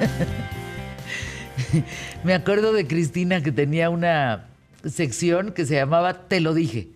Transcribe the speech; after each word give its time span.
Me 2.24 2.34
acuerdo 2.34 2.72
de 2.72 2.86
Cristina 2.86 3.42
que 3.42 3.52
tenía 3.52 3.90
una 3.90 4.46
sección 4.84 5.52
que 5.52 5.66
se 5.66 5.74
llamaba 5.74 6.28
Te 6.28 6.40
lo 6.40 6.54
dije 6.54 6.88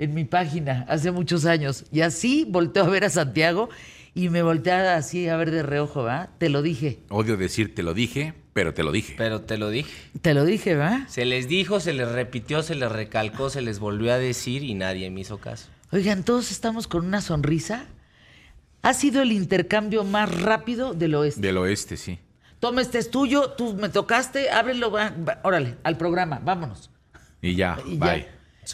en 0.00 0.14
mi 0.14 0.24
página 0.24 0.86
hace 0.88 1.10
muchos 1.10 1.44
años. 1.44 1.84
Y 1.92 2.00
así 2.00 2.46
volteó 2.48 2.84
a 2.84 2.88
ver 2.88 3.04
a 3.04 3.10
Santiago 3.10 3.68
y 4.14 4.30
me 4.30 4.42
volteaba 4.42 4.96
así 4.96 5.28
a 5.28 5.36
ver 5.36 5.50
de 5.50 5.62
reojo, 5.62 6.02
¿va? 6.02 6.30
Te 6.38 6.48
lo 6.48 6.62
dije. 6.62 6.98
Odio 7.10 7.36
decir 7.36 7.74
te 7.74 7.82
lo 7.82 7.92
dije, 7.92 8.32
pero 8.54 8.72
te 8.72 8.82
lo 8.82 8.92
dije. 8.92 9.14
Pero 9.18 9.42
te 9.42 9.58
lo 9.58 9.68
dije. 9.68 9.92
Te 10.22 10.32
lo 10.32 10.46
dije, 10.46 10.74
¿va? 10.74 11.06
Se 11.08 11.26
les 11.26 11.48
dijo, 11.48 11.80
se 11.80 11.92
les 11.92 12.10
repitió, 12.10 12.62
se 12.62 12.74
les 12.74 12.90
recalcó, 12.90 13.50
se 13.50 13.60
les 13.60 13.78
volvió 13.78 14.12
a 14.12 14.18
decir 14.18 14.64
y 14.64 14.74
nadie 14.74 15.10
me 15.10 15.20
hizo 15.20 15.36
caso. 15.36 15.68
Oigan, 15.92 16.24
todos 16.24 16.50
estamos 16.50 16.88
con 16.88 17.04
una 17.04 17.20
sonrisa. 17.20 17.84
Ha 18.80 18.94
sido 18.94 19.20
el 19.20 19.32
intercambio 19.32 20.02
más 20.04 20.34
rápido 20.40 20.94
del 20.94 21.14
oeste. 21.14 21.42
Del 21.42 21.58
oeste, 21.58 21.98
sí. 21.98 22.18
Toma, 22.60 22.82
este 22.82 22.98
es 22.98 23.10
tuyo, 23.10 23.52
tú 23.52 23.74
me 23.74 23.88
tocaste, 23.88 24.50
ábrelo, 24.50 24.90
va- 24.90 25.10
va- 25.10 25.40
órale, 25.44 25.78
al 25.82 25.96
programa, 25.96 26.40
vámonos. 26.44 26.90
Y 27.40 27.54
ya, 27.56 27.78
Y 27.86 27.98
ya. 27.98 28.04
bye. 28.12 28.28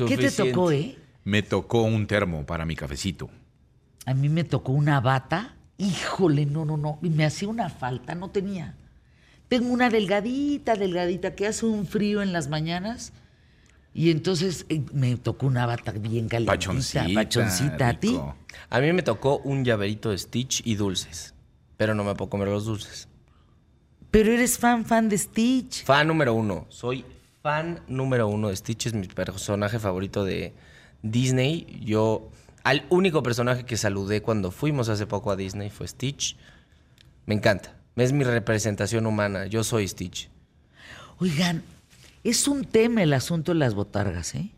¿Qué 0.09 0.17
te 0.17 0.31
tocó, 0.31 0.73
eh? 0.73 0.99
Me 1.25 1.43
tocó 1.43 1.83
un 1.83 2.07
termo 2.07 2.45
para 2.45 2.65
mi 2.65 2.75
cafecito. 2.77 3.31
A 4.05 4.15
mí 4.15 4.29
me 4.29 4.45
tocó 4.45 4.73
una 4.73 5.01
bata. 5.01 5.55
Híjole, 5.79 6.47
no, 6.47 6.65
no, 6.65 6.77
no. 6.77 6.99
Y 7.03 7.11
me 7.11 7.25
hacía 7.25 7.49
una 7.49 7.69
falta, 7.71 8.15
no 8.15 8.31
tenía. 8.31 8.75
Tengo 9.49 9.69
una 9.73 9.89
delgadita, 9.91 10.75
delgadita, 10.75 11.35
que 11.35 11.47
hace 11.47 11.67
un 11.67 11.87
frío 11.87 12.23
en 12.23 12.33
las 12.33 12.49
mañanas. 12.49 13.13
Y 13.95 14.11
entonces 14.11 14.67
eh, 14.69 14.83
me 14.93 15.17
tocó 15.17 15.47
una 15.47 15.65
bata 15.67 15.93
bien 15.93 16.29
calientita, 16.29 16.53
Pachoncita. 16.53 17.07
pachoncita. 17.15 17.89
¿A 17.89 18.01
ti? 18.01 18.19
A 18.69 18.81
mí 18.81 18.93
me 18.93 19.03
tocó 19.03 19.39
un 19.39 19.65
llaverito 19.65 20.11
de 20.11 20.19
Stitch 20.19 20.63
y 20.67 20.75
dulces. 20.75 21.35
Pero 21.77 21.95
no 21.95 22.05
me 22.05 22.15
puedo 22.15 22.29
comer 22.31 22.49
los 22.49 22.65
dulces. 22.65 23.09
Pero 24.11 24.33
eres 24.33 24.59
fan, 24.59 24.85
fan 24.85 25.09
de 25.09 25.19
Stitch. 25.19 25.85
Fan 25.85 26.07
número 26.09 26.35
uno. 26.35 26.67
Soy 26.69 27.05
fan 27.43 27.81
número 27.89 28.29
uno 28.29 28.49
de 28.49 28.57
Stitch. 28.57 28.87
Es 28.87 28.95
mi 28.95 29.07
personaje 29.07 29.79
favorito 29.79 30.25
de 30.25 30.55
Disney. 31.03 31.81
Yo, 31.85 32.31
al 32.65 32.87
único 32.89 33.23
personaje 33.23 33.65
que 33.65 33.77
saludé 33.77 34.23
cuando 34.23 34.51
fuimos 34.51 34.89
hace 34.89 35.07
poco 35.07 35.31
a 35.31 35.37
Disney 35.37 35.71
fue 35.71 35.87
Stitch. 35.87 36.37
Me 37.27 37.35
encanta. 37.35 37.75
Es 37.97 38.13
mi 38.13 38.25
representación 38.25 39.07
humana. 39.07 39.47
Yo 39.47 39.65
soy 39.65 39.87
Stitch. 39.89 40.29
Oigan, 41.19 41.63
es 42.25 42.47
un 42.49 42.65
tema 42.65 43.03
el 43.03 43.13
asunto 43.13 43.53
de 43.53 43.59
las 43.59 43.75
botargas, 43.75 44.35
¿eh? 44.35 44.51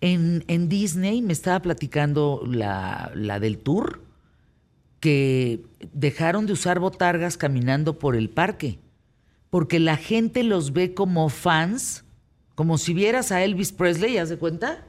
En, 0.00 0.44
en 0.46 0.68
Disney 0.68 1.22
me 1.22 1.32
estaba 1.32 1.60
platicando 1.60 2.42
la, 2.46 3.10
la 3.14 3.40
del 3.40 3.58
tour 3.58 4.00
que 5.00 5.64
dejaron 5.92 6.46
de 6.46 6.52
usar 6.52 6.78
botargas 6.80 7.36
caminando 7.36 7.98
por 7.98 8.16
el 8.16 8.30
parque, 8.30 8.78
porque 9.50 9.78
la 9.78 9.96
gente 9.96 10.42
los 10.42 10.72
ve 10.72 10.94
como 10.94 11.28
fans, 11.28 12.04
como 12.54 12.78
si 12.78 12.94
vieras 12.94 13.30
a 13.32 13.42
Elvis 13.44 13.72
Presley, 13.72 14.18
¿haz 14.18 14.28
de 14.28 14.38
cuenta? 14.38 14.84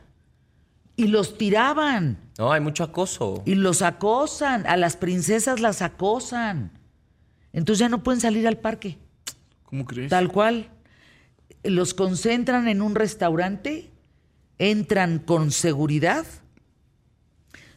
Y 0.95 1.07
los 1.07 1.37
tiraban, 1.37 2.17
No, 2.37 2.51
hay 2.51 2.59
mucho 2.59 2.83
acoso. 2.83 3.43
y 3.45 3.55
los 3.55 3.81
acosan, 3.81 4.65
a 4.67 4.75
las 4.75 4.97
princesas 4.97 5.59
las 5.59 5.81
acosan. 5.81 6.71
Entonces 7.53 7.79
ya 7.79 7.89
no 7.89 8.03
pueden 8.03 8.19
salir 8.19 8.47
al 8.47 8.57
parque. 8.57 8.97
¿Cómo 9.63 9.85
crees? 9.85 10.09
Tal 10.09 10.31
cual. 10.31 10.69
Los 11.63 11.93
concentran 11.93 12.67
en 12.67 12.81
un 12.81 12.95
restaurante, 12.95 13.91
entran 14.57 15.19
con 15.19 15.51
seguridad, 15.51 16.25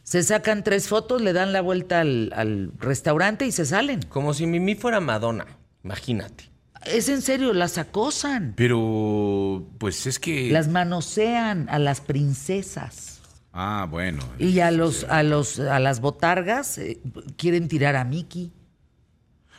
se 0.03 0.21
sacan 0.23 0.63
tres 0.63 0.87
fotos, 0.87 1.21
le 1.21 1.33
dan 1.33 1.53
la 1.53 1.61
vuelta 1.61 2.01
al, 2.01 2.31
al 2.35 2.71
restaurante 2.79 3.45
y 3.45 3.51
se 3.51 3.65
salen. 3.65 4.01
Como 4.03 4.33
si 4.33 4.45
Mimi 4.45 4.75
fuera 4.75 4.99
Madonna. 4.99 5.45
Imagínate. 5.83 6.49
Es 6.85 7.07
en 7.07 7.21
serio, 7.21 7.53
las 7.53 7.77
acosan, 7.77 8.53
Pero, 8.57 9.65
pues 9.77 10.05
es 10.05 10.19
que. 10.19 10.51
las 10.51 10.67
manosean 10.67 11.69
a 11.69 11.79
las 11.79 12.01
princesas. 12.01 13.21
Ah, 13.53 13.87
bueno. 13.89 14.21
Y 14.39 14.59
a 14.59 14.71
los, 14.71 15.05
a 15.05 15.23
los, 15.23 15.59
a 15.59 15.79
las 15.79 16.01
botargas 16.01 16.77
eh, 16.79 16.99
quieren 17.37 17.67
tirar 17.69 17.95
a 17.95 18.03
Mickey, 18.03 18.51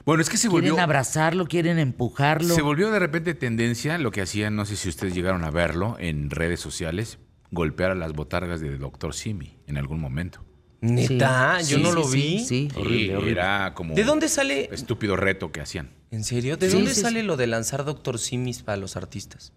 Bueno, 0.04 0.20
es 0.20 0.28
que 0.28 0.36
se 0.36 0.48
quieren 0.48 0.70
volvió. 0.72 0.82
abrazarlo, 0.82 1.46
quieren 1.46 1.78
empujarlo. 1.78 2.54
Se 2.54 2.60
volvió 2.60 2.90
de 2.90 2.98
repente 2.98 3.32
tendencia 3.34 3.96
lo 3.96 4.10
que 4.10 4.20
hacían, 4.20 4.54
no 4.56 4.66
sé 4.66 4.76
si 4.76 4.88
ustedes 4.90 5.14
llegaron 5.14 5.44
a 5.44 5.50
verlo 5.50 5.96
en 6.00 6.28
redes 6.28 6.60
sociales, 6.60 7.18
golpear 7.54 7.90
a 7.92 7.94
las 7.94 8.12
botargas 8.12 8.60
de 8.60 8.76
Doctor 8.76 9.14
Simi 9.14 9.56
en 9.66 9.78
algún 9.78 10.00
momento. 10.00 10.44
Neta, 10.80 11.58
Sí, 11.62 11.70
yo 11.72 11.76
sí, 11.78 11.82
no 11.82 11.88
sí, 11.90 11.94
lo 11.94 12.08
vi. 12.08 12.38
Sí, 12.44 12.68
horrible, 12.76 13.16
horrible. 13.16 13.32
Era 13.32 13.72
como. 13.74 13.94
¿De 13.94 14.04
dónde 14.04 14.28
sale? 14.28 14.68
Estúpido 14.70 15.16
reto 15.16 15.50
que 15.50 15.60
hacían. 15.62 15.90
¿En 16.10 16.24
serio? 16.24 16.56
¿De 16.58 16.68
Sí, 16.68 16.76
dónde 16.76 16.94
sí, 16.94 17.00
sale 17.00 17.20
sí. 17.20 17.26
lo 17.26 17.36
de 17.38 17.46
lanzar 17.46 17.84
Doctor 17.84 18.18
Simis 18.18 18.62
para 18.62 18.76
los 18.76 18.96
artistas? 18.96 19.52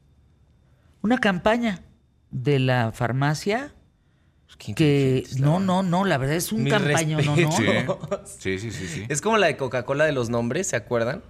Una 1.02 1.18
campaña 1.18 1.84
de 2.32 2.60
la 2.60 2.92
farmacia 2.94 3.74
Pues, 4.46 4.76
que 4.76 5.26
no, 5.40 5.60
no, 5.60 5.84
no, 5.84 6.06
la 6.06 6.18
verdad 6.18 6.36
es 6.38 6.52
un 6.54 6.64
Mi 6.64 6.70
campaño, 6.72 7.20
no, 7.22 7.36
no. 7.36 7.52
Sí, 8.26 8.58
sí, 8.60 8.72
sí, 8.72 8.72
sí. 8.72 8.88
sí. 8.88 9.06
Es 9.10 9.22
como 9.22 9.38
la 9.38 9.48
de 9.48 9.58
Coca-Cola 9.58 10.06
de 10.06 10.14
los 10.14 10.30
nombres, 10.30 10.68
¿se 10.68 10.76
acuerdan? 10.78 11.24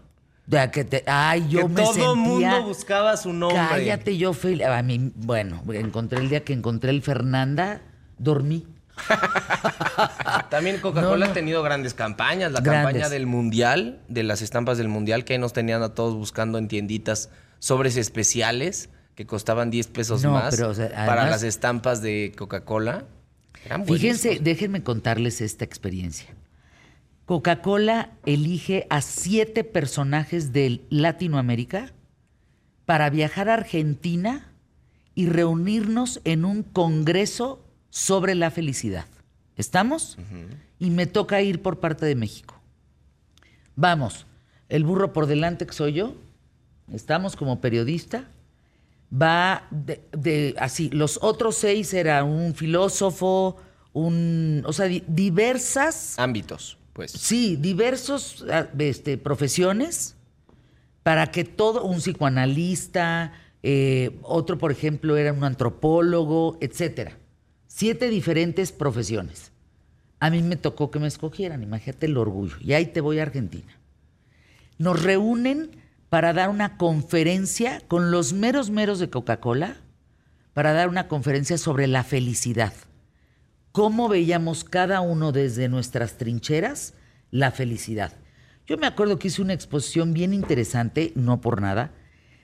Que 0.72 0.86
te- 0.86 1.04
ay, 1.08 1.46
yo 1.50 1.64
que 1.64 1.68
me 1.68 1.82
todo 1.82 1.94
sentía. 1.94 2.16
mundo 2.16 2.64
buscaba 2.64 3.18
su 3.18 3.34
nombre. 3.34 3.58
Cállate, 3.70 4.18
yo 4.18 4.32
fui. 4.34 4.62
A 4.64 4.82
mí, 4.82 5.12
bueno, 5.16 5.62
encontré 5.74 6.20
el 6.20 6.30
día 6.30 6.44
que 6.46 6.54
encontré 6.54 6.90
el 6.92 7.02
Fernanda, 7.02 7.82
dormí. 8.18 8.66
También 10.50 10.80
Coca-Cola 10.80 11.18
No, 11.18 11.26
no. 11.26 11.32
ha 11.32 11.34
tenido 11.34 11.62
grandes 11.64 11.94
campañas. 11.94 12.52
La 12.52 12.62
Grandes. 12.62 12.84
campaña 12.86 13.10
del 13.10 13.26
Mundial, 13.28 14.00
de 14.08 14.24
las 14.24 14.42
estampas 14.42 14.78
del 14.78 14.88
Mundial, 14.88 15.24
que 15.26 15.34
ahí 15.34 15.40
nos 15.40 15.54
tenían 15.54 15.84
a 15.84 15.90
todos 15.94 16.16
buscando 16.16 16.58
en 16.58 16.68
tienditas 16.68 17.30
sobres 17.60 17.98
especiales 17.98 18.90
que 19.16 19.26
costaban 19.26 19.70
10 19.72 19.88
pesos 19.88 20.24
No, 20.24 20.32
más 20.32 20.56
pero, 20.56 20.70
o 20.70 20.74
sea, 20.74 20.90
para 21.06 21.28
las 21.30 21.44
estampas 21.44 22.02
de 22.02 22.34
Coca-Cola. 22.38 23.06
Fíjense, 23.86 24.40
déjenme 24.42 24.84
contarles 24.84 25.42
esta 25.42 25.66
experiencia. 25.66 26.28
Coca-Cola 27.28 28.12
elige 28.26 28.88
a 28.90 29.02
siete 29.02 29.66
personajes 29.66 30.54
de 30.54 30.80
Latinoamérica 30.90 31.92
para 32.86 33.10
viajar 33.10 33.50
a 33.50 33.56
Argentina 33.56 34.50
y 35.14 35.26
reunirnos 35.28 36.22
en 36.24 36.46
un 36.46 36.64
congreso 36.64 37.62
sobre 37.90 38.34
la 38.34 38.50
felicidad. 38.50 39.06
¿Estamos? 39.58 40.18
Y 40.80 40.90
me 40.90 41.06
toca 41.06 41.42
ir 41.42 41.62
por 41.62 41.82
parte 41.82 42.06
de 42.06 42.16
México. 42.16 42.62
Vamos, 43.76 44.26
el 44.70 44.86
burro 44.86 45.12
por 45.12 45.26
delante 45.28 45.68
que 45.68 45.74
soy 45.74 45.92
yo, 45.94 46.16
estamos 46.94 47.36
como 47.36 47.60
periodista, 47.60 48.24
va 49.12 49.68
de, 49.70 50.02
de- 50.14 50.56
así, 50.60 50.90
los 50.92 51.20
otros 51.22 51.58
seis 51.58 51.94
era 51.94 52.24
un 52.24 52.56
filósofo, 52.56 53.58
un, 53.92 54.64
o 54.66 54.72
sea, 54.72 54.86
di- 54.86 55.04
diversas, 55.08 56.18
Ámbitos, 56.20 56.77
pues. 56.98 57.12
sí, 57.12 57.56
diversos 57.56 58.44
ah, 58.52 58.68
este, 58.78 59.18
profesiones 59.18 60.16
para 61.04 61.32
que 61.32 61.46
todo, 61.46 61.86
un 61.86 62.00
psicoanalista, 62.00 63.32
eh, 63.64 64.20
otro, 64.24 64.58
por 64.58 64.74
ejemplo, 64.74 65.16
era 65.16 65.32
un 65.32 65.46
antropólogo, 65.46 66.58
etcétera. 66.60 67.18
Siete 67.68 68.10
diferentes 68.10 68.74
profesiones. 68.74 69.54
A 70.20 70.30
mí 70.30 70.42
me 70.42 70.58
tocó 70.58 70.92
que 70.92 71.00
me 71.00 71.08
escogieran, 71.08 71.64
imagínate 71.64 72.08
el 72.08 72.18
orgullo. 72.18 72.58
Y 72.60 72.74
ahí 72.74 72.88
te 72.88 73.00
voy 73.00 73.20
a 73.20 73.22
Argentina. 73.22 73.80
Nos 74.78 75.02
reúnen 75.02 75.72
para 76.10 76.34
dar 76.34 76.50
una 76.50 76.76
conferencia 76.76 77.82
con 77.88 78.12
los 78.12 78.34
meros 78.34 78.70
meros 78.70 79.00
de 79.00 79.10
Coca-Cola, 79.10 79.78
para 80.54 80.74
dar 80.74 80.90
una 80.90 81.08
conferencia 81.08 81.58
sobre 81.58 81.88
la 81.88 82.04
felicidad. 82.04 82.74
Cómo 83.78 84.10
veíamos 84.10 84.64
cada 84.64 85.02
uno 85.02 85.32
desde 85.32 85.70
nuestras 85.70 86.18
trincheras 86.18 86.96
la 87.30 87.52
felicidad. 87.52 88.12
Yo 88.66 88.76
me 88.76 88.88
acuerdo 88.88 89.20
que 89.20 89.28
hice 89.28 89.44
una 89.44 89.54
exposición 89.54 90.14
bien 90.14 90.34
interesante, 90.34 91.14
no 91.14 91.42
por 91.42 91.62
nada, 91.62 91.92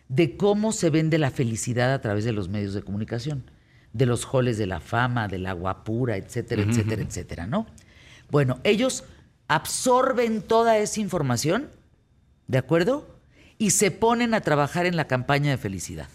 de 0.10 0.38
cómo 0.38 0.72
se 0.72 0.92
vende 0.92 1.18
la 1.18 1.32
felicidad 1.32 1.92
a 1.92 2.02
través 2.02 2.24
de 2.24 2.34
los 2.34 2.50
medios 2.50 2.76
de 2.76 2.84
comunicación, 2.84 3.50
de 3.94 4.06
los 4.06 4.26
joles 4.26 4.60
de 4.60 4.68
la 4.68 4.80
fama, 4.80 5.28
del 5.28 5.48
agua 5.48 5.84
pura, 5.84 6.18
etcétera, 6.18 6.62
etcétera, 6.62 7.02
etcétera, 7.02 7.48
¿no? 7.48 7.66
Bueno, 8.30 8.60
ellos 8.64 9.04
absorben 9.48 10.44
toda 10.44 10.78
esa 10.78 11.00
información, 11.00 11.72
¿de 12.48 12.60
acuerdo? 12.60 13.08
Y 13.58 13.72
se 13.72 13.90
ponen 13.90 14.36
a 14.36 14.42
trabajar 14.42 14.86
en 14.86 14.96
la 14.96 15.08
campaña 15.08 15.50
de 15.50 15.58
felicidad. 15.58 16.10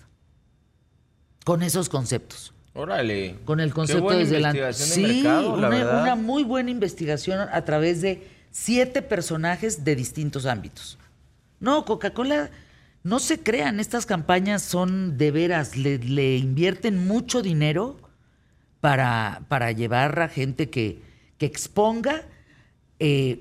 Con 1.44 1.64
esos 1.64 1.88
conceptos. 1.88 2.55
Órale. 2.79 3.37
Con 3.45 3.61
el 3.61 3.75
concepto 3.75 4.11
desde 4.11 4.41
la... 4.41 4.53
de 4.53 4.73
Sí, 4.73 5.03
mercado, 5.03 5.55
una, 5.55 6.15
muy 6.15 6.45
buena 6.45 6.71
investigación 6.71 7.41
a 7.41 7.65
través 7.65 8.01
de 8.01 8.27
siete 8.51 9.03
personajes 9.03 9.85
de 9.85 9.97
distintos 9.97 10.47
ámbitos. 10.47 10.99
No, 11.61 11.85
Coca-Cola, 11.85 12.51
no 13.03 13.19
se 13.19 13.41
crean, 13.41 13.81
estas 13.81 14.07
campañas 14.07 14.63
son 14.63 15.19
de 15.19 15.31
veras, 15.31 15.77
le, 15.77 15.99
le 15.99 16.37
invierten 16.37 17.07
mucho 17.07 17.43
dinero 17.43 17.97
para, 18.81 19.43
para 19.49 19.73
llevar 19.73 20.21
a 20.21 20.29
gente 20.29 20.71
que, 20.71 21.03
que 21.37 21.47
exponga 21.47 22.23
eh, 23.01 23.41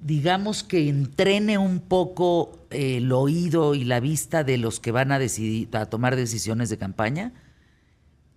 digamos 0.00 0.62
que 0.62 0.88
entrene 0.88 1.58
un 1.58 1.80
poco 1.80 2.66
eh, 2.70 2.98
el 2.98 3.12
oído 3.12 3.74
y 3.74 3.84
la 3.84 4.00
vista 4.00 4.44
de 4.44 4.58
los 4.58 4.80
que 4.80 4.92
van 4.92 5.12
a 5.12 5.18
decidir, 5.18 5.68
a 5.76 5.86
tomar 5.86 6.16
decisiones 6.16 6.70
de 6.70 6.78
campaña 6.78 7.32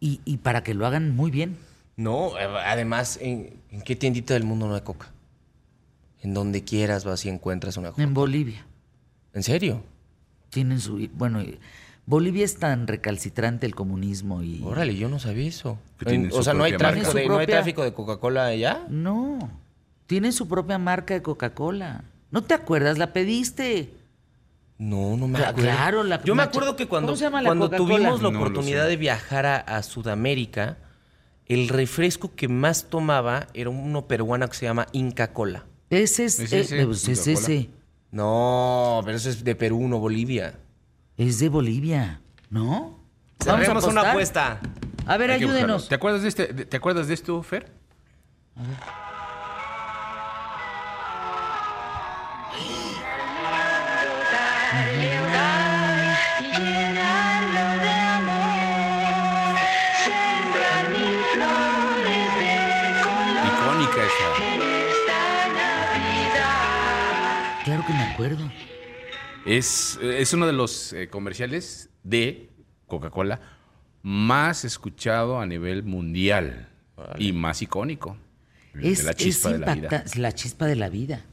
y, 0.02 0.20
y 0.26 0.38
para 0.38 0.64
que 0.64 0.74
lo 0.74 0.86
hagan 0.86 1.16
muy 1.16 1.32
bien. 1.32 1.56
No, 1.96 2.38
eh, 2.38 2.44
además, 2.66 3.18
¿en, 3.22 3.54
en 3.70 3.82
qué 3.84 3.96
tiendita 3.96 4.34
del 4.34 4.44
mundo 4.44 4.68
no 4.68 4.76
hay 4.76 4.82
coca? 4.82 5.12
En 6.22 6.34
donde 6.34 6.64
quieras 6.64 7.06
vas 7.06 7.24
y 7.26 7.30
encuentras 7.30 7.78
una 7.78 7.92
coca. 7.92 8.04
En 8.04 8.14
Bolivia 8.14 8.66
¿En 9.34 9.44
serio? 9.44 9.84
tienen 10.50 10.82
su 10.82 11.08
bueno, 11.14 11.42
Bolivia 12.06 12.44
es 12.44 12.58
tan 12.58 12.88
recalcitrante 12.88 13.66
el 13.66 13.74
comunismo 13.76 14.44
y 14.44 14.62
Órale, 14.64 14.96
yo 14.98 15.08
no 15.08 15.18
sabía 15.20 15.48
eso. 15.48 15.78
En- 16.06 16.30
o 16.34 16.44
sea, 16.44 16.54
no 16.54 16.64
hay, 16.66 16.76
tráfico 16.76 17.06
marca. 17.08 17.20
de, 17.20 17.28
no 17.28 17.38
hay 17.38 17.48
tráfico 17.48 17.84
de 17.84 17.94
Coca-Cola 17.94 18.48
allá. 18.48 18.86
no, 18.90 19.50
tienen 20.08 20.34
su 20.34 20.48
propia 20.50 20.78
marca 20.78 21.14
de 21.14 21.22
Coca-Cola. 21.22 22.04
¿No 22.32 22.44
te 22.44 22.54
acuerdas? 22.54 22.98
La 22.98 23.14
pediste. 23.14 23.94
No, 24.82 25.16
no 25.16 25.28
me 25.28 25.38
acuerdo. 25.38 25.62
claro, 25.62 26.04
la- 26.04 26.24
Yo 26.24 26.34
me 26.34 26.42
acuerdo 26.42 26.76
que 26.76 26.88
cuando, 26.88 27.10
¿Cómo 27.10 27.18
se 27.18 27.26
llama 27.26 27.44
la 27.44 27.50
cuando 27.50 27.70
tuvimos 27.70 28.20
la 28.24 28.30
oportunidad 28.30 28.88
de 28.88 28.98
viajar 28.98 29.46
a, 29.46 29.58
a 29.58 29.84
Sudamérica, 29.84 30.80
el 31.46 31.70
refresco 31.70 32.34
que 32.36 32.48
más 32.48 32.90
tomaba 32.90 33.46
era 33.54 33.70
uno 33.70 34.08
peruano 34.08 34.48
que 34.50 34.56
se 34.56 34.66
llama 34.66 34.88
Inca 34.92 35.34
Cola. 35.34 35.66
Ese 35.92 36.26
es, 36.26 36.40
¿Es 36.40 36.52
eh, 36.52 36.60
ese? 36.62 36.86
pues 36.88 37.08
es 37.08 37.28
ese. 37.28 37.70
No, 38.10 39.02
pero 39.06 39.18
eso 39.18 39.30
es 39.30 39.44
de 39.44 39.54
Perú, 39.54 39.88
no 39.88 40.00
Bolivia. 40.00 40.56
Es 41.16 41.38
de 41.38 41.50
Bolivia, 41.50 42.20
¿no? 42.50 43.00
Vamos 43.46 43.68
a 43.86 43.88
una 43.88 44.10
apuesta. 44.10 44.62
A 45.06 45.18
ver, 45.18 45.30
buscarlo. 45.30 45.52
ayúdenos. 45.54 45.90
¿Te 45.90 45.96
acuerdas 45.96 46.24
de 46.24 46.28
este? 46.28 46.48
de- 46.54 46.66
¿Te 46.66 46.78
acuerdas 46.78 47.08
de 47.08 47.14
esto, 47.14 47.44
Fer? 47.44 47.72
Icónica 48.56 49.11
acuerdo. 68.26 68.52
Es, 69.46 70.00
es 70.02 70.34
uno 70.34 70.46
de 70.46 70.54
los 70.54 70.94
eh, 70.94 71.10
comerciales 71.10 71.90
de 72.04 72.50
Coca-Cola 72.88 73.42
más 74.04 74.66
escuchado 74.66 75.40
a 75.40 75.46
nivel 75.46 75.84
mundial 75.84 76.68
y 77.18 77.34
más 77.34 77.62
icónico. 77.62 78.18
Es, 78.80 79.00
de 79.00 79.04
la 79.06 79.14
chispa 79.14 79.50
es 79.50 79.60
de 79.60 79.66
la 79.66 79.76
vida. 79.76 80.04
la 80.16 80.32
chispa 80.34 80.66
de 80.66 80.76
la 80.76 80.90
vida. 80.90 81.26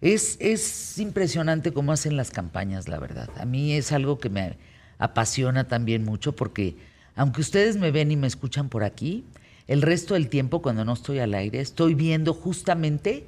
Es, 0.00 0.36
es 0.40 0.98
impresionante 0.98 1.72
cómo 1.72 1.92
hacen 1.92 2.16
las 2.16 2.30
campañas, 2.30 2.88
la 2.88 2.98
verdad. 2.98 3.30
A 3.38 3.44
mí 3.44 3.72
es 3.72 3.92
algo 3.92 4.18
que 4.18 4.28
me 4.28 4.56
apasiona 4.98 5.68
también 5.68 6.04
mucho 6.04 6.34
porque 6.34 6.76
aunque 7.14 7.40
ustedes 7.40 7.76
me 7.76 7.90
ven 7.90 8.10
y 8.10 8.16
me 8.16 8.26
escuchan 8.26 8.68
por 8.68 8.84
aquí, 8.84 9.24
el 9.66 9.82
resto 9.82 10.14
del 10.14 10.28
tiempo 10.28 10.62
cuando 10.62 10.84
no 10.84 10.92
estoy 10.92 11.18
al 11.18 11.34
aire 11.34 11.60
estoy 11.60 11.94
viendo 11.94 12.32
justamente, 12.32 13.26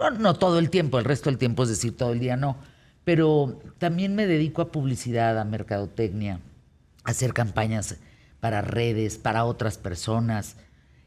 no, 0.00 0.10
no 0.10 0.34
todo 0.34 0.58
el 0.58 0.70
tiempo, 0.70 0.98
el 0.98 1.04
resto 1.04 1.30
del 1.30 1.38
tiempo 1.38 1.62
es 1.64 1.68
decir 1.68 1.96
todo 1.96 2.12
el 2.12 2.20
día 2.20 2.36
no, 2.36 2.56
pero 3.04 3.60
también 3.78 4.14
me 4.14 4.26
dedico 4.26 4.62
a 4.62 4.72
publicidad, 4.72 5.38
a 5.38 5.44
mercadotecnia, 5.44 6.40
a 7.04 7.10
hacer 7.10 7.32
campañas 7.32 7.96
para 8.40 8.62
redes, 8.62 9.18
para 9.18 9.44
otras 9.44 9.78
personas, 9.78 10.56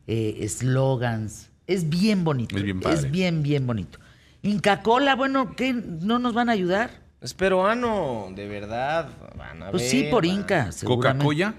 eh, 0.08 0.38
eslogans. 0.42 1.50
Es 1.66 1.90
bien 1.90 2.24
bonito. 2.24 2.56
Es 2.58 2.64
bien 2.64 2.80
padre. 2.80 3.10
bien, 3.10 3.44
bien 3.44 3.66
bonito. 3.66 4.00
Inca 4.42 4.82
Cola, 4.82 5.16
bueno, 5.16 5.56
¿qué? 5.56 5.74
¿No 5.74 6.20
nos 6.20 6.34
van 6.34 6.50
a 6.50 6.52
ayudar? 6.52 6.92
Es 7.22 7.34
peruano, 7.34 8.28
de 8.36 8.48
verdad. 8.48 9.10
Van 9.38 9.64
a 9.64 9.72
Pues 9.72 9.90
sí, 9.90 10.08
por 10.12 10.28
van. 10.28 10.36
Inca. 10.36 10.70
¿Coca-Cola? 10.84 11.56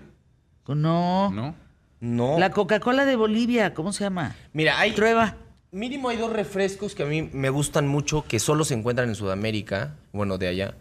No. 0.68 1.30
¿No? 1.30 1.54
No. 2.00 2.38
La 2.38 2.50
Coca-Cola 2.50 3.06
de 3.06 3.16
Bolivia, 3.16 3.72
¿cómo 3.72 3.92
se 3.92 4.04
llama? 4.04 4.36
Mira, 4.52 4.78
hay. 4.78 4.92
Trueba. 4.92 5.36
Mínimo 5.74 6.08
hay 6.08 6.16
dos 6.16 6.32
refrescos 6.32 6.94
que 6.94 7.02
a 7.02 7.06
mí 7.06 7.28
me 7.32 7.50
gustan 7.50 7.88
mucho, 7.88 8.24
que 8.28 8.38
solo 8.38 8.64
se 8.64 8.74
encuentran 8.74 9.08
en 9.08 9.16
Sudamérica, 9.16 9.96
bueno, 10.12 10.38
de 10.38 10.46
allá. 10.46 10.74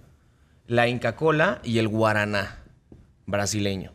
La 0.67 0.87
Inca 0.87 1.15
Cola 1.15 1.59
y 1.63 1.79
el 1.79 1.87
Guaraná, 1.87 2.59
brasileño. 3.25 3.91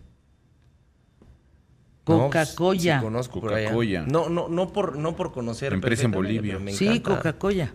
No, 2.09 2.25
Coca-Cola. 2.25 2.81
sí 2.81 3.05
conozco 3.05 3.41
por 3.41 3.55
allá. 3.55 3.71
Coca-Cola. 3.71 4.07
No, 4.09 4.29
no, 4.29 4.49
no 4.49 4.73
por, 4.73 4.97
no 4.97 5.15
por 5.15 5.33
conocer. 5.33 5.73
Empresa 5.73 6.05
en 6.07 6.11
Bolivia. 6.11 6.59
sí. 6.73 6.99
Coca-Cola. 7.01 7.73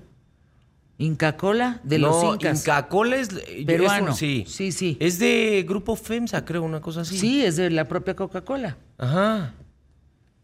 Inca 0.98 1.38
Cola 1.38 1.80
de 1.84 2.00
no, 2.00 2.08
los 2.08 2.24
Incas. 2.36 2.60
Inca 2.62 2.88
Cola 2.88 3.16
es... 3.18 3.30
es 3.30 3.66
Peruano. 3.66 4.08
un- 4.12 4.16
sí. 4.16 4.44
Sí, 4.48 4.72
sí. 4.74 4.98
Es 5.00 5.18
de 5.20 5.64
Grupo 5.68 5.96
FEMSA, 5.96 6.44
creo, 6.46 6.64
una 6.64 6.82
cosa 6.82 7.02
así. 7.02 7.18
Sí, 7.18 7.46
es 7.46 7.56
de 7.56 7.70
la 7.70 7.88
propia 7.88 8.16
Coca-Cola. 8.16 8.78
Ajá. 8.98 9.54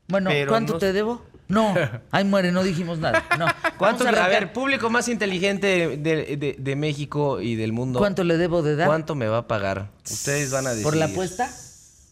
Bueno, 0.08 0.30
Pero 0.32 0.50
¿cuánto 0.50 0.74
no- 0.74 0.80
te 0.80 0.94
debo? 0.94 1.24
No. 1.50 1.76
Ay, 2.12 2.24
muere, 2.24 2.52
no 2.54 2.64
dijimos 2.64 3.00
nada. 3.00 3.26
No. 3.38 3.48
¿Cuánto? 3.78 4.06
A, 4.06 4.10
arrancar. 4.10 4.30
ver, 4.30 4.54
público 4.54 4.90
más 4.90 5.10
inteligente 5.10 5.98
de, 5.98 6.38
de- 6.38 6.56
de 6.58 6.76
México 6.78 7.42
y 7.42 7.56
del 7.56 7.74
mundo. 7.74 8.00
¿Cuánto 8.00 8.24
le 8.24 8.38
debo 8.38 8.62
de 8.62 8.76
dar? 8.78 8.88
¿Cuánto 8.88 9.16
me 9.16 9.28
va 9.28 9.40
a 9.40 9.48
pagar? 9.48 9.90
Ustedes 10.10 10.52
van 10.52 10.68
a 10.68 10.70
decidir. 10.70 10.86
¿Por 10.86 10.96
la 10.96 11.06
apuesta? 11.06 11.50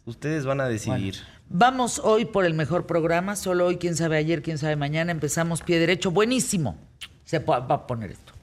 Ustedes 0.06 0.46
van 0.46 0.60
a 0.60 0.68
decidir. 0.68 1.16
Vamos 1.50 2.00
hoy 2.04 2.26
por 2.26 2.44
el 2.46 2.54
mejor 2.54 2.86
programa, 2.86 3.36
solo 3.38 3.68
hoy, 3.68 3.78
quién 3.78 3.96
sabe 3.96 4.18
ayer, 4.18 4.42
quién 4.42 4.58
sabe 4.58 4.76
mañana, 4.76 5.12
empezamos 5.12 5.62
pie 5.62 5.80
derecho, 5.80 6.12
buenísimo. 6.12 6.78
Se 7.24 7.40
va 7.40 7.58
a 7.58 7.88
poner 7.88 8.12
esto. 8.12 8.34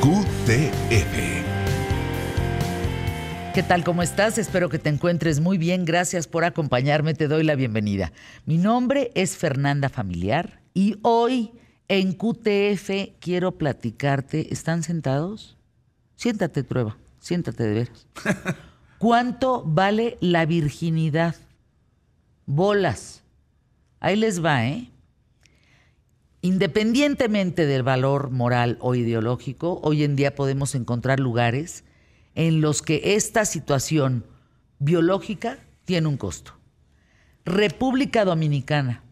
QTF. 0.00 1.41
¿Qué 3.54 3.62
tal? 3.62 3.84
¿Cómo 3.84 4.02
estás? 4.02 4.38
Espero 4.38 4.70
que 4.70 4.78
te 4.78 4.88
encuentres 4.88 5.40
muy 5.40 5.58
bien. 5.58 5.84
Gracias 5.84 6.26
por 6.26 6.42
acompañarme. 6.44 7.12
Te 7.12 7.28
doy 7.28 7.44
la 7.44 7.54
bienvenida. 7.54 8.10
Mi 8.46 8.56
nombre 8.56 9.10
es 9.14 9.36
Fernanda 9.36 9.90
Familiar 9.90 10.62
y 10.72 10.96
hoy 11.02 11.52
en 11.86 12.14
QTF 12.14 13.18
quiero 13.20 13.58
platicarte. 13.58 14.54
¿Están 14.54 14.82
sentados? 14.82 15.58
Siéntate, 16.16 16.62
Trueba. 16.62 16.96
Siéntate 17.20 17.64
de 17.64 17.74
veras. 17.74 18.06
¿Cuánto 18.98 19.62
vale 19.66 20.16
la 20.22 20.46
virginidad? 20.46 21.36
Bolas. 22.46 23.22
Ahí 24.00 24.16
les 24.16 24.42
va, 24.42 24.66
¿eh? 24.66 24.90
Independientemente 26.40 27.66
del 27.66 27.82
valor 27.82 28.30
moral 28.30 28.78
o 28.80 28.94
ideológico, 28.94 29.78
hoy 29.82 30.04
en 30.04 30.16
día 30.16 30.34
podemos 30.34 30.74
encontrar 30.74 31.20
lugares 31.20 31.84
en 32.34 32.60
los 32.60 32.82
que 32.82 33.14
esta 33.16 33.44
situación 33.44 34.26
biológica 34.78 35.58
tiene 35.84 36.08
un 36.08 36.16
costo. 36.16 36.54
República 37.44 38.24
Dominicana. 38.24 39.02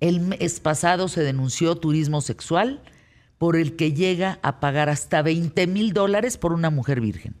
El 0.00 0.20
mes 0.20 0.60
pasado 0.60 1.08
se 1.08 1.22
denunció 1.22 1.76
turismo 1.76 2.20
sexual 2.20 2.82
por 3.36 3.56
el 3.56 3.76
que 3.76 3.92
llega 3.92 4.38
a 4.42 4.60
pagar 4.60 4.88
hasta 4.88 5.22
20 5.22 5.66
mil 5.66 5.92
dólares 5.92 6.38
por 6.38 6.52
una 6.52 6.70
mujer 6.70 7.00
virgen. 7.00 7.34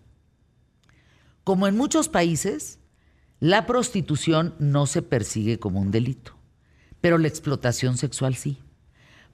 Como 1.44 1.68
en 1.68 1.76
muchos 1.76 2.08
países, 2.08 2.80
la 3.40 3.66
prostitución 3.66 4.54
no 4.58 4.86
se 4.86 5.02
persigue 5.02 5.60
como 5.60 5.80
un 5.80 5.92
delito, 5.92 6.36
pero 7.00 7.18
la 7.18 7.28
explotación 7.28 7.96
sexual 7.96 8.34
sí. 8.34 8.58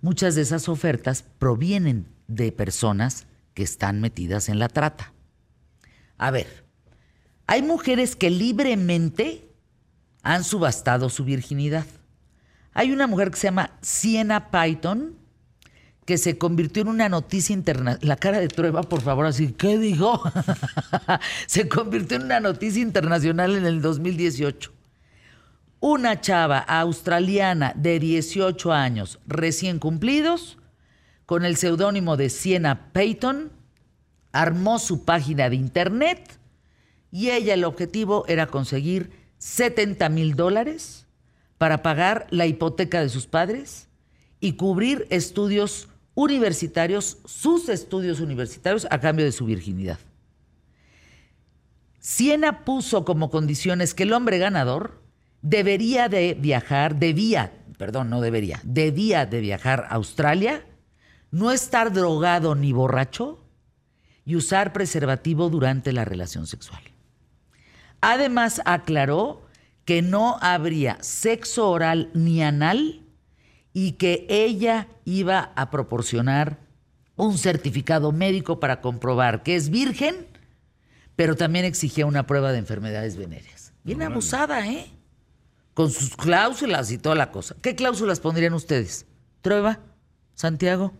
Muchas 0.02 0.34
de 0.34 0.42
esas 0.42 0.68
ofertas 0.68 1.24
provienen 1.38 2.06
de 2.28 2.52
personas 2.52 3.26
que 3.54 3.62
están 3.62 4.02
metidas 4.02 4.50
en 4.50 4.58
la 4.58 4.68
trata. 4.68 5.13
A 6.18 6.30
ver, 6.30 6.64
hay 7.46 7.62
mujeres 7.62 8.16
que 8.16 8.30
libremente 8.30 9.48
han 10.22 10.44
subastado 10.44 11.10
su 11.10 11.24
virginidad. 11.24 11.86
Hay 12.72 12.90
una 12.92 13.06
mujer 13.06 13.30
que 13.30 13.36
se 13.36 13.46
llama 13.46 13.70
Siena 13.82 14.50
Python, 14.50 15.16
que 16.04 16.18
se 16.18 16.38
convirtió 16.38 16.82
en 16.82 16.88
una 16.88 17.08
noticia 17.08 17.52
internacional. 17.52 17.98
La 18.02 18.16
cara 18.16 18.40
de 18.40 18.48
Trueba, 18.48 18.82
por 18.82 19.00
favor, 19.00 19.26
así, 19.26 19.52
¿qué 19.52 19.78
dijo? 19.78 20.22
se 21.46 21.68
convirtió 21.68 22.16
en 22.16 22.24
una 22.24 22.40
noticia 22.40 22.82
internacional 22.82 23.56
en 23.56 23.64
el 23.64 23.80
2018. 23.80 24.72
Una 25.80 26.20
chava 26.20 26.58
australiana 26.58 27.72
de 27.76 28.00
18 28.00 28.72
años 28.72 29.18
recién 29.26 29.78
cumplidos, 29.78 30.58
con 31.26 31.44
el 31.44 31.56
seudónimo 31.56 32.16
de 32.16 32.30
Siena 32.30 32.92
Payton, 32.92 33.52
armó 34.34 34.78
su 34.80 35.04
página 35.04 35.48
de 35.48 35.56
internet 35.56 36.38
y 37.10 37.30
ella 37.30 37.54
el 37.54 37.64
objetivo 37.64 38.24
era 38.26 38.48
conseguir 38.48 39.12
70 39.38 40.08
mil 40.08 40.34
dólares 40.34 41.06
para 41.56 41.82
pagar 41.82 42.26
la 42.30 42.46
hipoteca 42.46 43.00
de 43.00 43.08
sus 43.08 43.26
padres 43.26 43.88
y 44.40 44.54
cubrir 44.54 45.06
estudios 45.10 45.88
universitarios, 46.14 47.18
sus 47.24 47.68
estudios 47.68 48.18
universitarios 48.18 48.88
a 48.90 48.98
cambio 48.98 49.24
de 49.24 49.32
su 49.32 49.46
virginidad. 49.46 49.98
Siena 52.00 52.64
puso 52.64 53.04
como 53.04 53.30
condiciones 53.30 53.94
que 53.94 54.02
el 54.02 54.12
hombre 54.12 54.38
ganador 54.38 55.00
debería 55.42 56.08
de 56.08 56.34
viajar, 56.34 56.96
debía, 56.96 57.52
perdón, 57.78 58.10
no 58.10 58.20
debería, 58.20 58.60
debía 58.64 59.26
de 59.26 59.40
viajar 59.40 59.86
a 59.88 59.94
Australia, 59.94 60.66
no 61.30 61.52
estar 61.52 61.92
drogado 61.92 62.56
ni 62.56 62.72
borracho 62.72 63.43
y 64.24 64.36
usar 64.36 64.72
preservativo 64.72 65.50
durante 65.50 65.92
la 65.92 66.04
relación 66.04 66.46
sexual. 66.46 66.82
Además, 68.00 68.60
aclaró 68.64 69.46
que 69.84 70.02
no 70.02 70.38
habría 70.40 70.98
sexo 71.02 71.70
oral 71.70 72.10
ni 72.14 72.42
anal 72.42 73.02
y 73.72 73.92
que 73.92 74.26
ella 74.28 74.88
iba 75.04 75.52
a 75.56 75.70
proporcionar 75.70 76.58
un 77.16 77.38
certificado 77.38 78.12
médico 78.12 78.60
para 78.60 78.80
comprobar 78.80 79.42
que 79.42 79.56
es 79.56 79.70
virgen, 79.70 80.26
pero 81.16 81.36
también 81.36 81.64
exigía 81.64 82.06
una 82.06 82.26
prueba 82.26 82.52
de 82.52 82.58
enfermedades 82.58 83.16
venéreas. 83.16 83.72
Bien 83.84 84.02
abusada, 84.02 84.66
¿eh? 84.66 84.90
Con 85.74 85.90
sus 85.90 86.16
cláusulas 86.16 86.90
y 86.90 86.98
toda 86.98 87.14
la 87.14 87.30
cosa. 87.30 87.56
¿Qué 87.60 87.74
cláusulas 87.74 88.20
pondrían 88.20 88.54
ustedes? 88.54 89.06
¿Trueba? 89.42 89.80
¿Santiago? 90.34 90.92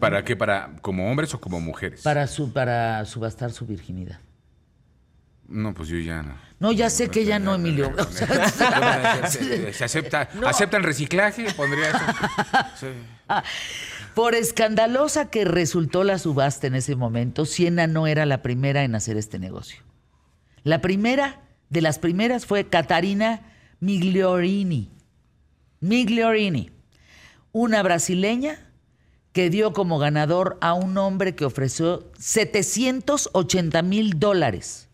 ¿Para 0.00 0.24
qué? 0.24 0.36
¿Para 0.36 0.76
como 0.80 1.10
hombres 1.10 1.34
o 1.34 1.40
como 1.40 1.60
mujeres? 1.60 2.02
Para, 2.02 2.26
su, 2.26 2.52
para 2.52 3.04
subastar 3.04 3.52
su 3.52 3.66
virginidad. 3.66 4.20
No, 5.48 5.72
pues 5.72 5.88
yo 5.88 5.98
ya 5.98 6.22
no. 6.22 6.36
No, 6.60 6.72
ya 6.72 6.90
sé 6.90 7.08
que 7.08 7.24
ya 7.24 7.38
no, 7.38 7.54
Emilio. 7.54 7.90
¿Se 9.72 9.84
acepta, 9.84 10.28
¿Aceptan 10.46 10.82
reciclaje? 10.82 11.50
Pondría 11.52 11.88
eso. 11.88 11.98
Sí. 12.78 12.86
Por 14.14 14.34
escandalosa 14.34 15.30
que 15.30 15.44
resultó 15.44 16.02
la 16.02 16.18
subasta 16.18 16.66
en 16.66 16.74
ese 16.74 16.96
momento, 16.96 17.44
Siena 17.46 17.86
no 17.86 18.06
era 18.06 18.26
la 18.26 18.42
primera 18.42 18.84
en 18.84 18.94
hacer 18.94 19.16
este 19.16 19.38
negocio. 19.38 19.82
La 20.64 20.80
primera, 20.80 21.42
de 21.70 21.82
las 21.82 21.98
primeras, 21.98 22.44
fue 22.44 22.68
Catarina 22.68 23.42
Migliorini. 23.80 24.90
Migliorini, 25.80 26.70
una 27.52 27.82
brasileña 27.82 28.67
que 29.38 29.50
dio 29.50 29.72
como 29.72 30.00
ganador 30.00 30.58
a 30.60 30.74
un 30.74 30.98
hombre 30.98 31.36
que 31.36 31.44
ofreció 31.44 32.10
780 32.18 33.82
mil 33.82 34.18
dólares. 34.18 34.88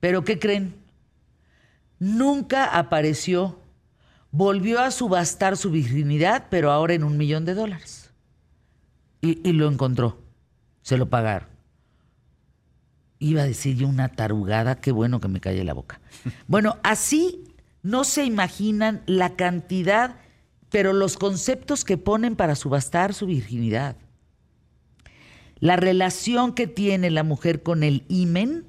Pero 0.00 0.22
¿qué 0.22 0.38
creen? 0.38 0.74
Nunca 1.98 2.66
apareció 2.66 3.58
volvió 4.30 4.80
a 4.80 4.90
subastar 4.90 5.56
su 5.56 5.70
virginidad, 5.70 6.48
pero 6.50 6.72
ahora 6.72 6.92
en 6.92 7.02
un 7.02 7.16
millón 7.16 7.46
de 7.46 7.54
dólares. 7.54 8.10
Y, 9.22 9.50
lo 9.50 9.66
encontró. 9.66 10.18
Se 10.82 10.98
lo 10.98 11.08
pagaron. 11.08 11.48
Iba 13.18 13.40
a 13.40 13.46
decir 13.46 13.78
yo 13.78 13.88
una 13.88 14.10
tarugada, 14.10 14.74
qué 14.74 14.92
bueno 14.92 15.20
que 15.20 15.28
me 15.28 15.40
calle 15.40 15.64
la 15.64 15.72
boca. 15.72 16.02
Bueno, 16.48 16.76
así 16.82 17.44
no 17.82 18.04
se 18.04 18.26
imaginan 18.26 19.00
la 19.06 19.36
cantidad, 19.36 20.16
pero 20.70 20.92
los 20.92 21.16
conceptos 21.16 21.84
que 21.84 21.98
ponen 21.98 22.36
para 22.36 22.54
subastar 22.54 23.12
su 23.12 23.26
virginidad. 23.26 23.96
La 25.58 25.76
relación 25.76 26.54
que 26.54 26.66
tiene 26.66 27.10
la 27.10 27.22
mujer 27.22 27.62
con 27.62 27.82
el 27.82 28.04
imen 28.08 28.64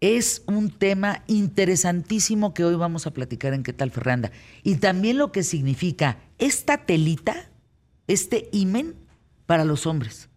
es 0.00 0.42
un 0.46 0.70
tema 0.70 1.22
interesantísimo 1.26 2.52
que 2.52 2.64
hoy 2.64 2.74
vamos 2.74 3.06
a 3.06 3.12
platicar 3.12 3.54
en 3.54 3.62
qué 3.62 3.72
tal 3.72 3.90
Fernanda. 3.90 4.30
Y 4.62 4.76
también 4.76 5.16
lo 5.16 5.32
que 5.32 5.42
significa 5.42 6.18
esta 6.38 6.84
telita, 6.84 7.48
este 8.06 8.50
imen 8.52 8.94
para 9.46 9.64
los 9.64 9.86
hombres. 9.86 10.28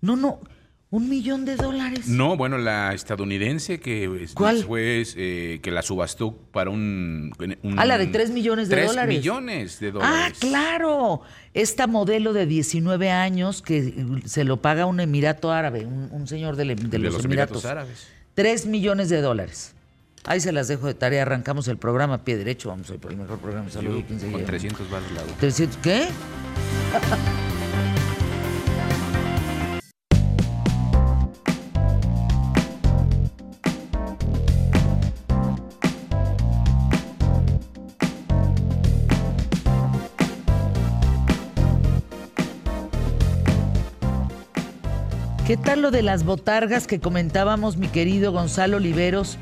No, 0.00 0.16
no, 0.16 0.40
un 0.94 1.08
millón 1.08 1.44
de 1.44 1.56
dólares. 1.56 2.06
No, 2.06 2.36
bueno, 2.36 2.56
la 2.56 2.94
estadounidense 2.94 3.80
que 3.80 4.28
¿Cuál? 4.32 4.62
fue 4.62 5.02
eh, 5.16 5.58
que 5.60 5.72
la 5.72 5.82
subastó 5.82 6.36
para 6.52 6.70
un, 6.70 7.32
Ah, 7.76 7.84
la 7.84 7.98
de 7.98 8.06
tres 8.06 8.30
millones 8.30 8.68
de 8.68 8.76
dólares. 8.76 8.94
Tres 8.94 9.18
millones 9.18 9.80
de 9.80 9.90
dólares. 9.90 10.14
Ah, 10.14 10.30
claro. 10.38 11.22
Esta 11.52 11.88
modelo 11.88 12.32
de 12.32 12.46
19 12.46 13.10
años 13.10 13.60
que 13.60 14.06
se 14.24 14.44
lo 14.44 14.62
paga 14.62 14.86
un 14.86 15.00
emirato 15.00 15.50
árabe, 15.50 15.84
un, 15.84 16.28
señor 16.28 16.54
de, 16.54 16.64
los, 16.64 17.14
los 17.14 17.24
emiratos 17.24 17.64
árabes. 17.64 18.06
3 18.34 18.66
millones 18.66 19.08
de 19.08 19.20
dólares. 19.20 19.74
Ahí 20.22 20.38
se 20.38 20.52
las 20.52 20.68
dejo 20.68 20.86
de 20.86 20.94
tarea. 20.94 21.22
Arrancamos 21.22 21.66
el 21.66 21.76
programa 21.76 22.14
a 22.14 22.24
pie 22.24 22.36
derecho. 22.36 22.68
Vamos 22.68 22.88
a 22.90 22.94
ir 22.94 23.00
por 23.00 23.10
el 23.10 23.16
mejor 23.16 23.40
programa 23.40 23.66
de 23.66 23.72
salud. 23.72 24.04
con 24.30 24.44
300 24.44 24.88
baros 24.88 25.10
lado. 25.10 25.26
¿300 25.40 25.76
qué? 25.82 26.06
¿Qué 45.46 45.58
tal 45.58 45.82
lo 45.82 45.90
de 45.90 46.00
las 46.00 46.24
botargas 46.24 46.86
que 46.86 47.00
comentábamos, 47.00 47.76
mi 47.76 47.88
querido 47.88 48.32
Gonzalo 48.32 48.78
Oliveros? 48.78 49.36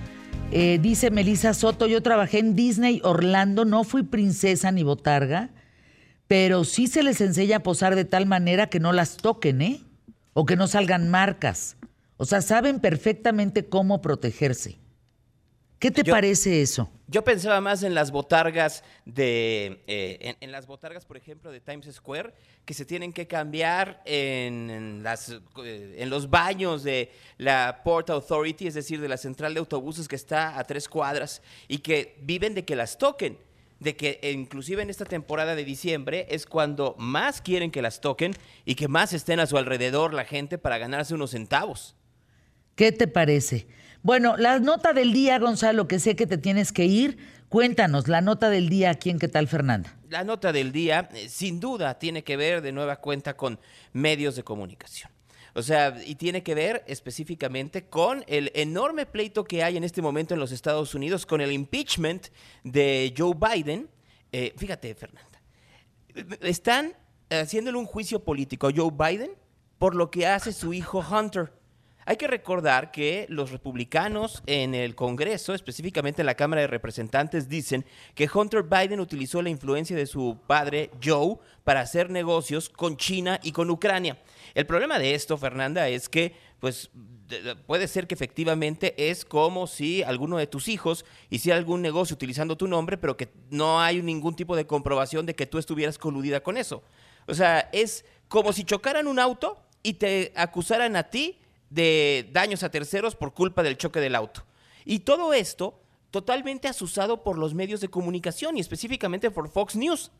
Eh, 0.51 0.81
dice 0.83 1.13
Melissa 1.13 1.55
Soto, 1.55 1.87
yo 1.87 2.03
trabajé 2.03 2.41
en 2.41 2.57
Disney 2.57 3.01
Orlando, 3.05 3.65
no 3.65 3.85
fui 3.85 4.03
princesa 4.03 4.73
ni 4.73 4.83
botarga, 4.83 5.51
pero 6.27 6.65
sí 6.65 6.89
se 6.89 7.05
les 7.05 7.21
enseña 7.21 7.59
a 7.59 7.63
posar 7.63 7.95
de 7.95 8.05
tal 8.05 8.27
manera 8.27 8.67
que 8.67 8.81
no 8.81 8.93
las 8.93 9.17
toquen, 9.17 9.63
¿eh? 9.63 9.81
O 10.33 10.45
que 10.45 10.57
no 10.57 10.67
salgan 10.67 11.09
marcas. 11.09 11.77
O 12.17 12.25
sea, 12.25 12.43
saben 12.43 12.81
perfectamente 12.81 13.67
cómo 13.67 14.03
protegerse. 14.03 14.82
¿Qué 15.83 15.91
te 15.91 16.05
parece 16.05 16.63
eso? 16.63 16.89
Yo 17.09 17.25
pensaba 17.25 17.61
más 17.61 17.83
en 17.83 17.93
las 17.93 18.13
botargas 18.13 18.85
de, 19.05 19.83
eh, 19.89 20.37
en, 20.39 20.53
las 20.53 20.69
botargas, 20.69 21.05
por 21.05 21.17
ejemplo, 21.17 21.51
de 21.51 21.59
Times 21.59 21.93
Square, 21.93 22.33
que 22.65 22.73
se 22.73 22.85
tienen 22.85 23.13
que 23.13 23.27
cambiar 23.27 24.01
en, 24.05 25.03
las, 25.03 25.31
eh, 25.65 25.97
en 25.99 26.09
los 26.09 26.31
baños 26.31 26.85
de 26.85 27.11
la 27.37 27.81
Port 27.83 28.11
Authority, 28.11 28.69
es 28.69 28.75
decir, 28.75 29.01
de 29.01 29.09
la 29.09 29.17
central 29.17 29.55
de 29.55 29.59
autobuses 29.59 30.07
que 30.07 30.15
está 30.15 30.57
a 30.57 30.63
tres 30.63 30.89
cuadras 30.89 31.43
y 31.67 31.79
que 31.79 32.17
viven 32.23 32.55
de 32.55 32.65
que 32.65 32.77
las 32.77 32.97
toquen 32.97 33.37
de 33.81 33.97
que 33.97 34.21
inclusive 34.33 34.81
en 34.81 34.91
esta 34.91 35.05
temporada 35.05 35.57
de 35.57 35.65
diciembre 35.65 36.29
es 36.31 36.47
cuando 36.47 36.95
más 36.97 37.43
quieren 37.43 37.73
que 37.73 37.83
las 37.83 38.01
toquen 38.01 38.33
y 38.65 38.77
que 38.77 38.87
más 38.87 39.13
estén 39.13 39.41
a 39.41 39.47
su 39.47 39.59
alrededor 39.59 40.15
la 40.15 40.25
gente 40.25 40.57
para 40.57 40.79
ganarse 40.79 41.15
unos 41.15 41.33
centavos. 41.33 41.97
¿Qué 42.77 42.93
te 42.93 43.09
parece? 43.09 43.67
Bueno, 44.03 44.37
la 44.37 44.59
nota 44.59 44.93
del 44.93 45.13
día, 45.13 45.39
Gonzalo, 45.39 45.87
que 45.87 46.01
sé 46.01 46.17
que 46.17 46.27
te 46.27 46.37
tienes 46.37 46.73
que 46.73 46.85
ir. 46.85 47.19
Cuéntanos, 47.49 48.09
la 48.09 48.21
nota 48.21 48.51
del 48.51 48.69
día 48.69 48.91
aquí 48.91 49.11
en 49.11 49.21
¿Qué 49.21 49.29
tal, 49.29 49.47
Fernanda? 49.47 49.97
La 50.09 50.25
nota 50.25 50.53
del 50.53 50.73
día, 50.73 51.09
eh, 51.15 51.29
sin 51.29 51.61
duda, 51.61 51.99
tiene 52.01 52.25
que 52.25 52.37
ver 52.37 52.63
de 52.63 52.73
nueva 52.73 52.97
cuenta 52.97 53.37
con 53.37 53.61
medios 53.93 54.35
de 54.35 54.43
comunicación. 54.43 55.13
O 55.55 55.63
sea, 55.63 55.97
y 56.05 56.17
tiene 56.17 56.43
que 56.43 56.57
ver 56.57 56.83
específicamente 56.89 57.85
con 57.85 58.25
el 58.27 58.51
enorme 58.55 59.07
pleito 59.07 59.45
que 59.45 59.63
hay 59.63 59.77
en 59.77 59.85
este 59.85 60.03
momento 60.03 60.35
en 60.35 60.41
los 60.41 60.51
Estados 60.51 60.97
Unidos 60.97 61.25
con 61.25 61.41
el 61.41 61.53
impeachment 61.53 62.29
de 62.65 63.15
Joe 63.17 63.35
Biden. 63.37 63.89
Eh, 64.33 64.53
fíjate, 64.57 64.95
Fernanda, 64.97 65.41
están 66.41 66.95
haciéndole 67.31 67.79
un 67.79 67.87
juicio 67.87 68.25
político 68.25 68.67
a 68.67 68.73
Joe 68.75 68.91
Biden 68.91 69.31
por 69.79 69.95
lo 69.95 70.11
que 70.11 70.27
hace 70.27 70.53
su 70.53 70.73
hijo 70.73 71.05
Hunter. 71.09 71.53
Hay 72.05 72.17
que 72.17 72.27
recordar 72.27 72.91
que 72.91 73.27
los 73.29 73.53
republicanos 73.53 74.43
en 74.47 74.75
el 74.75 74.95
Congreso, 74.95 75.55
específicamente 75.55 76.23
en 76.23 76.27
la 76.27 76.35
Cámara 76.35 76.63
de 76.63 76.67
Representantes, 76.67 77.49
dicen 77.49 77.85
que 78.15 78.29
Hunter 78.33 78.65
Biden 78.65 79.01
utilizó 79.01 79.41
la 79.41 79.51
influencia 79.51 79.97
de 79.97 80.07
su 80.07 80.39
padre 80.47 80.91
Joe 81.03 81.37
para 81.65 81.81
hacer 81.81 82.11
negocios 82.11 82.69
con 82.69 82.97
China 82.97 83.39
y 83.43 83.53
con 83.53 83.71
Ucrania. 83.71 84.19
El 84.55 84.67
problema 84.67 84.99
de 84.99 85.15
esto, 85.15 85.39
Fernanda, 85.39 85.89
es 85.89 86.09
que 86.09 86.35
pues 86.59 86.91
puede 87.67 87.89
ser 87.89 88.07
que 88.07 88.15
efectivamente 88.15 89.11
es 89.11 89.25
como 89.25 89.67
si 89.67 90.03
alguno 90.03 90.37
de 90.39 90.47
tus 90.47 90.69
hijos 90.69 91.05
hiciera 91.31 91.59
algún 91.59 91.83
negocio 91.83 92.15
utilizando 92.15 92.57
tu 92.57 92.69
nombre, 92.69 92.99
pero 92.99 93.17
que 93.17 93.33
no 93.51 93.81
hay 93.81 94.03
ningún 94.03 94.37
tipo 94.37 94.55
de 94.55 94.67
comprobación 94.67 95.27
de 95.27 95.35
que 95.35 95.47
tú 95.47 95.59
estuvieras 95.59 95.99
coludida 95.99 96.43
con 96.43 96.57
eso. 96.57 96.83
O 97.27 97.35
sea, 97.35 97.69
es 97.73 98.05
como 98.29 98.53
si 98.53 98.65
chocaran 98.65 99.07
un 99.07 99.19
auto 99.19 99.63
y 99.83 99.95
te 99.95 100.33
acusaran 100.37 100.97
a 100.97 101.05
ti 101.05 101.42
de 101.73 102.29
daños 102.33 102.63
a 102.63 102.71
terceros 102.71 103.17
por 103.17 103.33
culpa 103.33 103.63
del 103.63 103.79
choque 103.79 104.01
del 104.01 104.15
auto. 104.15 104.45
Y 104.85 105.01
todo 105.01 105.33
esto 105.33 105.81
totalmente 106.11 106.69
asusado 106.69 107.23
por 107.23 107.39
los 107.39 107.55
medios 107.55 107.81
de 107.81 107.89
comunicación 107.89 108.57
y 108.57 108.61
específicamente 108.61 109.31
por 109.31 109.49
Fox 109.49 109.77
News. 109.77 110.11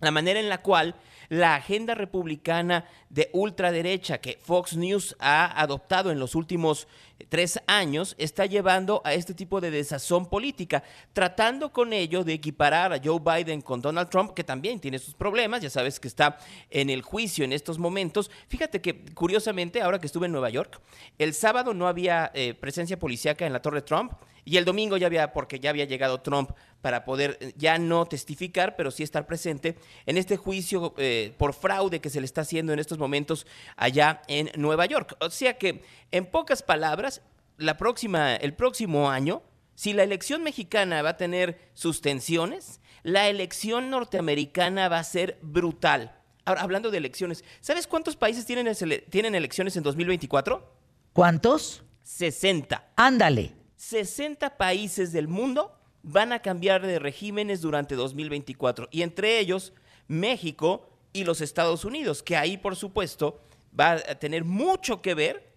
La 0.00 0.10
manera 0.10 0.40
en 0.40 0.48
la 0.48 0.62
cual 0.62 0.94
la 1.28 1.56
agenda 1.56 1.94
republicana 1.94 2.84
de 3.08 3.30
ultraderecha 3.32 4.18
que 4.18 4.38
Fox 4.40 4.76
News 4.76 5.16
ha 5.18 5.60
adoptado 5.60 6.10
en 6.10 6.18
los 6.18 6.34
últimos 6.34 6.86
tres 7.28 7.58
años 7.66 8.14
está 8.18 8.46
llevando 8.46 9.00
a 9.04 9.14
este 9.14 9.34
tipo 9.34 9.60
de 9.60 9.70
desazón 9.70 10.26
política, 10.26 10.82
tratando 11.12 11.72
con 11.72 11.92
ello 11.92 12.24
de 12.24 12.34
equiparar 12.34 12.92
a 12.92 13.00
Joe 13.02 13.20
Biden 13.20 13.62
con 13.62 13.80
Donald 13.80 14.10
Trump, 14.10 14.34
que 14.34 14.44
también 14.44 14.80
tiene 14.80 14.98
sus 14.98 15.14
problemas, 15.14 15.62
ya 15.62 15.70
sabes 15.70 15.98
que 15.98 16.08
está 16.08 16.38
en 16.70 16.90
el 16.90 17.02
juicio 17.02 17.44
en 17.44 17.52
estos 17.52 17.78
momentos. 17.78 18.30
Fíjate 18.48 18.80
que 18.80 19.04
curiosamente, 19.14 19.80
ahora 19.80 19.98
que 19.98 20.06
estuve 20.06 20.26
en 20.26 20.32
Nueva 20.32 20.50
York, 20.50 20.80
el 21.18 21.34
sábado 21.34 21.74
no 21.74 21.88
había 21.88 22.30
eh, 22.34 22.54
presencia 22.54 22.98
policíaca 22.98 23.46
en 23.46 23.52
la 23.52 23.62
Torre 23.62 23.82
Trump 23.82 24.12
y 24.46 24.58
el 24.58 24.64
domingo 24.64 24.96
ya 24.96 25.08
había, 25.08 25.32
porque 25.32 25.58
ya 25.58 25.70
había 25.70 25.84
llegado 25.86 26.20
Trump 26.20 26.52
para 26.80 27.04
poder 27.04 27.36
eh, 27.40 27.52
ya 27.56 27.78
no 27.78 28.06
testificar, 28.06 28.76
pero 28.76 28.92
sí 28.92 29.02
estar 29.02 29.26
presente 29.26 29.76
en 30.06 30.16
este 30.16 30.36
juicio 30.36 30.94
eh, 30.98 31.34
por 31.36 31.52
fraude 31.52 32.00
que 32.00 32.10
se 32.10 32.20
le 32.20 32.26
está 32.26 32.42
haciendo 32.42 32.72
en 32.72 32.78
estos 32.78 32.96
momentos 32.96 33.44
allá 33.76 34.22
en 34.28 34.50
Nueva 34.56 34.86
York. 34.86 35.16
O 35.20 35.30
sea 35.30 35.58
que, 35.58 35.82
en 36.12 36.26
pocas 36.26 36.62
palabras, 36.62 37.22
la 37.58 37.76
próxima, 37.76 38.36
el 38.36 38.54
próximo 38.54 39.10
año, 39.10 39.42
si 39.74 39.92
la 39.92 40.04
elección 40.04 40.44
mexicana 40.44 41.02
va 41.02 41.10
a 41.10 41.16
tener 41.16 41.58
sus 41.74 42.00
tensiones, 42.00 42.80
la 43.02 43.28
elección 43.28 43.90
norteamericana 43.90 44.88
va 44.88 45.00
a 45.00 45.04
ser 45.04 45.38
brutal. 45.42 46.14
Ahora, 46.44 46.62
hablando 46.62 46.92
de 46.92 46.98
elecciones, 46.98 47.42
¿sabes 47.60 47.88
cuántos 47.88 48.14
países 48.14 48.46
tienen, 48.46 48.72
tienen 49.10 49.34
elecciones 49.34 49.76
en 49.76 49.82
2024? 49.82 50.72
¿Cuántos? 51.12 51.82
60. 52.04 52.92
Ándale. 52.94 53.55
60 53.76 54.56
países 54.56 55.12
del 55.12 55.28
mundo 55.28 55.72
van 56.02 56.32
a 56.32 56.40
cambiar 56.40 56.86
de 56.86 56.98
regímenes 56.98 57.60
durante 57.60 57.94
2024 57.94 58.88
y 58.90 59.02
entre 59.02 59.38
ellos 59.38 59.72
México 60.08 60.88
y 61.12 61.24
los 61.24 61.40
Estados 61.40 61.84
Unidos, 61.84 62.22
que 62.22 62.36
ahí 62.36 62.56
por 62.56 62.76
supuesto 62.76 63.40
va 63.78 63.92
a 63.92 64.14
tener 64.18 64.44
mucho 64.44 65.02
que 65.02 65.14
ver 65.14 65.52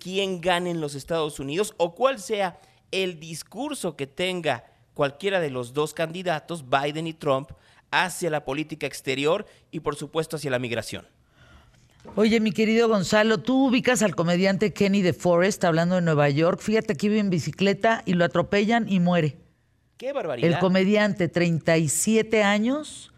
quién 0.00 0.40
gane 0.40 0.70
en 0.70 0.80
los 0.80 0.94
Estados 0.94 1.40
Unidos 1.40 1.74
o 1.76 1.94
cuál 1.94 2.18
sea 2.18 2.58
el 2.90 3.20
discurso 3.20 3.96
que 3.96 4.06
tenga 4.06 4.64
cualquiera 4.94 5.40
de 5.40 5.50
los 5.50 5.72
dos 5.72 5.94
candidatos, 5.94 6.64
Biden 6.68 7.06
y 7.06 7.14
Trump, 7.14 7.50
hacia 7.90 8.30
la 8.30 8.44
política 8.44 8.86
exterior 8.86 9.46
y 9.70 9.80
por 9.80 9.96
supuesto 9.96 10.36
hacia 10.36 10.50
la 10.50 10.58
migración. 10.58 11.06
Oye, 12.16 12.40
mi 12.40 12.52
querido 12.52 12.88
Gonzalo, 12.88 13.38
tú 13.38 13.68
ubicas 13.68 14.02
al 14.02 14.14
comediante 14.14 14.72
Kenny 14.72 15.02
de 15.02 15.12
Forest 15.12 15.64
hablando 15.64 15.94
de 15.94 16.00
Nueva 16.02 16.28
York. 16.28 16.60
Fíjate 16.60 16.96
que 16.96 17.08
vive 17.08 17.20
en 17.20 17.30
bicicleta 17.30 18.02
y 18.06 18.14
lo 18.14 18.24
atropellan 18.24 18.88
y 18.88 19.00
muere. 19.00 19.36
¡Qué 19.96 20.12
barbaridad! 20.12 20.48
El 20.48 20.58
comediante, 20.58 21.28
37 21.28 22.42
años, 22.42 23.12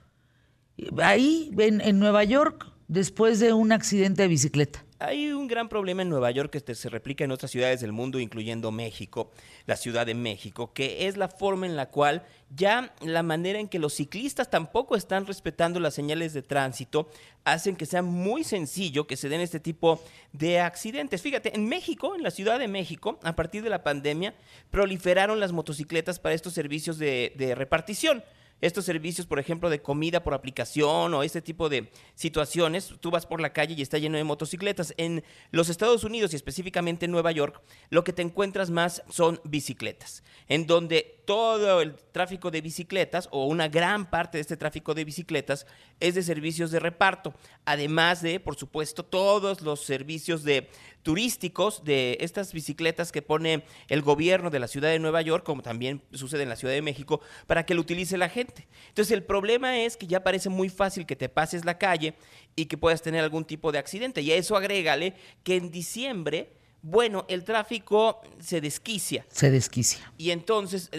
ahí 0.98 1.50
en, 1.58 1.80
en 1.80 1.98
Nueva 1.98 2.24
York, 2.24 2.66
después 2.88 3.40
de 3.40 3.52
un 3.52 3.72
accidente 3.72 4.22
de 4.22 4.28
bicicleta. 4.28 4.84
Hay 5.02 5.32
un 5.32 5.48
gran 5.48 5.70
problema 5.70 6.02
en 6.02 6.10
Nueva 6.10 6.30
York 6.30 6.50
que 6.50 6.74
se 6.74 6.90
replica 6.90 7.24
en 7.24 7.30
otras 7.30 7.50
ciudades 7.50 7.80
del 7.80 7.90
mundo, 7.90 8.20
incluyendo 8.20 8.70
México, 8.70 9.30
la 9.64 9.76
Ciudad 9.76 10.04
de 10.04 10.14
México, 10.14 10.74
que 10.74 11.06
es 11.06 11.16
la 11.16 11.28
forma 11.28 11.64
en 11.64 11.74
la 11.74 11.88
cual 11.88 12.22
ya 12.54 12.92
la 13.00 13.22
manera 13.22 13.58
en 13.58 13.68
que 13.68 13.78
los 13.78 13.94
ciclistas 13.94 14.50
tampoco 14.50 14.96
están 14.96 15.26
respetando 15.26 15.80
las 15.80 15.94
señales 15.94 16.34
de 16.34 16.42
tránsito 16.42 17.08
hacen 17.44 17.76
que 17.76 17.86
sea 17.86 18.02
muy 18.02 18.44
sencillo 18.44 19.06
que 19.06 19.16
se 19.16 19.30
den 19.30 19.40
este 19.40 19.58
tipo 19.58 20.02
de 20.34 20.60
accidentes. 20.60 21.22
Fíjate, 21.22 21.56
en 21.56 21.66
México, 21.66 22.14
en 22.14 22.22
la 22.22 22.30
Ciudad 22.30 22.58
de 22.58 22.68
México, 22.68 23.18
a 23.22 23.34
partir 23.34 23.62
de 23.62 23.70
la 23.70 23.82
pandemia, 23.82 24.34
proliferaron 24.70 25.40
las 25.40 25.52
motocicletas 25.52 26.18
para 26.18 26.34
estos 26.34 26.52
servicios 26.52 26.98
de, 26.98 27.32
de 27.38 27.54
repartición 27.54 28.22
estos 28.60 28.84
servicios, 28.84 29.26
por 29.26 29.38
ejemplo, 29.38 29.70
de 29.70 29.82
comida 29.82 30.22
por 30.22 30.34
aplicación 30.34 31.14
o 31.14 31.22
este 31.22 31.42
tipo 31.42 31.68
de 31.68 31.90
situaciones, 32.14 32.94
tú 33.00 33.10
vas 33.10 33.26
por 33.26 33.40
la 33.40 33.52
calle 33.52 33.74
y 33.76 33.82
está 33.82 33.98
lleno 33.98 34.16
de 34.16 34.24
motocicletas. 34.24 34.94
En 34.96 35.24
los 35.50 35.68
Estados 35.68 36.04
Unidos 36.04 36.32
y 36.32 36.36
específicamente 36.36 37.06
en 37.06 37.12
Nueva 37.12 37.32
York, 37.32 37.62
lo 37.88 38.04
que 38.04 38.12
te 38.12 38.22
encuentras 38.22 38.70
más 38.70 39.02
son 39.08 39.40
bicicletas, 39.44 40.22
en 40.48 40.66
donde 40.66 41.19
todo 41.30 41.80
el 41.80 41.94
tráfico 41.94 42.50
de 42.50 42.60
bicicletas 42.60 43.28
o 43.30 43.46
una 43.46 43.68
gran 43.68 44.10
parte 44.10 44.38
de 44.38 44.42
este 44.42 44.56
tráfico 44.56 44.94
de 44.94 45.04
bicicletas 45.04 45.64
es 46.00 46.16
de 46.16 46.24
servicios 46.24 46.72
de 46.72 46.80
reparto, 46.80 47.34
además 47.64 48.20
de, 48.20 48.40
por 48.40 48.56
supuesto, 48.56 49.04
todos 49.04 49.60
los 49.60 49.84
servicios 49.84 50.42
de 50.42 50.68
turísticos 51.04 51.84
de 51.84 52.18
estas 52.18 52.52
bicicletas 52.52 53.12
que 53.12 53.22
pone 53.22 53.62
el 53.86 54.02
gobierno 54.02 54.50
de 54.50 54.58
la 54.58 54.66
ciudad 54.66 54.88
de 54.88 54.98
Nueva 54.98 55.22
York, 55.22 55.44
como 55.44 55.62
también 55.62 56.02
sucede 56.12 56.42
en 56.42 56.48
la 56.48 56.56
Ciudad 56.56 56.74
de 56.74 56.82
México, 56.82 57.20
para 57.46 57.64
que 57.64 57.74
lo 57.74 57.80
utilice 57.82 58.18
la 58.18 58.28
gente. 58.28 58.66
Entonces 58.88 59.12
el 59.12 59.22
problema 59.22 59.78
es 59.78 59.96
que 59.96 60.08
ya 60.08 60.24
parece 60.24 60.48
muy 60.48 60.68
fácil 60.68 61.06
que 61.06 61.14
te 61.14 61.28
pases 61.28 61.64
la 61.64 61.78
calle 61.78 62.16
y 62.56 62.66
que 62.66 62.76
puedas 62.76 63.02
tener 63.02 63.22
algún 63.22 63.44
tipo 63.44 63.70
de 63.70 63.78
accidente. 63.78 64.20
Y 64.20 64.32
a 64.32 64.36
eso 64.36 64.56
agrégale 64.56 65.14
que 65.44 65.54
en 65.54 65.70
diciembre 65.70 66.59
bueno, 66.82 67.26
el 67.28 67.44
tráfico 67.44 68.20
se 68.38 68.60
desquicia. 68.60 69.26
Se 69.30 69.50
desquicia. 69.50 70.12
Y 70.16 70.30
entonces, 70.30 70.90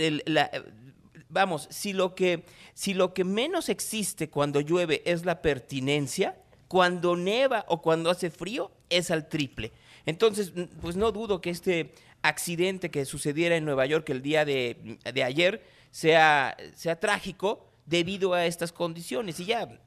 vamos, 1.30 1.68
si 1.72 1.94
lo, 1.94 2.14
que, 2.14 2.46
si 2.74 2.94
lo 2.94 3.14
que 3.14 3.24
menos 3.24 3.70
existe 3.70 4.30
cuando 4.30 4.62
llueve 4.62 5.02
es 5.06 5.26
la 5.26 5.42
pertinencia, 5.42 6.38
cuando 6.68 7.16
neva 7.16 7.66
o 7.68 7.82
cuando 7.82 8.10
hace 8.10 8.30
frío 8.30 8.72
es 8.90 9.12
al 9.12 9.28
triple. 9.28 9.72
Entonces, 10.06 10.54
pues 10.82 10.96
no 10.96 11.12
dudo 11.12 11.42
que 11.42 11.50
este 11.50 11.94
accidente 12.22 12.92
que 12.92 13.06
sucediera 13.06 13.56
en 13.56 13.66
Nueva 13.66 13.86
York 13.88 14.08
el 14.10 14.22
día 14.22 14.46
de, 14.46 15.00
ayer 15.24 15.64
sea, 15.90 16.56
sea 16.76 17.00
trágico 17.00 17.66
debido 17.88 18.34
a 18.34 18.46
estas 18.46 18.72
condiciones. 18.72 19.40
Y 19.40 19.46
ya 19.46 19.80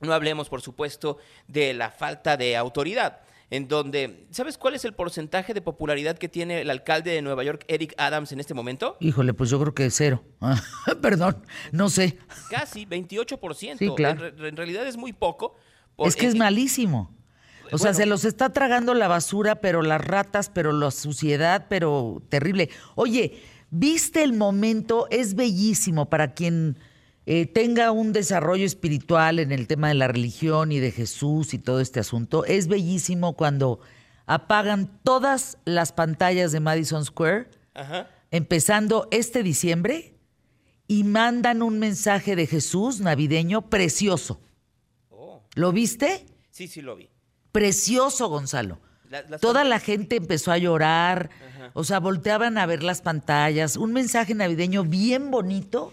no 0.00 0.12
hablemos, 0.12 0.48
por 0.48 0.62
supuesto, 0.62 1.18
de 1.48 1.74
la 1.74 1.90
falta 1.90 2.36
de 2.36 2.56
autoridad 2.56 3.20
en 3.50 3.68
donde, 3.68 4.26
¿sabes 4.30 4.58
cuál 4.58 4.74
es 4.74 4.84
el 4.84 4.92
porcentaje 4.92 5.54
de 5.54 5.60
popularidad 5.60 6.18
que 6.18 6.28
tiene 6.28 6.62
el 6.62 6.70
alcalde 6.70 7.12
de 7.12 7.22
Nueva 7.22 7.44
York, 7.44 7.64
Eric 7.68 7.94
Adams, 7.96 8.32
en 8.32 8.40
este 8.40 8.54
momento? 8.54 8.96
Híjole, 9.00 9.34
pues 9.34 9.50
yo 9.50 9.60
creo 9.60 9.74
que 9.74 9.86
es 9.86 9.94
cero. 9.94 10.24
Perdón, 11.02 11.44
no 11.70 11.88
sé. 11.88 12.18
Casi, 12.50 12.86
28%. 12.86 13.78
Sí, 13.78 13.90
claro. 13.94 14.26
en, 14.26 14.56
realidad 14.56 14.86
es 14.86 14.96
muy 14.96 15.12
poco. 15.12 15.54
es 15.98 16.16
que 16.16 16.26
es 16.26 16.34
malísimo. 16.34 17.14
O 17.72 17.78
sea, 17.78 17.94
se 17.94 18.06
los 18.06 18.24
está 18.24 18.50
tragando 18.50 18.94
la 18.94 19.08
basura, 19.08 19.56
pero 19.56 19.82
las 19.82 20.00
ratas, 20.00 20.50
pero 20.50 20.72
la 20.72 20.90
suciedad, 20.90 21.66
pero 21.68 22.22
terrible. 22.28 22.70
Oye, 22.94 23.42
¿viste 23.70 24.22
el 24.22 24.32
momento? 24.32 25.08
Es 25.10 25.34
bellísimo 25.34 26.08
para 26.08 26.32
quien 26.34 26.78
eh, 27.28 27.46
tenga 27.46 27.90
un 27.90 28.12
desarrollo 28.12 28.64
espiritual 28.64 29.40
en 29.40 29.50
el 29.50 29.66
tema 29.66 29.88
de 29.88 29.94
la 29.94 30.06
religión 30.06 30.70
y 30.70 30.78
de 30.78 30.92
Jesús 30.92 31.54
y 31.54 31.58
todo 31.58 31.80
este 31.80 31.98
asunto. 31.98 32.44
Es 32.44 32.68
bellísimo 32.68 33.34
cuando 33.34 33.80
apagan 34.26 35.00
todas 35.02 35.58
las 35.64 35.92
pantallas 35.92 36.52
de 36.52 36.60
Madison 36.60 37.04
Square, 37.04 37.50
empezando 38.30 39.08
este 39.10 39.42
diciembre, 39.42 40.14
y 40.88 41.02
mandan 41.02 41.62
un 41.62 41.80
mensaje 41.80 42.36
de 42.36 42.46
Jesús 42.46 43.00
navideño 43.00 43.68
precioso. 43.68 44.40
Oh. 45.10 45.42
¿Lo 45.56 45.72
viste? 45.72 46.26
Sí, 46.50 46.68
sí, 46.68 46.80
lo 46.80 46.94
vi. 46.94 47.10
Precioso, 47.50 48.28
Gonzalo. 48.28 48.78
Toda 49.40 49.64
la 49.64 49.80
gente 49.80 50.14
empezó 50.14 50.52
a 50.52 50.58
llorar, 50.58 51.30
o 51.74 51.82
sea, 51.82 51.98
volteaban 51.98 52.56
a 52.56 52.66
ver 52.66 52.84
las 52.84 53.02
pantallas, 53.02 53.76
un 53.76 53.92
mensaje 53.92 54.34
navideño 54.34 54.84
bien 54.84 55.30
bonito 55.32 55.92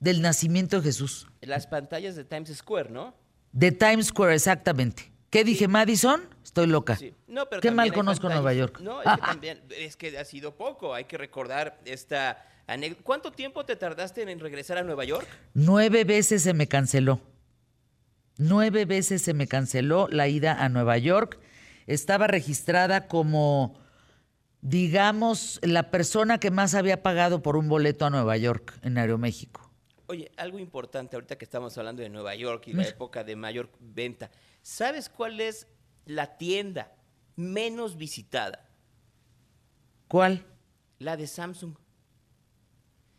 del 0.00 0.22
nacimiento 0.22 0.78
de 0.78 0.82
Jesús. 0.84 1.28
Las 1.40 1.66
pantallas 1.66 2.16
de 2.16 2.24
Times 2.24 2.54
Square, 2.56 2.90
¿no? 2.90 3.14
De 3.52 3.72
Times 3.72 4.06
Square, 4.06 4.34
exactamente. 4.34 5.10
¿Qué 5.30 5.44
dije, 5.44 5.68
Madison? 5.68 6.22
Estoy 6.42 6.66
loca. 6.66 6.96
Sí. 6.96 7.14
No, 7.26 7.48
pero 7.48 7.60
Qué 7.60 7.70
mal 7.70 7.92
conozco 7.92 8.28
Nueva 8.28 8.54
York. 8.54 8.80
No, 8.80 9.02
es 9.02 9.08
que 9.10 9.20
también, 9.26 9.62
es 9.70 9.96
que 9.96 10.16
ha 10.18 10.24
sido 10.24 10.56
poco. 10.56 10.94
Hay 10.94 11.04
que 11.04 11.18
recordar 11.18 11.78
esta 11.84 12.44
anécdota. 12.66 13.02
¿Cuánto 13.04 13.32
tiempo 13.32 13.64
te 13.64 13.76
tardaste 13.76 14.22
en 14.22 14.40
regresar 14.40 14.78
a 14.78 14.82
Nueva 14.82 15.04
York? 15.04 15.26
Nueve 15.52 16.04
veces 16.04 16.42
se 16.42 16.54
me 16.54 16.66
canceló. 16.66 17.20
Nueve 18.38 18.84
veces 18.84 19.20
se 19.20 19.34
me 19.34 19.48
canceló 19.48 20.08
la 20.10 20.28
ida 20.28 20.64
a 20.64 20.68
Nueva 20.68 20.96
York. 20.96 21.38
Estaba 21.86 22.26
registrada 22.26 23.08
como, 23.08 23.78
digamos, 24.60 25.58
la 25.62 25.90
persona 25.90 26.38
que 26.38 26.50
más 26.50 26.74
había 26.74 27.02
pagado 27.02 27.42
por 27.42 27.56
un 27.56 27.68
boleto 27.68 28.06
a 28.06 28.10
Nueva 28.10 28.36
York 28.36 28.78
en 28.82 28.96
Aeroméxico. 28.96 29.67
Oye, 30.10 30.32
algo 30.38 30.58
importante 30.58 31.16
ahorita 31.16 31.36
que 31.36 31.44
estamos 31.44 31.76
hablando 31.76 32.00
de 32.00 32.08
Nueva 32.08 32.34
York 32.34 32.68
y 32.68 32.72
la 32.72 32.84
época 32.84 33.24
de 33.24 33.36
mayor 33.36 33.70
venta. 33.78 34.30
¿Sabes 34.62 35.10
cuál 35.10 35.38
es 35.38 35.66
la 36.06 36.38
tienda 36.38 36.96
menos 37.36 37.98
visitada? 37.98 38.70
¿Cuál? 40.08 40.46
La 40.98 41.18
de 41.18 41.26
Samsung. 41.26 41.76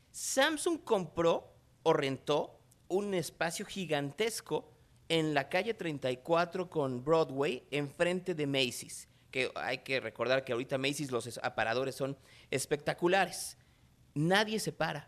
Samsung 0.10 0.84
compró 0.84 1.54
o 1.84 1.94
rentó 1.94 2.60
un 2.88 3.14
espacio 3.14 3.68
gigantesco 3.68 4.74
en 5.10 5.36
la 5.36 5.48
calle 5.48 5.76
34 5.76 6.72
con 6.72 7.04
Broadway, 7.04 7.68
enfrente 7.70 8.34
de 8.34 8.48
Macy's. 8.48 9.08
Que 9.30 9.52
hay 9.54 9.84
que 9.84 10.00
recordar 10.00 10.44
que 10.44 10.54
ahorita 10.54 10.80
Macy's 10.80 11.12
los 11.12 11.40
aparadores 11.44 11.94
son 11.94 12.18
espectaculares. 12.50 13.60
Nadie 14.16 14.60
se 14.60 14.72
para 14.72 15.08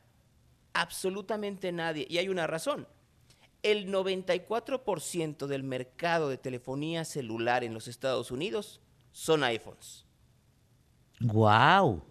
absolutamente 0.74 1.72
nadie. 1.72 2.06
Y 2.10 2.18
hay 2.18 2.30
una 2.30 2.48
razón. 2.48 2.88
el 3.64 3.92
94% 3.92 5.46
del 5.46 5.62
mercado 5.64 6.30
de 6.30 6.38
telefonía 6.40 7.06
celular 7.06 7.64
en 7.64 7.76
los 7.76 7.88
Estados 7.88 8.32
Unidos 8.32 8.82
son 9.12 9.44
iPhones. 9.44 10.06
Wow. 11.20 12.04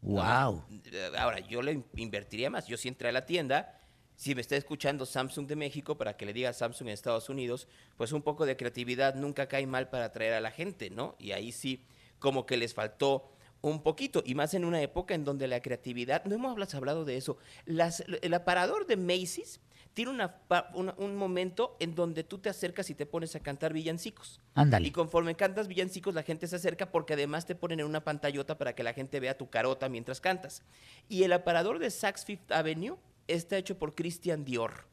Wow. 0.00 0.64
Eh, 0.92 1.10
Ahora, 1.18 1.40
yo 1.40 1.62
le 1.62 1.72
in- 1.72 1.86
invertiría 1.96 2.50
más. 2.50 2.66
Yo 2.66 2.76
sí 2.76 2.88
entré 2.88 3.08
a 3.08 3.12
la 3.12 3.26
tienda. 3.26 3.80
Si 4.14 4.34
me 4.34 4.40
está 4.40 4.56
escuchando 4.56 5.06
Samsung 5.06 5.46
de 5.46 5.56
México, 5.56 5.96
para 5.96 6.16
que 6.16 6.26
le 6.26 6.32
diga 6.32 6.52
Samsung 6.52 6.88
en 6.88 6.94
Estados 6.94 7.28
Unidos, 7.28 7.68
pues 7.96 8.12
un 8.12 8.22
poco 8.22 8.46
de 8.46 8.56
creatividad 8.56 9.14
nunca 9.14 9.46
cae 9.48 9.66
mal 9.66 9.88
para 9.90 10.06
atraer 10.06 10.34
a 10.34 10.40
la 10.40 10.50
gente, 10.50 10.90
¿no? 10.90 11.14
Y 11.18 11.32
ahí 11.32 11.52
sí, 11.52 11.84
como 12.18 12.44
que 12.44 12.56
les 12.56 12.74
faltó 12.74 13.30
un 13.60 13.82
poquito. 13.82 14.22
Y 14.24 14.34
más 14.34 14.54
en 14.54 14.64
una 14.64 14.80
época 14.82 15.14
en 15.14 15.24
donde 15.24 15.48
la 15.48 15.60
creatividad, 15.60 16.24
no 16.24 16.34
hemos 16.34 16.74
hablado 16.74 17.04
de 17.04 17.16
eso. 17.16 17.38
Las- 17.66 18.04
el 18.22 18.34
aparador 18.34 18.86
de 18.86 18.96
Macy's 18.96 19.60
tiene 19.94 20.12
una 20.12 20.36
un 20.76 21.16
momento 21.16 21.76
en 21.80 21.96
donde 21.96 22.22
tú 22.22 22.38
te 22.38 22.48
acercas 22.48 22.88
y 22.88 22.94
te 22.94 23.04
pones 23.04 23.34
a 23.34 23.40
cantar 23.40 23.72
villancicos. 23.72 24.40
Ándale. 24.54 24.86
Y 24.86 24.90
conforme 24.92 25.34
cantas 25.34 25.66
villancicos, 25.66 26.14
la 26.14 26.22
gente 26.22 26.46
se 26.46 26.54
acerca 26.54 26.92
porque 26.92 27.14
además 27.14 27.46
te 27.46 27.56
ponen 27.56 27.80
en 27.80 27.86
una 27.86 28.04
pantallota 28.04 28.56
para 28.58 28.74
que 28.76 28.84
la 28.84 28.92
gente 28.92 29.18
vea 29.18 29.36
tu 29.36 29.50
carota 29.50 29.88
mientras 29.88 30.20
cantas. 30.20 30.62
Y 31.08 31.24
el 31.24 31.32
aparador 31.32 31.80
de 31.80 31.90
Saks 31.90 32.24
Fifth 32.24 32.52
Avenue 32.52 32.96
está 33.26 33.56
hecho 33.56 33.76
por 33.76 33.96
Christian 33.96 34.44
Dior. 34.44 34.86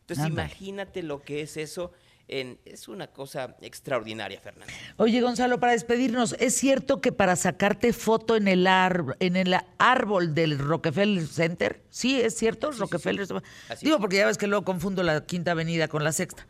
Entonces, 0.00 0.24
Ándale. 0.24 0.48
imagínate 0.48 1.02
lo 1.04 1.22
que 1.22 1.42
es 1.42 1.56
eso. 1.56 1.92
En- 2.28 2.58
es 2.64 2.88
una 2.88 3.08
cosa 3.08 3.56
extraordinaria, 3.60 4.40
Fernando. 4.40 4.72
Oye, 4.96 5.20
Gonzalo, 5.20 5.58
para 5.60 5.72
despedirnos, 5.72 6.34
¿es 6.38 6.54
cierto 6.54 7.00
que 7.00 7.10
para 7.12 7.36
sacarte 7.36 7.92
foto 7.92 8.36
en 8.36 8.48
el, 8.48 8.66
ar- 8.66 9.16
en 9.20 9.36
el 9.36 9.56
árbol 9.78 10.34
del 10.34 10.58
Rockefeller 10.58 11.26
Center? 11.26 11.82
Sí, 11.90 12.20
es 12.20 12.36
cierto, 12.36 12.70
Rockefeller. 12.72 13.26
Así 13.68 13.86
Digo, 13.86 13.98
porque 13.98 14.16
ya 14.16 14.26
ves 14.26 14.38
que 14.38 14.46
luego 14.46 14.64
confundo 14.64 15.02
la 15.02 15.24
Quinta 15.26 15.52
Avenida 15.52 15.88
con 15.88 16.04
la 16.04 16.12
Sexta, 16.12 16.46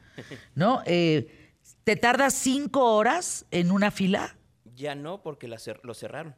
¿no? 0.54 0.82
Eh, 0.86 1.34
¿Te 1.84 1.96
tardas 1.96 2.34
cinco 2.34 2.94
horas 2.96 3.46
en 3.50 3.70
una 3.70 3.90
fila? 3.90 4.36
Ya 4.74 4.94
no, 4.94 5.22
porque 5.22 5.48
la 5.48 5.56
cer- 5.56 5.80
lo 5.82 5.94
cerraron. 5.94 6.34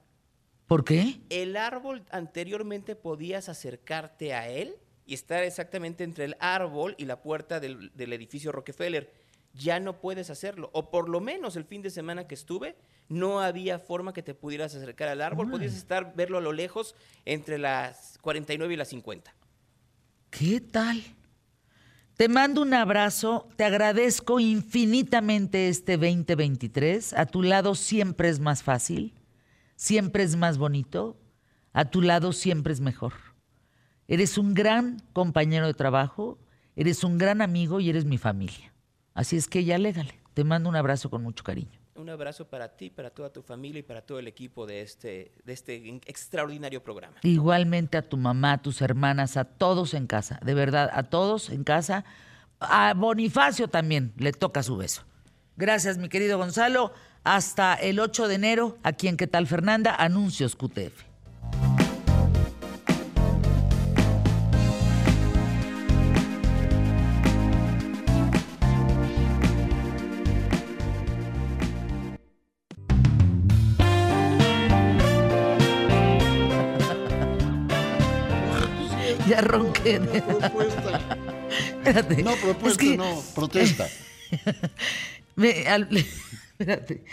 ¿Por 0.67 0.85
qué? 0.85 1.21
El 1.31 1.57
árbol 1.57 2.05
anteriormente 2.11 2.95
podías 2.95 3.49
acercarte 3.49 4.33
a 4.35 4.49
él 4.49 4.77
y 5.07 5.15
estar 5.15 5.43
exactamente 5.43 6.05
entre 6.05 6.25
el 6.25 6.37
árbol 6.39 6.95
y 6.99 7.05
la 7.07 7.21
puerta 7.23 7.59
del, 7.59 7.91
del 7.95 8.13
edificio 8.13 8.53
Rockefeller. 8.53 9.13
Ya 9.55 9.81
no 9.81 10.01
puedes 10.01 10.31
hacerlo. 10.31 10.71
O 10.73 10.91
por 10.91 11.09
lo 11.09 11.21
menos 11.21 11.57
el 11.57 11.65
fin 11.65 11.83
de 11.83 11.91
semana 11.91 12.27
que 12.27 12.35
estuve, 12.35 12.77
no 13.09 13.41
había 13.41 13.79
forma 13.79 14.13
que 14.13 14.23
te 14.23 14.35
pudieras 14.35 14.75
acercar 14.75 15.09
al 15.09 15.21
árbol. 15.21 15.51
Podías 15.51 15.75
estar, 15.75 16.15
verlo 16.15 16.39
a 16.39 16.41
lo 16.41 16.53
lejos 16.53 16.95
entre 17.25 17.59
las 17.59 18.19
49 18.23 18.75
y 18.75 18.77
las 18.77 18.89
50. 18.89 19.35
¿Qué 20.31 20.61
tal? 20.61 21.03
Te 22.17 22.29
mando 22.29 22.61
un 22.61 22.75
abrazo, 22.75 23.49
te 23.57 23.65
agradezco 23.65 24.41
infinitamente 24.41 25.69
este 25.69 25.97
2023. 25.97 27.15
A 27.15 27.27
tu 27.27 27.43
lado 27.43 27.75
siempre 27.75 28.29
es 28.29 28.39
más 28.39 28.63
fácil, 28.63 29.15
siempre 29.75 30.23
es 30.23 30.37
más 30.37 30.59
bonito, 30.59 31.19
a 31.73 31.87
tu 31.87 32.03
lado 32.03 32.33
siempre 32.33 32.75
es 32.75 32.81
mejor. 32.81 33.15
Eres 34.07 34.37
un 34.39 34.55
gran 34.55 35.01
compañero 35.15 35.67
de 35.67 35.73
trabajo, 35.73 36.39
eres 36.77 37.05
un 37.05 37.17
gran 37.17 37.41
amigo 37.41 37.81
y 37.81 37.89
eres 37.89 38.05
mi 38.05 38.19
familia. 38.19 38.70
Así 39.15 39.37
es 39.37 39.49
que 39.49 39.65
ya 39.65 39.79
légale. 39.79 40.15
Te 40.35 40.45
mando 40.45 40.69
un 40.69 40.77
abrazo 40.77 41.11
con 41.11 41.23
mucho 41.23 41.45
cariño. 41.45 41.81
Un 41.95 42.09
abrazo 42.09 42.49
para 42.49 42.69
ti, 42.69 42.89
para 42.89 43.11
toda 43.11 43.31
tu 43.31 43.43
familia 43.43 43.81
y 43.81 43.83
para 43.83 44.01
todo 44.01 44.19
el 44.19 44.27
equipo 44.27 44.67
de 44.67 44.81
este, 44.81 45.33
de 45.45 45.53
este 45.53 46.01
extraordinario 46.07 46.83
programa. 46.83 47.17
Igualmente 47.23 47.99
a 47.99 48.09
tu 48.09 48.17
mamá, 48.17 48.53
a 48.53 48.63
tus 48.63 48.81
hermanas, 48.81 49.37
a 49.37 49.45
todos 49.45 49.93
en 49.93 50.07
casa. 50.07 50.41
De 50.43 50.55
verdad, 50.55 50.91
a 50.95 51.03
todos 51.03 51.51
en 51.51 51.63
casa. 51.63 52.05
A 52.59 52.95
Bonifacio 52.95 53.69
también 53.69 54.15
le 54.17 54.33
toca 54.33 54.63
su 54.63 54.77
beso. 54.77 55.03
Gracias, 55.57 55.99
mi 55.99 56.09
querido 56.09 56.39
Gonzalo. 56.39 56.93
Hasta 57.23 57.75
el 57.75 58.01
8 58.01 58.29
de 58.29 58.35
enero, 58.35 58.79
aquí 58.83 59.07
en 59.09 59.19
¿Qué 59.19 59.27
tal, 59.27 59.47
Fernanda? 59.47 59.95
Anuncios 59.95 60.57
QTF. 60.57 61.10
Propuesta. 79.43 81.01
Espérate. 81.51 82.23
No, 82.23 82.35
propuesta, 82.37 82.69
Es 82.85 82.91
que- 82.91 82.97
no, 82.97 83.23
protesta. 83.35 83.89
me- 85.37 85.67
al- 85.67 85.89
espérate. 86.59 87.05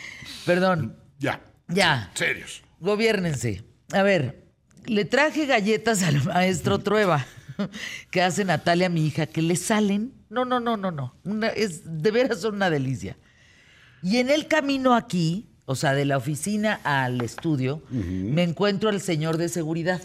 Perdón. 0.46 0.98
Ya. 1.20 1.42
Ya. 1.68 2.12
Serios. 2.14 2.62
Gobiérnense. 2.80 3.64
A 3.94 4.04
ver, 4.04 4.46
le 4.86 5.06
traje 5.06 5.46
galletas 5.46 6.04
al 6.04 6.24
maestro 6.24 6.80
Trueba, 6.80 7.26
que 8.12 8.22
hace 8.22 8.46
Natalia, 8.46 8.90
mi 8.90 9.06
hija, 9.06 9.26
que 9.26 9.42
le 9.42 9.56
salen. 9.56 10.14
No, 10.30 10.46
no, 10.46 10.60
no, 10.60 10.78
no, 10.78 10.92
no. 10.92 11.16
Una- 11.24 11.48
es, 11.50 11.82
de 11.86 12.12
veras 12.12 12.42
son 12.42 12.56
una 12.56 12.70
delicia. 12.70 13.18
Y 14.04 14.18
en 14.18 14.30
el 14.30 14.48
camino 14.48 14.94
aquí, 14.94 15.50
o 15.66 15.76
sea, 15.76 15.94
de 15.94 16.06
la 16.06 16.18
oficina 16.18 16.80
al 16.84 17.20
estudio, 17.22 17.82
me 17.90 18.44
encuentro 18.44 18.90
al 18.90 19.02
señor 19.02 19.38
de 19.38 19.50
seguridad 19.50 20.02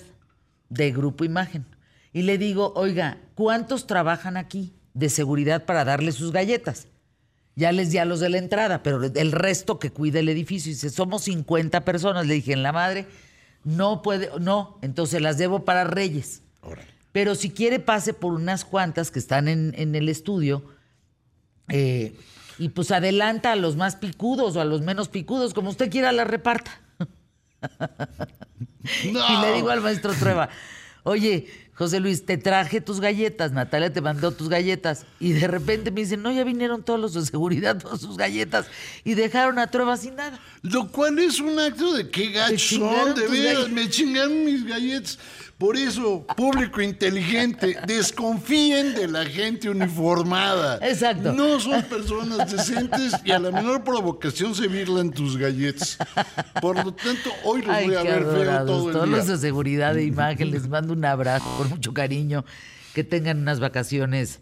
de 0.71 0.91
Grupo 0.93 1.25
Imagen. 1.25 1.67
Y 2.13 2.23
le 2.23 2.39
digo, 2.39 2.73
oiga, 2.77 3.19
¿cuántos 3.35 3.87
trabajan 3.87 4.37
aquí 4.37 4.75
de 4.95 5.09
seguridad 5.09 5.65
para 5.65 5.85
darle 5.85 6.13
sus 6.13 6.33
galletas? 6.33 6.89
Ya 7.55 7.73
les 7.73 7.91
di 7.91 7.99
a 7.99 8.05
los 8.05 8.21
de 8.21 8.29
la 8.31 8.39
entrada, 8.39 8.83
pero 8.83 9.03
el 9.03 9.33
resto 9.33 9.79
que 9.79 9.91
cuida 9.91 10.21
el 10.21 10.29
edificio. 10.29 10.71
Y 10.71 10.75
dice, 10.75 10.91
somos 10.91 11.23
50 11.25 11.85
personas. 11.85 12.27
Le 12.27 12.35
dije, 12.35 12.53
en 12.53 12.63
la 12.63 12.73
madre, 12.73 13.07
no 13.65 14.03
puede, 14.03 14.31
no, 14.41 14.79
entonces 14.83 15.21
las 15.21 15.39
debo 15.39 15.65
para 15.65 15.85
Reyes. 15.85 16.43
Órale. 16.63 16.89
Pero 17.13 17.35
si 17.35 17.51
quiere, 17.51 17.79
pase 17.79 18.15
por 18.15 18.33
unas 18.33 18.65
cuantas 18.65 19.11
que 19.11 19.19
están 19.19 19.49
en, 19.49 19.75
en 19.77 19.95
el 19.95 20.09
estudio. 20.09 20.65
eh, 21.69 22.17
y 22.59 22.69
pues 22.69 22.91
adelanta 22.91 23.53
a 23.53 23.57
los 23.57 23.77
más 23.77 23.97
picudos 23.97 24.57
o 24.57 24.61
a 24.61 24.65
los 24.65 24.83
menos 24.83 25.09
picudos, 25.09 25.55
como 25.55 25.71
usted 25.71 25.91
quiera, 25.91 26.13
la 26.13 26.25
reparta. 26.25 26.81
No. 29.13 29.21
Y 29.29 29.43
le 29.43 29.53
digo 29.55 29.71
al 29.71 29.81
maestro 29.81 30.13
Trueba, 30.13 30.49
oye, 31.05 31.49
José 31.75 32.01
Luis, 32.01 32.25
te 32.25 32.37
traje 32.37 32.81
tus 32.81 33.01
galletas, 33.01 33.51
Natalia 33.53 33.93
te 33.93 34.01
mandó 34.01 34.31
tus 34.31 34.49
galletas. 34.49 35.07
Y 35.19 35.33
de 35.33 35.49
repente 35.49 35.91
me 35.91 36.03
dicen, 36.03 36.23
no, 36.23 36.31
ya 36.31 36.45
vinieron 36.45 36.83
todos 36.83 37.01
los 37.01 37.15
de 37.15 37.25
seguridad 37.25 37.77
por 37.83 37.99
sus 37.99 38.17
galletas 38.17 38.67
y 39.05 39.15
dejaron 39.15 39.59
a 39.59 39.69
Trueba 39.69 39.97
sin 39.97 40.17
nada. 40.17 40.39
Lo 40.63 40.89
cual 40.89 41.19
es 41.19 41.41
un 41.41 41.59
acto 41.59 41.93
de 41.95 42.09
qué 42.11 42.33
son, 42.59 43.15
de 43.15 43.27
veras, 43.27 43.69
me 43.71 43.89
chingaron 43.89 44.45
mis 44.45 44.65
galletas. 44.65 45.19
Por 45.63 45.77
eso, 45.77 46.27
público 46.37 46.83
inteligente, 46.83 47.77
desconfíen 47.87 48.97
de 48.97 49.07
la 49.07 49.25
gente 49.25 49.71
uniformada. 49.71 50.81
Exacto. 50.83 51.33
No 51.33 51.61
son 51.61 51.85
personas 51.85 52.51
decentes 52.51 53.13
y 53.25 53.31
a 53.31 53.39
la 53.39 53.53
menor 53.53 53.85
provocación 53.85 54.57
se 54.57 54.67
virlan 54.67 55.13
tus 55.13 55.37
galletas. 55.37 55.99
Por 56.61 56.85
lo 56.85 56.93
tanto, 56.93 57.31
hoy 57.45 57.63
los 57.63 57.77
Ay, 57.77 57.87
voy 57.87 57.95
a 57.95 58.03
ver 58.03 58.25
feo 58.25 58.67
todo 58.67 58.89
el 58.89 58.93
Todos 58.93 59.09
día. 59.09 59.17
los 59.19 59.27
de 59.29 59.39
seguridad 59.39 59.95
de 59.95 60.05
imagen, 60.05 60.51
les 60.51 60.67
mando 60.67 60.95
un 60.95 61.05
abrazo 61.05 61.47
con 61.57 61.69
mucho 61.69 61.95
cariño. 61.95 62.45
Que 62.93 63.05
tengan 63.05 63.39
unas 63.39 63.61
vacaciones 63.61 64.41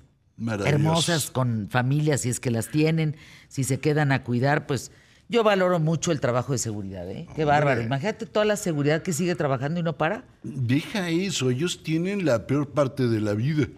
hermosas 0.65 1.31
con 1.31 1.69
familias, 1.69 2.23
si 2.23 2.31
es 2.31 2.41
que 2.41 2.51
las 2.51 2.69
tienen. 2.69 3.15
Si 3.49 3.65
se 3.65 3.79
quedan 3.79 4.11
a 4.11 4.25
cuidar, 4.25 4.67
pues 4.67 4.91
yo 5.31 5.45
valoro 5.45 5.79
mucho 5.79 6.11
el 6.11 6.21
trabajo 6.21 6.53
de 6.53 6.59
seguridad, 6.59 7.09
¿eh? 7.09 7.29
Qué 7.37 7.45
bárbaro. 7.45 7.81
Imagínate 7.81 8.27
toda 8.27 8.45
la 8.45 8.57
seguridad 8.57 9.03
que 9.03 9.13
sigue 9.13 9.37
trabajando 9.37 9.79
y 9.79 9.83
no 9.85 9.97
para. 9.97 10.25
Deja 10.43 11.09
eso, 11.09 11.51
ellos 11.51 11.85
tienen 11.85 12.25
la 12.25 12.49
peor 12.49 12.71
parte 12.71 13.07
de 13.07 13.21
la 13.21 13.35
vida. 13.35 13.69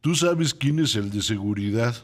Tú 0.00 0.14
sabes 0.14 0.54
quién 0.54 0.78
es 0.80 0.96
el 0.96 1.10
de 1.10 1.20
seguridad. 1.20 1.94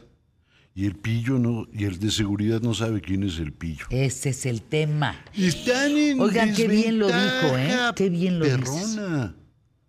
Y 0.73 0.85
el 0.85 0.95
pillo 0.95 1.37
no, 1.37 1.67
y 1.73 1.83
el 1.83 1.99
de 1.99 2.11
seguridad 2.11 2.61
no 2.61 2.73
sabe 2.73 3.01
quién 3.01 3.23
es 3.23 3.39
el 3.39 3.51
pillo. 3.51 3.85
Ese 3.89 4.29
es 4.29 4.45
el 4.45 4.61
tema. 4.61 5.19
Están 5.35 5.97
en 5.97 6.21
Oigan, 6.21 6.53
qué 6.53 6.67
bien 6.67 6.97
lo 6.97 7.07
dijo, 7.07 7.57
¿eh? 7.57 7.75
Qué 7.95 8.09
bien 8.09 8.39
lo 8.39 8.45
perrona. 8.45 9.35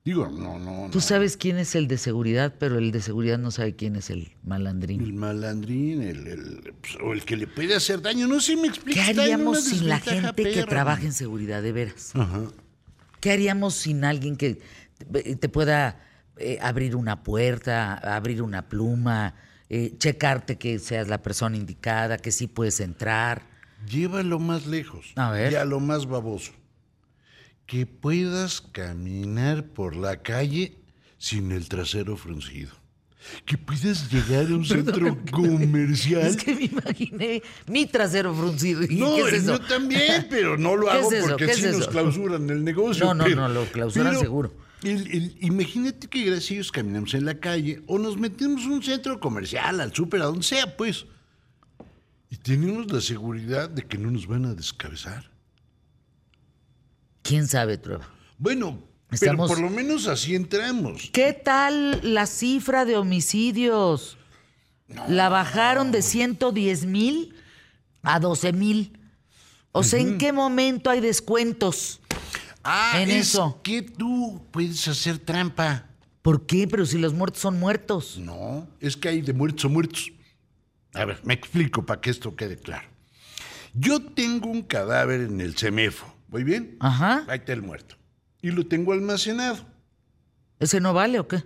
Digo, 0.05 0.29
no, 0.29 0.59
no, 0.59 0.85
no. 0.87 0.91
Tú 0.91 1.01
sabes 1.01 1.37
quién 1.37 1.59
es 1.59 1.77
el 1.77 1.87
de 1.87 1.97
seguridad, 1.97 2.55
pero 2.59 2.77
el 2.79 2.91
de 2.91 3.01
seguridad 3.01 3.39
no 3.39 3.53
sabe 3.53 3.77
quién 3.77 3.95
es 3.95 4.11
el 4.11 4.33
malandrín. 4.43 5.01
El 5.01 5.13
malandrín, 5.13 6.03
el, 6.03 6.27
el- 6.27 6.75
pues, 6.81 6.97
o 7.05 7.13
el 7.13 7.25
que 7.25 7.37
le 7.37 7.47
puede 7.47 7.77
hacer 7.77 8.03
daño. 8.03 8.27
No 8.27 8.41
sé 8.41 8.57
me 8.57 8.71
¿Qué 8.73 8.99
está 8.99 9.11
en 9.13 9.21
haríamos 9.21 9.63
sin 9.65 9.89
la 9.89 10.01
gente 10.01 10.43
que 10.43 10.65
trabaja 10.65 11.03
en 11.05 11.13
seguridad, 11.13 11.63
de 11.63 11.71
veras? 11.71 12.11
Ajá. 12.17 12.43
¿Qué 13.21 13.31
haríamos 13.31 13.75
sin 13.75 14.05
alguien 14.05 14.37
que 14.37 14.61
te 15.13 15.37
te 15.37 15.49
pueda 15.49 16.01
eh, 16.37 16.59
abrir 16.61 16.97
una 16.97 17.23
puerta, 17.23 17.95
abrir 17.95 18.43
una 18.43 18.69
pluma, 18.69 19.37
eh, 19.69 19.95
checarte 19.99 20.59
que 20.59 20.81
seas 20.81 21.07
la 21.07 21.23
persona 21.23 21.57
indicada, 21.57 22.19
que 22.19 22.33
sí 22.33 22.49
puedes 22.49 22.81
entrar? 22.81 23.43
Llévalo 23.89 24.41
más 24.41 24.67
lejos. 24.67 25.13
A 25.15 25.31
ver. 25.31 25.53
Y 25.53 25.55
a 25.55 25.65
lo 25.65 25.79
más 25.79 26.07
baboso. 26.07 26.51
Que 27.67 27.87
puedas 27.87 28.61
caminar 28.61 29.65
por 29.67 29.97
la 29.97 30.23
calle 30.23 30.77
sin 31.19 31.53
el 31.53 31.69
trasero 31.69 32.17
fruncido. 32.17 32.71
Que 33.47 33.57
puedas 33.57 34.11
llegar 34.13 34.47
a 34.47 34.57
un 34.57 34.65
centro 34.67 35.17
comercial. 35.31 36.23
Es 36.27 36.37
que 36.37 36.55
me 36.55 36.65
imaginé 36.65 37.43
mi 37.69 37.87
trasero 37.87 38.35
fruncido. 38.35 38.83
y 38.83 38.97
No, 38.97 39.15
¿qué 39.15 39.21
es 39.23 39.29
el 39.29 39.35
eso? 39.37 39.53
mío 39.53 39.61
también, 39.61 40.27
pero 40.29 40.59
no 40.59 40.77
lo 40.77 40.87
¿Qué 40.91 40.93
hago 40.93 41.13
es 41.13 41.25
porque 41.25 41.47
¿Qué 41.47 41.55
sí 41.55 41.65
es 41.67 41.79
nos 41.79 41.89
clausuran 41.89 42.51
el 42.51 42.65
negocio. 42.65 43.05
No, 43.07 43.15
no, 43.15 43.25
pero- 43.25 43.37
no, 43.37 43.49
lo 43.49 43.65
clausuran 43.67 44.09
pero 44.09 44.21
seguro. 44.21 44.53
el- 44.83 45.07
el- 45.13 45.37
imagínate 45.41 46.09
que 46.09 46.25
gracias 46.25 46.73
caminamos 46.73 47.15
en 47.15 47.25
la 47.25 47.39
calle 47.39 47.81
o 47.87 47.99
nos 47.99 48.19
metemos 48.19 48.65
a 48.65 48.69
un 48.69 48.83
centro 48.83 49.21
comercial, 49.21 49.81
al 49.81 49.95
súper, 49.95 50.21
a 50.23 50.25
donde 50.27 50.43
sea, 50.43 50.77
pues. 50.77 51.07
Y 52.29 52.37
tenemos 52.37 52.91
la 52.91 53.01
seguridad 53.01 53.71
de 53.71 53.83
que 53.87 53.99
no 53.99 54.11
nos 54.11 54.27
van 54.27 54.47
a 54.47 54.55
descabezar. 54.55 55.31
¿Quién 57.23 57.47
sabe, 57.49 57.79
Trueba? 57.79 58.09
Bueno, 58.39 58.79
Estamos- 59.11 59.51
pero 59.51 59.61
por 59.61 59.71
lo 59.71 59.75
menos 59.75 60.07
así 60.07 60.35
entramos. 60.35 61.11
¿Qué 61.13 61.33
tal 61.33 62.01
la 62.15 62.27
cifra 62.27 62.85
de 62.85 62.97
homicidios? 62.97 64.17
La 65.09 65.29
bajaron 65.29 65.91
de 65.93 66.03
110 66.03 66.85
mil 66.87 67.35
a 68.03 68.21
12 68.21 68.53
mil. 68.53 68.99
O 69.71 69.83
sea, 69.83 70.01
¿en 70.01 70.19
qué 70.19 70.33
momento 70.33 70.91
hay 70.91 71.01
descuentos? 71.01 72.01
Ah, 72.65 73.01
en 73.01 73.11
es 73.11 73.29
eso. 73.31 73.61
que 73.63 73.83
tú 73.83 74.43
puedes 74.51 74.87
hacer 74.89 75.19
trampa. 75.19 75.87
¿Por 76.21 76.47
qué? 76.47 76.69
Pero 76.69 76.85
si 76.87 76.99
los 76.99 77.15
muertos 77.15 77.41
son 77.43 77.59
muertos. 77.59 78.19
No, 78.19 78.69
es 78.81 78.97
que 78.97 79.09
hay 79.09 79.21
de 79.23 79.33
muertos 79.33 79.65
a 79.65 79.69
muertos. 79.69 80.13
A 80.95 81.05
ver, 81.07 81.21
me 81.25 81.35
explico 81.35 81.85
para 81.87 82.01
que 82.01 82.11
esto 82.11 82.37
quede 82.37 82.59
claro. 82.59 82.87
Yo 83.75 84.01
tengo 84.01 84.49
un 84.51 84.63
cadáver 84.63 85.23
en 85.23 85.41
el 85.41 85.57
CEMEFO, 85.57 86.07
¿muy 86.33 86.43
bien? 86.43 86.77
Ajá. 86.81 87.25
Ahí 87.29 87.39
está 87.39 87.53
el 87.53 87.63
muerto. 87.63 87.95
Y 88.41 88.51
lo 88.51 88.67
tengo 88.67 88.93
almacenado. 88.93 89.65
¿Ese 90.59 90.81
no 90.81 90.95
vale 90.95 91.21
o 91.21 91.29
qué? 91.29 91.45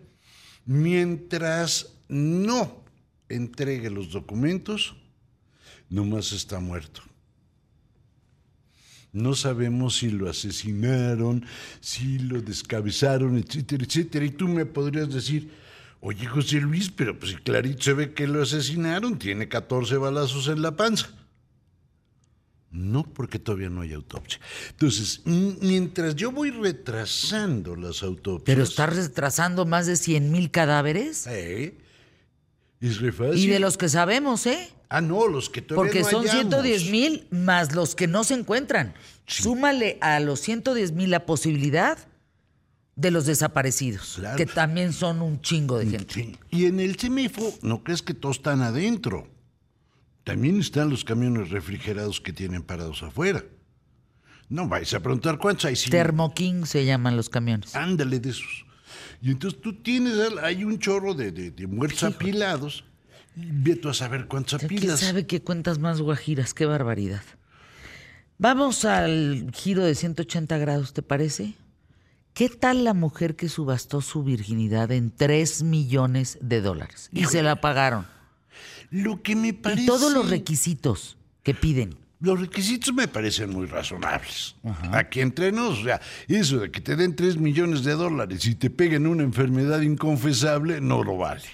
Mientras 0.65 1.93
no 2.09 2.85
entregue 3.29 3.91
los 3.91 4.13
documentos, 4.13 4.97
nomás 5.91 6.33
está 6.33 6.61
muerto. 6.61 7.03
No 9.13 9.35
sabemos 9.35 9.97
si 9.97 10.11
lo 10.11 10.29
asesinaron, 10.29 11.47
si 11.81 12.19
lo 12.19 12.41
descabezaron, 12.41 13.39
etcétera, 13.39 13.85
etcétera. 13.85 14.25
Y 14.25 14.31
tú 14.31 14.47
me 14.47 14.67
podrías 14.67 15.13
decir, 15.13 15.51
oye 16.01 16.27
José 16.27 16.61
Luis, 16.61 16.91
pero 16.91 17.19
pues 17.19 17.33
si 17.33 17.39
clarito 17.39 17.83
se 17.83 17.95
ve 17.95 18.13
que 18.13 18.27
lo 18.27 18.43
asesinaron, 18.43 19.19
tiene 19.19 19.49
14 19.49 19.97
balazos 19.97 20.49
en 20.49 20.63
la 20.63 20.77
panza. 20.77 21.09
No, 22.77 23.05
porque 23.05 23.39
todavía 23.39 23.71
no 23.71 23.81
hay 23.81 23.95
autopsia. 23.95 24.39
Entonces, 24.71 25.23
mientras 25.25 26.15
yo 26.15 26.31
voy 26.31 26.51
retrasando 26.51 27.75
las 27.75 28.03
autopsias... 28.03 28.45
Pero 28.45 28.63
estás 28.63 28.95
retrasando 28.95 29.65
más 29.65 29.87
de 29.87 29.97
100 29.97 30.31
mil 30.31 30.51
cadáveres. 30.51 31.27
¿Eh? 31.27 31.79
Es 32.81 33.01
re 33.01 33.13
fácil. 33.13 33.39
Y 33.39 33.47
de 33.47 33.61
los 33.61 33.79
que 33.79 33.89
sabemos, 33.89 34.47
¿eh? 34.47 34.71
Ah, 34.91 35.01
no, 35.01 35.27
los 35.27 35.49
que 35.49 35.63
todavía 35.63 35.91
Porque 35.91 36.03
no 36.03 36.11
son 36.11 36.27
hallamos. 36.27 36.55
110 36.63 36.91
mil 36.91 37.27
más 37.31 37.75
los 37.75 37.95
que 37.95 38.07
no 38.07 38.25
se 38.25 38.35
encuentran. 38.35 38.95
Súmale 39.27 39.97
a 40.03 40.21
los 40.21 40.41
110 40.41 40.93
mil 40.93 41.11
la 41.11 41.25
posibilidad 41.27 41.99
de 42.95 43.11
los 43.11 43.27
desaparecidos, 43.27 44.15
Claro. 44.17 44.37
que 44.37 44.47
también 44.47 44.93
son 44.93 45.23
un 45.23 45.41
chingo 45.41 45.79
de 45.79 45.87
gente. 45.87 46.15
Sí. 46.15 46.37
Y 46.51 46.67
en 46.67 46.81
el 46.81 46.97
CEMEFO, 46.97 47.55
no 47.63 47.83
crees 47.83 48.03
que 48.03 48.15
todos 48.15 48.37
están 48.37 48.63
adentro. 48.63 49.29
También 50.27 50.59
están 50.59 50.91
los 50.91 51.05
camiones 51.05 51.51
refrigerados 51.51 52.21
que 52.21 52.33
tienen 52.33 52.65
parados 52.65 53.01
afuera. 53.05 53.45
No 54.49 54.67
vais 54.67 54.93
a 54.93 54.99
preguntar 54.99 55.39
cuántos 55.39 55.67
hay. 55.67 55.77
sí. 55.77 55.89
Thermo 55.89 56.35
King 56.35 56.65
se 56.65 56.85
llaman 56.85 57.17
los 57.17 57.29
camiones. 57.29 57.77
Ándale 57.77 58.19
de 58.19 58.31
esos. 58.31 58.67
Y 59.23 59.31
entonces 59.31 59.61
tú 59.61 59.81
tienes, 59.83 60.15
hay 60.43 60.65
un 60.65 60.81
chorro 60.81 61.15
de, 61.15 61.31
de- 61.31 61.53
de 61.53 61.67
muertos 61.69 62.03
apilados. 62.03 62.85
Y 63.37 63.47
ve 63.53 63.77
tú 63.77 63.89
a 63.89 63.95
saber 63.95 64.27
cuántos 64.27 64.59
¿Quién 64.59 64.79
apilas. 64.81 64.99
sabe 64.99 65.29
qué 65.29 65.43
cuentas 65.43 65.79
más 65.79 66.01
guajiras? 66.01 66.55
Qué 66.55 66.67
barbaridad. 66.67 67.23
Vamos 68.39 68.85
al 68.85 69.49
giro 69.55 69.85
de 69.85 69.95
180 69.95 70.59
grados, 70.59 70.93
¿te 70.93 71.03
parece? 71.03 71.55
¿Qué 72.35 72.49
tal 72.49 72.83
la 72.83 72.95
mujer 72.95 73.37
que 73.37 73.49
subastó 73.49 74.01
su 74.01 74.25
virginidad 74.25 74.91
en 74.91 75.13
3 75.15 75.63
millones 75.63 76.37
de 76.43 76.61
dólares? 76.63 77.11
Y 77.13 77.27
se 77.27 77.45
la 77.45 77.61
pagaron. 77.61 78.07
Lo 78.91 79.23
que 79.23 79.37
me 79.37 79.53
parece. 79.53 79.83
Y 79.83 79.87
todos 79.87 80.13
los 80.13 80.31
requisitos 80.31 81.17
que 81.43 81.55
piden. 81.55 81.97
Los 82.19 82.41
requisitos 82.41 82.95
me 82.95 83.09
parecen 83.09 83.51
muy 83.51 83.67
razonables. 83.67 84.57
Aquí 84.93 85.21
entre 85.21 85.53
nos, 85.53 85.81
o 85.81 85.85
sea, 85.85 86.01
eso 86.29 86.61
de 86.61 86.71
que 86.71 86.81
te 86.81 86.97
den 86.97 87.15
3 87.15 87.37
millones 87.37 87.85
de 87.85 87.93
dólares 87.93 88.47
y 88.47 88.55
te 88.55 88.71
peguen 88.71 89.07
una 89.07 89.23
enfermedad 89.23 89.83
inconfesable, 89.83 90.81
no 90.81 91.05
lo 91.05 91.19
vale. 91.19 91.45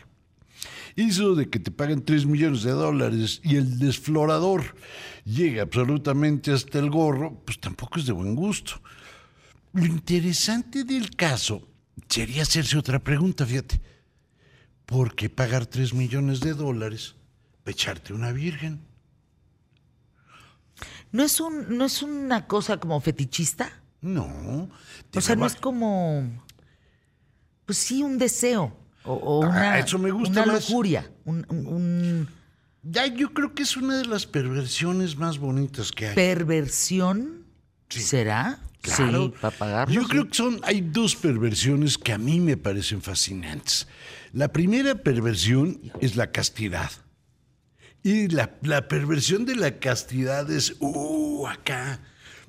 Eso 0.95 1.35
de 1.35 1.49
que 1.49 1.59
te 1.59 1.73
paguen 1.73 2.05
3 2.05 2.27
millones 2.27 2.63
de 2.63 2.71
dólares 2.71 3.41
y 3.43 3.57
el 3.57 3.79
desflorador 3.79 4.77
llegue 5.25 5.61
absolutamente 5.61 6.53
hasta 6.53 6.79
el 6.79 6.91
gorro, 6.91 7.43
pues 7.45 7.59
tampoco 7.59 7.99
es 7.99 8.07
de 8.07 8.13
buen 8.13 8.37
gusto. 8.37 8.81
Lo 9.73 9.87
interesante 9.87 10.85
del 10.85 11.17
caso 11.17 11.67
sería 12.09 12.43
hacerse 12.43 12.79
otra 12.79 13.03
pregunta, 13.03 13.45
fíjate. 13.47 13.81
¿Por 14.87 15.15
qué 15.15 15.29
pagar 15.29 15.67
3 15.67 15.95
millones 15.95 16.41
de 16.41 16.55
dólares 16.55 17.17
para 17.63 17.73
echarte 17.73 18.13
una 18.13 18.33
virgen? 18.33 18.81
¿No 21.13 21.23
es, 21.23 21.41
un, 21.41 21.77
¿No 21.77 21.85
es 21.85 22.03
una 22.03 22.47
cosa 22.47 22.79
como 22.79 23.01
fetichista? 23.01 23.71
No. 24.01 24.69
O 25.15 25.21
sea, 25.21 25.37
no 25.37 25.47
es 25.47 25.55
como. 25.57 26.43
Pues 27.67 27.79
sí, 27.79 28.03
un 28.03 28.19
deseo. 28.19 28.77
O, 29.05 29.13
o 29.15 29.45
Ah, 29.45 29.49
una, 29.49 29.79
eso 29.79 29.99
me 29.99 30.11
gusta 30.11 30.43
una 30.43 30.55
lujuria. 30.55 31.11
Un, 31.25 31.45
un- 31.51 31.67
un 31.67 32.29
Ya, 32.83 33.07
yo 33.07 33.33
creo 33.35 33.55
que 33.55 33.63
es 33.63 33.77
una 33.77 33.99
de 33.99 34.07
las 34.07 34.27
perversiones 34.27 35.17
más 35.17 35.39
bonitas 35.39 35.93
que 35.93 36.09
hay. 36.09 36.15
perversión. 36.15 37.45
¿Será? 37.89 38.59
Claro. 38.81 39.27
Sí, 39.27 39.35
para 39.41 39.57
pagarlo. 39.57 39.95
Yo 39.95 40.03
sí. 40.03 40.09
creo 40.09 40.29
que 40.29 40.35
son, 40.35 40.61
hay 40.65 40.81
dos 40.81 41.15
perversiones 41.15 41.99
que 41.99 42.13
a 42.13 42.19
mí 42.19 42.41
me 42.41 42.57
parecen 42.57 43.03
fascinantes. 43.03 43.87
La 44.33 44.49
primera 44.49 44.95
perversión 44.97 45.79
es 46.01 46.17
la 46.17 46.33
castidad. 46.33 46.91
Y 48.03 48.29
la, 48.29 48.57
la 48.63 48.89
perversión 48.89 49.45
de 49.45 49.55
la 49.57 49.79
castidad 49.79 50.51
es, 50.51 50.75
uh, 50.81 51.47
acá, 51.47 52.01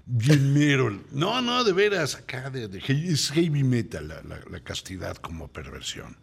bien 0.05 0.53
mero. 0.53 1.03
No, 1.11 1.41
no, 1.41 1.63
de 1.63 1.73
veras, 1.73 2.15
acá, 2.15 2.49
de, 2.49 2.67
de 2.67 2.79
es 2.87 3.29
heavy 3.31 3.63
metal 3.63 4.07
la, 4.07 4.21
la- 4.23 4.41
la 4.49 4.59
castidad 4.61 5.17
como 5.17 5.47
perversión. 5.49 6.17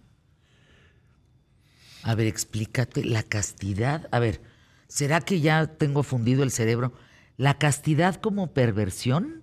A 2.02 2.14
ver, 2.14 2.26
explícate. 2.26 3.04
La 3.04 3.22
castidad. 3.22 4.08
A 4.10 4.18
ver, 4.18 4.40
¿será 4.88 5.20
que 5.20 5.40
ya 5.40 5.66
tengo 5.66 6.02
fundido 6.02 6.42
el 6.42 6.50
cerebro? 6.50 6.92
¿La 7.36 7.58
castidad 7.58 8.16
como 8.16 8.52
perversión? 8.52 9.42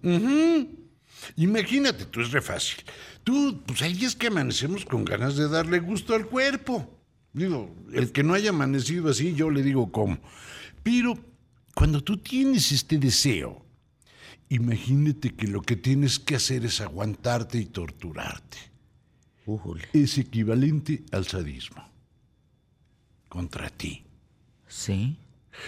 Imagínate, 1.36 2.06
tú 2.06 2.21
es 2.21 2.32
re 2.32 2.41
fácil. 2.41 2.84
Tú, 3.23 3.63
pues 3.65 3.82
ahí 3.82 4.04
es 4.06 4.15
que 4.15 4.28
amanecemos 4.28 4.86
con 4.86 5.06
ganas 5.06 5.36
de 5.36 5.47
darle 5.47 5.80
gusto 5.80 6.13
al 6.13 6.28
cuerpo. 6.28 6.97
Digo, 7.38 7.71
el 7.93 8.12
que 8.12 8.23
no 8.23 8.34
haya 8.34 8.50
amanecido 8.50 9.10
así, 9.10 9.36
yo 9.36 9.52
le 9.52 9.62
digo 9.62 9.91
cómo. 9.91 10.17
Pero 10.82 11.13
cuando 11.76 12.04
tú 12.04 12.17
tienes 12.17 12.71
este 12.71 12.97
deseo, 12.97 13.63
imagínate 14.50 15.36
que 15.36 15.45
lo 15.45 15.62
que 15.62 15.76
tienes 15.76 16.17
que 16.17 16.36
hacer 16.36 16.65
es 16.65 16.82
aguantarte 16.82 17.60
y 17.60 17.65
torturarte. 17.65 18.58
Es 19.93 20.17
equivalente 20.17 21.04
al 21.12 21.28
sadismo. 21.28 21.88
Contra 23.30 23.69
ti. 23.69 24.04
Sí. 24.67 25.15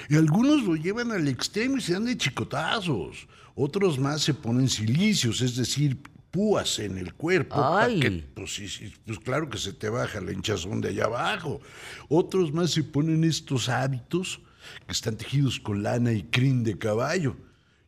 Y 0.09 0.15
algunos 0.15 0.63
lo 0.63 0.75
llevan 0.75 1.11
al 1.11 1.27
extremo 1.27 1.77
y 1.77 1.81
se 1.81 1.93
dan 1.93 2.05
de 2.05 2.17
chicotazos. 2.17 3.27
Otros 3.53 3.99
más 3.99 4.23
se 4.23 4.33
ponen 4.33 4.69
silicios, 4.69 5.41
es 5.41 5.55
decir, 5.55 5.99
púas 6.31 6.79
en 6.79 6.97
el 6.97 7.13
cuerpo. 7.13 7.55
Ay. 7.63 7.99
que, 7.99 8.11
pues, 8.11 8.61
pues 9.05 9.19
claro 9.19 9.49
que 9.49 9.57
se 9.57 9.73
te 9.73 9.89
baja 9.89 10.21
la 10.21 10.31
hinchazón 10.31 10.81
de 10.81 10.89
allá 10.89 11.05
abajo. 11.05 11.59
Otros 12.07 12.51
más 12.53 12.71
se 12.71 12.83
ponen 12.83 13.23
estos 13.23 13.69
hábitos 13.69 14.41
que 14.85 14.91
están 14.91 15.17
tejidos 15.17 15.59
con 15.59 15.81
lana 15.83 16.11
y 16.13 16.23
crin 16.23 16.63
de 16.63 16.77
caballo. 16.77 17.35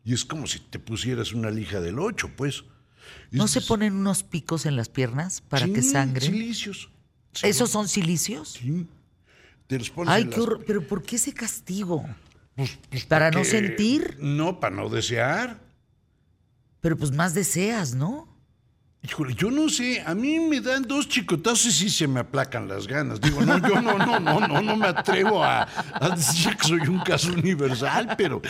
Y 0.04 0.14
es 0.14 0.24
como 0.24 0.46
si 0.46 0.58
te 0.58 0.78
pusieras 0.78 1.32
una 1.32 1.50
lija 1.50 1.80
del 1.80 1.98
ocho, 1.98 2.30
pues. 2.36 2.64
¿No 3.30 3.46
se 3.48 3.60
ponen 3.60 3.94
unos 3.94 4.22
picos 4.24 4.66
en 4.66 4.76
las 4.76 4.88
piernas 4.88 5.40
para 5.40 5.66
que 5.66 5.82
sangre? 5.82 6.26
Silicios. 6.26 6.90
Sí, 7.32 7.46
¿Esos 7.46 7.70
son 7.70 7.88
silicios? 7.88 8.54
sí. 8.60 8.86
Te 9.68 9.78
los 9.78 9.88
pones 9.90 10.12
Ay, 10.12 10.22
en 10.24 10.30
qué 10.30 10.36
las- 10.36 10.44
horror. 10.46 10.64
¿Pero 10.66 10.86
por 10.86 11.02
qué 11.02 11.16
ese 11.16 11.32
castigo? 11.32 12.04
pues, 12.56 12.78
pues, 12.90 13.06
¿Para 13.06 13.30
no 13.30 13.38
que- 13.38 13.44
sentir? 13.46 14.18
No, 14.20 14.60
para 14.60 14.74
no 14.76 14.88
desear. 14.90 15.58
Pero 16.80 16.96
pues 16.96 17.12
más 17.12 17.32
deseas, 17.32 17.94
¿no? 17.94 18.28
Híjole, 19.04 19.34
yo 19.34 19.50
no 19.50 19.68
sé, 19.68 20.00
a 20.06 20.14
mí 20.14 20.38
me 20.38 20.60
dan 20.60 20.84
dos 20.84 21.08
chicotazos 21.08 21.66
y 21.66 21.72
sí 21.72 21.90
se 21.90 22.06
me 22.06 22.20
aplacan 22.20 22.68
las 22.68 22.86
ganas. 22.86 23.20
Digo, 23.20 23.40
no, 23.42 23.58
yo 23.58 23.82
no, 23.82 23.98
no, 23.98 24.20
no, 24.20 24.46
no, 24.46 24.62
no 24.62 24.76
me 24.76 24.86
atrevo 24.86 25.42
a, 25.42 25.62
a 25.94 26.10
decir 26.10 26.56
que 26.56 26.68
soy 26.68 26.80
un 26.82 27.00
caso 27.00 27.32
universal, 27.32 28.14
pero 28.16 28.40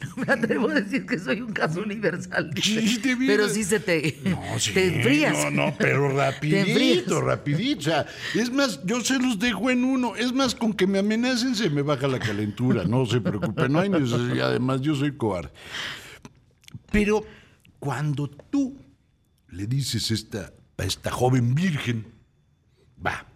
No 0.00 0.24
me 0.24 0.32
atrevo 0.32 0.70
a 0.70 0.74
decir 0.74 1.04
que 1.06 1.18
soy 1.18 1.40
un 1.40 1.52
caso 1.52 1.80
universal. 1.82 2.50
dice. 2.52 2.86
Sí, 2.86 3.00
pero 3.26 3.48
sí 3.48 3.64
se 3.64 3.80
te, 3.80 4.16
No, 4.26 4.60
sí, 4.60 4.72
te 4.72 4.94
enfrías. 4.96 5.32
No, 5.32 5.50
no, 5.50 5.74
pero 5.76 6.08
rapidito, 6.16 7.20
rapidito. 7.20 7.80
O 7.80 7.82
sea, 7.82 8.06
es 8.36 8.52
más, 8.52 8.80
yo 8.84 9.00
se 9.00 9.18
los 9.18 9.40
dejo 9.40 9.70
en 9.70 9.84
uno. 9.84 10.14
Es 10.14 10.32
más, 10.32 10.54
con 10.54 10.72
que 10.72 10.86
me 10.86 11.00
amenacen 11.00 11.56
se 11.56 11.68
me 11.68 11.82
baja 11.82 12.06
la 12.06 12.20
calentura. 12.20 12.84
No 12.84 13.06
se 13.06 13.20
preocupe, 13.20 13.68
no 13.68 13.80
hay 13.80 13.88
necesidad. 13.88 14.50
Además, 14.50 14.82
yo 14.82 14.94
soy 14.94 15.16
cobarde. 15.16 15.50
Pero 16.92 17.24
cuando 17.80 18.28
tú 18.28 18.76
le 19.50 19.66
dices 19.66 20.10
esta, 20.10 20.52
a 20.78 20.84
esta 20.84 21.10
joven 21.10 21.54
virgen, 21.54 22.06
va, 23.04 23.26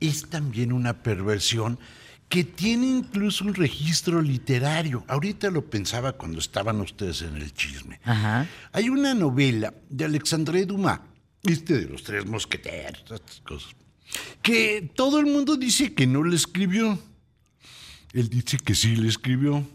es 0.00 0.28
también 0.28 0.72
una 0.72 1.02
perversión 1.02 1.78
que 2.28 2.44
tiene 2.44 2.86
incluso 2.86 3.44
un 3.44 3.54
registro 3.54 4.22
literario. 4.22 5.04
Ahorita 5.06 5.50
lo 5.50 5.68
pensaba 5.68 6.12
cuando 6.12 6.38
estaban 6.38 6.80
ustedes 6.80 7.20
en 7.22 7.36
el 7.36 7.52
chisme. 7.52 8.00
Ajá. 8.04 8.48
Hay 8.72 8.88
una 8.88 9.14
novela 9.14 9.74
de 9.90 10.06
Alexandre 10.06 10.64
Dumas, 10.64 11.00
este 11.42 11.78
de 11.78 11.88
los 11.88 12.02
tres 12.02 12.24
mosqueteros, 12.24 13.02
estas 13.10 13.40
cosas, 13.40 13.76
que 14.40 14.90
todo 14.94 15.20
el 15.20 15.26
mundo 15.26 15.56
dice 15.56 15.92
que 15.92 16.06
no 16.06 16.24
le 16.24 16.36
escribió. 16.36 16.98
Él 18.14 18.28
dice 18.28 18.58
que 18.58 18.74
sí 18.74 18.96
le 18.96 19.08
escribió. 19.08 19.66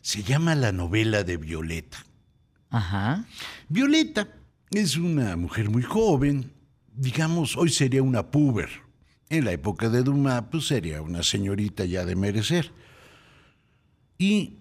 Se 0.00 0.22
llama 0.22 0.54
la 0.54 0.70
novela 0.70 1.24
de 1.24 1.36
Violeta. 1.38 2.04
Ajá. 2.74 3.24
Violeta 3.68 4.26
es 4.72 4.96
una 4.96 5.36
mujer 5.36 5.70
muy 5.70 5.84
joven, 5.84 6.50
digamos, 6.92 7.56
hoy 7.56 7.68
sería 7.70 8.02
una 8.02 8.32
puber. 8.32 8.68
En 9.28 9.44
la 9.44 9.52
época 9.52 9.88
de 9.88 10.02
Dumas, 10.02 10.42
pues 10.50 10.66
sería 10.66 11.00
una 11.00 11.22
señorita 11.22 11.84
ya 11.84 12.04
de 12.04 12.16
merecer. 12.16 12.72
Y 14.18 14.58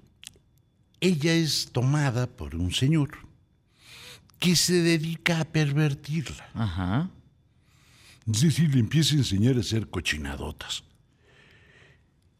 ella 0.99 1.33
es 1.33 1.71
tomada 1.71 2.27
por 2.27 2.53
un 2.53 2.71
señor 2.71 3.09
que 4.37 4.55
se 4.55 4.83
dedica 4.83 5.39
a 5.39 5.45
pervertirla. 5.45 6.47
Ajá. 6.53 7.09
Es 8.31 8.41
decir, 8.41 8.75
le 8.75 8.79
empieza 8.79 9.15
a 9.15 9.17
enseñar 9.17 9.57
a 9.57 9.61
hacer 9.61 9.89
cochinadotas. 9.89 10.83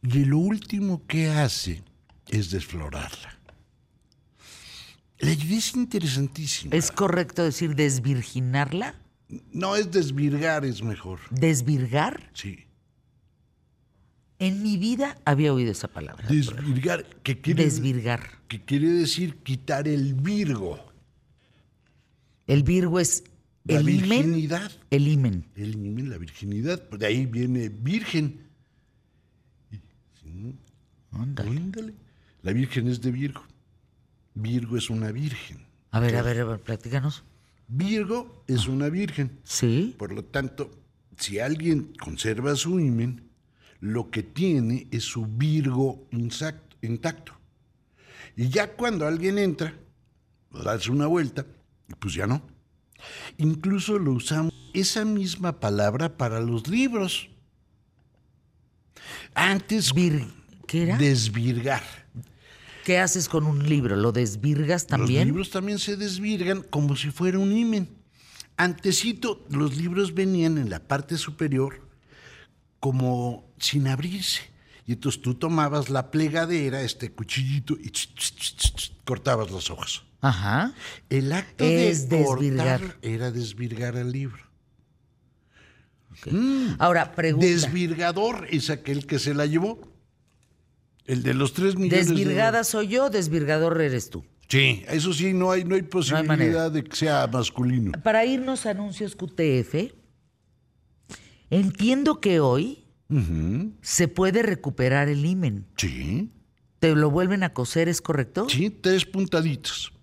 Y 0.04 0.26
lo 0.26 0.38
último 0.38 1.08
que 1.08 1.30
hace 1.30 1.84
es 2.30 2.52
desflorarla. 2.52 3.33
La 5.24 5.32
idea 5.34 5.58
es 5.58 5.74
interesantísima. 5.76 6.76
¿Es 6.76 6.92
correcto 6.92 7.44
decir 7.44 7.76
desvirginarla? 7.76 8.96
No 9.52 9.76
es 9.76 9.90
desvirgar, 9.92 10.66
es 10.66 10.84
mejor. 10.84 11.20
¿Desvirgar? 11.32 12.30
Sí. 12.34 12.66
En 14.40 14.62
mi 14.62 14.78
vida 14.78 15.18
había 15.26 15.54
oído 15.54 15.72
esa 15.72 15.88
palabra. 15.88 16.28
Desvirgar, 16.28 17.06
que 17.24 17.40
quiere, 17.40 17.64
Desvirgar. 17.64 18.40
que 18.48 18.64
quiere 18.66 18.90
decir 18.90 19.38
quitar 19.38 19.88
el 19.88 20.14
virgo, 20.16 20.80
El 22.46 22.64
virgo 22.64 23.00
es 23.00 23.24
la 23.64 23.80
el 23.80 23.88
imen. 23.90 24.10
virginidad. 24.10 24.72
El 24.90 25.08
imen. 25.08 25.46
El 25.56 25.76
imen, 25.76 26.10
la 26.10 26.18
virginidad. 26.18 26.90
De 26.90 27.06
ahí 27.06 27.26
viene 27.26 27.70
virgen. 27.70 28.42
Ándale. 31.12 31.50
Ándale. 31.52 31.94
La 32.42 32.52
virgen 32.52 32.88
es 32.90 33.00
de 33.02 33.12
Virgo. 33.12 33.44
Virgo 34.36 34.78
es 34.78 34.90
una 34.90 35.12
virgen. 35.12 35.66
A 35.92 36.00
ver, 36.00 36.16
a 36.16 36.22
ver, 36.22 36.40
a 36.42 36.46
ver, 36.46 36.60
platícanos. 36.60 37.24
Virgo 37.68 38.44
es 38.48 38.68
una 38.68 38.90
virgen. 38.90 39.40
Sí. 39.44 39.96
Por 39.98 40.12
lo 40.14 40.24
tanto, 40.26 40.72
si 41.18 41.40
alguien 41.40 41.94
conserva 42.00 42.56
su 42.56 42.80
imen, 42.80 43.30
lo 43.80 44.10
que 44.10 44.24
tiene 44.24 44.88
es 44.92 45.04
su 45.04 45.26
Virgo 45.26 46.08
intacto. 46.82 47.34
Y 48.36 48.50
ya 48.50 48.74
cuando 48.74 49.06
alguien 49.08 49.38
entra, 49.38 49.76
darse 50.52 50.92
una 50.92 51.08
vuelta, 51.08 51.46
pues 52.00 52.14
ya 52.16 52.26
no. 52.28 52.42
Incluso 53.38 54.00
lo 54.00 54.14
usamos 54.14 54.54
esa 54.74 55.06
misma 55.06 55.60
palabra 55.60 56.18
para 56.18 56.40
los 56.40 56.68
libros. 56.68 57.30
Antes, 59.36 59.94
Vir- 59.94 60.32
¿Qué 60.68 60.84
era? 60.84 60.98
desvirgar. 60.98 61.84
¿Qué 62.84 63.00
haces 63.00 63.30
con 63.30 63.46
un 63.46 63.68
libro? 63.68 63.96
¿Lo 63.96 64.12
desvirgas 64.12 64.84
Los 64.84 64.88
también? 64.88 65.28
libros 65.28 65.50
también 65.52 65.80
se 65.80 65.96
desvirgan 65.96 66.64
como 66.64 66.96
si 66.96 67.12
fuera 67.12 67.40
un 67.40 67.56
imen. 67.56 67.90
Antecito, 68.58 69.46
los 69.50 69.78
libros 69.78 70.14
venían 70.14 70.58
en 70.58 70.70
la 70.70 70.80
parte 70.80 71.18
superior 71.18 71.82
como 72.80 73.50
sin 73.58 73.88
abrirse. 73.88 74.42
Y 74.86 74.94
entonces 74.94 75.22
tú 75.22 75.36
tomabas 75.36 75.90
la 75.90 76.12
plegadera, 76.12 76.82
este 76.82 77.10
cuchillito, 77.12 77.76
y 77.76 77.86
ch- 77.88 78.14
ch- 78.16 78.36
ch- 78.36 78.56
ch- 78.58 78.74
ch- 78.76 78.92
cortabas 79.06 79.50
las 79.50 79.70
hojas. 79.70 80.04
Ajá. 80.20 80.74
El 81.10 81.32
acto 81.32 81.64
Es 81.64 82.10
de 82.10 82.18
desvirgar. 82.20 82.82
cortar 82.82 82.98
era 83.02 83.32
desvirgar 83.32 83.96
el 83.96 84.12
libro. 84.12 84.44
Ahora, 86.80 87.14
pregunta. 87.14 87.46
Desvirgador 87.48 88.48
es 88.50 88.70
aquel 88.70 89.06
que 89.08 89.20
se 89.20 89.34
la 89.34 89.46
llevó. 89.46 89.93
El 91.06 91.24
de 91.24 91.34
los 91.34 91.54
tres 91.54 91.76
millones 91.76 92.08
de 92.08 92.14
Desvirgada 92.16 92.64
soy 92.64 92.88
yo, 92.88 93.10
desvirgador 93.10 93.82
eres 93.82 94.10
tú. 94.10 94.24
Sí, 94.48 94.84
eso 94.88 95.14
sí, 95.14 95.34
no 95.34 95.52
hay, 95.52 95.64
no 95.64 95.76
hay 95.76 95.82
posibilidad 95.82 96.72
de 96.72 96.84
que 96.84 96.96
sea 96.96 97.28
masculino. 97.28 97.92
Para 98.04 98.26
irnos 98.26 98.66
a 98.66 98.72
anuncios 98.72 99.16
QTF, 99.16 99.94
entiendo 101.50 102.20
que 102.20 102.40
hoy 102.40 102.86
se 103.82 104.08
puede 104.08 104.44
recuperar 104.44 105.10
el 105.10 105.26
imen. 105.26 105.68
Sí, 105.78 106.32
¿Te 106.80 106.96
lo 106.96 107.10
vuelven 107.10 107.44
a 107.44 107.54
coser, 107.54 107.88
es 107.88 108.02
correcto? 108.02 108.48
sí, 108.50 108.70
tres 108.70 109.06
puntaditos. 109.06 109.94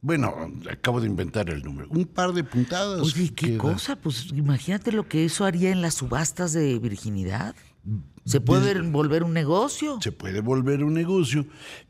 Bueno, 0.00 0.32
acabo 0.70 1.00
de 1.00 1.08
inventar 1.08 1.50
el 1.50 1.62
número. 1.62 1.88
Un 1.90 2.04
par 2.04 2.32
de 2.32 2.44
puntadas. 2.44 3.00
Oye, 3.00 3.34
¿qué 3.34 3.46
queda. 3.46 3.58
cosa? 3.58 3.96
Pues 3.96 4.28
imagínate 4.32 4.92
lo 4.92 5.08
que 5.08 5.24
eso 5.24 5.44
haría 5.44 5.70
en 5.70 5.82
las 5.82 5.94
subastas 5.94 6.52
de 6.52 6.78
virginidad. 6.78 7.56
Se 8.28 8.42
puede 8.42 8.78
volver 8.82 9.24
un 9.24 9.32
negocio. 9.32 9.98
Se 10.02 10.12
puede 10.12 10.42
volver 10.42 10.84
un 10.84 10.92
negocio, 10.92 11.46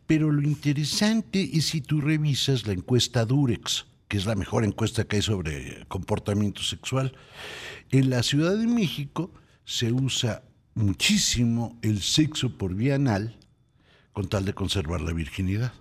pero 0.07 0.31
lo 0.31 0.43
interesante 0.43 1.51
es 1.53 1.67
si 1.67 1.81
tú 1.81 2.01
revisas 2.01 2.65
la 2.65 2.75
encuesta 2.75 3.25
Durex, 3.25 3.87
que 4.07 4.19
es 4.19 4.25
la 4.25 4.37
mejor 4.37 4.63
encuesta 4.63 5.03
que 5.03 5.17
hay 5.17 5.23
sobre 5.23 5.85
comportamiento 5.89 6.63
sexual. 6.63 7.13
En 7.91 8.09
la 8.09 8.23
Ciudad 8.23 8.57
de 8.57 8.69
México 8.69 9.33
se 9.65 9.91
usa 9.91 10.45
muchísimo 10.75 11.77
el 11.83 12.03
sexo 12.03 12.57
por 12.57 12.73
vía 12.73 12.95
anal 12.95 13.37
con 14.13 14.29
tal 14.29 14.45
de 14.45 14.55
conservar 14.55 15.01
la 15.01 15.13
virginidad. 15.13 15.73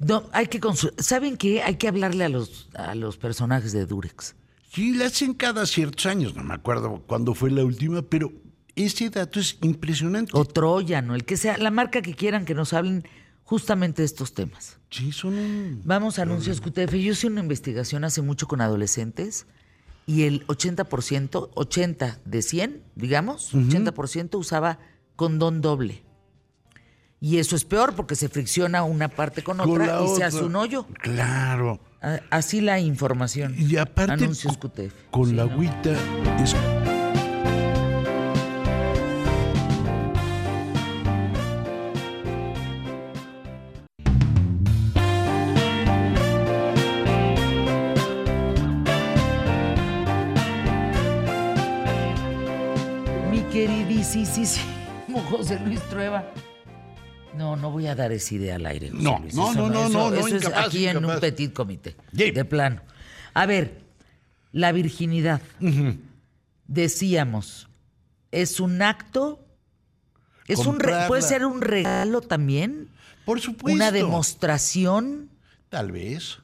No, 0.00 0.28
hay 0.32 0.48
que 0.48 0.60
¿Saben 0.98 1.36
qué? 1.36 1.62
Hay 1.62 1.76
que 1.76 1.86
hablarle 1.86 2.24
a 2.24 2.28
los, 2.28 2.68
a 2.74 2.96
los 2.96 3.16
personajes 3.16 3.70
de 3.70 3.86
Durex. 3.86 4.34
Sí, 4.72 4.92
la 4.92 5.06
hacen 5.06 5.34
cada 5.34 5.66
ciertos 5.66 6.06
años, 6.06 6.34
no 6.34 6.42
me 6.42 6.54
acuerdo 6.54 7.04
cuándo 7.06 7.32
fue 7.32 7.52
la 7.52 7.64
última, 7.64 8.02
pero 8.02 8.32
ese 8.76 9.10
dato 9.10 9.40
es 9.40 9.58
impresionante. 9.62 10.32
O 10.34 10.44
Troyan, 10.44 11.10
o 11.10 11.14
el 11.14 11.24
que 11.24 11.36
sea, 11.36 11.56
la 11.58 11.70
marca 11.70 12.02
que 12.02 12.14
quieran 12.14 12.44
que 12.44 12.54
nos 12.54 12.72
hablen 12.72 13.04
justamente 13.42 14.02
de 14.02 14.06
estos 14.06 14.34
temas. 14.34 14.78
Sí, 14.90 15.12
son 15.12 15.34
un... 15.34 15.82
Vamos 15.84 16.18
a 16.18 16.22
anuncios 16.22 16.60
QTF. 16.60 16.92
Yo 16.92 17.12
hice 17.12 17.26
una 17.26 17.40
investigación 17.40 18.04
hace 18.04 18.22
mucho 18.22 18.46
con 18.46 18.60
adolescentes 18.60 19.46
y 20.06 20.22
el 20.24 20.46
80%, 20.46 21.50
80 21.54 22.18
de 22.24 22.42
100, 22.42 22.82
digamos, 22.94 23.54
80% 23.54 24.38
usaba 24.38 24.78
condón 25.16 25.60
doble. 25.60 26.02
Y 27.20 27.38
eso 27.38 27.56
es 27.56 27.64
peor 27.64 27.94
porque 27.94 28.14
se 28.14 28.28
fricciona 28.28 28.84
una 28.84 29.08
parte 29.08 29.42
con 29.42 29.56
con 29.56 29.70
otra 29.70 30.04
y 30.04 30.08
se 30.16 30.22
hace 30.22 30.44
un 30.44 30.54
hoyo. 30.54 30.86
Claro. 31.00 31.80
Así 32.30 32.60
la 32.60 32.78
información. 32.78 33.54
Y 33.58 33.76
aparte, 33.78 34.12
Anuncios 34.24 34.58
QTF. 34.58 34.92
con 35.10 35.30
Sí, 35.30 35.34
la 35.34 35.46
¿no? 35.46 35.52
agüita 35.52 35.92
es 36.42 36.54
queridísimo 54.30 55.20
José 55.30 55.58
Luis 55.60 55.80
Trueba. 55.88 56.24
No, 57.34 57.54
no 57.56 57.70
voy 57.70 57.86
a 57.86 57.94
dar 57.94 58.12
esa 58.12 58.34
idea 58.34 58.56
al 58.56 58.66
aire. 58.66 58.90
José 58.90 59.02
No, 59.02 59.18
Luis. 59.20 59.34
no, 59.34 59.52
no, 59.54 59.68
no, 59.68 59.86
eso- 59.86 60.10
no, 60.10 60.14
Eso 60.16 60.26
es 60.36 60.42
incapaz, 60.44 60.66
aquí 60.66 60.86
en 60.86 61.04
un 61.04 61.20
petit 61.20 61.52
comité. 61.52 61.96
De 62.12 62.44
plano. 62.44 62.80
A 63.34 63.46
ver, 63.46 63.80
la 64.52 64.72
virginidad. 64.72 65.40
Decíamos, 66.66 67.68
es 68.32 68.58
un 68.60 68.82
acto. 68.82 69.42
Es 70.48 70.60
un 70.60 70.78
puede 70.78 71.22
ser 71.22 71.44
un 71.44 71.60
regalo 71.60 72.20
también. 72.20 72.88
Por 73.24 73.40
supuesto. 73.40 73.74
Una 73.74 73.90
demostración. 73.90 75.28
Tal 75.68 75.90
vez. 75.92 76.38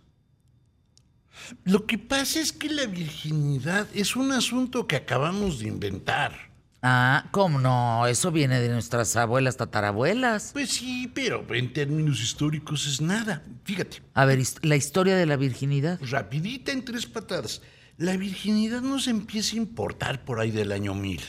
Lo 1.64 1.86
que 1.86 1.98
pasa 1.98 2.40
es 2.40 2.52
que 2.52 2.68
la 2.68 2.86
virginidad 2.86 3.86
es 3.94 4.16
un 4.16 4.32
asunto 4.32 4.86
que 4.86 4.96
acabamos 4.96 5.60
de 5.60 5.68
inventar. 5.68 6.51
Ah, 6.84 7.28
¿cómo 7.30 7.60
no? 7.60 8.06
Eso 8.08 8.32
viene 8.32 8.58
de 8.60 8.68
nuestras 8.68 9.14
abuelas, 9.14 9.56
tatarabuelas. 9.56 10.50
Pues 10.52 10.70
sí, 10.70 11.08
pero 11.14 11.46
en 11.54 11.72
términos 11.72 12.20
históricos 12.20 12.86
es 12.86 13.00
nada. 13.00 13.42
Fíjate, 13.64 14.02
A 14.14 14.24
ver, 14.24 14.40
la 14.62 14.74
historia 14.76 15.16
de 15.16 15.26
la 15.26 15.36
virginidad. 15.36 16.00
rapidita 16.02 16.72
en 16.72 16.84
tres 16.84 17.06
patadas. 17.06 17.62
La 17.98 18.16
virginidad 18.16 18.80
nos 18.82 19.06
empieza 19.06 19.54
a 19.54 19.58
importar 19.58 20.24
por 20.24 20.40
ahí 20.40 20.50
del 20.50 20.72
año 20.72 20.92
1000. 20.94 21.20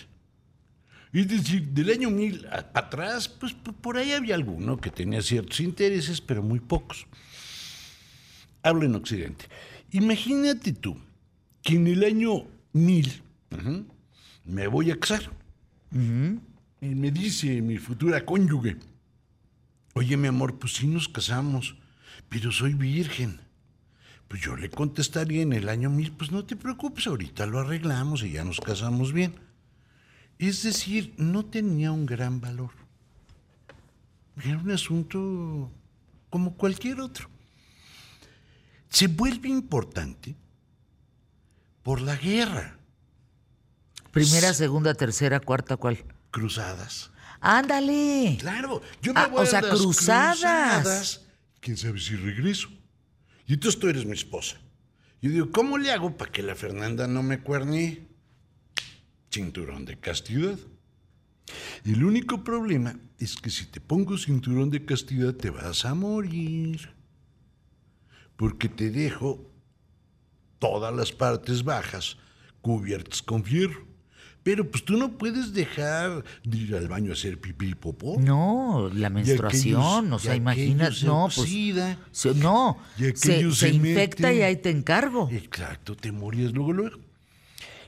Es 1.11 1.27
decir, 1.27 1.67
del 1.67 1.91
año 1.91 2.09
1000 2.09 2.47
a- 2.47 2.71
atrás, 2.73 3.27
pues 3.27 3.53
por 3.53 3.97
ahí 3.97 4.13
había 4.13 4.33
alguno 4.33 4.77
que 4.77 4.89
tenía 4.89 5.21
ciertos 5.21 5.59
intereses, 5.59 6.19
pero 6.19 6.41
muy 6.41 6.59
pocos. 6.61 7.05
Hablo 8.63 8.85
en 8.85 8.95
Occidente. 8.95 9.45
Imagínate 9.91 10.73
tú 10.73 10.97
que 11.61 11.75
en 11.75 11.85
el 11.85 12.03
año 12.03 12.47
1000 12.71 13.21
ujú, 13.51 13.85
me 14.45 14.65
voy 14.65 14.89
a 14.89 14.99
casar. 14.99 15.29
Y 15.93 16.95
me 16.95 17.11
dice 17.11 17.61
mi 17.61 17.77
futura 17.77 18.25
cónyuge, 18.25 18.77
oye 19.93 20.17
mi 20.17 20.27
amor, 20.27 20.57
pues 20.57 20.73
sí 20.73 20.87
nos 20.87 21.07
casamos, 21.07 21.75
pero 22.29 22.51
soy 22.51 22.73
virgen. 22.73 23.39
Pues 24.27 24.41
yo 24.41 24.55
le 24.55 24.69
contestaría 24.69 25.43
en 25.43 25.53
el 25.53 25.69
año 25.69 25.89
1000, 25.89 26.11
pues 26.13 26.31
no 26.31 26.43
te 26.45 26.55
preocupes, 26.55 27.05
ahorita 27.05 27.45
lo 27.45 27.59
arreglamos 27.59 28.23
y 28.23 28.31
ya 28.31 28.43
nos 28.43 28.59
casamos 28.59 29.13
bien. 29.13 29.35
Es 30.39 30.63
decir, 30.63 31.13
no 31.17 31.45
tenía 31.45 31.91
un 31.91 32.05
gran 32.05 32.41
valor. 32.41 32.71
Era 34.43 34.57
un 34.57 34.71
asunto 34.71 35.71
como 36.29 36.55
cualquier 36.55 36.99
otro. 36.99 37.29
Se 38.89 39.07
vuelve 39.07 39.49
importante 39.49 40.35
por 41.83 42.01
la 42.01 42.15
guerra, 42.15 42.77
Primera, 44.13 44.53
segunda, 44.53 44.93
tercera, 44.93 45.39
cuarta, 45.39 45.75
¿cuál? 45.75 45.97
cruzadas. 46.31 47.11
Ándale. 47.41 48.37
Claro, 48.39 48.81
yo 49.01 49.13
me 49.13 49.19
Ah, 49.19 49.27
voy 49.27 49.39
o 49.39 49.41
a 49.43 49.45
sea, 49.45 49.61
las 49.61 49.79
cruzadas. 49.79 50.37
cruzadas. 50.39 51.21
¿Quién 51.59 51.77
sabe 51.77 51.99
si 51.99 52.15
regreso? 52.15 52.69
Y 53.45 53.53
entonces 53.55 53.79
tú 53.79 53.87
eres 53.89 54.05
mi 54.05 54.13
esposa. 54.13 54.55
Yo 55.21 55.29
digo, 55.29 55.51
¿cómo 55.51 55.77
le 55.77 55.91
hago 55.91 56.15
para 56.15 56.31
que 56.31 56.41
la 56.41 56.55
Fernanda 56.55 57.05
no 57.07 57.21
me 57.23 57.41
cuerne? 57.41 58.07
Cinturón 59.31 59.83
de 59.85 59.99
castidad. 59.99 60.57
El 61.85 62.03
único 62.03 62.43
problema 62.43 62.95
es 63.19 63.35
que 63.35 63.49
si 63.49 63.65
te 63.65 63.81
pongo 63.81 64.17
cinturón 64.17 64.69
de 64.69 64.85
castidad 64.85 65.33
te 65.33 65.49
vas 65.49 65.85
a 65.85 65.93
morir. 65.93 66.93
Porque 68.37 68.69
te 68.69 68.89
dejo 68.89 69.51
todas 70.59 70.93
las 70.95 71.11
partes 71.11 71.63
bajas 71.63 72.17
cubiertas 72.61 73.21
con 73.21 73.43
fierro. 73.43 73.85
Pero 74.43 74.69
pues 74.69 74.83
tú 74.83 74.97
no 74.97 75.13
puedes 75.17 75.53
dejar 75.53 76.23
de 76.43 76.57
ir 76.57 76.75
al 76.75 76.89
baño 76.89 77.11
a 77.11 77.13
hacer 77.13 77.39
pipí 77.39 77.67
y 77.69 77.75
popó. 77.75 78.17
No, 78.19 78.89
la 78.93 79.09
menstruación, 79.09 79.81
aquellos- 80.07 80.13
o 80.15 80.19
sea, 80.19 80.33
y 80.33 80.37
imagina, 80.37 80.83
aquellos 80.85 80.99
se 80.99 81.05
no, 81.05 81.23
pues, 81.27 81.37
oxida. 81.39 81.97
se- 82.11 82.33
no, 82.35 82.77
Y 82.97 83.03
se, 83.15 83.51
se 83.53 83.69
infecta 83.69 84.23
meten. 84.27 84.39
y 84.39 84.41
ahí 84.43 84.55
te 84.57 84.69
encargo. 84.69 85.29
Exacto, 85.31 85.95
te 85.95 86.11
morías 86.11 86.51
luego, 86.51 86.73
luego. 86.73 86.97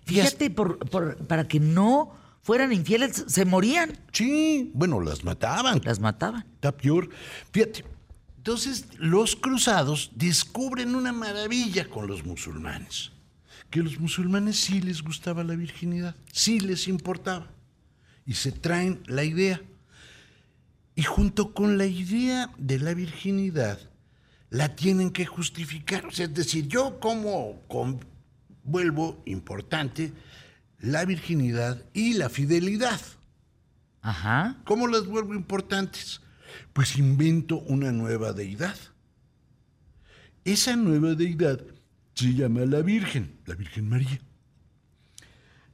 Fíjate, 0.05 0.49
por, 0.49 0.77
por- 0.89 1.17
para 1.27 1.47
que 1.47 1.59
no 1.59 2.15
fueran 2.41 2.71
infieles, 2.71 3.25
se 3.27 3.43
morían, 3.43 3.97
Sí, 4.13 4.71
bueno, 4.75 5.01
las 5.01 5.23
mataban. 5.23 5.81
las 5.83 5.99
mataban. 5.99 6.45
Está 6.55 6.71
peor. 6.71 7.09
Fíjate. 7.51 7.83
Entonces, 8.37 8.85
los 8.99 9.35
cruzados 9.35 10.11
descubren 10.15 10.93
una 10.95 11.11
maravilla 11.11 11.89
con 11.89 12.05
los 12.07 12.23
musulmanes. 12.23 13.11
Que 13.75 13.83
los 13.83 13.99
musulmanes 13.99 14.55
sí 14.55 14.79
les 14.79 15.01
gustaba 15.01 15.43
la 15.43 15.53
virginidad, 15.53 16.15
sí 16.31 16.61
les 16.61 16.87
importaba. 16.87 17.51
Y 18.25 18.35
se 18.35 18.53
traen 18.53 19.03
la 19.05 19.25
idea. 19.25 19.61
Y 20.95 21.03
junto 21.03 21.53
con 21.53 21.77
la 21.77 21.85
idea 21.85 22.49
de 22.57 22.79
la 22.79 22.93
virginidad, 22.93 23.77
la 24.49 24.77
tienen 24.77 25.09
que 25.09 25.25
justificar. 25.25 26.05
O 26.05 26.11
sea, 26.11 26.23
es 26.27 26.33
decir, 26.33 26.69
yo 26.69 27.01
como 27.01 27.65
vuelvo 28.63 29.21
importante 29.25 30.13
la 30.79 31.03
virginidad 31.03 31.83
y 31.93 32.13
la 32.13 32.29
fidelidad. 32.29 33.01
Ajá. 34.01 34.55
¿Cómo 34.63 34.87
las 34.87 35.05
vuelvo 35.05 35.33
importantes? 35.33 36.21
Pues 36.71 36.97
invento 36.97 37.59
una 37.59 37.91
nueva 37.91 38.31
deidad. 38.31 38.77
Esa 40.45 40.77
nueva 40.77 41.13
deidad 41.13 41.74
se 42.15 42.33
llama 42.33 42.61
la 42.61 42.81
Virgen, 42.81 43.39
la 43.45 43.55
Virgen 43.55 43.89
María. 43.89 44.19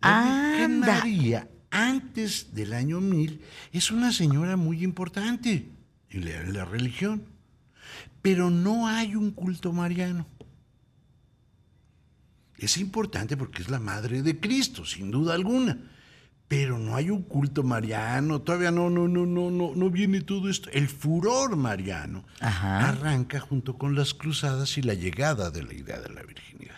La 0.01 0.49
Virgen. 0.51 0.79
María, 0.79 1.47
antes 1.69 2.53
del 2.53 2.73
año 2.73 2.99
1000, 2.99 3.41
es 3.71 3.91
una 3.91 4.11
señora 4.11 4.57
muy 4.57 4.83
importante 4.83 5.69
en 6.09 6.25
la, 6.25 6.41
en 6.41 6.53
la 6.53 6.65
religión. 6.65 7.23
Pero 8.21 8.49
no 8.49 8.87
hay 8.87 9.15
un 9.15 9.31
culto 9.31 9.71
mariano. 9.71 10.27
Es 12.57 12.77
importante 12.77 13.37
porque 13.37 13.61
es 13.61 13.69
la 13.69 13.79
madre 13.79 14.21
de 14.21 14.39
Cristo, 14.39 14.85
sin 14.85 15.09
duda 15.09 15.33
alguna. 15.33 15.77
Pero 16.52 16.78
no 16.78 16.97
hay 16.97 17.10
un 17.10 17.22
culto 17.22 17.64
mariano, 17.64 18.41
todavía 18.41 18.72
no, 18.72 18.89
no, 18.89 19.08
no, 19.08 19.26
no, 19.26 19.49
no, 19.49 19.72
no 19.74 19.89
viene 19.89 20.20
todo 20.20 20.49
esto. 20.49 20.70
El 20.72 20.89
furor 20.89 21.56
mariano 21.56 22.26
Ajá. 22.41 22.89
arranca 22.89 23.39
junto 23.39 23.78
con 23.78 23.95
las 23.95 24.14
cruzadas 24.14 24.78
y 24.78 24.82
la 24.82 24.93
llegada 24.93 25.49
de 25.49 25.64
la 25.64 25.74
idea 25.74 26.02
de 26.02 26.10
la 26.10 26.24
virginidad. 26.24 26.76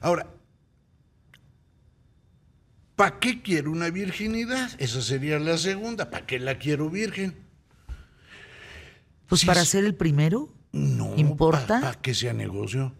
Ahora, 0.00 0.28
¿para 2.94 3.18
qué 3.18 3.42
quiero 3.42 3.72
una 3.72 3.90
virginidad? 3.90 4.70
Esa 4.78 5.02
sería 5.02 5.40
la 5.40 5.58
segunda. 5.58 6.08
¿Para 6.08 6.24
qué 6.24 6.38
la 6.38 6.56
quiero 6.56 6.88
virgen? 6.88 7.34
Pues 9.26 9.44
para 9.44 9.62
sí. 9.64 9.72
ser 9.72 9.86
el 9.86 9.96
primero, 9.96 10.54
No, 10.70 11.16
¿Importa? 11.16 11.80
¿Para 11.80 12.00
que 12.00 12.14
sea 12.14 12.32
negocio? 12.32 12.94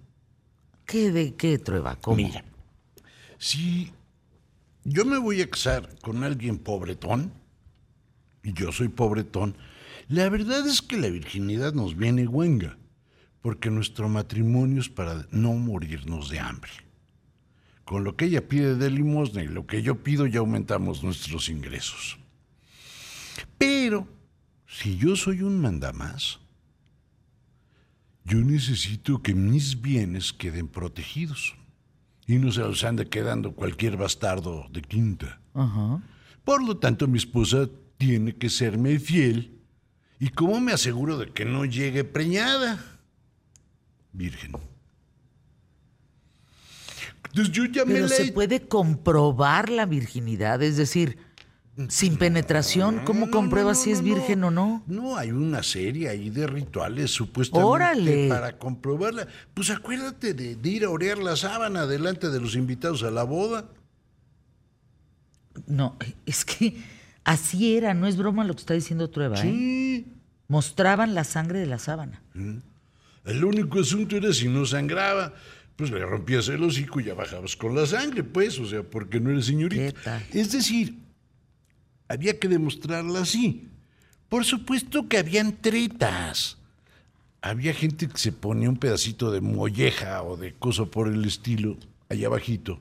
¿qué 0.86 1.12
de 1.12 1.36
qué 1.36 1.56
trueba? 1.60 1.94
¿Cómo? 2.00 2.16
Mira, 2.16 2.42
si 3.38 3.92
yo 4.88 5.04
me 5.04 5.18
voy 5.18 5.42
a 5.42 5.50
casar 5.50 5.98
con 6.00 6.24
alguien 6.24 6.58
pobretón, 6.58 7.32
y 8.42 8.52
yo 8.54 8.72
soy 8.72 8.88
pobretón, 8.88 9.56
la 10.08 10.28
verdad 10.30 10.66
es 10.66 10.80
que 10.80 10.96
la 10.96 11.08
virginidad 11.08 11.74
nos 11.74 11.96
viene 11.96 12.26
guenga, 12.26 12.78
porque 13.42 13.70
nuestro 13.70 14.08
matrimonio 14.08 14.80
es 14.80 14.88
para 14.88 15.26
no 15.30 15.52
morirnos 15.52 16.30
de 16.30 16.40
hambre. 16.40 16.70
Con 17.84 18.04
lo 18.04 18.16
que 18.16 18.26
ella 18.26 18.48
pide 18.48 18.76
de 18.76 18.90
limosna 18.90 19.42
y 19.42 19.48
lo 19.48 19.66
que 19.66 19.82
yo 19.82 20.02
pido 20.02 20.26
ya 20.26 20.40
aumentamos 20.40 21.02
nuestros 21.02 21.48
ingresos. 21.48 22.18
Pero, 23.58 24.08
si 24.66 24.96
yo 24.96 25.16
soy 25.16 25.42
un 25.42 25.60
mandamás, 25.60 26.40
yo 28.24 28.38
necesito 28.38 29.22
que 29.22 29.34
mis 29.34 29.80
bienes 29.80 30.32
queden 30.32 30.68
protegidos 30.68 31.54
y 32.28 32.36
no 32.36 32.52
se 32.52 32.60
los 32.60 32.84
ande 32.84 33.08
quedando 33.08 33.52
cualquier 33.52 33.96
bastardo 33.96 34.66
de 34.70 34.82
quinta. 34.82 35.40
Ajá. 35.54 36.00
Por 36.44 36.62
lo 36.62 36.76
tanto, 36.76 37.08
mi 37.08 37.16
esposa 37.16 37.68
tiene 37.96 38.36
que 38.36 38.50
serme 38.50 38.98
fiel. 38.98 39.58
¿Y 40.20 40.28
cómo 40.28 40.60
me 40.60 40.72
aseguro 40.72 41.16
de 41.16 41.32
que 41.32 41.46
no 41.46 41.64
llegue 41.64 42.04
preñada? 42.04 42.84
Virgen. 44.12 44.52
Entonces 47.28 47.52
yo 47.52 47.64
ya 47.64 47.86
me 47.86 47.94
Pero 47.94 48.08
la 48.08 48.14
se 48.14 48.32
puede 48.32 48.68
comprobar 48.68 49.70
la 49.70 49.86
virginidad, 49.86 50.62
es 50.62 50.76
decir, 50.76 51.18
sin 51.88 52.16
penetración, 52.16 53.00
¿cómo 53.04 53.20
No, 53.20 53.26
no, 53.26 53.32
compruebas 53.32 53.78
no, 53.78 53.84
si 53.84 53.90
es 53.92 54.02
virgen 54.02 54.42
o 54.44 54.50
no? 54.50 54.82
No, 54.86 55.16
hay 55.16 55.30
una 55.30 55.62
serie 55.62 56.08
ahí 56.08 56.30
de 56.30 56.46
rituales 56.46 57.12
supuestamente 57.12 57.68
¡Órale! 57.70 58.28
para 58.28 58.58
comprobarla. 58.58 59.28
Pues 59.54 59.70
acuérdate 59.70 60.34
de, 60.34 60.56
de 60.56 60.68
ir 60.68 60.84
a 60.84 60.90
orear 60.90 61.18
la 61.18 61.36
sábana 61.36 61.86
delante 61.86 62.30
de 62.30 62.40
los 62.40 62.56
invitados 62.56 63.02
a 63.04 63.10
la 63.10 63.22
boda. 63.22 63.68
No, 65.66 65.96
es 66.26 66.44
que 66.44 66.76
así 67.24 67.76
era, 67.76 67.94
no 67.94 68.06
es 68.06 68.16
broma 68.16 68.44
lo 68.44 68.54
que 68.54 68.60
está 68.60 68.74
diciendo 68.74 69.10
Trueba, 69.10 69.38
¿eh? 69.38 69.42
Sí. 69.42 70.06
Mostraban 70.48 71.14
la 71.14 71.24
sangre 71.24 71.58
de 71.60 71.66
la 71.66 71.78
sábana. 71.78 72.22
El 73.24 73.44
único 73.44 73.80
asunto 73.80 74.16
era 74.16 74.32
si 74.32 74.48
no 74.48 74.64
sangraba, 74.64 75.34
pues 75.76 75.90
le 75.90 76.04
rompías 76.04 76.48
el 76.48 76.62
hocico 76.62 77.00
y 77.00 77.04
ya 77.04 77.14
bajabas 77.14 77.54
con 77.54 77.74
la 77.74 77.86
sangre, 77.86 78.24
pues, 78.24 78.58
o 78.58 78.66
sea, 78.66 78.82
porque 78.82 79.20
no 79.20 79.30
eres 79.30 79.46
señorita. 79.46 80.22
Es 80.32 80.52
decir, 80.52 80.96
había 82.08 82.38
que 82.38 82.48
demostrarla 82.48 83.20
así. 83.20 83.68
Por 84.28 84.44
supuesto 84.44 85.08
que 85.08 85.18
habían 85.18 85.56
tretas. 85.60 86.58
Había 87.40 87.72
gente 87.72 88.08
que 88.08 88.18
se 88.18 88.32
ponía 88.32 88.68
un 88.68 88.78
pedacito 88.78 89.30
de 89.30 89.40
molleja 89.40 90.22
o 90.22 90.36
de 90.36 90.54
cosa 90.54 90.86
por 90.86 91.08
el 91.08 91.24
estilo 91.24 91.76
allá 92.08 92.26
abajito. 92.26 92.80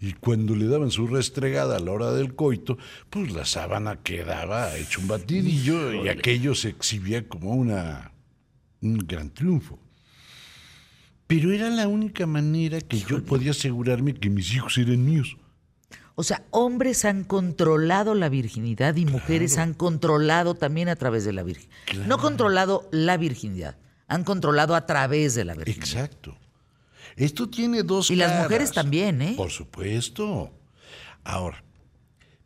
Y 0.00 0.12
cuando 0.14 0.56
le 0.56 0.66
daban 0.66 0.90
su 0.90 1.06
restregada 1.06 1.76
a 1.76 1.80
la 1.80 1.92
hora 1.92 2.12
del 2.12 2.34
coito, 2.34 2.76
pues 3.10 3.32
la 3.32 3.44
sábana 3.44 4.02
quedaba 4.02 4.76
hecho 4.76 5.00
un 5.00 5.08
batidillo 5.08 6.04
y 6.04 6.08
aquello 6.08 6.54
se 6.54 6.70
exhibía 6.70 7.28
como 7.28 7.52
una, 7.52 8.12
un 8.80 8.98
gran 8.98 9.30
triunfo. 9.30 9.78
Pero 11.26 11.52
era 11.52 11.70
la 11.70 11.88
única 11.88 12.26
manera 12.26 12.80
que 12.80 12.98
yo 12.98 13.24
podía 13.24 13.52
asegurarme 13.52 14.14
que 14.14 14.28
mis 14.28 14.52
hijos 14.54 14.76
eran 14.76 15.04
míos. 15.04 15.36
O 16.16 16.22
sea, 16.22 16.44
hombres 16.50 17.04
han 17.04 17.24
controlado 17.24 18.14
la 18.14 18.28
virginidad 18.28 18.94
y 18.96 19.04
mujeres 19.04 19.58
han 19.58 19.74
controlado 19.74 20.54
también 20.54 20.88
a 20.88 20.96
través 20.96 21.24
de 21.24 21.32
la 21.32 21.42
virginidad. 21.42 22.06
No 22.06 22.18
controlado 22.18 22.88
la 22.92 23.16
virginidad, 23.16 23.76
han 24.06 24.22
controlado 24.22 24.76
a 24.76 24.86
través 24.86 25.34
de 25.34 25.44
la 25.44 25.54
virginidad. 25.54 25.84
Exacto. 25.84 26.36
Esto 27.16 27.48
tiene 27.48 27.82
dos 27.82 28.10
Y 28.10 28.16
las 28.16 28.42
mujeres 28.42 28.72
también, 28.72 29.22
¿eh? 29.22 29.34
Por 29.36 29.50
supuesto. 29.50 30.52
Ahora, 31.24 31.64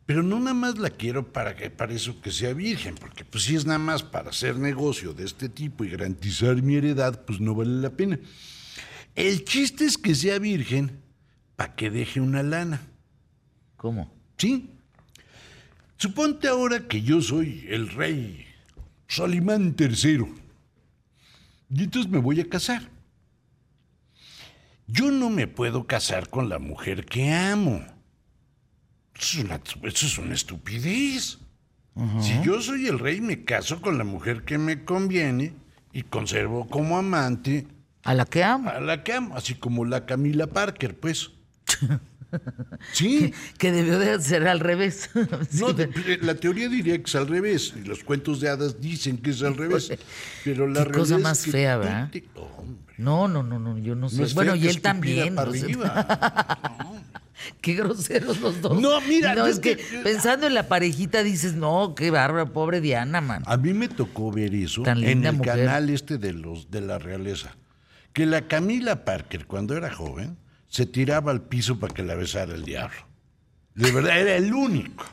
pero 0.05 0.23
no 0.23 0.39
nada 0.39 0.55
más 0.55 0.79
la 0.79 0.89
quiero 0.89 1.31
para 1.31 1.55
que 1.55 1.69
para 1.69 1.93
eso 1.93 2.19
que 2.19 2.31
sea 2.31 2.53
virgen, 2.53 2.95
porque 2.95 3.23
pues 3.25 3.43
si 3.43 3.55
es 3.55 3.67
nada 3.67 3.77
más 3.77 4.01
para 4.01 4.31
hacer 4.31 4.57
negocio 4.57 5.13
de 5.13 5.25
este 5.25 5.49
tipo 5.49 5.83
y 5.83 5.91
garantizar 5.91 6.55
mi 6.63 6.77
heredad, 6.77 7.23
pues 7.25 7.39
no 7.39 7.53
vale 7.53 7.79
la 7.81 7.91
pena. 7.91 8.19
El 9.13 9.43
chiste 9.43 9.85
es 9.85 9.99
que 9.99 10.15
sea 10.15 10.39
virgen 10.39 11.01
para 11.55 11.75
que 11.75 11.91
deje 11.91 12.21
una 12.21 12.41
lana. 12.41 12.81
¿Cómo? 13.79 14.11
¿Sí? 14.37 14.69
Suponte 15.95 16.49
ahora 16.49 16.85
que 16.85 17.01
yo 17.01 17.21
soy 17.21 17.65
el 17.69 17.87
rey 17.89 18.45
Salimán 19.07 19.73
III. 19.79 20.25
Y 21.69 21.83
entonces 21.83 22.11
me 22.11 22.17
voy 22.17 22.41
a 22.41 22.49
casar. 22.49 22.89
Yo 24.85 25.11
no 25.11 25.29
me 25.29 25.47
puedo 25.47 25.87
casar 25.87 26.29
con 26.29 26.49
la 26.49 26.59
mujer 26.59 27.05
que 27.05 27.31
amo. 27.31 27.81
Eso 29.15 29.39
es 29.39 29.45
una, 29.45 29.61
eso 29.83 30.05
es 30.05 30.17
una 30.17 30.33
estupidez. 30.33 31.39
Si 32.21 32.41
yo 32.43 32.61
soy 32.61 32.87
el 32.87 32.99
rey, 32.99 33.21
me 33.21 33.45
caso 33.45 33.81
con 33.81 33.97
la 33.97 34.03
mujer 34.03 34.43
que 34.43 34.57
me 34.57 34.83
conviene 34.83 35.53
y 35.93 36.03
conservo 36.03 36.67
como 36.67 36.97
amante 36.97 37.65
A 38.03 38.13
la 38.13 38.25
que 38.25 38.43
amo. 38.43 38.69
a 38.69 38.81
la 38.81 39.03
que 39.03 39.13
amo, 39.13 39.35
así 39.37 39.55
como 39.55 39.85
la 39.85 40.05
Camila 40.05 40.47
Parker, 40.47 40.99
pues. 40.99 41.31
Sí. 42.93 43.33
Que 43.57 43.71
debió 43.71 43.97
de 43.99 44.19
ser 44.21 44.47
al 44.47 44.59
revés. 44.59 45.09
Sí, 45.49 45.59
No, 45.59 45.75
pero- 45.75 45.91
la 46.21 46.35
teoría 46.35 46.69
diría 46.69 46.97
que 46.97 47.03
es 47.05 47.15
al 47.15 47.27
revés, 47.27 47.73
y 47.75 47.87
los 47.87 48.03
cuentos 48.03 48.39
de 48.41 48.49
hadas 48.49 48.79
dicen 48.79 49.17
que 49.17 49.31
es 49.31 49.41
al 49.43 49.55
revés, 49.57 49.91
pero 50.43 50.67
la 50.67 50.85
Qué 50.85 50.91
cosa 50.91 51.15
realidad 51.15 51.17
es 51.17 51.23
más 51.23 51.43
que 51.43 51.51
fea, 51.51 51.77
¿verdad? 51.77 52.09
te- 52.11 52.23
No, 52.97 53.27
no, 53.27 53.43
no, 53.43 53.59
no, 53.59 53.77
yo 53.77 53.95
no 53.95 54.09
sé. 54.09 54.17
no 54.17 54.23
es 54.25 54.33
bueno, 54.33 54.55
y 54.55 54.67
él 54.67 54.81
también. 54.81 55.35
para. 55.35 55.51
Qué 57.61 57.73
groseros 57.73 58.39
los 58.41 58.61
dos. 58.61 58.81
No, 58.81 58.99
mira, 59.01 59.33
No, 59.33 59.45
es 59.45 59.59
que 59.59 59.77
pensando 60.03 60.45
en 60.47 60.53
la 60.53 60.67
parejita 60.67 61.23
dices, 61.23 61.53
no, 61.53 61.95
qué 61.95 62.11
bárbara, 62.11 62.45
pobre 62.47 62.81
Diana, 62.81 63.21
man. 63.21 63.43
A 63.45 63.55
mí 63.55 63.73
me 63.73 63.87
tocó 63.87 64.29
ver 64.31 64.53
eso 64.53 64.83
Tan 64.83 65.01
en 65.03 65.25
el 65.25 65.35
mujer. 65.37 65.55
canal 65.65 65.89
este 65.89 66.17
de 66.17 66.33
los 66.33 66.69
de 66.69 66.81
la 66.81 66.99
realeza, 66.99 67.55
que 68.11 68.25
la 68.25 68.41
Camila 68.47 69.05
Parker 69.05 69.45
cuando 69.45 69.75
era 69.77 69.89
joven 69.89 70.37
se 70.69 70.85
tiraba 70.85 71.31
al 71.31 71.41
piso 71.41 71.77
para 71.79 71.93
que 71.93 72.03
la 72.03 72.15
besara 72.15 72.53
el 72.55 72.63
diablo. 72.63 72.97
De 73.75 73.91
verdad 73.91 74.19
era 74.19 74.35
el 74.35 74.53
único. 74.53 75.05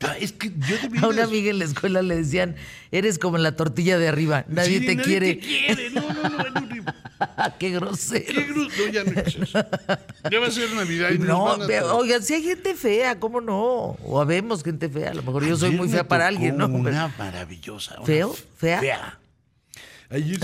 Ah, 0.00 0.16
Es 0.20 0.32
que 0.32 0.50
yo 0.50 0.76
A 1.02 1.08
una 1.08 1.24
amiga 1.24 1.48
en 1.50 1.58
la 1.60 1.64
escuela 1.64 2.02
le 2.02 2.16
decían, 2.16 2.56
eres 2.92 3.18
como 3.18 3.38
la 3.38 3.56
tortilla 3.56 3.96
de 3.98 4.06
arriba, 4.08 4.44
nadie 4.48 4.80
Sí, 4.80 4.86
te 4.86 4.96
quiere. 4.98 5.34
te 5.36 5.40
quiere. 5.40 5.90
No, 5.90 6.12
no, 6.12 6.28
no, 6.28 6.36
horrible. 6.60 6.92
qué 7.58 7.70
grosero. 7.70 8.26
Qué 8.26 8.46
gru- 8.48 8.70
No, 8.76 8.92
ya 8.92 9.04
no 9.04 9.20
es 9.20 9.36
eso. 9.36 9.66
Ya 10.30 10.40
va 10.40 10.46
a 10.48 10.50
ser 10.50 10.70
Navidad 10.74 11.10
y 11.10 11.18
No, 11.18 11.56
pero, 11.66 11.96
oigan, 11.96 12.22
si 12.22 12.34
hay 12.34 12.42
gente 12.42 12.74
fea, 12.74 13.18
¿cómo 13.18 13.40
no? 13.40 13.56
O 14.04 14.20
habemos 14.20 14.62
gente 14.62 14.90
fea, 14.90 15.12
a 15.12 15.14
lo 15.14 15.22
mejor 15.22 15.46
yo 15.46 15.56
soy 15.56 15.70
muy 15.70 15.88
fea 15.88 16.06
para 16.06 16.26
alguien, 16.28 16.58
¿no? 16.58 16.66
Una 16.66 17.08
maravillosa. 17.16 17.94
una 17.96 18.04
¿Feo? 18.06 18.34
¿Fea? 18.58 18.80
Fea. 18.80 19.18
Ayer 20.10 20.38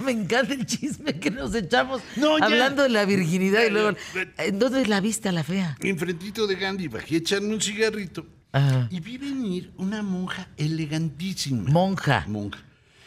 me 0.00 0.12
encanta 0.12 0.52
el 0.54 0.66
chisme 0.66 1.18
que 1.18 1.30
nos 1.30 1.54
echamos 1.54 2.02
No, 2.16 2.36
hablando 2.36 2.82
de 2.82 2.88
la 2.88 3.04
virginidad 3.04 3.64
y 3.64 3.70
luego. 3.70 3.96
¿en 4.38 4.58
dónde 4.58 4.86
la 4.86 5.00
viste 5.00 5.28
a 5.28 5.32
la 5.32 5.44
fea? 5.44 5.76
enfrentito 5.80 6.46
de 6.46 6.56
Gandhi 6.56 6.88
bajé 6.88 7.14
a 7.14 7.18
echarme 7.18 7.54
un 7.54 7.60
cigarrito 7.60 8.26
Ajá. 8.52 8.88
y 8.90 9.00
vi 9.00 9.16
venir 9.18 9.72
una 9.76 10.02
monja 10.02 10.48
elegantísima. 10.56 11.70
Monja. 11.70 12.24
monja. 12.28 12.60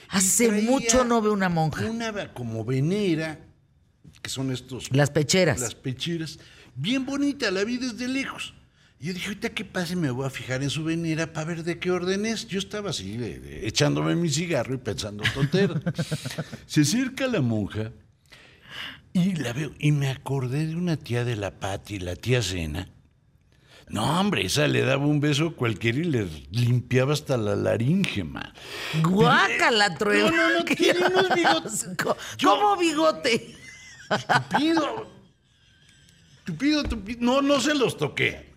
Hace 0.10 0.52
mucho 0.64 1.04
no 1.06 1.22
veo 1.22 1.34
una 1.34 1.50
monja. 1.50 1.86
Una 1.86 2.34
como 2.34 2.66
venera, 2.66 3.40
que 4.22 4.30
son 4.30 4.52
estos. 4.52 4.90
Las 4.92 5.12
pecheras. 5.12 5.60
Las 5.60 5.76
pecheras. 5.76 6.40
Bien 6.76 7.06
bonita, 7.06 7.52
la 7.52 7.64
vi 7.64 7.78
desde 7.78 8.08
lejos. 8.08 8.54
Y 9.02 9.08
yo 9.08 9.14
dije, 9.14 9.28
ahorita 9.28 9.50
que 9.50 9.64
pase 9.64 9.96
me 9.96 10.12
voy 10.12 10.28
a 10.28 10.30
fijar 10.30 10.62
en 10.62 10.70
su 10.70 10.84
venera 10.84 11.32
para 11.32 11.46
ver 11.48 11.64
de 11.64 11.80
qué 11.80 11.90
orden 11.90 12.26
es. 12.26 12.48
Yo 12.48 12.60
estaba 12.60 12.90
así, 12.90 13.16
de- 13.16 13.40
de- 13.40 13.68
echándome 13.68 14.14
mi 14.16 14.30
cigarro 14.30 14.74
y 14.74 14.78
pensando 14.78 15.24
tonteras. 15.34 15.82
Se 16.68 16.82
acerca 16.82 17.28
la 17.28 17.40
monja 17.42 17.92
y 19.14 19.36
la 19.36 19.54
veo. 19.54 19.72
Y 19.80 19.94
me 19.94 20.10
acordé 20.10 20.68
de 20.68 20.76
una 20.76 20.98
tía 20.98 21.24
de 21.24 21.38
la 21.38 21.60
Pati, 21.60 22.00
la 22.00 22.16
tía 22.16 22.42
Cena. 22.42 22.90
No, 23.88 24.20
hombre, 24.20 24.46
esa 24.46 24.68
le 24.68 24.82
daba 24.82 25.06
un 25.08 25.20
beso 25.20 25.48
a 25.48 25.56
cualquiera 25.56 25.98
y 25.98 26.04
le 26.04 26.28
limpiaba 26.52 27.14
hasta 27.14 27.38
la 27.38 27.56
laringe, 27.56 28.24
man. 28.24 28.54
Guácala, 29.02 29.96
trueno. 29.98 30.30
No, 30.30 30.50
no, 30.50 30.60
no, 30.60 30.66
tiene 30.76 31.00
unos 31.08 31.34
bigotes. 31.34 31.88
¿Cómo 32.44 32.76
bigote? 32.78 33.56
Tupido. 34.50 35.19
Tupido, 36.52 36.84
tupido. 36.84 37.20
No, 37.22 37.42
no 37.42 37.60
se 37.60 37.76
los 37.76 37.96
toqué. 37.98 38.50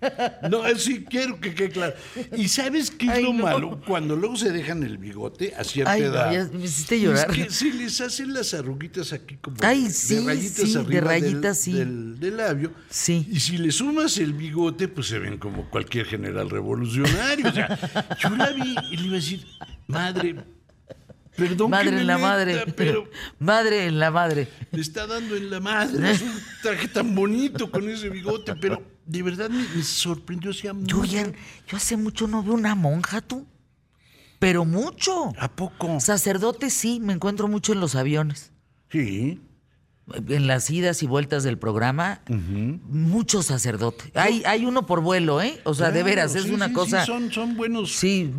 No, 0.50 0.66
eh, 0.66 0.78
sí 0.78 1.04
quiero 1.08 1.38
que 1.40 1.54
quede 1.54 1.68
claro. 1.70 1.94
¿Y 2.36 2.48
sabes 2.48 2.90
qué 2.90 3.06
es 3.06 3.12
Ay, 3.12 3.22
lo 3.24 3.32
no. 3.34 3.44
malo? 3.44 3.80
Cuando 3.86 4.16
luego 4.16 4.36
se 4.36 4.50
dejan 4.50 4.82
el 4.82 4.98
bigote 4.98 5.54
a 5.56 5.62
cierta 5.62 5.92
Ay, 5.92 6.00
no, 6.02 6.06
edad. 6.08 6.32
ya 6.32 6.48
me 6.52 6.64
hiciste 6.64 7.00
llorar. 7.00 7.30
Es 7.30 7.36
que 7.36 7.50
se 7.50 7.66
les 7.72 8.00
hacen 8.00 8.32
las 8.34 8.54
arruguitas 8.54 9.12
aquí 9.12 9.36
como 9.36 9.56
Ay, 9.62 9.84
de- 9.84 9.90
sí, 9.90 10.14
de 10.16 10.24
rayitas 10.24 10.64
sí, 10.66 10.72
de 10.72 10.78
arriba 10.80 11.12
del- 11.12 11.22
rayitas, 11.22 11.58
sí. 11.58 11.72
del, 11.72 12.18
del 12.18 12.36
labio. 12.38 12.72
Sí. 12.90 13.26
Y 13.30 13.40
si 13.40 13.58
le 13.58 13.70
sumas 13.70 14.16
el 14.18 14.32
bigote, 14.32 14.88
pues 14.88 15.06
se 15.08 15.18
ven 15.18 15.38
como 15.38 15.68
cualquier 15.70 16.06
general 16.06 16.48
revolucionario. 16.50 17.48
O 17.48 17.52
sea, 17.52 17.78
yo 18.22 18.30
la 18.30 18.50
vi 18.52 18.74
y 18.90 18.96
le 18.96 19.02
iba 19.04 19.12
a 19.12 19.16
decir, 19.16 19.46
madre, 19.86 20.36
perdón 21.36 21.70
Madre 21.70 21.86
que 21.86 21.90
me 21.92 22.00
en 22.02 22.06
la 22.06 22.16
meta, 22.16 22.28
madre. 22.28 22.64
pero 22.76 23.04
Madre 23.38 23.86
en 23.86 23.98
la 23.98 24.10
madre. 24.10 24.48
le 24.70 24.80
está 24.80 25.06
dando 25.06 25.36
en 25.36 25.50
la 25.50 25.60
madre. 25.60 26.10
Es 26.10 26.22
un 26.22 26.32
traje 26.62 26.88
tan 26.88 27.14
bonito 27.14 27.70
con 27.70 27.88
ese 27.88 28.08
bigote, 28.10 28.54
pero 28.56 28.82
de 29.06 29.22
verdad 29.22 29.48
me, 29.50 29.62
me 29.74 29.82
sorprendió. 29.82 30.50
O 30.50 30.54
sea, 30.54 30.72
Yo, 30.82 31.04
ya- 31.04 31.32
yo 31.68 31.76
hace 31.76 31.96
mucho 31.96 32.26
no 32.28 32.42
veo 32.42 32.54
una 32.54 32.74
monja, 32.74 33.20
tú. 33.20 33.46
Pero 34.38 34.64
mucho. 34.64 35.32
¿A 35.38 35.48
poco? 35.54 36.00
Sacerdote 36.00 36.68
sí, 36.70 36.98
me 37.00 37.12
encuentro 37.12 37.46
mucho 37.48 37.72
en 37.72 37.80
los 37.80 37.94
aviones. 37.94 38.50
Sí. 38.90 39.40
En 40.28 40.46
las 40.48 40.68
idas 40.68 41.02
y 41.02 41.06
vueltas 41.06 41.44
del 41.44 41.58
programa, 41.58 42.22
mucho 42.28 43.42
sacerdote. 43.42 44.10
Hay, 44.14 44.42
hay 44.44 44.64
uno 44.66 44.84
por 44.84 45.00
vuelo, 45.00 45.40
¿eh? 45.40 45.60
O 45.64 45.74
sea, 45.74 45.90
de 45.92 46.02
veras, 46.02 46.34
es 46.34 46.44
sí, 46.44 46.50
una 46.50 46.66
sí, 46.68 46.72
cosa. 46.72 47.00
Sí, 47.00 47.06
son, 47.06 47.30
son 47.32 47.56
buenos. 47.56 47.92
Sí, 47.94 48.30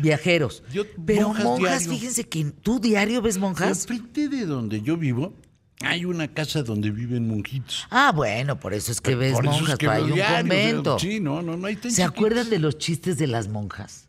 viajeros. 0.00 0.62
Yo- 0.72 0.84
Pero 1.06 1.28
monjas 1.28 1.44
monjas, 1.44 1.88
fíjense 1.88 2.28
que 2.28 2.44
tú 2.44 2.80
diario 2.80 3.22
ves 3.22 3.38
monjas. 3.38 3.82
Enfrente 3.88 4.28
de 4.28 4.46
donde 4.46 4.82
yo 4.82 4.96
vivo, 4.96 5.32
hay 5.80 6.04
una 6.04 6.26
casa 6.28 6.62
donde 6.64 6.90
viven 6.90 7.28
monjitos. 7.28 7.86
Ah, 7.90 8.12
bueno, 8.14 8.58
por 8.58 8.74
eso 8.74 8.90
es 8.90 9.00
que 9.00 9.14
ves 9.14 9.32
Por 9.32 9.44
eso 9.44 9.54
es 9.54 9.60
monjas, 9.60 9.78
que 9.78 9.88
hay 9.88 10.02
un 10.02 10.14
diario, 10.14 10.24
o 10.24 10.28
sea, 10.28 10.40
convento. 10.40 10.98
sí, 10.98 11.20
no, 11.20 11.40
no, 11.40 11.56
no 11.56 11.66
hay 11.68 11.78
¿Se 11.88 12.02
acuerdan 12.02 12.50
de 12.50 12.58
los 12.58 12.78
chistes 12.78 13.16
de 13.16 13.28
las 13.28 13.46
monjas? 13.48 14.08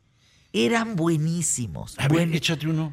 Eran 0.51 0.95
buenísimos. 0.95 1.93
A 1.99 2.03
ver, 2.07 2.11
Buen- 2.11 2.33
échate 2.33 2.67
uno. 2.67 2.91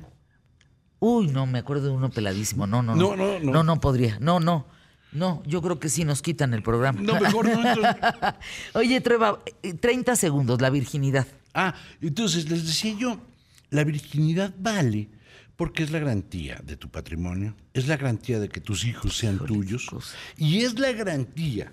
Uy, 1.00 1.26
no, 1.28 1.46
me 1.46 1.58
acuerdo 1.58 1.86
de 1.86 1.90
uno 1.92 2.10
peladísimo. 2.10 2.66
No, 2.66 2.82
no, 2.82 2.94
no. 2.94 3.10
No, 3.10 3.16
no, 3.16 3.40
no. 3.40 3.52
No, 3.52 3.62
no 3.64 3.80
podría. 3.80 4.18
No, 4.20 4.38
no. 4.38 4.66
No, 5.12 5.42
yo 5.44 5.60
creo 5.60 5.80
que 5.80 5.88
sí 5.88 6.04
nos 6.04 6.22
quitan 6.22 6.54
el 6.54 6.62
programa. 6.62 7.00
No, 7.02 7.18
mejor 7.20 7.46
no. 7.48 7.66
entonces- 7.68 7.96
Oye, 8.74 9.00
Trueba, 9.00 9.40
eh, 9.62 9.74
30 9.74 10.14
segundos, 10.14 10.60
la 10.60 10.70
virginidad. 10.70 11.26
Ah, 11.52 11.74
entonces 12.00 12.48
les 12.48 12.64
decía 12.64 12.94
yo, 12.96 13.18
la 13.70 13.82
virginidad 13.82 14.54
vale 14.56 15.08
porque 15.56 15.82
es 15.82 15.90
la 15.90 15.98
garantía 15.98 16.60
de 16.64 16.76
tu 16.76 16.88
patrimonio, 16.90 17.56
es 17.74 17.88
la 17.88 17.96
garantía 17.96 18.38
de 18.38 18.48
que 18.48 18.60
tus 18.60 18.84
hijos 18.84 19.16
sean 19.16 19.38
tuyos 19.44 19.86
cosa. 19.86 20.16
y 20.36 20.60
es 20.60 20.78
la 20.78 20.92
garantía 20.92 21.72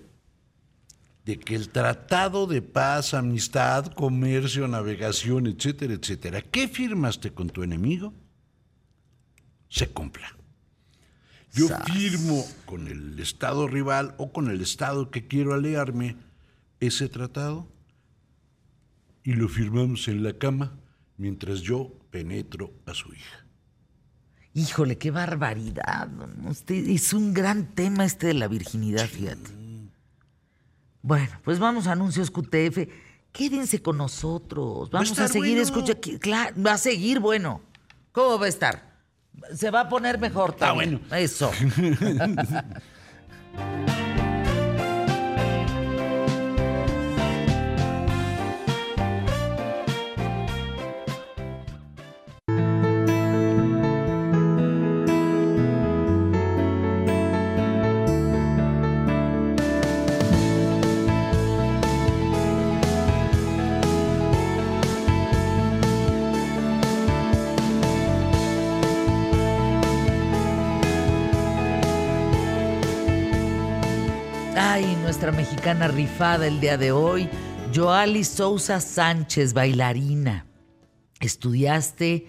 de 1.25 1.37
que 1.39 1.55
el 1.55 1.69
tratado 1.69 2.47
de 2.47 2.61
paz, 2.61 3.13
amistad, 3.13 3.85
comercio, 3.93 4.67
navegación, 4.67 5.45
etcétera, 5.47 5.93
etcétera, 5.93 6.41
que 6.41 6.67
firmaste 6.67 7.31
con 7.33 7.49
tu 7.49 7.63
enemigo, 7.63 8.13
se 9.69 9.87
cumpla. 9.89 10.35
Yo 11.53 11.67
Sas. 11.67 11.85
firmo 11.91 12.45
con 12.65 12.87
el 12.87 13.19
Estado 13.19 13.67
rival 13.67 14.15
o 14.17 14.31
con 14.31 14.49
el 14.49 14.61
Estado 14.61 15.09
que 15.09 15.27
quiero 15.27 15.53
aliarme 15.53 16.15
ese 16.79 17.09
tratado 17.09 17.67
y 19.23 19.33
lo 19.33 19.49
firmamos 19.49 20.07
en 20.07 20.23
la 20.23 20.33
cama 20.33 20.77
mientras 21.17 21.61
yo 21.61 21.91
penetro 22.11 22.71
a 22.85 22.93
su 22.93 23.13
hija. 23.13 23.45
Híjole, 24.53 24.97
qué 24.97 25.11
barbaridad. 25.11 26.09
es 26.69 27.13
un 27.13 27.33
gran 27.33 27.75
tema 27.75 28.05
este 28.05 28.27
de 28.27 28.33
la 28.33 28.47
virginidad, 28.47 29.07
fíjate. 29.07 29.51
Bueno, 31.01 31.29
pues 31.43 31.59
vamos 31.59 31.87
a 31.87 31.91
anuncios 31.91 32.31
QTF. 32.31 32.89
Quédense 33.31 33.81
con 33.81 33.97
nosotros. 33.97 34.89
Vamos 34.89 35.09
a, 35.09 35.11
estar 35.11 35.29
seguir, 35.29 35.57
bueno. 35.57 35.61
escucha, 35.61 36.19
claro, 36.19 36.55
va 36.61 36.73
a 36.73 36.77
seguir 36.77 37.19
bueno. 37.19 37.61
¿Cómo 38.11 38.39
va 38.39 38.47
a 38.47 38.49
estar? 38.49 38.86
Se 39.55 39.71
va 39.71 39.81
a 39.81 39.89
poner 39.89 40.19
mejor 40.19 40.53
también. 40.53 41.01
bueno. 41.07 41.15
Eso. 41.15 41.51
nuestra 75.17 75.31
mexicana 75.31 75.87
rifada 75.87 76.45
el 76.45 76.59
día 76.59 76.77
de 76.77 76.91
hoy, 76.91 77.27
Joali 77.73 78.23
Sousa 78.23 78.79
Sánchez, 78.79 79.53
bailarina. 79.53 80.45
Estudiaste 81.19 82.27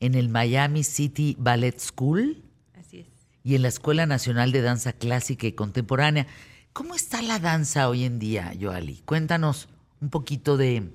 en 0.00 0.14
el 0.14 0.30
Miami 0.30 0.82
City 0.82 1.36
Ballet 1.38 1.78
School 1.78 2.42
Así 2.72 3.00
es. 3.00 3.08
y 3.44 3.56
en 3.56 3.60
la 3.60 3.68
Escuela 3.68 4.06
Nacional 4.06 4.52
de 4.52 4.62
Danza 4.62 4.94
Clásica 4.94 5.46
y 5.48 5.52
Contemporánea. 5.52 6.26
¿Cómo 6.72 6.94
está 6.94 7.20
la 7.20 7.40
danza 7.40 7.90
hoy 7.90 8.04
en 8.04 8.18
día, 8.18 8.54
Joali? 8.58 9.02
Cuéntanos 9.04 9.68
un 10.00 10.08
poquito 10.08 10.56
de 10.56 10.94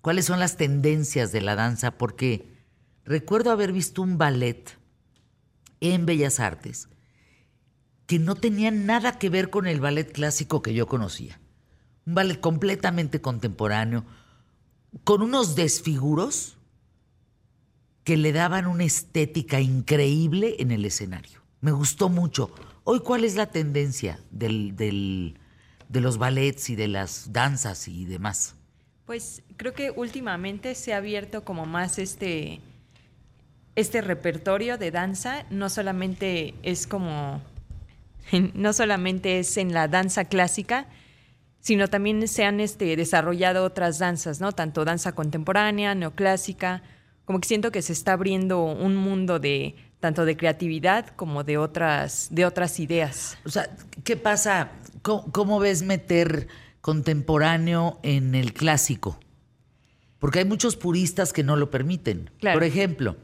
cuáles 0.00 0.24
son 0.24 0.40
las 0.40 0.56
tendencias 0.56 1.30
de 1.32 1.42
la 1.42 1.56
danza, 1.56 1.98
porque 1.98 2.46
recuerdo 3.04 3.50
haber 3.50 3.70
visto 3.74 4.00
un 4.00 4.16
ballet 4.16 4.78
en 5.80 6.06
Bellas 6.06 6.40
Artes 6.40 6.88
que 8.06 8.18
no 8.18 8.34
tenía 8.34 8.70
nada 8.70 9.18
que 9.18 9.30
ver 9.30 9.50
con 9.50 9.66
el 9.66 9.80
ballet 9.80 10.10
clásico 10.12 10.62
que 10.62 10.74
yo 10.74 10.86
conocía. 10.86 11.40
Un 12.06 12.14
ballet 12.14 12.40
completamente 12.40 13.20
contemporáneo, 13.20 14.04
con 15.04 15.22
unos 15.22 15.54
desfiguros 15.54 16.56
que 18.04 18.16
le 18.16 18.32
daban 18.32 18.66
una 18.66 18.84
estética 18.84 19.60
increíble 19.60 20.56
en 20.58 20.72
el 20.72 20.84
escenario. 20.84 21.40
Me 21.60 21.70
gustó 21.70 22.08
mucho. 22.08 22.52
Hoy, 22.84 23.00
¿cuál 23.00 23.24
es 23.24 23.36
la 23.36 23.46
tendencia 23.46 24.18
del, 24.32 24.74
del- 24.76 25.38
de 25.88 26.00
los 26.00 26.18
ballets 26.18 26.70
y 26.70 26.74
de 26.74 26.88
las 26.88 27.32
danzas 27.32 27.86
y 27.86 28.04
demás? 28.04 28.56
Pues 29.06 29.42
creo 29.56 29.72
que 29.72 29.92
últimamente 29.92 30.74
se 30.74 30.92
ha 30.92 30.96
abierto 30.96 31.44
como 31.44 31.64
más 31.66 31.98
este, 32.00 32.60
este 33.76 34.00
repertorio 34.00 34.78
de 34.78 34.90
danza. 34.90 35.46
No 35.50 35.68
solamente 35.68 36.54
es 36.64 36.86
como, 36.88 37.40
no 38.54 38.72
solamente 38.72 39.38
es 39.38 39.56
en 39.56 39.72
la 39.72 39.88
danza 39.88 40.24
clásica, 40.24 40.86
sino 41.60 41.88
también 41.88 42.26
se 42.26 42.44
han 42.44 42.60
este, 42.60 42.96
desarrollado 42.96 43.64
otras 43.64 43.98
danzas, 43.98 44.40
¿no? 44.40 44.52
Tanto 44.52 44.84
danza 44.84 45.12
contemporánea, 45.12 45.94
neoclásica, 45.94 46.82
como 47.24 47.40
que 47.40 47.48
siento 47.48 47.70
que 47.70 47.82
se 47.82 47.92
está 47.92 48.14
abriendo 48.14 48.64
un 48.64 48.96
mundo 48.96 49.38
de 49.38 49.76
tanto 50.00 50.24
de 50.24 50.36
creatividad 50.36 51.06
como 51.14 51.44
de 51.44 51.58
otras, 51.58 52.26
de 52.32 52.44
otras 52.44 52.80
ideas. 52.80 53.38
O 53.44 53.48
sea, 53.48 53.70
¿qué 54.02 54.16
pasa? 54.16 54.72
¿Cómo, 55.02 55.30
cómo 55.30 55.60
ves 55.60 55.82
meter 55.84 56.48
contemporáneo 56.80 58.00
en 58.02 58.34
el 58.34 58.52
clásico? 58.52 59.20
Porque 60.18 60.40
hay 60.40 60.44
muchos 60.44 60.74
puristas 60.74 61.32
que 61.32 61.44
no 61.44 61.54
lo 61.54 61.70
permiten. 61.70 62.30
Claro. 62.40 62.58
Por 62.58 62.64
ejemplo, 62.64 63.16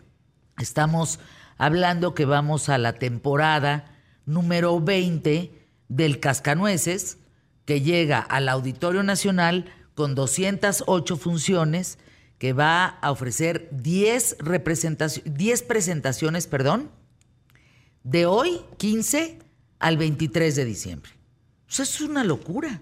estamos 0.61 1.19
hablando 1.57 2.15
que 2.15 2.25
vamos 2.25 2.69
a 2.69 2.79
la 2.79 2.93
temporada 2.93 3.98
número 4.29 4.81
20 4.81 5.51
del 5.89 6.21
Cascanueces, 6.21 7.19
que 7.65 7.81
llega 7.81 8.21
al 8.21 8.49
Auditorio 8.49 9.03
Nacional 9.03 9.67
con 9.95 10.15
208 10.15 11.17
funciones, 11.17 11.99
que 12.39 12.53
va 12.53 12.87
a 12.87 13.11
ofrecer 13.11 13.69
10, 13.73 14.37
representaciones, 14.39 15.35
10 15.35 15.63
presentaciones, 15.65 16.47
perdón, 16.47 16.91
de 18.05 18.27
hoy, 18.27 18.61
15, 18.77 19.39
al 19.81 19.97
23 19.97 20.55
de 20.55 20.65
diciembre. 20.65 21.11
Eso 21.69 21.83
es 21.83 22.01
una 22.01 22.25
locura. 22.25 22.81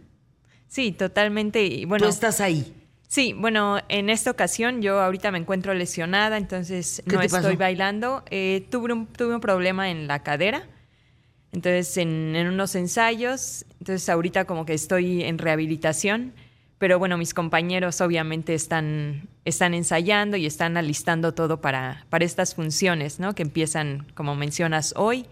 Sí, 0.68 0.92
totalmente. 0.92 1.64
Y 1.64 1.84
bueno, 1.84 2.04
Tú 2.04 2.10
estás 2.10 2.40
ahí. 2.40 2.72
Sí, 3.08 3.32
bueno, 3.32 3.78
en 3.88 4.10
esta 4.10 4.30
ocasión 4.30 4.82
yo 4.82 5.00
ahorita 5.00 5.30
me 5.30 5.38
encuentro 5.38 5.72
lesionada, 5.74 6.36
entonces 6.36 7.02
¿Qué 7.08 7.14
no 7.16 7.22
estoy 7.22 7.40
pasó? 7.42 7.56
bailando. 7.56 8.24
Eh, 8.30 8.66
tuve, 8.70 8.92
un, 8.92 9.06
tuve 9.06 9.34
un 9.34 9.40
problema 9.40 9.90
en 9.90 10.06
la 10.06 10.22
cadera, 10.22 10.68
entonces 11.52 11.96
en, 11.96 12.34
en 12.36 12.48
unos 12.48 12.74
ensayos, 12.74 13.64
entonces 13.80 14.08
ahorita 14.08 14.44
como 14.44 14.66
que 14.66 14.74
estoy 14.74 15.22
en 15.22 15.38
rehabilitación, 15.38 16.32
pero 16.78 16.98
bueno, 16.98 17.16
mis 17.16 17.32
compañeros 17.32 18.00
obviamente 18.00 18.54
están, 18.54 19.28
están 19.44 19.72
ensayando 19.72 20.36
y 20.36 20.44
están 20.44 20.76
alistando 20.76 21.32
todo 21.32 21.60
para, 21.60 22.04
para 22.10 22.24
estas 22.24 22.54
funciones, 22.54 23.18
¿no? 23.18 23.34
Que 23.34 23.42
empiezan, 23.42 24.06
como 24.14 24.34
mencionas, 24.34 24.92
hoy 24.96 25.26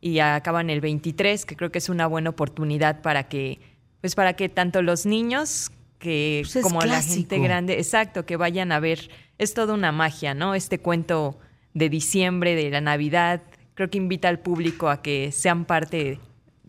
y 0.00 0.20
acaban 0.20 0.70
el 0.70 0.80
23, 0.80 1.44
que 1.44 1.56
creo 1.56 1.70
que 1.70 1.78
es 1.78 1.88
una 1.88 2.06
buena 2.06 2.30
oportunidad 2.30 3.02
para 3.02 3.28
que, 3.28 3.60
pues 4.00 4.14
para 4.14 4.34
que 4.34 4.48
tanto 4.48 4.80
los 4.80 5.04
niños 5.04 5.70
que 5.98 6.42
Pues 6.44 6.56
es 6.56 6.62
como 6.62 6.80
la 6.82 7.02
gente 7.02 7.38
grande, 7.38 7.74
exacto, 7.74 8.24
que 8.24 8.36
vayan 8.36 8.72
a 8.72 8.80
ver, 8.80 9.10
es 9.36 9.54
toda 9.54 9.74
una 9.74 9.92
magia, 9.92 10.32
¿no? 10.32 10.54
Este 10.54 10.78
cuento 10.78 11.38
de 11.74 11.88
diciembre, 11.88 12.54
de 12.54 12.70
la 12.70 12.80
Navidad, 12.80 13.42
creo 13.78 13.90
que 13.90 13.98
invita 13.98 14.28
al 14.28 14.40
público 14.40 14.88
a 14.88 15.02
que 15.02 15.30
sean 15.30 15.64
parte 15.64 16.18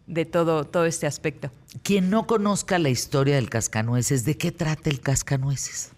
de 0.05 0.25
todo, 0.25 0.63
todo 0.65 0.85
este 0.85 1.07
aspecto. 1.07 1.49
Quien 1.81 2.11
no 2.11 2.27
conozca 2.27 2.77
la 2.77 2.89
historia 2.89 3.33
del 3.33 3.49
cascanueces, 3.49 4.25
¿de 4.25 4.37
qué 4.37 4.51
trata 4.51 4.91
el 4.91 4.99
cascanueces? 5.01 5.91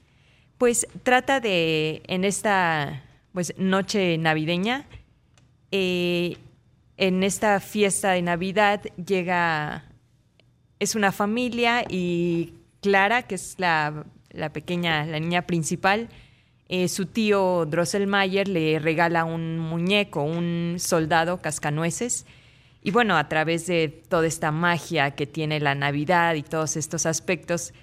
Pues 0.57 0.87
trata 1.03 1.41
de, 1.41 2.01
en 2.07 2.23
esta 2.23 3.03
pues, 3.33 3.53
noche 3.57 4.17
navideña, 4.19 4.85
eh, 5.71 6.37
en 6.95 7.23
esta 7.23 7.59
fiesta 7.59 8.11
de 8.11 8.21
Navidad 8.21 8.81
llega, 8.95 9.83
es 10.79 10.95
una 10.95 11.11
familia 11.11 11.83
y 11.89 12.53
Clara, 12.79 13.23
que 13.23 13.35
es 13.35 13.55
la, 13.57 14.05
la 14.29 14.53
pequeña, 14.53 15.05
la 15.05 15.19
niña 15.19 15.41
principal, 15.41 16.07
eh, 16.73 16.87
su 16.87 17.05
tío 17.05 17.65
Drosselmayer 17.65 18.47
le 18.47 18.79
regala 18.79 19.25
un 19.25 19.59
muñeco, 19.59 20.23
un 20.23 20.77
soldado 20.79 21.41
cascanueces. 21.41 22.25
Y 22.81 22.91
bueno, 22.91 23.17
a 23.17 23.27
través 23.27 23.67
de 23.67 23.89
toda 23.89 24.25
esta 24.25 24.51
magia 24.51 25.11
que 25.11 25.27
tiene 25.27 25.59
la 25.59 25.75
Navidad 25.75 26.35
y 26.35 26.43
todos 26.43 26.77
estos 26.77 27.05
aspectos, 27.05 27.73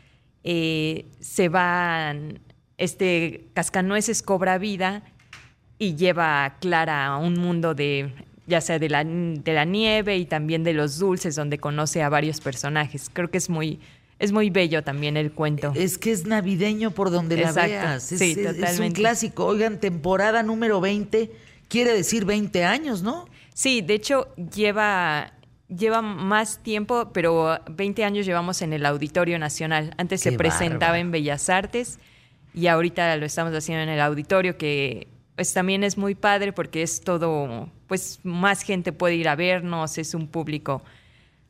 eh, 0.43 1.05
se 1.21 1.51
van, 1.51 2.41
este 2.79 3.51
cascanueces 3.53 4.23
cobra 4.23 4.57
vida 4.57 5.03
y 5.79 5.97
lleva 5.97 6.47
a 6.47 6.59
Clara 6.59 7.09
a 7.09 7.19
un 7.19 7.35
mundo 7.35 7.75
de, 7.75 8.15
ya 8.47 8.63
sea 8.63 8.79
de 8.79 8.89
la, 8.89 9.05
de 9.05 9.53
la 9.53 9.67
nieve 9.67 10.17
y 10.17 10.25
también 10.25 10.65
de 10.65 10.73
los 10.73 10.99
dulces, 10.99 11.37
donde 11.37 11.59
conoce 11.59 12.03
a 12.03 12.09
varios 12.09 12.41
personajes. 12.41 13.11
Creo 13.13 13.31
que 13.31 13.37
es 13.37 13.51
muy, 13.51 13.81
es 14.19 14.33
muy 14.33 14.51
bello 14.51 14.83
también 14.83 15.17
el 15.17 15.33
cuento. 15.33 15.73
Es 15.77 15.99
que 15.99 16.11
es 16.13 16.27
navideño 16.27 16.91
por 16.91 17.11
donde 17.11 17.37
la 17.37 17.53
veas. 17.53 18.11
Es, 18.13 18.19
Sí, 18.19 18.33
es- 18.33 18.39
es 18.39 18.47
un 18.47 18.55
totalmente. 18.57 19.01
clásico. 19.01 19.45
Oigan, 19.47 19.79
temporada 19.81 20.43
número 20.43 20.81
20, 20.81 21.31
quiere 21.69 21.93
decir 21.93 22.25
20 22.25 22.65
años, 22.65 23.03
¿no? 23.03 23.27
Sí, 23.55 23.81
de 23.81 23.95
hecho 23.95 24.29
lleva, 24.55 25.33
lleva 25.69 26.03
más 26.03 26.59
tiempo, 26.63 27.11
pero 27.13 27.59
20 27.71 28.05
años 28.05 28.27
llevamos 28.27 28.63
en 28.63 28.73
el 28.73 28.87
Auditorio 28.87 29.39
Nacional. 29.39 29.95
Antes 29.99 30.23
Qué 30.23 30.31
se 30.31 30.37
presentaba 30.37 30.79
bárbaro. 30.93 30.97
en 31.01 31.11
Bellas 31.13 31.49
Artes 31.49 31.99
y 32.55 32.67
ahorita 32.67 33.17
lo 33.17 33.27
estamos 33.27 33.55
haciendo 33.55 33.83
en 33.83 33.89
el 33.89 34.01
auditorio, 34.01 34.57
que 34.57 35.09
pues 35.37 35.53
también 35.53 35.85
es 35.85 35.97
muy 35.97 36.17
padre 36.17 36.53
porque 36.53 36.83
es 36.83 37.01
todo, 37.03 37.69
pues 37.87 38.19
más 38.25 38.63
gente 38.63 38.93
puede 38.93 39.15
ir 39.15 39.29
a 39.29 39.37
vernos, 39.37 39.97
es 39.99 40.15
un 40.15 40.27
público 40.27 40.83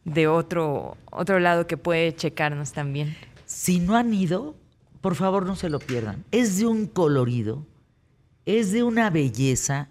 de 0.05 0.27
otro, 0.29 0.97
otro 1.11 1.39
lado 1.41 1.67
que 1.67 1.77
puede 1.77 2.15
checarnos 2.15 2.73
también. 2.73 3.17
Si 3.47 3.81
no 3.81 3.97
han 3.97 4.13
ido, 4.15 4.55
por 5.01 5.15
favor 5.15 5.47
no 5.47 5.57
se 5.57 5.71
lo 5.71 5.79
pierdan. 5.79 6.25
Es 6.31 6.59
de 6.59 6.67
un 6.67 6.87
colorido, 6.87 7.67
es 8.47 8.73
de 8.73 8.83
una 8.83 9.11
belleza. 9.11 9.89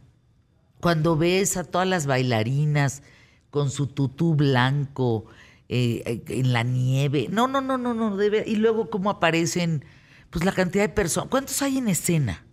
Cuando 0.79 1.17
ves 1.17 1.57
a 1.57 1.63
todas 1.63 1.87
las 1.87 2.05
bailarinas 2.05 3.01
con 3.49 3.71
su 3.71 3.87
tutú 3.87 4.35
blanco 4.35 5.25
eh, 5.69 6.03
eh, 6.05 6.21
en 6.27 6.53
la 6.53 6.63
nieve. 6.63 7.27
No, 7.31 7.47
no, 7.47 7.61
no, 7.61 7.77
no, 7.77 7.93
no. 7.93 8.15
debe- 8.15 8.43
Y 8.45 8.57
luego 8.57 8.89
cómo 8.89 9.09
aparecen, 9.09 9.83
pues 10.29 10.45
la 10.45 10.51
cantidad 10.51 10.83
de 10.83 10.89
personas. 10.89 11.29
¿Cuántos 11.29 11.61
hay 11.61 11.77
en 11.79 11.87
escena? 11.87 12.45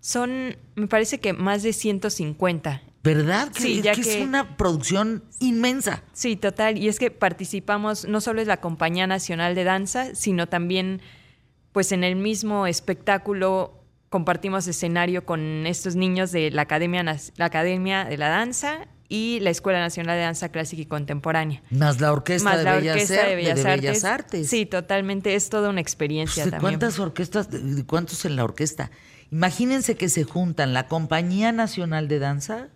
Son, 0.00 0.56
me 0.74 0.86
parece 0.86 1.20
que 1.20 1.32
más 1.32 1.62
de 1.62 1.72
150. 1.72 2.82
¿Verdad? 3.06 3.52
Que, 3.52 3.62
Sí, 3.62 3.78
es 3.78 3.84
ya 3.84 3.94
que 3.94 4.00
es 4.00 4.22
una 4.22 4.56
producción 4.56 5.24
inmensa. 5.40 6.02
Sí, 6.12 6.36
total. 6.36 6.76
Y 6.76 6.88
es 6.88 6.98
que 6.98 7.10
participamos, 7.10 8.06
no 8.06 8.20
solo 8.20 8.40
es 8.40 8.48
la 8.48 8.60
Compañía 8.60 9.06
Nacional 9.06 9.54
de 9.54 9.64
Danza, 9.64 10.14
sino 10.14 10.48
también, 10.48 11.00
pues 11.72 11.92
en 11.92 12.04
el 12.04 12.16
mismo 12.16 12.66
espectáculo 12.66 13.84
compartimos 14.08 14.66
escenario 14.66 15.24
con 15.24 15.66
estos 15.66 15.94
niños 15.96 16.32
de 16.32 16.50
la 16.50 16.62
Academia, 16.62 17.02
la 17.02 17.44
Academia 17.44 18.04
de 18.04 18.16
la 18.16 18.28
Danza 18.28 18.88
y 19.08 19.38
la 19.40 19.50
Escuela 19.50 19.78
Nacional 19.78 20.16
de 20.16 20.22
Danza 20.22 20.48
Clásica 20.50 20.82
y 20.82 20.86
Contemporánea. 20.86 21.62
Más 21.70 22.00
la 22.00 22.12
orquesta, 22.12 22.48
Más 22.48 22.58
de, 22.58 22.64
la 22.64 22.76
Bellas, 22.76 22.94
Orquesta 22.94 23.26
de 23.26 23.36
Bellas, 23.36 23.62
de 23.62 23.70
Artes. 23.70 23.80
Bellas 23.82 24.04
Artes. 24.04 24.48
Sí, 24.48 24.66
totalmente. 24.66 25.34
Es 25.34 25.48
toda 25.48 25.70
una 25.70 25.80
experiencia 25.80 26.42
Pues, 26.42 26.46
¿de 26.46 26.50
también. 26.52 26.80
¿Cuántas 26.80 26.98
orquestas, 26.98 27.48
cuántos 27.86 28.24
en 28.24 28.36
la 28.36 28.44
orquesta? 28.44 28.90
Imagínense 29.30 29.96
que 29.96 30.08
se 30.08 30.24
juntan 30.24 30.72
la 30.72 30.88
Compañía 30.88 31.52
Nacional 31.52 32.08
de 32.08 32.18
Danza, 32.18 32.68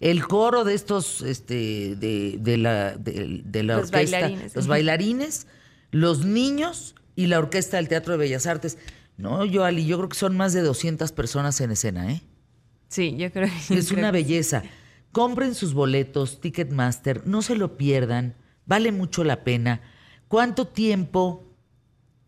el 0.00 0.26
coro 0.26 0.64
de 0.64 0.74
estos, 0.74 1.22
este, 1.22 1.96
de, 1.96 2.36
de 2.38 2.56
la, 2.58 2.96
de, 2.96 3.42
de 3.44 3.62
la 3.62 3.76
Los 3.76 3.86
orquesta, 3.90 4.20
bailarines. 4.20 4.54
los 4.56 4.66
bailarines, 4.66 5.46
los 5.90 6.24
niños 6.24 6.94
y 7.14 7.26
la 7.26 7.38
orquesta 7.38 7.78
del 7.78 7.88
Teatro 7.88 8.12
de 8.12 8.18
Bellas 8.18 8.46
Artes. 8.46 8.78
No, 9.16 9.44
yo, 9.44 9.64
Ali, 9.64 9.86
yo 9.86 9.96
creo 9.96 10.08
que 10.10 10.18
son 10.18 10.36
más 10.36 10.52
de 10.52 10.60
200 10.60 11.12
personas 11.12 11.60
en 11.60 11.70
escena, 11.70 12.12
¿eh? 12.12 12.22
Sí, 12.88 13.16
yo 13.16 13.32
creo 13.32 13.48
que 13.68 13.74
Es 13.78 13.88
creo 13.88 13.98
una 13.98 14.10
belleza. 14.10 14.62
Compren 15.12 15.54
sus 15.54 15.72
boletos, 15.72 16.40
Ticketmaster, 16.40 17.26
no 17.26 17.40
se 17.40 17.56
lo 17.56 17.76
pierdan, 17.78 18.34
vale 18.66 18.92
mucho 18.92 19.24
la 19.24 19.44
pena. 19.44 19.80
¿Cuánto 20.28 20.66
tiempo 20.66 21.44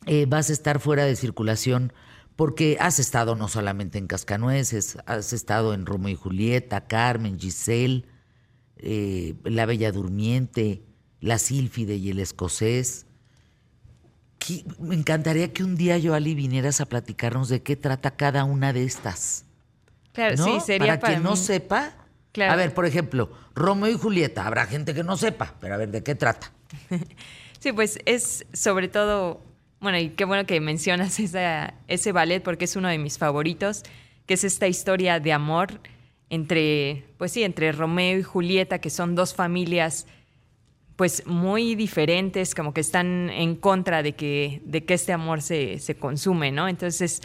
eh, 0.07 0.25
vas 0.27 0.49
a 0.49 0.55
estar 0.55 0.81
fuera 0.81 1.05
de 1.05 1.15
circulación? 1.17 1.93
Porque 2.39 2.77
has 2.79 3.01
estado 3.01 3.35
no 3.35 3.49
solamente 3.49 3.99
en 3.99 4.07
Cascanueces, 4.07 4.97
has 5.07 5.33
estado 5.33 5.75
en 5.75 5.87
Romeo 5.87 6.11
y 6.11 6.15
Julieta, 6.15 6.87
Carmen, 6.87 7.37
Giselle, 7.37 8.05
eh, 8.77 9.35
La 9.43 9.67
Bella 9.67 9.91
Durmiente, 9.91 10.85
La 11.19 11.41
Sílfide 11.41 11.97
y 11.97 12.11
el 12.11 12.21
Escocés. 12.21 13.07
Me 14.79 14.95
encantaría 14.95 15.53
que 15.53 15.65
un 15.65 15.75
día, 15.75 15.99
Joali, 16.01 16.37
vinieras 16.37 16.81
a 16.81 16.87
platicarnos 16.87 17.49
de 17.49 17.65
qué 17.65 17.75
trata 17.75 18.13
cada 18.13 18.45
una 18.45 18.73
de 18.73 18.85
estas. 18.85 19.45
Claro, 20.13 20.37
¿no? 20.37 20.45
sí, 20.45 20.61
sería 20.65 20.93
para, 20.93 21.01
para, 21.01 21.13
quien 21.15 21.25
no 21.25 21.35
sepa. 21.35 22.07
Claro. 22.31 22.53
A 22.53 22.57
ver, 22.57 22.73
por 22.73 22.87
ejemplo, 22.87 23.33
Romeo 23.57 23.91
y 23.91 23.99
Julieta. 23.99 24.47
Habrá 24.47 24.67
gente 24.67 24.95
que 24.95 25.03
no 25.03 25.17
sepa, 25.17 25.57
pero 25.61 25.75
a 25.75 25.77
ver, 25.77 25.91
¿de 25.91 26.05
qué 26.05 26.15
trata? 26.15 26.53
Sí, 27.59 27.73
pues 27.73 27.99
es 28.07 28.47
sobre 28.53 28.87
todo, 28.87 29.43
bueno, 29.81 29.99
y 29.99 30.11
qué 30.11 30.25
bueno 30.25 30.47
que 30.47 30.61
mencionas 30.61 31.19
ese 31.21 32.13
ballet 32.13 32.43
porque 32.43 32.65
es 32.65 32.77
uno 32.77 32.89
de 32.89 32.99
mis 32.99 33.19
favoritos, 33.19 33.83
que 34.27 34.35
es 34.35 34.45
esta 34.45 34.67
historia 34.67 35.21
de 35.21 35.33
amor 35.33 35.81
entre, 36.31 37.05
pues 37.17 37.33
sí, 37.33 37.43
entre 37.43 37.73
Romeo 37.73 38.19
y 38.19 38.23
Julieta, 38.23 38.81
que 38.81 38.91
son 38.91 39.15
dos 39.15 39.35
familias 39.35 40.07
pues 40.97 41.25
muy 41.27 41.77
diferentes, 41.77 42.57
como 42.57 42.75
que 42.75 42.81
están 42.81 43.31
en 43.31 43.55
contra 43.55 44.03
de 44.03 44.15
que, 44.15 44.61
de 44.65 44.85
que 44.85 44.95
este 44.95 45.13
amor 45.13 45.43
se, 45.43 45.79
se 45.79 45.95
consume, 45.95 46.51
¿no? 46.51 46.67
Entonces, 46.67 47.23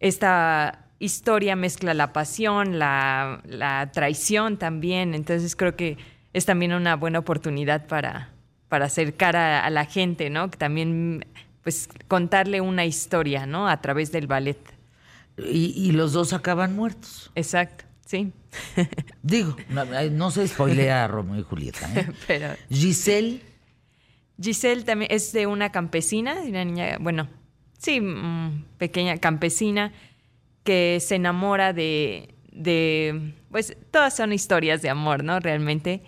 esta 0.00 0.84
historia 0.98 1.56
mezcla 1.56 1.94
la 1.94 2.12
pasión, 2.12 2.78
la, 2.78 3.40
la 3.46 3.90
traición 3.90 4.58
también, 4.58 5.14
entonces 5.14 5.56
creo 5.56 5.76
que 5.76 5.96
es 6.34 6.44
también 6.44 6.74
una 6.74 6.94
buena 6.94 7.20
oportunidad 7.20 7.86
para, 7.86 8.34
para 8.68 8.84
acercar 8.84 9.34
a, 9.34 9.64
a 9.64 9.70
la 9.70 9.86
gente, 9.86 10.28
¿no? 10.28 10.50
Que 10.50 10.58
también, 10.58 11.24
pues, 11.62 11.88
contarle 12.08 12.60
una 12.60 12.84
historia, 12.84 13.46
¿no? 13.46 13.68
A 13.68 13.80
través 13.80 14.12
del 14.12 14.26
ballet. 14.26 14.58
Y, 15.38 15.72
y 15.76 15.92
los 15.92 16.12
dos 16.12 16.32
acaban 16.32 16.74
muertos. 16.74 17.30
Exacto, 17.34 17.84
sí. 18.04 18.32
Digo, 19.22 19.56
no, 19.68 19.84
no 19.84 20.30
se 20.30 20.46
spoilea 20.46 21.04
a 21.04 21.08
Romeo 21.08 21.40
y 21.40 21.42
Julieta. 21.42 21.88
¿eh? 21.94 22.08
Pero 22.26 22.48
Giselle, 22.68 23.40
Giselle 24.40 24.84
también 24.84 25.10
es 25.12 25.32
de 25.32 25.46
una 25.46 25.70
campesina, 25.70 26.40
de 26.40 26.48
una 26.48 26.64
niña, 26.64 26.96
bueno, 27.00 27.28
sí, 27.78 28.00
mm, 28.00 28.64
pequeña 28.78 29.18
campesina, 29.18 29.92
que 30.64 30.98
se 31.00 31.16
enamora 31.16 31.72
de, 31.72 32.34
de, 32.52 33.34
pues 33.50 33.76
todas 33.90 34.16
son 34.16 34.32
historias 34.32 34.82
de 34.82 34.90
amor, 34.90 35.24
¿no? 35.24 35.40
Realmente. 35.40 36.02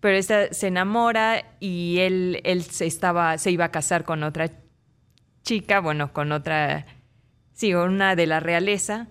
Pero 0.00 0.16
esta 0.16 0.52
se 0.52 0.68
enamora 0.68 1.44
y 1.60 1.98
él, 1.98 2.40
él 2.44 2.62
se, 2.62 2.86
estaba, 2.86 3.36
se 3.36 3.50
iba 3.50 3.66
a 3.66 3.70
casar 3.70 4.04
con 4.04 4.22
otra 4.22 4.50
chica, 5.42 5.80
bueno, 5.80 6.12
con 6.12 6.32
otra, 6.32 6.86
sí, 7.52 7.74
una 7.74 8.14
de 8.16 8.26
la 8.26 8.40
realeza. 8.40 9.08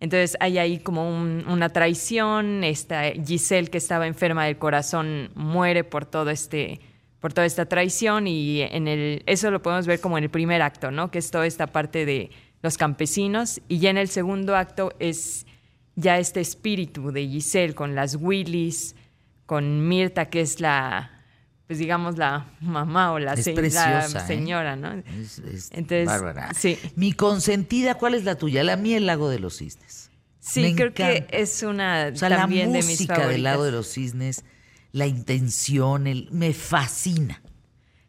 Entonces 0.00 0.36
hay 0.40 0.58
ahí 0.58 0.78
como 0.78 1.08
un- 1.08 1.44
una 1.48 1.70
traición. 1.70 2.64
Esta 2.64 3.04
Giselle, 3.12 3.68
que 3.68 3.78
estaba 3.78 4.06
enferma 4.06 4.44
del 4.44 4.58
corazón, 4.58 5.30
muere 5.34 5.84
por 5.84 6.04
todo 6.04 6.30
este, 6.30 6.80
por 7.20 7.32
toda 7.32 7.46
esta 7.46 7.66
traición. 7.66 8.26
Y 8.26 8.60
en 8.62 8.88
el, 8.88 9.22
eso 9.26 9.50
lo 9.50 9.62
podemos 9.62 9.86
ver 9.86 10.00
como 10.00 10.18
en 10.18 10.24
el 10.24 10.30
primer 10.30 10.60
acto, 10.62 10.90
¿no? 10.90 11.10
Que 11.10 11.18
es 11.18 11.30
toda 11.30 11.46
esta 11.46 11.66
parte 11.68 12.04
de 12.04 12.30
los 12.62 12.76
campesinos. 12.76 13.60
Y 13.68 13.78
ya 13.78 13.90
en 13.90 13.96
el 13.98 14.08
segundo 14.08 14.54
acto 14.56 14.92
es 14.98 15.46
ya 15.94 16.18
este 16.18 16.40
espíritu 16.40 17.10
de 17.10 17.26
Giselle 17.26 17.74
con 17.74 17.94
las 17.94 18.16
Willys, 18.16 18.96
con 19.46 19.88
Mirta, 19.88 20.26
que 20.28 20.42
es 20.42 20.60
la, 20.60 21.15
pues 21.66 21.78
digamos, 21.78 22.16
la 22.16 22.46
mamá 22.60 23.12
o 23.12 23.18
la, 23.18 23.34
Es 23.34 23.44
se- 23.44 23.52
la 23.52 23.56
preciosa, 23.60 24.24
¿eh? 24.24 24.26
señora, 24.26 24.76
¿no? 24.76 24.92
es, 24.92 25.38
es 25.40 25.68
Entonces, 25.72 26.06
bárbara. 26.06 26.54
sí. 26.54 26.78
Mi 26.94 27.12
consentida, 27.12 27.94
¿cuál 27.96 28.14
es 28.14 28.24
la 28.24 28.36
tuya? 28.36 28.62
La 28.64 28.76
mía, 28.76 28.96
el 28.98 29.06
lago 29.06 29.28
de 29.28 29.38
los 29.40 29.56
cisnes. 29.58 30.10
Sí, 30.38 30.60
Me 30.62 30.74
creo 30.76 30.88
encanta. 30.88 31.26
que 31.26 31.42
es 31.42 31.62
una 31.64 32.10
O 32.12 32.16
sea, 32.16 32.28
también 32.28 32.68
la 32.72 32.78
de 32.78 32.84
mis 32.84 32.90
música 32.92 33.14
favoritas. 33.16 33.32
del 33.34 33.42
lago 33.42 33.64
de 33.64 33.72
los 33.72 33.88
cisnes, 33.92 34.44
la 34.92 35.06
intención, 35.08 36.06
el, 36.06 36.28
me 36.30 36.52
fascina. 36.52 37.42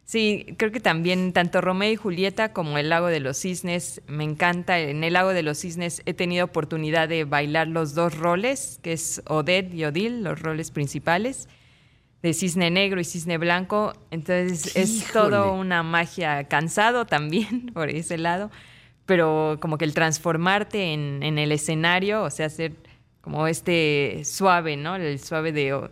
Sí, 0.04 0.46
creo 0.56 0.72
que 0.72 0.80
también 0.80 1.32
tanto 1.34 1.60
Romeo 1.60 1.92
y 1.92 1.96
Julieta 1.96 2.54
como 2.54 2.78
El 2.78 2.88
Lago 2.88 3.08
de 3.08 3.20
los 3.20 3.36
Cisnes 3.38 4.00
me 4.06 4.24
encanta. 4.24 4.78
En 4.78 5.04
El 5.04 5.12
Lago 5.12 5.34
de 5.34 5.42
los 5.42 5.58
Cisnes 5.58 6.00
he 6.06 6.14
tenido 6.14 6.46
oportunidad 6.46 7.10
de 7.10 7.24
bailar 7.24 7.68
los 7.68 7.94
dos 7.94 8.16
roles, 8.16 8.78
que 8.82 8.94
es 8.94 9.20
Odette 9.26 9.74
y 9.74 9.84
Odile, 9.84 10.22
los 10.22 10.40
roles 10.40 10.70
principales, 10.70 11.46
de 12.22 12.34
Cisne 12.34 12.70
Negro 12.70 13.00
y 13.00 13.04
Cisne 13.04 13.38
Blanco. 13.38 13.92
Entonces 14.10 14.74
es 14.76 15.06
todo 15.12 15.52
una 15.52 15.82
magia 15.82 16.44
cansado 16.44 17.06
también 17.06 17.66
por 17.74 17.88
ese 17.90 18.18
lado, 18.18 18.50
pero 19.06 19.58
como 19.60 19.78
que 19.78 19.84
el 19.84 19.94
transformarte 19.94 20.92
en, 20.92 21.22
en 21.22 21.38
el 21.38 21.52
escenario, 21.52 22.22
o 22.24 22.30
sea, 22.30 22.46
hacer 22.46 22.72
como 23.20 23.46
este 23.46 24.22
suave, 24.24 24.76
¿no? 24.76 24.96
El 24.96 25.18
suave 25.20 25.52
de, 25.52 25.88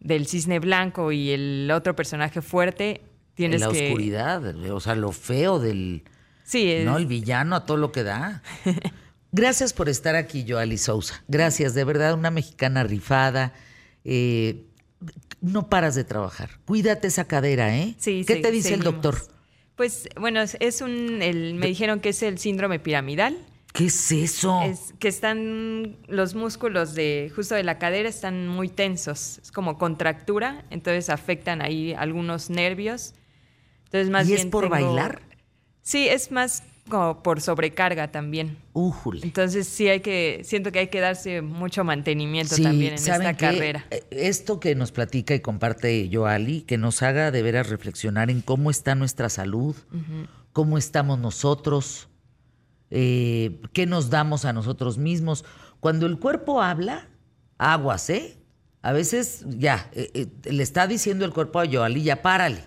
del 0.00 0.26
Cisne 0.26 0.58
Blanco 0.58 1.12
y 1.12 1.30
el 1.30 1.70
otro 1.74 1.94
personaje 1.96 2.40
fuerte. 2.42 3.02
Tienes 3.34 3.60
la 3.60 3.70
que... 3.70 3.86
oscuridad, 3.88 4.44
o 4.72 4.80
sea, 4.80 4.94
lo 4.94 5.12
feo 5.12 5.58
del, 5.60 6.02
Sí, 6.44 6.70
es- 6.72 6.84
¿no? 6.86 6.96
El 6.96 7.06
villano 7.06 7.54
a 7.56 7.66
todo 7.66 7.76
lo 7.76 7.92
que 7.92 8.02
da. 8.02 8.42
Gracias 9.32 9.74
por 9.74 9.88
estar 9.90 10.16
aquí, 10.16 10.46
Joali 10.48 10.78
Sousa. 10.78 11.22
Gracias, 11.28 11.74
de 11.74 11.84
verdad, 11.84 12.14
una 12.14 12.30
mexicana 12.30 12.82
rifada. 12.84 13.52
Eh, 14.04 14.64
no 15.40 15.68
paras 15.68 15.94
de 15.94 16.04
trabajar. 16.04 16.50
Cuídate 16.66 17.08
esa 17.08 17.24
cadera, 17.26 17.76
¿eh? 17.76 17.94
sí, 17.98 18.24
¿Qué 18.26 18.36
sí, 18.36 18.42
te 18.42 18.50
dice 18.50 18.74
el 18.74 18.80
doctor? 18.82 19.16
Pues 19.76 20.08
bueno, 20.18 20.40
es, 20.40 20.56
es 20.60 20.80
un, 20.80 21.22
el- 21.22 21.54
me 21.54 21.66
dijeron 21.68 22.00
que 22.00 22.08
es 22.08 22.22
el 22.22 22.38
síndrome 22.38 22.78
piramidal, 22.80 23.38
¿Qué 23.72 23.84
es 23.86 24.10
eso? 24.10 24.62
es 24.64 24.94
que 24.98 25.06
están 25.08 25.96
los 26.08 26.34
músculos 26.34 26.94
de 26.94 27.30
justo 27.36 27.54
de 27.54 27.62
la 27.62 27.78
cadera 27.78 28.08
están 28.08 28.48
muy 28.48 28.68
tensos, 28.68 29.38
es 29.42 29.52
como 29.52 29.78
contractura, 29.78 30.64
entonces 30.70 31.10
afectan 31.10 31.62
ahí 31.62 31.92
algunos 31.92 32.50
nervios. 32.50 33.14
Entonces 33.84 34.10
más 34.10 34.28
¿Y 34.28 34.32
es 34.34 34.38
bien 34.40 34.50
por 34.50 34.64
tengo- 34.64 34.70
bailar? 34.74 35.22
Sí, 35.82 36.08
es 36.08 36.32
más 36.32 36.64
como 36.88 37.22
por 37.22 37.40
sobrecarga 37.40 38.10
también. 38.10 38.56
Újule. 38.72 39.20
Entonces 39.22 39.66
sí 39.68 39.88
hay 39.88 40.00
que 40.00 40.40
siento 40.44 40.72
que 40.72 40.80
hay 40.80 40.88
que 40.88 41.00
darse 41.00 41.42
mucho 41.42 41.84
mantenimiento 41.84 42.54
Sí, 42.54 42.62
también 42.62 42.92
en 42.94 42.98
¿saben 42.98 43.28
esta 43.28 43.36
carrera. 43.36 43.86
Eh, 43.90 44.04
Esto 44.10 44.60
que 44.60 44.74
nos 44.74 44.92
platica 44.92 45.34
y 45.34 45.40
comparte 45.40 46.08
Joali, 46.12 46.62
que 46.62 46.78
nos 46.78 47.02
haga 47.02 47.30
de 47.30 47.42
veras 47.42 47.68
reflexionar 47.68 48.30
en 48.30 48.40
cómo 48.40 48.70
está 48.70 48.94
nuestra 48.94 49.28
salud, 49.28 49.76
cómo 50.52 50.78
estamos 50.78 51.18
nosotros, 51.18 52.08
eh, 52.90 53.60
qué 53.72 53.86
nos 53.86 54.10
damos 54.10 54.44
a 54.44 54.52
nosotros 54.52 54.98
mismos. 54.98 55.44
Cuando 55.80 56.06
el 56.06 56.18
cuerpo 56.18 56.62
habla, 56.62 57.08
aguas, 57.58 58.10
¿eh? 58.10 58.38
A 58.82 58.92
veces 58.92 59.44
ya, 59.48 59.90
eh, 59.92 60.10
eh, 60.14 60.52
le 60.52 60.62
está 60.62 60.86
diciendo 60.86 61.24
el 61.24 61.32
cuerpo 61.32 61.60
a 61.60 61.66
Joali, 61.70 62.02
ya 62.02 62.22
párale. 62.22 62.64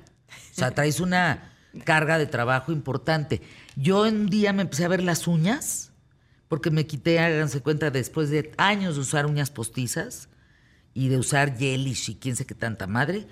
O 0.51 0.53
sea, 0.53 0.71
traes 0.71 0.99
una 0.99 1.53
carga 1.85 2.17
de 2.17 2.25
trabajo 2.25 2.71
importante. 2.71 3.41
Yo 3.75 4.03
un 4.03 4.27
día 4.29 4.53
me 4.53 4.63
empecé 4.63 4.85
a 4.85 4.89
ver 4.89 5.03
las 5.03 5.27
uñas, 5.27 5.91
porque 6.47 6.71
me 6.71 6.85
quité, 6.85 7.19
háganse 7.19 7.61
cuenta, 7.61 7.91
después 7.91 8.29
de 8.29 8.51
años 8.57 8.95
de 8.95 9.01
usar 9.01 9.25
uñas 9.25 9.49
postizas 9.49 10.29
y 10.93 11.07
de 11.07 11.17
usar 11.17 11.57
gelish 11.57 12.09
y 12.09 12.15
quién 12.15 12.35
sé 12.35 12.45
qué 12.45 12.55
tanta 12.55 12.87
madre, 12.87 13.27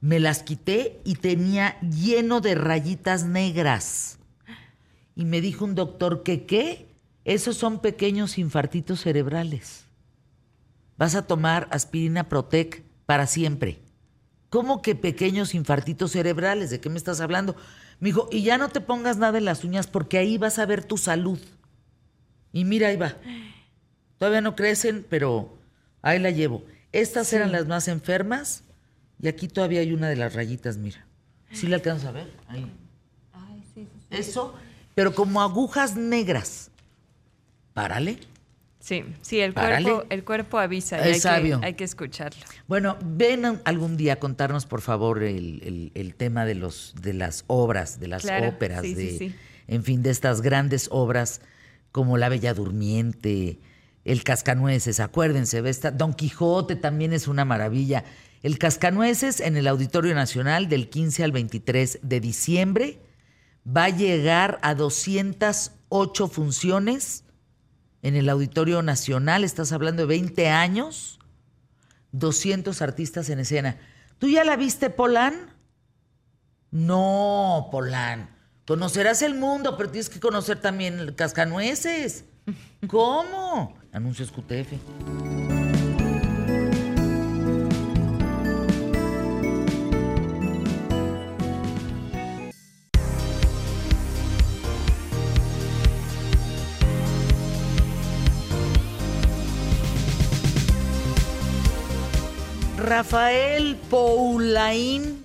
me 0.00 0.20
las 0.20 0.42
quité 0.42 1.00
y 1.04 1.14
tenía 1.14 1.78
lleno 1.80 2.40
de 2.40 2.56
rayitas 2.56 3.24
negras. 3.24 4.18
Y 5.14 5.24
me 5.24 5.40
dijo 5.40 5.64
un 5.64 5.74
doctor 5.74 6.22
que 6.24 6.44
qué, 6.44 6.88
esos 7.24 7.56
son 7.56 7.80
pequeños 7.80 8.36
infartitos 8.36 9.00
cerebrales. 9.00 9.84
Vas 10.98 11.14
a 11.14 11.26
tomar 11.26 11.68
aspirina 11.70 12.28
Protec 12.28 12.82
para 13.06 13.26
siempre. 13.26 13.80
¿Cómo 14.50 14.82
que 14.82 14.94
pequeños 14.94 15.54
infartitos 15.54 16.12
cerebrales? 16.12 16.70
¿De 16.70 16.80
qué 16.80 16.90
me 16.90 16.98
estás 16.98 17.20
hablando? 17.20 17.56
Me 18.00 18.08
dijo, 18.08 18.28
y 18.30 18.42
ya 18.42 18.58
no 18.58 18.68
te 18.68 18.80
pongas 18.80 19.16
nada 19.16 19.38
en 19.38 19.44
las 19.44 19.64
uñas 19.64 19.86
porque 19.86 20.18
ahí 20.18 20.38
vas 20.38 20.58
a 20.58 20.66
ver 20.66 20.84
tu 20.84 20.98
salud. 20.98 21.38
Y 22.52 22.64
mira, 22.64 22.88
ahí 22.88 22.96
va. 22.96 23.16
Todavía 24.18 24.40
no 24.40 24.54
crecen, 24.56 25.06
pero 25.08 25.58
ahí 26.02 26.18
la 26.18 26.30
llevo. 26.30 26.64
Estas 26.92 27.32
eran 27.32 27.52
las 27.52 27.66
más 27.66 27.88
enfermas 27.88 28.62
y 29.20 29.28
aquí 29.28 29.48
todavía 29.48 29.80
hay 29.80 29.92
una 29.92 30.08
de 30.08 30.16
las 30.16 30.34
rayitas, 30.34 30.76
mira. 30.76 31.04
¿Sí 31.52 31.66
la 31.66 31.76
alcanzas 31.76 32.08
a 32.08 32.12
ver? 32.12 32.32
Ahí. 32.48 32.70
Eso, 34.10 34.54
pero 34.94 35.14
como 35.14 35.42
agujas 35.42 35.96
negras. 35.96 36.70
Párale. 37.72 38.18
Sí, 38.84 39.02
sí, 39.22 39.40
el 39.40 39.54
Párale. 39.54 39.82
cuerpo, 39.90 40.06
el 40.10 40.24
cuerpo 40.24 40.58
avisa. 40.58 40.98
y 40.98 41.12
hay, 41.12 41.18
sabio. 41.18 41.58
Que, 41.60 41.66
hay 41.68 41.72
que 41.74 41.84
escucharlo. 41.84 42.44
Bueno, 42.68 42.98
ven 43.02 43.62
algún 43.64 43.96
día 43.96 44.12
a 44.12 44.16
contarnos, 44.16 44.66
por 44.66 44.82
favor, 44.82 45.22
el, 45.22 45.62
el- 45.64 45.92
el 45.94 46.14
tema 46.14 46.44
de 46.44 46.54
los 46.54 46.94
de 47.00 47.14
las 47.14 47.44
obras, 47.46 47.98
de 47.98 48.08
las 48.08 48.20
Claro, 48.24 48.48
óperas, 48.50 48.82
sí, 48.82 48.92
de, 48.92 49.16
sí. 49.18 49.34
en 49.68 49.84
fin, 49.84 50.02
de 50.02 50.10
estas 50.10 50.42
grandes 50.42 50.88
obras 50.90 51.40
como 51.92 52.18
La 52.18 52.28
Bella 52.28 52.52
Durmiente, 52.52 53.58
El 54.04 54.22
Cascanueces, 54.22 55.00
acuérdense, 55.00 55.66
esta- 55.66 55.90
Don 55.90 56.12
Quijote 56.12 56.76
también 56.76 57.14
es 57.14 57.26
una 57.26 57.46
maravilla. 57.46 58.04
El 58.42 58.58
Cascanueces 58.58 59.40
en 59.40 59.56
el 59.56 59.66
Auditorio 59.66 60.14
Nacional 60.14 60.68
del 60.68 60.90
15 60.90 61.24
al 61.24 61.32
23 61.32 62.00
de 62.02 62.20
diciembre 62.20 62.98
va 63.66 63.84
a 63.84 63.88
llegar 63.88 64.58
a 64.60 64.74
208 64.74 66.28
funciones 66.28 67.23
en 68.04 68.16
el 68.16 68.28
Auditorio 68.28 68.82
Nacional, 68.82 69.44
estás 69.44 69.72
hablando 69.72 70.02
de 70.02 70.06
20 70.06 70.50
años. 70.50 71.18
200 72.12 72.82
artistas 72.82 73.30
en 73.30 73.40
escena. 73.40 73.78
¿Tú 74.18 74.28
ya 74.28 74.44
la 74.44 74.56
viste, 74.56 74.90
Polán? 74.90 75.54
No, 76.70 77.68
Polán. 77.72 78.28
Conocerás 78.66 79.22
el 79.22 79.34
mundo, 79.34 79.78
pero 79.78 79.90
tienes 79.90 80.10
que 80.10 80.20
conocer 80.20 80.60
también 80.60 80.98
el 80.98 81.14
cascanueces. 81.14 82.26
¿Cómo? 82.86 83.74
Anuncios 83.90 84.30
QTF. 84.30 85.53
Rafael 102.84 103.76
Poulain. 103.88 105.24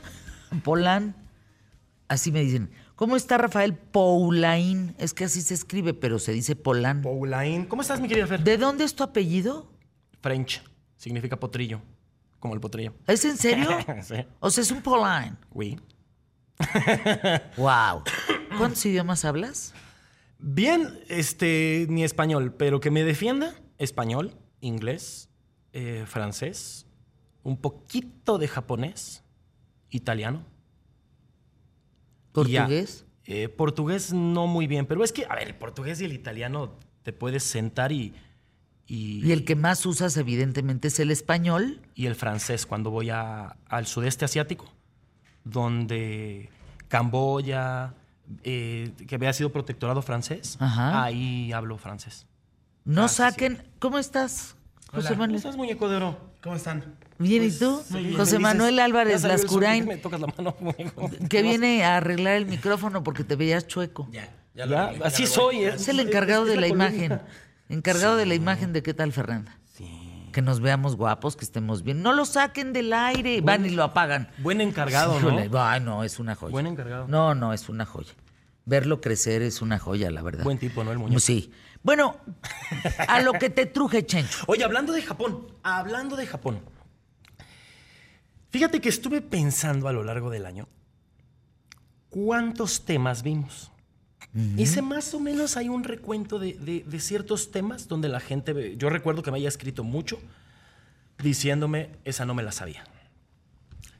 Polán. 0.63 1.13
Así 2.07 2.31
me 2.31 2.41
dicen. 2.41 2.71
¿Cómo 2.95 3.15
está 3.15 3.37
Rafael 3.37 3.73
Poulain? 3.75 4.95
Es 4.97 5.13
que 5.13 5.25
así 5.25 5.41
se 5.41 5.53
escribe, 5.53 5.93
pero 5.93 6.19
se 6.19 6.31
dice 6.31 6.55
Polán. 6.55 7.01
Paulain. 7.01 7.65
¿Cómo 7.65 7.81
estás, 7.81 7.99
mi 7.99 8.07
querida 8.07 8.27
Fer? 8.27 8.43
¿De 8.43 8.57
dónde 8.57 8.83
es 8.83 8.95
tu 8.95 9.03
apellido? 9.03 9.71
French. 10.21 10.63
Significa 10.97 11.37
potrillo. 11.39 11.81
Como 12.39 12.53
el 12.53 12.59
potrillo. 12.61 12.93
¿Es 13.07 13.23
en 13.25 13.37
serio? 13.37 13.69
Sí. 14.03 14.15
O 14.39 14.49
sea, 14.49 14.61
es 14.61 14.71
un 14.71 14.81
Polán. 14.81 15.37
Oui. 15.51 15.77
Wow. 17.57 18.03
¿Cuántos 18.57 18.85
idiomas 18.85 19.23
hablas? 19.25 19.73
Bien, 20.39 20.97
este, 21.09 21.87
ni 21.89 22.03
español, 22.03 22.53
pero 22.53 22.79
que 22.79 22.91
me 22.91 23.03
defienda. 23.03 23.53
Español, 23.77 24.35
inglés, 24.61 25.29
eh, 25.71 26.03
francés, 26.05 26.85
un 27.43 27.57
poquito 27.57 28.37
de 28.37 28.47
japonés, 28.47 29.23
italiano. 29.89 30.39
ya. 30.39 30.43
¿Portugués? 32.33 33.05
Eh, 33.25 33.47
portugués 33.49 34.13
no 34.13 34.47
muy 34.47 34.65
bien, 34.67 34.85
pero 34.85 35.03
es 35.03 35.11
que, 35.11 35.25
a 35.25 35.35
ver, 35.35 35.47
el 35.47 35.55
portugués 35.55 36.01
y 36.01 36.05
el 36.05 36.13
italiano 36.13 36.71
te 37.03 37.13
puedes 37.13 37.43
sentar 37.43 37.91
y... 37.91 38.13
Y, 38.87 39.23
Y 39.23 39.31
el 39.33 39.45
que 39.45 39.55
más 39.55 39.85
usas, 39.85 40.17
evidentemente, 40.17 40.87
es 40.87 40.99
el 40.99 41.11
español. 41.11 41.79
y 41.93 42.07
el 42.07 42.15
francés 42.15 42.65
cuando 42.65 42.89
voy 42.89 43.11
a- 43.11 43.55
al 43.67 43.85
sudeste 43.85 44.25
asiático, 44.25 44.65
donde 45.43 46.49
Camboya, 46.87 47.93
eh, 48.43 48.91
que 49.07 49.13
había 49.15 49.31
sido 49.33 49.51
protectorado 49.51 50.01
francés, 50.01 50.57
Ajá. 50.59 51.03
ahí 51.03 51.51
hablo 51.51 51.77
francés. 51.77 52.25
No 52.83 53.03
Ah, 53.03 53.07
sí, 53.07 53.17
saquen. 53.17 53.61
¿Cómo 53.77 53.99
estás, 53.99 54.55
José 54.91 55.09
¿Cómo 55.09 55.19
Manuel? 55.19 55.37
estás, 55.37 55.55
muñeco 55.55 55.87
de 55.87 55.97
oro? 55.97 56.17
¿Cómo 56.41 56.55
están? 56.55 56.95
Bien, 57.19 57.43
¿y 57.43 57.51
tú? 57.51 57.83
Muy 57.89 58.03
bien. 58.05 58.17
José. 58.17 58.39
Manuel 58.39 58.77
Ya 58.77 58.85
Álvarez 58.85 59.23
Lascurain, 59.23 59.85
Me 59.85 59.97
tocas 59.97 60.21
la 60.21 60.27
mano, 60.27 60.55
que 61.29 61.41
viene 61.41 61.83
a 61.83 61.97
arreglar 61.97 62.35
el 62.35 62.45
micrófono 62.45 63.03
porque 63.03 63.25
te 63.25 63.35
veías 63.35 63.67
chueco. 63.67 64.09
Ya, 64.11 64.29
así 65.03 65.27
soy. 65.27 65.65
Es 65.65 65.87
el 65.89 65.99
encargado 65.99 66.45
es 66.45 66.51
de 66.51 66.57
la 66.57 66.67
imagen. 66.67 67.21
Encargado 67.67 68.15
de 68.15 68.25
la 68.25 68.35
imagen 68.35 68.73
de 68.73 68.81
qué 68.81 68.93
tal, 68.93 69.11
Fernanda. 69.11 69.55
Que 70.31 70.41
nos 70.41 70.61
veamos 70.61 70.95
guapos, 70.95 71.35
que 71.35 71.43
estemos 71.43 71.83
bien. 71.83 72.03
No 72.03 72.13
lo 72.13 72.23
saquen 72.23 72.71
del 72.71 72.93
aire. 72.93 73.41
Van 73.41 73.65
y 73.65 73.71
lo 73.71 73.83
apagan. 73.83 74.29
Buen 74.37 74.61
encargado, 74.61 75.19
¿no? 75.19 75.59
Ay, 75.59 75.81
no, 75.81 76.03
es 76.03 76.19
una 76.19 76.35
joya. 76.35 76.51
Buen 76.51 76.67
encargado. 76.67 77.07
No, 77.07 77.35
no, 77.35 77.51
es 77.51 77.67
una 77.67 77.85
joya. 77.85 78.13
Verlo 78.65 79.01
crecer 79.01 79.41
es 79.41 79.61
una 79.61 79.79
joya, 79.79 80.11
la 80.11 80.21
verdad. 80.21 80.43
Buen 80.43 80.59
tipo, 80.59 80.83
¿no? 80.83 80.91
El 80.91 80.99
muñeco. 80.99 81.19
Sí. 81.19 81.51
Bueno, 81.81 82.17
a 83.07 83.21
lo 83.21 83.33
que 83.33 83.49
te 83.49 83.65
truje, 83.65 84.05
Chencho. 84.05 84.43
Oye, 84.47 84.63
hablando 84.63 84.93
de 84.93 85.01
Japón, 85.01 85.47
hablando 85.63 86.15
de 86.15 86.27
Japón. 86.27 86.61
Fíjate 88.51 88.81
que 88.81 88.89
estuve 88.89 89.21
pensando 89.21 89.87
a 89.87 89.93
lo 89.93 90.03
largo 90.03 90.29
del 90.29 90.45
año 90.45 90.67
cuántos 92.09 92.85
temas 92.85 93.23
vimos. 93.23 93.71
Hice 94.57 94.81
más 94.83 95.13
o 95.15 95.19
menos 95.19 95.57
hay 95.57 95.69
un 95.69 95.83
recuento 95.83 96.37
de, 96.37 96.53
de- 96.53 96.83
de 96.85 96.99
ciertos 96.99 97.51
temas 97.51 97.87
donde 97.87 98.09
la 98.09 98.19
gente, 98.19 98.75
yo 98.77 98.89
recuerdo 98.89 99.23
que 99.23 99.31
me 99.31 99.37
haya 99.37 99.47
escrito 99.49 99.83
mucho 99.83 100.19
diciéndome, 101.17 101.89
esa 102.05 102.25
no 102.25 102.33
me 102.35 102.43
la 102.43 102.51
sabía. 102.51 102.83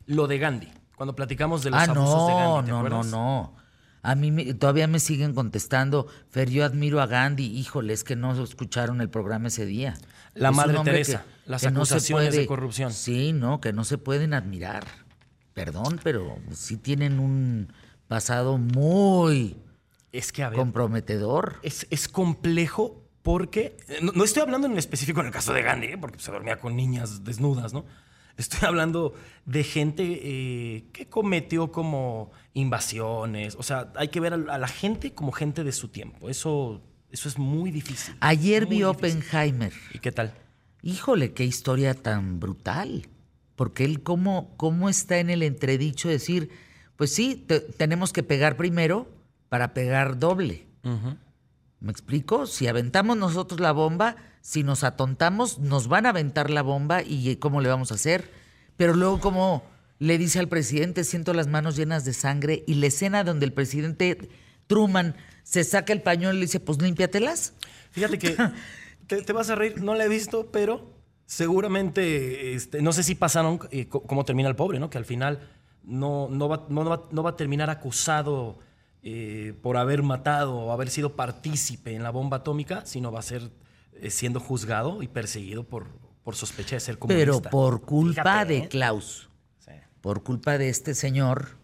Lo 0.05 0.27
de 0.27 0.37
Gandhi, 0.37 0.69
cuando 0.95 1.15
platicamos 1.15 1.63
de 1.63 1.71
los 1.71 1.79
Ah, 1.79 1.83
abusos 1.91 2.27
de 2.27 2.33
no, 2.33 2.53
Gandhi, 2.55 2.65
¿te 2.67 2.71
no, 2.71 2.77
no, 2.81 2.85
acuerdas? 2.87 3.05
no. 3.07 3.55
A 4.01 4.15
mí 4.15 4.31
me- 4.31 4.53
todavía 4.53 4.87
me 4.87 4.99
siguen 4.99 5.33
contestando, 5.33 6.07
Fer, 6.29 6.49
yo 6.49 6.63
admiro 6.63 7.01
a 7.01 7.07
Gandhi. 7.07 7.45
Híjole, 7.47 7.91
es 7.93 8.03
que 8.03 8.15
no 8.15 8.31
escucharon 8.41 9.01
el 9.01 9.09
programa 9.09 9.47
ese 9.49 9.65
día. 9.65 9.97
La 10.33 10.49
Es 10.49 10.55
Madre 10.55 10.79
Teresa, 10.83 11.25
las 11.45 11.61
se 11.61 11.67
acusaciones 11.67 12.35
de 12.35 12.45
corrupción. 12.45 12.93
Sí, 12.93 13.33
no, 13.33 13.59
que 13.61 13.73
no 13.73 13.83
se 13.83 13.97
pueden 13.97 14.33
admirar. 14.33 14.85
Perdón, 15.53 15.99
pero 16.03 16.37
sí 16.51 16.77
tienen 16.77 17.19
un 17.19 17.73
pasado 18.07 18.57
muy 18.57 19.57
Es 20.11 20.31
que, 20.31 20.43
a 20.43 20.49
ver, 20.49 20.57
comprometedor. 20.57 21.59
es, 21.63 21.85
es 21.89 22.07
complejo 22.07 23.03
porque, 23.23 23.75
no, 24.01 24.13
no 24.13 24.23
estoy 24.23 24.41
hablando 24.41 24.67
en 24.67 24.77
específico 24.77 25.19
en 25.19 25.27
el 25.27 25.33
caso 25.33 25.53
de 25.53 25.61
Gandhi, 25.61 25.87
¿eh? 25.87 25.97
porque 25.97 26.19
se 26.19 26.31
dormía 26.31 26.59
con 26.59 26.75
niñas 26.75 27.23
desnudas, 27.25 27.73
¿no? 27.73 27.85
Estoy 28.37 28.65
hablando 28.65 29.13
de 29.45 29.63
gente 29.65 30.03
eh, 30.23 30.85
que 30.93 31.09
cometió 31.09 31.73
como 31.73 32.31
invasiones, 32.53 33.55
o 33.55 33.63
sea, 33.63 33.91
hay 33.95 34.07
que 34.07 34.21
ver 34.21 34.33
a, 34.33 34.53
a 34.53 34.57
la 34.57 34.67
gente 34.69 35.13
como 35.13 35.33
gente 35.33 35.65
de 35.65 35.73
su 35.73 35.89
tiempo, 35.89 36.29
eso, 36.29 36.81
eso 37.11 37.29
es 37.29 37.37
muy 37.37 37.71
difícil. 37.71 38.15
Ayer 38.19 38.65
muy 38.67 38.77
vi 38.77 38.83
difícil. 38.83 39.17
Oppenheimer. 39.21 39.73
¿Y 39.93 39.99
qué 39.99 40.11
tal? 40.11 40.33
Híjole, 40.81 41.33
qué 41.33 41.43
historia 41.45 41.93
tan 41.93 42.39
brutal. 42.39 43.07
Porque 43.55 43.83
él 43.83 44.01
cómo, 44.03 44.53
cómo 44.57 44.87
está 44.89 45.17
en 45.19 45.29
el 45.29 45.43
entredicho 45.43 46.07
de 46.07 46.13
decir, 46.15 46.49
pues 46.95 47.13
sí, 47.13 47.35
te- 47.35 47.59
tenemos 47.59 48.13
que 48.13 48.23
pegar 48.23 48.55
primero 48.57 49.07
para 49.49 49.73
pegar 49.73 50.17
doble. 50.19 50.65
¿Me 51.81 51.91
explico? 51.91 52.45
Si 52.45 52.67
aventamos 52.67 53.17
nosotros 53.17 53.59
la 53.59 53.71
bomba, 53.73 54.15
si 54.41 54.63
nos 54.63 54.83
atontamos, 54.83 55.59
nos 55.59 55.87
van 55.87 56.05
a 56.05 56.09
aventar 56.09 56.49
la 56.49 56.61
bomba 56.61 57.03
y 57.03 57.29
eh, 57.31 57.39
¿cómo 57.39 57.59
le 57.61 57.69
vamos 57.69 57.91
a 57.91 57.95
hacer? 57.95 58.31
Pero 58.77 58.93
luego 58.93 59.19
como 59.19 59.63
le 59.97 60.17
dice 60.17 60.39
al 60.39 60.47
presidente, 60.47 61.03
siento 61.03 61.33
las 61.33 61.47
manos 61.47 61.75
llenas 61.75 62.05
de 62.05 62.13
sangre 62.13 62.63
y 62.67 62.75
la 62.75 62.87
escena 62.87 63.23
donde 63.25 63.45
el 63.45 63.53
presidente 63.53 64.29
Truman 64.67 65.15
se 65.43 65.63
saca 65.63 65.93
el 65.93 66.01
pañuelo 66.01 66.35
y 66.35 66.39
le 66.39 66.45
dice, 66.45 66.59
pues 66.59 66.81
límpiatelas. 66.81 67.53
Fíjate 67.91 68.19
que 68.19 68.35
te, 69.07 69.21
te 69.21 69.33
vas 69.33 69.49
a 69.49 69.55
reír, 69.55 69.81
no 69.81 69.95
la 69.95 70.05
he 70.05 70.09
visto, 70.09 70.51
pero 70.51 70.93
seguramente, 71.25 72.53
este, 72.53 72.81
no 72.81 72.91
sé 72.91 73.03
si 73.03 73.15
pasaron 73.15 73.59
eh, 73.71 73.87
cómo 73.87 74.25
termina 74.25 74.49
el 74.49 74.55
pobre, 74.55 74.79
¿no? 74.79 74.89
Que 74.89 74.97
al 74.97 75.05
final 75.05 75.39
no, 75.83 76.27
no, 76.29 76.49
va, 76.49 76.65
no, 76.69 76.83
va, 76.85 77.07
no 77.11 77.23
va 77.23 77.31
a 77.31 77.35
terminar 77.35 77.69
acusado 77.69 78.59
eh, 79.03 79.53
por 79.61 79.77
haber 79.77 80.03
matado 80.03 80.55
o 80.55 80.71
haber 80.71 80.89
sido 80.89 81.15
partícipe 81.15 81.95
en 81.95 82.03
la 82.03 82.09
bomba 82.09 82.37
atómica, 82.37 82.85
sino 82.85 83.11
va 83.11 83.19
a 83.19 83.23
ser 83.23 83.49
eh, 83.93 84.09
siendo 84.09 84.39
juzgado 84.39 85.01
y 85.03 85.07
perseguido 85.07 85.63
por, 85.63 85.87
por 86.23 86.35
sospecha 86.35 86.75
de 86.75 86.79
ser 86.81 86.99
comunista. 86.99 87.25
Pero 87.31 87.41
por 87.49 87.81
culpa 87.81 88.21
Fíjate, 88.23 88.53
de 88.53 88.57
¿eh? 88.59 88.67
Klaus, 88.67 89.29
Sí. 89.59 89.71
por 90.01 90.23
culpa 90.23 90.57
de 90.57 90.69
este 90.69 90.93
señor, 90.95 91.58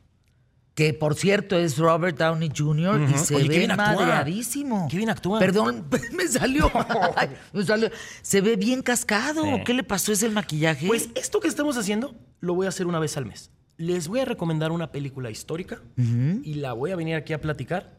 que 0.76 0.93
por 0.93 1.15
cierto 1.15 1.57
es 1.57 1.78
Robert 1.78 2.17
Downey 2.17 2.51
Jr. 2.55 2.99
y 3.01 3.13
Ujú. 3.13 3.17
se 3.26 3.36
Oye, 3.36 3.47
ve 3.67 3.67
madreadísimo. 3.76 4.88
Qué 4.91 4.97
bien 4.97 5.09
actúa. 5.09 5.39
Perdón, 5.39 5.88
me 6.13 6.28
salió. 6.28 6.69
Ay, 7.15 7.30
me 7.53 7.63
salió. 7.63 7.89
Se 8.21 8.41
ve 8.41 8.55
bien 8.57 8.82
cascado. 8.84 9.43
Sí. 9.43 9.63
¿Qué 9.65 9.73
le 9.73 9.84
pasó? 9.84 10.11
¿Es 10.11 10.21
el 10.21 10.32
maquillaje? 10.34 10.86
Pues 10.88 11.09
esto 11.15 11.39
que 11.39 11.47
estamos 11.47 11.78
haciendo 11.78 12.13
lo 12.41 12.53
voy 12.53 12.65
a 12.65 12.69
hacer 12.69 12.86
una 12.88 12.99
vez 12.99 13.15
al 13.17 13.26
mes. 13.26 13.51
Les 13.78 14.07
voy 14.07 14.19
a 14.19 14.26
recomendar 14.26 14.71
una 14.71 14.91
película 14.91 15.32
histórica 15.32 15.82
y 15.97 16.53
la 16.55 16.73
voy 16.73 16.91
a 16.91 16.95
venir 16.95 17.15
aquí 17.15 17.34
a 17.34 17.41
platicar 17.41 17.97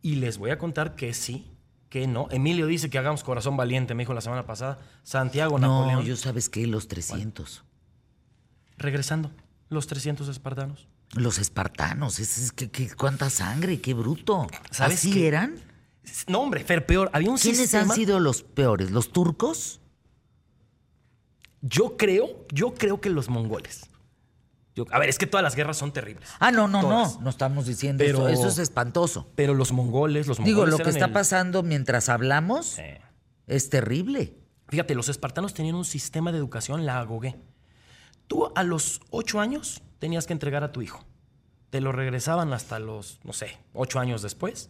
y 0.00 0.16
les 0.16 0.38
voy 0.38 0.50
a 0.50 0.58
contar 0.58 0.94
que 0.96 1.12
sí, 1.14 1.50
que 1.88 2.06
no. 2.08 2.26
Emilio 2.30 2.66
dice 2.66 2.88
que 2.90 2.98
hagamos 2.98 3.22
corazón 3.24 3.56
valiente, 3.56 3.94
me 3.94 4.02
dijo 4.02 4.14
la 4.14 4.20
semana 4.20 4.44
pasada. 4.46 4.78
Santiago 5.02 5.58
No, 5.58 5.80
Napoleón. 5.86 6.04
yo 6.04 6.16
sabes 6.16 6.48
que 6.48 6.66
los 6.66 6.86
300. 6.88 7.64
Regresando, 8.76 9.30
los 9.68 9.86
300 9.86 10.28
espartanos. 10.28 10.88
Los 11.14 11.38
espartanos, 11.38 12.18
es 12.20 12.52
que, 12.52 12.70
que- 12.70 12.90
cuánta 12.94 13.28
sangre, 13.30 13.80
qué 13.80 13.92
bruto. 13.94 14.46
¿Sabes 14.70 14.98
¿Así 14.98 15.12
qué? 15.12 15.28
eran? 15.28 15.56
No, 16.26 16.40
hombre, 16.40 16.64
Fer, 16.64 16.86
peor. 16.86 17.10
Había 17.12 17.30
un 17.30 17.36
¿Quiénes 17.38 17.60
sistema... 17.60 17.92
han 17.92 17.98
sido 17.98 18.18
los 18.18 18.42
peores? 18.42 18.90
¿Los 18.90 19.12
turcos? 19.12 19.80
Yo 21.60 21.96
creo, 21.96 22.46
yo 22.52 22.74
creo 22.74 23.00
que 23.00 23.10
los 23.10 23.28
mongoles. 23.28 23.86
Yo- 24.74 24.86
a 24.90 24.98
ver, 24.98 25.10
es 25.10 25.18
que 25.18 25.26
todas 25.26 25.44
las 25.44 25.54
guerras 25.54 25.76
son 25.76 25.92
terribles. 25.92 26.28
Ah, 26.40 26.50
no, 26.50 26.66
no, 26.66 26.80
Todas. 26.80 27.16
no, 27.16 27.20
no 27.22 27.30
estamos 27.30 27.66
diciendo 27.66 28.02
Pero- 28.04 28.26
eso. 28.28 28.40
Eso 28.40 28.48
es 28.48 28.58
espantoso. 28.58 29.30
Pero 29.36 29.54
los 29.54 29.70
mongoles, 29.72 30.26
los 30.26 30.38
mongoles 30.40 30.54
Digo, 30.64 30.66
lo 30.78 30.82
que 30.82 30.90
está 30.90 31.04
el- 31.06 31.12
pasando 31.12 31.62
mientras 31.62 32.08
hablamos 32.08 32.78
Eh. 32.78 33.00
es 33.46 33.68
terrible. 33.68 34.38
Fíjate, 34.68 34.94
los 34.94 35.08
espartanos 35.10 35.52
tenían 35.52 35.74
un 35.74 35.84
sistema 35.84 36.32
de 36.32 36.38
educación, 36.38 36.86
la 36.86 36.98
agogué. 36.98 37.36
Tú 38.26 38.50
a 38.54 38.62
los 38.62 39.02
ocho 39.10 39.40
años 39.40 39.82
tenías 40.02 40.26
que 40.26 40.32
entregar 40.32 40.64
a 40.64 40.72
tu 40.72 40.82
hijo. 40.82 41.04
Te 41.70 41.80
lo 41.80 41.92
regresaban 41.92 42.52
hasta 42.52 42.80
los, 42.80 43.20
no 43.22 43.32
sé, 43.32 43.56
ocho 43.72 44.00
años 44.00 44.20
después. 44.20 44.68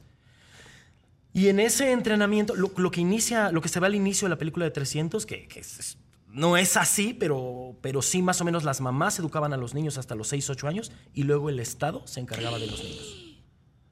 Y 1.33 1.49
en 1.49 1.59
ese 1.59 1.91
entrenamiento, 1.93 2.55
lo, 2.55 2.71
lo 2.77 2.91
que 2.91 3.01
inicia, 3.01 3.51
lo 3.51 3.63
que 3.63 3.71
se 3.71 3.81
ve 3.81 3.87
al 3.87 3.95
inicio 3.95 4.27
de 4.27 4.31
la 4.35 4.37
película 4.37 4.67
de 4.67 4.73
300, 4.73 5.25
que, 5.25 5.49
que 5.49 5.61
es- 5.61 5.79
es- 5.81 5.99
no 6.29 6.59
es 6.59 6.77
así, 6.77 7.15
pero, 7.15 7.77
pero 7.81 8.03
sí 8.03 8.21
más 8.21 8.43
o 8.43 8.45
menos 8.45 8.63
las 8.65 8.83
mamás 8.83 9.19
educaban 9.19 9.55
a 9.55 9.57
los 9.57 9.73
niños 9.73 9.97
hasta 9.97 10.15
los 10.15 10.29
6, 10.29 10.51
8 10.51 10.69
años 10.69 10.93
y 11.15 11.23
luego 11.23 11.49
el 11.49 11.61
Estado 11.61 12.07
se 12.07 12.21
encargaba 12.21 12.59
de 12.59 12.67
los 12.67 12.83
niños. 12.85 13.39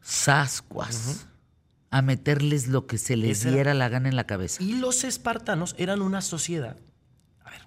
Sascuas. 0.03 1.27
A 1.91 2.03
meterles 2.03 2.69
lo 2.69 2.87
que 2.87 2.99
se 2.99 3.17
les 3.17 3.39
Ese 3.39 3.49
era- 3.49 3.55
diera 3.55 3.75
la 3.75 3.89
gana 3.89 4.11
en 4.11 4.17
la 4.17 4.25
cabeza. 4.27 4.63
Y 4.63 4.75
los 4.75 5.05
espartanos 5.05 5.75
eran 5.79 6.03
una 6.03 6.21
sociedad, 6.21 6.77
a 7.45 7.51
ver, 7.51 7.63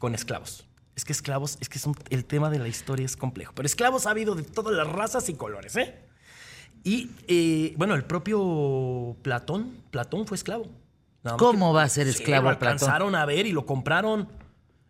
con 0.00 0.14
esclavos. 0.16 0.66
Es 0.96 1.04
que 1.04 1.12
esclavos, 1.12 1.58
es 1.60 1.68
que 1.68 1.78
es 1.78 1.86
un- 1.86 1.96
el 2.10 2.24
tema 2.24 2.50
de 2.50 2.58
la 2.58 2.68
historia 2.68 3.04
es 3.04 3.16
complejo. 3.16 3.52
Pero 3.54 3.66
esclavos 3.66 4.06
ha 4.06 4.10
habido 4.10 4.34
de 4.34 4.42
todas 4.44 4.74
las 4.74 4.86
razas 4.88 5.28
y 5.28 5.34
colores, 5.34 5.74
¿eh? 5.76 5.94
Y, 6.84 7.10
eh, 7.28 7.74
bueno, 7.76 7.94
el 7.94 8.04
propio 8.04 9.16
Platón, 9.22 9.78
Platón 9.90 10.26
fue 10.26 10.36
esclavo. 10.36 10.66
Nada 11.22 11.36
¿Cómo 11.38 11.70
que- 11.70 11.76
va 11.76 11.82
a 11.84 11.88
ser 11.88 12.06
Sí, 12.12 12.18
esclavo 12.20 12.50
lo 12.50 12.58
Platón? 12.58 12.74
alcanzaron 12.74 13.14
a 13.14 13.24
ver 13.24 13.46
y 13.46 13.52
lo 13.52 13.64
compraron. 13.66 14.28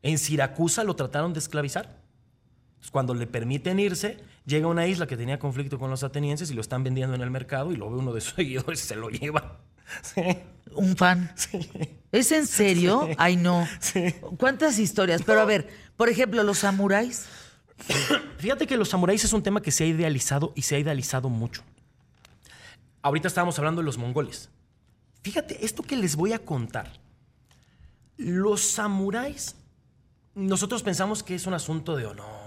En 0.02 0.18
Siracusa 0.18 0.84
lo 0.84 0.94
trataron 0.96 1.32
de 1.32 1.38
esclavizar. 1.38 1.86
Entonces, 2.74 2.90
cuando 2.90 3.14
le 3.14 3.26
permiten 3.26 3.78
irse, 3.80 4.18
llega 4.44 4.66
a 4.66 4.70
una 4.70 4.86
isla 4.86 5.06
que 5.06 5.16
tenía 5.16 5.38
conflicto 5.38 5.78
con 5.78 5.88
los 5.90 6.02
atenienses 6.02 6.50
y 6.50 6.54
lo 6.54 6.60
están 6.60 6.82
vendiendo 6.84 7.14
en 7.14 7.22
el 7.22 7.30
mercado 7.30 7.72
y 7.72 7.76
lo 7.76 7.88
ve 7.90 7.96
uno 7.96 8.12
de 8.12 8.20
sus 8.20 8.34
seguidores 8.36 8.84
y 8.84 8.86
se 8.86 8.96
lo 8.96 9.08
lleva. 9.08 9.60
Sí. 10.02 10.22
Un 10.74 10.96
fan. 10.96 11.32
¿Es 12.10 12.32
en 12.32 12.46
serio? 12.46 13.08
Ay, 13.18 13.36
no. 13.36 13.66
¿Cuántas 14.38 14.78
historias? 14.78 15.22
Pero 15.24 15.40
a 15.40 15.44
ver, 15.44 15.68
por 15.96 16.08
ejemplo, 16.08 16.42
los 16.42 16.58
samuráis. 16.58 17.26
Fíjate 18.38 18.66
que 18.66 18.76
los 18.76 18.88
samuráis 18.88 19.24
es 19.24 19.32
un 19.32 19.42
tema 19.42 19.62
que 19.62 19.70
se 19.70 19.84
ha 19.84 19.86
idealizado 19.86 20.52
y 20.54 20.62
se 20.62 20.76
ha 20.76 20.78
idealizado 20.78 21.28
mucho. 21.28 21.62
Ahorita 23.02 23.28
estábamos 23.28 23.58
hablando 23.58 23.82
de 23.82 23.86
los 23.86 23.98
mongoles. 23.98 24.50
Fíjate, 25.22 25.64
esto 25.64 25.82
que 25.82 25.96
les 25.96 26.16
voy 26.16 26.32
a 26.32 26.38
contar. 26.38 26.92
Los 28.16 28.62
samuráis, 28.62 29.56
nosotros 30.34 30.82
pensamos 30.82 31.22
que 31.22 31.34
es 31.34 31.46
un 31.46 31.54
asunto 31.54 31.96
de 31.96 32.06
honor 32.06 32.43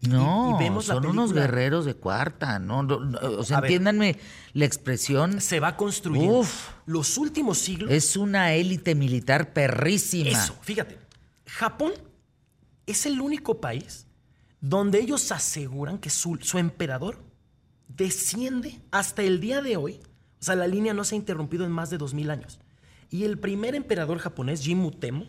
y- 0.00 0.06
y- 0.06 0.10
No, 0.10 0.58
la 0.60 0.82
son 0.82 1.06
unos 1.06 1.32
guerreros 1.32 1.84
de 1.84 1.94
cuarta. 1.94 2.58
No, 2.58 2.82
no, 2.82 3.00
no, 3.00 3.18
o 3.38 3.44
sea, 3.44 3.58
A 3.58 3.60
ver. 3.60 3.70
entiéndanme 3.70 4.18
la 4.52 4.64
expresión. 4.64 5.40
Se 5.40 5.58
va 5.60 5.76
construyendo. 5.76 6.40
Uf. 6.40 6.68
Los 6.86 7.16
últimos 7.18 7.58
siglos... 7.58 7.90
Es 7.90 8.16
una 8.16 8.52
élite 8.54 8.94
militar 8.94 9.52
perrísima. 9.52 10.30
Eso, 10.30 10.56
fíjate. 10.62 10.98
Japón 11.46 11.92
es 12.86 13.06
el 13.06 13.20
único 13.20 13.60
país 13.60 14.06
donde 14.60 15.00
ellos 15.00 15.32
aseguran 15.32 15.98
que 15.98 16.10
su, 16.10 16.38
su 16.42 16.58
emperador 16.58 17.22
desciende 17.88 18.80
hasta 18.90 19.22
el 19.22 19.40
día 19.40 19.62
de 19.62 19.76
hoy. 19.76 20.00
O 20.40 20.44
sea, 20.44 20.54
la 20.56 20.66
línea 20.66 20.92
no 20.94 21.04
se 21.04 21.14
ha 21.14 21.18
interrumpido 21.18 21.64
en 21.64 21.72
más 21.72 21.90
de 21.90 21.98
2000 21.98 22.30
años. 22.30 22.58
Y 23.10 23.24
el 23.24 23.38
primer 23.38 23.74
emperador 23.74 24.18
japonés, 24.18 24.60
Jimmu 24.62 24.90
Temo, 24.92 25.26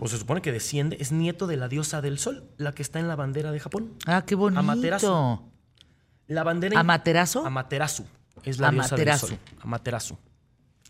pues 0.00 0.12
se 0.12 0.18
supone 0.18 0.40
que 0.40 0.50
desciende, 0.50 0.96
es 0.98 1.12
nieto 1.12 1.46
de 1.46 1.58
la 1.58 1.68
diosa 1.68 2.00
del 2.00 2.18
sol, 2.18 2.48
la 2.56 2.72
que 2.72 2.80
está 2.80 3.00
en 3.00 3.06
la 3.08 3.16
bandera 3.16 3.52
de 3.52 3.60
Japón. 3.60 3.92
Ah, 4.06 4.24
qué 4.24 4.34
bonito. 4.34 4.58
Amaterasu. 4.58 5.42
La 6.26 6.42
bandera. 6.42 6.80
¿Amaterasu? 6.80 7.40
Amaterasu. 7.44 8.06
Es 8.42 8.58
la 8.58 8.70
diosa 8.70 8.96
del 8.96 9.08
Amaterasu. 9.08 9.26
sol. 9.26 9.38
Amaterasu. 9.60 10.18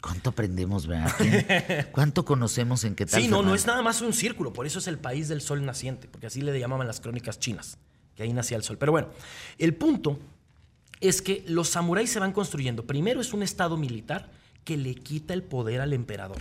¿Cuánto 0.00 0.30
aprendemos, 0.30 0.86
verdad? 0.86 1.12
¿Qué- 1.18 1.88
¿Cuánto 1.92 2.24
conocemos 2.24 2.84
en 2.84 2.94
qué 2.94 3.04
tal? 3.04 3.20
Sí, 3.20 3.26
no, 3.26 3.42
no 3.42 3.56
es 3.56 3.66
nada 3.66 3.82
más 3.82 4.00
un 4.00 4.12
círculo, 4.12 4.52
por 4.52 4.64
eso 4.66 4.78
es 4.78 4.86
el 4.86 4.98
país 4.98 5.26
del 5.28 5.40
sol 5.40 5.64
naciente, 5.66 6.06
porque 6.08 6.28
así 6.28 6.40
le 6.40 6.56
llamaban 6.60 6.86
las 6.86 7.00
crónicas 7.00 7.40
chinas, 7.40 7.78
que 8.14 8.22
ahí 8.22 8.32
nacía 8.32 8.56
el 8.58 8.62
sol. 8.62 8.78
Pero 8.78 8.92
bueno, 8.92 9.08
el 9.58 9.74
punto 9.74 10.20
es 11.00 11.20
que 11.20 11.44
los 11.48 11.68
samuráis 11.68 12.10
se 12.12 12.20
van 12.20 12.32
construyendo. 12.32 12.86
Primero 12.86 13.20
es 13.20 13.34
un 13.34 13.42
estado 13.42 13.76
militar 13.76 14.30
que 14.62 14.76
le 14.76 14.94
quita 14.94 15.34
el 15.34 15.42
poder 15.42 15.80
al 15.80 15.94
emperador. 15.94 16.38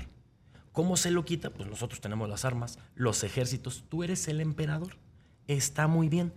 ¿Cómo 0.80 0.96
se 0.96 1.12
lo 1.12 1.26
quita? 1.26 1.50
Pues 1.50 1.70
nosotros 1.70 2.00
tenemos 2.00 2.30
las 2.30 2.46
armas, 2.46 2.80
los 2.96 3.26
ejércitos, 3.26 3.84
tú 3.90 4.02
eres 4.02 4.30
el 4.30 4.40
emperador. 4.40 4.96
Está 5.46 5.88
muy 5.88 6.08
bien, 6.08 6.32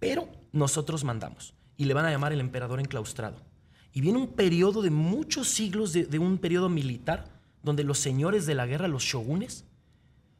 pero 0.00 0.28
nosotros 0.50 1.04
mandamos 1.04 1.54
y 1.76 1.84
le 1.84 1.94
van 1.94 2.04
a 2.04 2.10
llamar 2.10 2.32
el 2.32 2.40
emperador 2.40 2.80
enclaustrado. 2.80 3.36
Y 3.92 4.00
viene 4.00 4.18
un 4.18 4.26
periodo 4.32 4.82
de 4.82 4.90
muchos 4.90 5.46
siglos 5.46 5.92
de, 5.92 6.04
de 6.04 6.18
un 6.18 6.38
periodo 6.38 6.68
militar 6.68 7.26
donde 7.62 7.84
los 7.84 8.00
señores 8.00 8.44
de 8.44 8.56
la 8.56 8.66
guerra, 8.66 8.88
los 8.88 9.04
shogunes, 9.04 9.64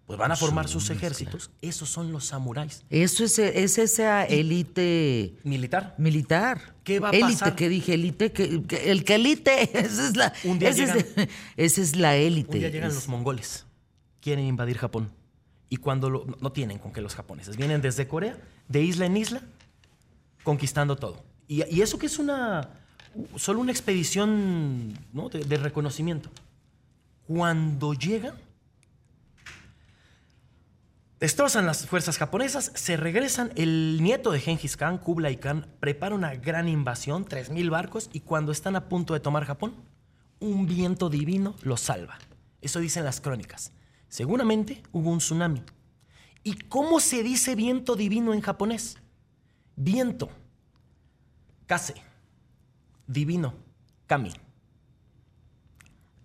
pues 0.06 0.18
van 0.18 0.32
a 0.32 0.36
formar 0.36 0.66
sus 0.66 0.90
ejércitos. 0.90 1.52
Esos 1.62 1.88
son 1.88 2.10
los 2.10 2.24
samuráis. 2.24 2.82
Eso 2.90 3.22
es, 3.22 3.38
es 3.38 3.78
esa 3.78 4.24
élite 4.24 5.36
Militar. 5.44 5.94
militar. 5.98 6.73
¿Qué 6.84 7.00
va 7.00 7.08
a 7.08 7.12
élite, 7.12 7.32
pasar? 7.32 7.56
¿qué 7.56 7.68
dije? 7.68 7.94
Élite, 7.94 8.30
que, 8.32 8.62
que- 8.62 8.90
el 8.90 9.04
que 9.04 9.14
élite, 9.16 9.62
esa 9.78 10.06
es 10.08 10.16
la, 10.16 10.32
Un 10.44 10.58
día 10.58 10.68
esa 10.68 10.96
es, 10.96 11.06
esa 11.56 11.80
es 11.80 11.96
la 11.96 12.14
élite. 12.16 12.52
Un 12.52 12.58
día 12.60 12.68
llegan 12.68 12.88
Es- 12.90 12.94
los 12.94 13.08
mongoles, 13.08 13.64
quieren 14.20 14.44
invadir 14.44 14.76
Japón. 14.78 15.10
Y 15.70 15.78
cuando 15.78 16.10
lo- 16.10 16.26
no 16.40 16.52
tienen 16.52 16.78
con 16.78 16.92
que 16.92 17.00
los 17.00 17.14
japoneses, 17.14 17.56
vienen 17.56 17.80
desde 17.80 18.06
Corea, 18.06 18.36
de 18.68 18.82
isla 18.82 19.06
en 19.06 19.16
isla, 19.16 19.40
conquistando 20.42 20.96
todo. 20.96 21.24
Y, 21.48 21.64
y 21.74 21.80
eso 21.82 21.98
que 21.98 22.06
es 22.06 22.18
una, 22.18 22.68
solo 23.36 23.60
una 23.60 23.72
expedición 23.72 24.92
¿no? 25.12 25.28
de, 25.30 25.40
de 25.44 25.56
reconocimiento. 25.56 26.28
Cuando 27.26 27.94
llegan, 27.94 28.34
destrozan 31.24 31.64
las 31.64 31.86
fuerzas 31.86 32.18
japonesas, 32.18 32.70
se 32.74 32.98
regresan, 32.98 33.50
el 33.56 34.02
nieto 34.02 34.30
de 34.30 34.40
Genghis 34.40 34.76
Khan, 34.76 34.98
Kublai 34.98 35.38
Khan, 35.38 35.66
prepara 35.80 36.14
una 36.14 36.34
gran 36.34 36.68
invasión, 36.68 37.24
3.000 37.24 37.70
barcos, 37.70 38.10
y 38.12 38.20
cuando 38.20 38.52
están 38.52 38.76
a 38.76 38.90
punto 38.90 39.14
de 39.14 39.20
tomar 39.20 39.46
Japón, 39.46 39.74
un 40.38 40.66
viento 40.66 41.08
divino 41.08 41.54
los 41.62 41.80
salva. 41.80 42.18
Eso 42.60 42.78
dicen 42.78 43.06
las 43.06 43.22
crónicas. 43.22 43.72
Seguramente 44.10 44.82
hubo 44.92 45.10
un 45.10 45.16
tsunami. 45.16 45.62
¿Y 46.42 46.56
cómo 46.56 47.00
se 47.00 47.22
dice 47.22 47.54
viento 47.54 47.96
divino 47.96 48.34
en 48.34 48.42
japonés? 48.42 48.98
Viento. 49.76 50.28
Kase. 51.64 51.94
Divino. 53.06 53.54
Kami. 54.06 54.30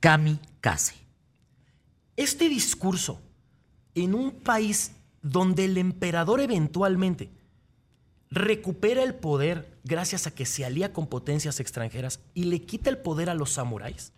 Kamikaze. 0.01 0.95
Este 2.17 2.49
discurso 2.49 3.21
en 4.03 4.15
un 4.15 4.31
país 4.31 4.91
donde 5.21 5.65
el 5.65 5.77
emperador 5.77 6.39
eventualmente 6.39 7.29
recupera 8.31 9.03
el 9.03 9.15
poder 9.15 9.77
gracias 9.83 10.27
a 10.27 10.31
que 10.31 10.45
se 10.45 10.65
alía 10.65 10.93
con 10.93 11.07
potencias 11.07 11.59
extranjeras 11.59 12.19
y 12.33 12.43
le 12.43 12.61
quita 12.61 12.89
el 12.89 12.99
poder 12.99 13.29
a 13.29 13.33
los 13.33 13.51
samuráis, 13.51 14.13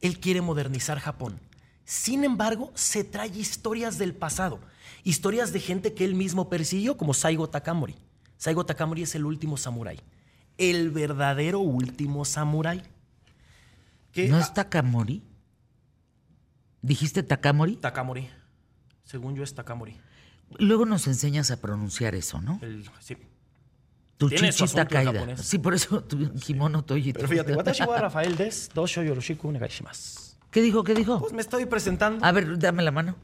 él 0.00 0.18
quiere 0.20 0.40
modernizar 0.40 0.98
Japón. 0.98 1.38
Sin 1.84 2.24
embargo, 2.24 2.72
se 2.74 3.04
trae 3.04 3.28
historias 3.28 3.98
del 3.98 4.14
pasado, 4.14 4.58
historias 5.02 5.52
de 5.52 5.60
gente 5.60 5.92
que 5.92 6.04
él 6.04 6.14
mismo 6.14 6.48
persiguió, 6.48 6.96
como 6.96 7.12
Saigo 7.12 7.48
Takamori. 7.48 7.94
Saigo 8.38 8.64
Takamori 8.64 9.02
es 9.02 9.14
el 9.14 9.26
último 9.26 9.56
samurái, 9.56 10.00
el 10.56 10.90
verdadero 10.90 11.60
último 11.60 12.24
samurái. 12.24 12.82
¿No 14.28 14.38
es 14.38 14.54
Takamori? 14.54 15.22
¿Dijiste 16.80 17.22
Takamori? 17.22 17.76
Takamori. 17.76 18.30
Según 19.04 19.34
yo 19.36 19.44
es 19.44 19.54
Takamori. 19.54 20.00
Luego 20.58 20.86
nos 20.86 21.06
enseñas 21.06 21.50
a 21.50 21.60
pronunciar 21.60 22.14
eso, 22.14 22.40
¿no? 22.40 22.58
El, 22.62 22.88
sí. 23.00 23.16
Tu 24.16 24.30
chichita 24.30 24.86
caída. 24.86 25.36
Sí, 25.36 25.58
por 25.58 25.74
eso 25.74 26.02
tu 26.08 26.32
kimono 26.34 26.84
toyito. 26.84 27.18
Pero 27.18 27.28
fíjate, 27.28 27.54
watashi 27.54 27.82
wa 27.84 27.98
Rafael 28.08 28.36
des 28.36 28.70
dosho 28.74 29.02
yoroshiku 29.02 29.48
onegaishimasu. 29.48 30.34
¿Qué 30.50 30.62
dijo? 30.62 30.84
¿Qué 30.84 30.94
dijo? 30.94 31.18
Pues 31.18 31.32
me 31.32 31.40
estoy 31.40 31.66
presentando. 31.66 32.24
A 32.24 32.32
ver, 32.32 32.58
dame 32.58 32.82
la 32.82 32.90
mano. 32.90 33.16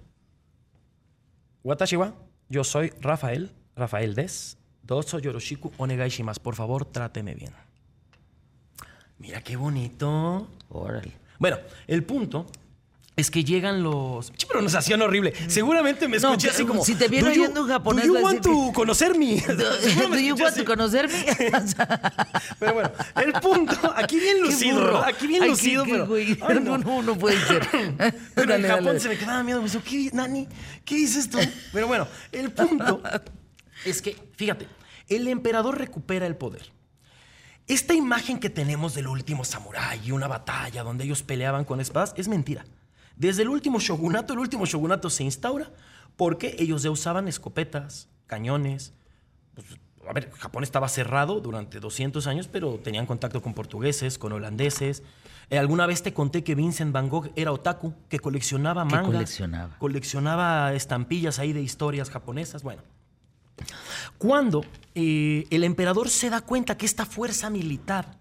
Watashi 1.63 1.97
wa, 1.97 2.15
yo 2.49 2.65
soy 2.65 2.93
Rafael, 3.01 3.53
Rafael 3.77 4.15
des, 4.15 4.59
dosho 4.83 5.19
yoroshiku 5.19 5.73
onegaishimasu. 5.79 6.41
Por 6.41 6.57
favor, 6.57 6.85
tráteme 6.85 7.35
bien. 7.35 7.53
Mira 9.19 9.43
qué 9.43 9.57
bonito. 9.57 10.49
Órale. 10.71 11.13
Bueno, 11.39 11.59
el 11.87 12.05
punto 12.05 12.47
es 13.21 13.31
que 13.31 13.45
llegan 13.45 13.83
los. 13.83 14.33
Che, 14.33 14.47
pronunciación 14.47 15.01
horrible. 15.03 15.33
Seguramente 15.49 16.09
me 16.09 16.17
escuché 16.17 16.51
así 16.51 16.65
como. 16.65 16.85
si 16.85 16.95
te 16.95 17.09
viene 17.09 17.29
"Do 17.29 17.35
you- 17.35 17.43
oyendo 17.43 17.63
un 17.63 17.69
japonés, 17.69 18.07
Do 18.07 18.19
you 18.19 18.21
want 18.25 18.43
to 18.43 18.73
conocer 18.75 19.17
me? 19.17 19.41
Do, 19.41 19.55
do 19.55 20.19
you 20.19 20.35
want 20.37 20.57
to 20.57 20.65
conocerme? 20.65 21.15
Pero 22.59 22.75
bueno, 22.75 22.91
el 23.17 23.33
punto. 23.35 23.95
Aquí 23.97 24.19
bien 24.19 24.41
lucido. 24.41 25.05
Aquí 25.05 25.27
bien 25.27 25.43
Ay, 25.45 25.51
lucido, 25.51 25.85
qué- 25.85 25.91
pero. 25.93 26.15
ay, 26.15 26.61
no, 26.63 26.79
no, 26.79 27.03
no 27.03 27.17
puede 27.19 27.39
ser. 27.47 27.67
Pero 28.35 28.49
Dale, 28.53 28.65
en 28.67 28.71
Japón 28.71 28.85
dale. 28.87 29.01
se 29.01 29.09
me 29.09 29.17
quedaba 29.19 29.43
miedo. 29.43 29.63
Me 29.63 29.69
¿qué, 29.83 30.11
Nani? 30.13 30.49
¿Qué 30.85 30.95
dices 30.97 31.29
tú? 31.31 31.39
Pero 31.73 31.87
bueno, 31.87 32.07
el 32.33 32.51
punto 32.53 33.03
es 33.85 34.03
que, 34.03 34.17
fíjate, 34.37 34.67
el 35.09 35.29
emperador 35.29 35.79
recupera 35.79 36.27
el 36.27 36.37
poder. 36.37 36.71
Esta 37.67 37.95
imagen 37.95 38.41
que 38.41 38.51
tenemos 38.51 38.95
del 38.95 39.07
último 39.07 39.45
samurái 39.45 40.01
y 40.05 40.11
una 40.11 40.27
batalla 40.27 40.83
donde 40.83 41.05
ellos 41.05 41.23
peleaban 41.23 41.65
con 41.65 41.81
espadas 41.81 42.13
es 42.17 42.27
mentira. 42.27 42.65
Desde 43.21 43.43
el 43.43 43.51
último 43.51 43.81
shogunato, 43.81 44.33
el 44.33 44.39
último 44.39 44.65
shogunato 44.65 45.11
se 45.11 45.25
instaura 45.25 45.71
porque 46.17 46.57
ellos 46.59 46.83
ya 46.83 46.91
usaban 46.91 47.29
escopetas, 47.29 48.09
cañones. 48.27 48.95
Pues, 49.55 49.67
a 50.09 50.13
ver, 50.15 50.31
Japón 50.33 50.63
estaba 50.63 50.89
cerrado 50.89 51.39
durante 51.41 51.81
200 51.81 52.27
años, 52.27 52.49
pero 52.49 52.79
tenían 52.79 53.05
contacto 53.05 53.43
con 53.43 53.53
portugueses, 53.53 54.17
con 54.17 54.33
holandeses. 54.33 55.03
Eh, 55.51 55.59
alguna 55.59 55.85
vez 55.85 56.03
te 56.03 56.15
conté 56.15 56.43
que 56.43 56.55
Vincent 56.55 56.93
Van 56.93 57.11
Gogh 57.11 57.31
era 57.37 57.53
otaku, 57.53 57.93
que 58.09 58.19
coleccionaba 58.21 58.87
Que 58.89 58.95
mangas. 58.95 59.13
coleccionaba. 59.13 59.79
Coleccionaba 59.79 60.73
estampillas 60.73 61.39
ahí 61.39 61.53
de 61.53 61.61
historias 61.61 62.09
japonesas. 62.09 62.63
Bueno, 62.63 62.83
cuando 64.17 64.65
eh, 64.95 65.47
el 65.51 65.65
emperador 65.65 66.09
se 66.09 66.31
da 66.31 66.41
cuenta 66.41 66.79
que 66.79 66.87
esta 66.87 67.05
fuerza 67.05 67.51
militar 67.51 68.17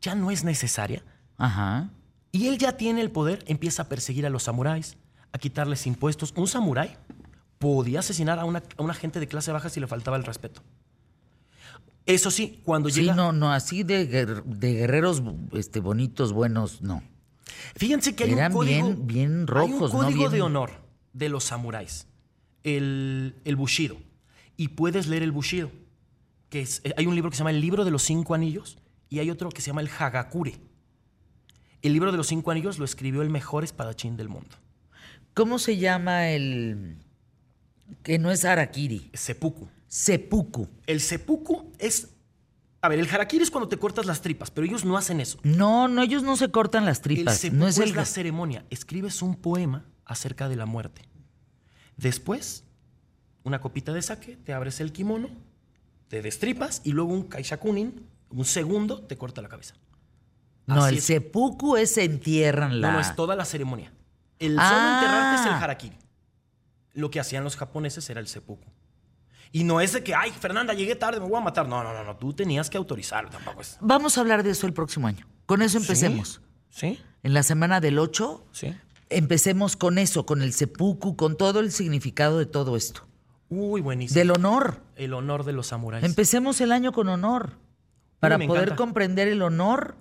ya 0.00 0.14
no 0.14 0.30
es 0.30 0.44
necesaria 0.44 1.02
Ajá. 1.36 1.90
Y 2.32 2.48
él 2.48 2.58
ya 2.58 2.76
tiene 2.76 3.00
el 3.00 3.10
poder, 3.10 3.44
empieza 3.46 3.82
a 3.82 3.88
perseguir 3.88 4.26
a 4.26 4.30
los 4.30 4.44
samuráis, 4.44 4.96
a 5.32 5.38
quitarles 5.38 5.86
impuestos. 5.86 6.32
Un 6.36 6.46
samurái 6.48 6.96
podía 7.58 8.00
asesinar 8.00 8.38
a 8.38 8.44
una, 8.44 8.62
a 8.76 8.82
una 8.82 8.94
gente 8.94 9.20
de 9.20 9.26
clase 9.28 9.50
baja 9.52 9.68
si 9.68 9.80
le 9.80 9.86
faltaba 9.86 10.16
el 10.16 10.24
respeto. 10.24 10.62
Eso 12.06 12.30
sí, 12.30 12.60
cuando 12.64 12.88
Sí, 12.88 13.00
llega... 13.02 13.14
no, 13.14 13.32
no, 13.32 13.52
así 13.52 13.82
de, 13.82 14.06
de 14.06 14.72
guerreros 14.74 15.22
este, 15.52 15.80
bonitos, 15.80 16.32
buenos, 16.32 16.80
no. 16.80 17.02
Fíjense 17.76 18.14
que 18.14 18.24
hay 18.24 18.32
Eran 18.32 18.52
un 18.52 18.58
código, 18.58 18.86
bien- 18.86 19.06
bien 19.06 19.40
hay 19.40 19.46
rojos, 19.46 19.92
un 19.92 19.98
¿no? 20.00 20.04
código 20.06 20.20
Bien- 20.22 20.32
de 20.32 20.42
honor 20.42 20.70
de 21.12 21.28
los 21.28 21.44
samuráis, 21.44 22.06
el, 22.64 23.34
el 23.44 23.56
bushido. 23.56 23.96
Y 24.56 24.68
puedes 24.68 25.06
leer 25.06 25.22
el 25.22 25.32
bushido. 25.32 25.70
Que 26.48 26.62
es, 26.62 26.80
eh, 26.84 26.94
hay 26.96 27.06
un 27.06 27.14
libro 27.14 27.30
que 27.30 27.36
se 27.36 27.40
llama 27.40 27.50
El 27.50 27.60
libro 27.60 27.84
de 27.84 27.90
los 27.90 28.02
cinco 28.02 28.34
anillos 28.34 28.78
y 29.10 29.18
hay 29.18 29.30
otro 29.30 29.50
que 29.50 29.60
se 29.60 29.66
llama 29.66 29.82
el 29.82 29.90
Hagakure. 29.98 30.54
El 31.82 31.92
libro 31.92 32.10
de 32.10 32.18
los 32.18 32.26
cinco 32.26 32.50
anillos 32.50 32.78
lo 32.78 32.84
escribió 32.84 33.22
el 33.22 33.30
mejor 33.30 33.64
espadachín 33.64 34.16
del 34.16 34.28
mundo, 34.28 34.56
¿Cómo 35.34 35.60
se 35.60 35.76
llama 35.76 36.30
el 36.30 36.96
que 38.02 38.18
no 38.18 38.32
es 38.32 38.44
Harakiri? 38.44 39.10
Seppuku. 39.14 39.68
Seppuku. 39.86 40.68
El 40.86 41.00
seppuku 41.00 41.72
es... 41.78 42.08
A 42.80 42.88
ver, 42.88 42.98
el 42.98 43.08
harakiri 43.08 43.42
es 43.42 43.50
cuando 43.50 43.68
te 43.68 43.76
cortas 43.76 44.06
las 44.06 44.20
tripas, 44.20 44.50
pero 44.50 44.64
ellos 44.64 44.84
no 44.84 44.96
hacen 44.96 45.20
eso. 45.20 45.38
No, 45.42 45.88
no, 45.88 46.02
ellos 46.02 46.22
no 46.22 46.36
se 46.36 46.50
cortan 46.50 46.84
las 46.84 46.98
El 46.98 47.02
tripas. 47.02 47.38
seppuku 47.38 47.60
No 47.60 47.68
es, 47.68 47.78
es 47.78 47.88
el 47.88 47.96
la 47.96 48.04
ceremonia. 48.04 48.64
Escribes 48.70 49.22
un 49.22 49.34
poema 49.36 49.84
acerca 50.04 50.48
de 50.48 50.56
la 50.56 50.66
muerte. 50.66 51.02
Después, 51.96 52.64
una 53.42 53.60
copita 53.60 53.92
de 53.92 54.02
sake, 54.02 54.36
te 54.44 54.52
abres 54.52 54.80
el 54.80 54.92
kimono, 54.92 55.28
te 56.08 56.22
destripas 56.22 56.80
y 56.84 56.92
luego 56.92 57.12
un 57.12 57.24
kaishakunin, 57.24 58.06
un 58.30 58.44
segundo, 58.44 59.02
te 59.02 59.16
corta 59.16 59.42
la 59.42 59.48
cabeza. 59.48 59.74
No, 60.68 60.84
Así 60.84 60.92
el 60.94 60.98
es. 60.98 61.04
seppuku 61.04 61.76
es 61.76 61.94
se 61.94 62.04
entierran 62.04 62.80
la. 62.80 62.88
No, 62.88 62.92
no, 62.94 63.00
es 63.00 63.14
toda 63.16 63.34
la 63.36 63.44
ceremonia. 63.44 63.92
El 64.38 64.52
solo 64.52 64.62
Ah. 64.64 65.00
enterrarte 65.02 65.40
es 65.40 65.46
el 65.56 65.62
harakiri. 65.62 65.96
Lo 66.94 67.10
que 67.10 67.20
hacían 67.20 67.42
los 67.44 67.56
japoneses 67.56 68.08
era 68.10 68.20
el 68.20 68.28
seppuku. 68.28 68.68
Y 69.50 69.64
no 69.64 69.80
es 69.80 69.94
de 69.94 70.04
que, 70.04 70.14
ay, 70.14 70.30
Fernanda, 70.30 70.74
llegué 70.74 70.94
tarde, 70.94 71.20
me 71.20 71.26
voy 71.26 71.38
a 71.38 71.40
matar. 71.40 71.66
No, 71.66 71.82
no, 71.82 71.92
no, 71.94 72.04
no. 72.04 72.16
Tú 72.16 72.34
tenías 72.34 72.68
que 72.68 72.76
autorizarlo, 72.76 73.30
tampoco 73.30 73.62
es. 73.62 73.78
Vamos 73.80 74.18
a 74.18 74.20
hablar 74.20 74.42
de 74.42 74.50
eso 74.50 74.66
el 74.66 74.74
próximo 74.74 75.06
año. 75.08 75.26
Con 75.46 75.62
eso 75.62 75.78
empecemos. 75.78 76.42
¿Sí? 76.68 77.00
En 77.22 77.32
la 77.34 77.42
semana 77.42 77.80
del 77.80 77.98
8, 77.98 78.44
Sí. 78.52 78.76
empecemos 79.08 79.76
con 79.76 79.96
eso, 79.98 80.26
con 80.26 80.42
el 80.42 80.52
seppuku, 80.52 81.16
con 81.16 81.36
todo 81.36 81.60
el 81.60 81.72
significado 81.72 82.38
de 82.38 82.44
todo 82.46 82.76
esto. 82.76 83.06
Uy, 83.48 83.80
buenísimo. 83.80 84.18
Del 84.18 84.30
honor. 84.32 84.82
El 84.96 85.14
honor 85.14 85.44
de 85.44 85.54
los 85.54 85.68
samuráis. 85.68 86.04
Empecemos 86.04 86.60
el 86.60 86.70
año 86.72 86.92
con 86.92 87.08
honor. 87.08 87.56
Para 88.20 88.36
poder 88.36 88.64
encanta. 88.64 88.76
comprender 88.76 89.28
el 89.28 89.40
honor. 89.40 89.96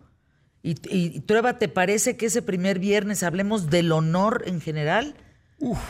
Y, 0.64 0.76
y, 0.90 1.20
Trueba, 1.22 1.58
¿te 1.60 1.70
parece 1.70 2.18
que 2.18 2.26
ese 2.26 2.42
primer 2.42 2.80
viernes 2.80 3.24
hablemos 3.24 3.70
del 3.70 3.92
honor 3.92 4.44
en 4.46 4.62
general? 4.62 5.16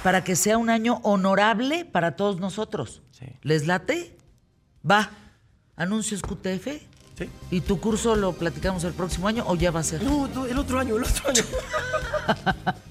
Para 0.04 0.24
que 0.24 0.36
sea 0.36 0.58
un 0.58 0.70
año 0.70 1.00
honorable 1.04 1.86
para 1.86 2.16
todos 2.16 2.40
nosotros. 2.40 3.02
Sí. 3.12 3.26
¿Les 3.42 3.68
late? 3.68 4.16
Va. 4.90 5.12
Anuncios 5.76 6.22
QTF. 6.22 6.68
Sí. 7.18 7.30
¿Y 7.52 7.62
tu 7.62 7.80
curso 7.80 8.16
lo 8.16 8.34
platicamos 8.34 8.84
el 8.84 8.94
próximo 8.94 9.28
año 9.28 9.44
o 9.48 9.56
ya 9.56 9.72
va 9.72 9.80
a 9.82 9.84
ser? 9.84 10.04
No, 10.04 10.28
no, 10.28 10.46
el 10.46 10.58
otro 10.58 10.80
año, 10.80 10.96
el 10.98 11.04
otro 11.04 11.30
año. 11.30 11.44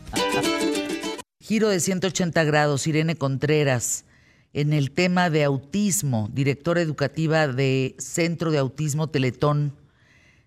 Giro 1.46 1.68
de 1.68 1.78
180 1.78 2.42
grados, 2.42 2.88
Irene 2.88 3.14
Contreras, 3.14 4.04
en 4.52 4.72
el 4.72 4.90
tema 4.90 5.30
de 5.30 5.44
autismo, 5.44 6.28
directora 6.32 6.80
educativa 6.80 7.46
de 7.46 7.94
Centro 7.98 8.50
de 8.50 8.58
Autismo 8.58 9.06
Teletón. 9.10 9.72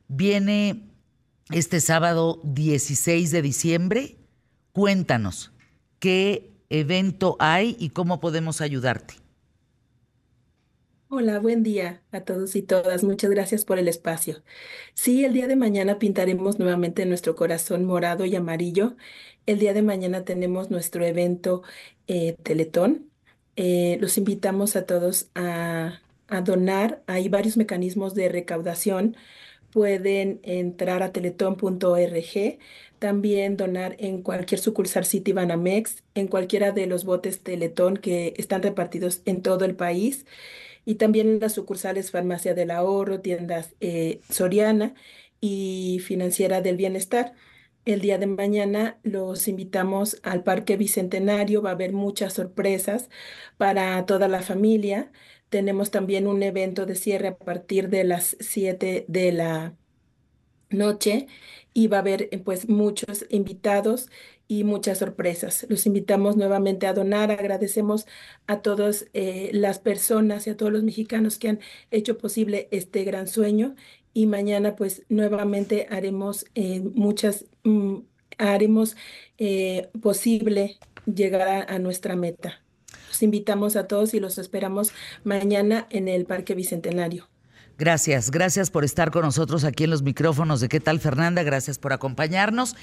Viene 0.09 0.88
este 1.51 1.79
sábado 1.79 2.39
16 2.43 3.31
de 3.31 3.41
diciembre. 3.41 4.17
Cuéntanos, 4.71 5.51
¿qué 5.99 6.51
evento 6.69 7.35
hay 7.39 7.75
y 7.79 7.89
cómo 7.89 8.19
podemos 8.19 8.61
ayudarte? 8.61 9.15
Hola, 11.11 11.39
buen 11.39 11.63
día 11.63 12.03
a 12.11 12.21
todos 12.21 12.55
y 12.55 12.61
todas. 12.61 13.03
Muchas 13.03 13.31
gracias 13.31 13.65
por 13.65 13.79
el 13.79 13.87
espacio. 13.87 14.43
Sí, 14.93 15.25
el 15.25 15.33
día 15.33 15.47
de 15.47 15.55
mañana 15.55 15.97
pintaremos 15.97 16.59
nuevamente 16.59 17.03
nuestro 17.07 17.35
corazón 17.35 17.85
morado 17.85 18.25
y 18.25 18.35
amarillo. 18.35 18.95
El 19.47 19.57
día 19.57 19.73
de 19.73 19.81
mañana 19.81 20.23
tenemos 20.23 20.69
nuestro 20.69 21.03
evento 21.03 21.63
eh, 22.05 22.35
Teletón. 22.43 23.09
Eh, 23.55 23.97
los 23.99 24.19
invitamos 24.19 24.75
a 24.75 24.85
todos 24.85 25.31
a, 25.33 25.99
a 26.27 26.41
donar. 26.41 27.01
Hay 27.07 27.27
varios 27.27 27.57
mecanismos 27.57 28.13
de 28.13 28.29
recaudación. 28.29 29.17
Pueden 29.71 30.39
entrar 30.43 31.03
a 31.03 31.11
teletón.org, 31.11 32.59
también 32.97 33.55
donar 33.57 33.95
en 33.99 34.23
cualquier 34.23 34.59
sucursal 34.59 35.05
City 35.05 35.31
Banamex, 35.31 36.03
en 36.15 36.27
cualquiera 36.27 36.71
de 36.71 36.87
los 36.87 37.05
botes 37.05 37.43
Teletón 37.43 37.97
que 37.97 38.33
están 38.37 38.63
repartidos 38.63 39.21
en 39.25 39.41
todo 39.43 39.65
el 39.65 39.75
país 39.75 40.25
y 40.85 40.95
también 40.95 41.29
en 41.29 41.39
las 41.39 41.53
sucursales 41.53 42.11
Farmacia 42.11 42.53
del 42.55 42.71
Ahorro, 42.71 43.21
tiendas 43.21 43.75
eh, 43.79 44.21
Soriana 44.29 44.95
y 45.41 45.99
Financiera 46.05 46.61
del 46.61 46.77
Bienestar. 46.77 47.33
El 47.85 48.01
día 48.01 48.17
de 48.17 48.27
mañana 48.27 48.99
los 49.03 49.47
invitamos 49.47 50.19
al 50.23 50.43
Parque 50.43 50.77
Bicentenario, 50.77 51.61
va 51.61 51.71
a 51.71 51.73
haber 51.73 51.93
muchas 51.93 52.33
sorpresas 52.33 53.09
para 53.57 54.05
toda 54.05 54.27
la 54.27 54.41
familia. 54.41 55.11
Tenemos 55.49 55.91
también 55.91 56.27
un 56.27 56.43
evento 56.43 56.85
de 56.85 56.95
cierre 56.95 57.29
a 57.29 57.37
partir 57.37 57.89
de 57.89 58.03
las 58.03 58.37
7 58.39 59.05
de 59.07 59.31
la 59.31 59.75
noche 60.69 61.27
y 61.73 61.87
va 61.87 61.97
a 61.97 61.99
haber 62.01 62.29
eh, 62.31 62.39
pues 62.39 62.69
muchos 62.69 63.25
invitados 63.29 64.09
y 64.49 64.63
muchas 64.63 64.97
sorpresas. 64.97 65.65
Los 65.69 65.85
invitamos 65.85 66.35
nuevamente 66.35 66.87
a 66.87 66.93
donar. 66.93 67.31
Agradecemos 67.31 68.07
a 68.47 68.61
todas 68.61 69.07
eh, 69.13 69.51
las 69.53 69.79
personas 69.79 70.47
y 70.47 70.49
a 70.49 70.57
todos 70.57 70.71
los 70.71 70.83
mexicanos 70.83 71.37
que 71.37 71.49
han 71.49 71.59
hecho 71.91 72.17
posible 72.17 72.67
este 72.71 73.03
gran 73.03 73.27
sueño 73.27 73.75
y 74.13 74.25
mañana 74.25 74.75
pues 74.75 75.03
nuevamente 75.09 75.87
haremos 75.91 76.45
eh, 76.55 76.81
muchas, 76.81 77.45
mm, 77.63 77.99
haremos 78.39 78.97
eh, 79.37 79.89
posible 80.01 80.79
llegar 81.05 81.47
a, 81.47 81.63
a 81.75 81.79
nuestra 81.79 82.15
meta. 82.15 82.63
Los 83.09 83.21
invitamos 83.23 83.75
a 83.75 83.87
todos 83.87 84.13
y 84.13 84.19
los 84.19 84.37
esperamos 84.37 84.93
mañana 85.23 85.87
en 85.89 86.07
el 86.07 86.25
Parque 86.25 86.55
Bicentenario. 86.55 87.27
Gracias, 87.77 88.29
gracias 88.29 88.71
por 88.71 88.83
estar 88.83 89.09
con 89.09 89.23
nosotros 89.23 89.63
aquí 89.63 89.85
en 89.85 89.89
los 89.89 90.03
micrófonos 90.03 90.61
de 90.61 90.69
¿Qué 90.69 90.79
tal 90.79 90.99
Fernanda? 90.99 91.43
Gracias 91.43 91.79
por 91.79 91.93
acompañarnos. 91.93 92.75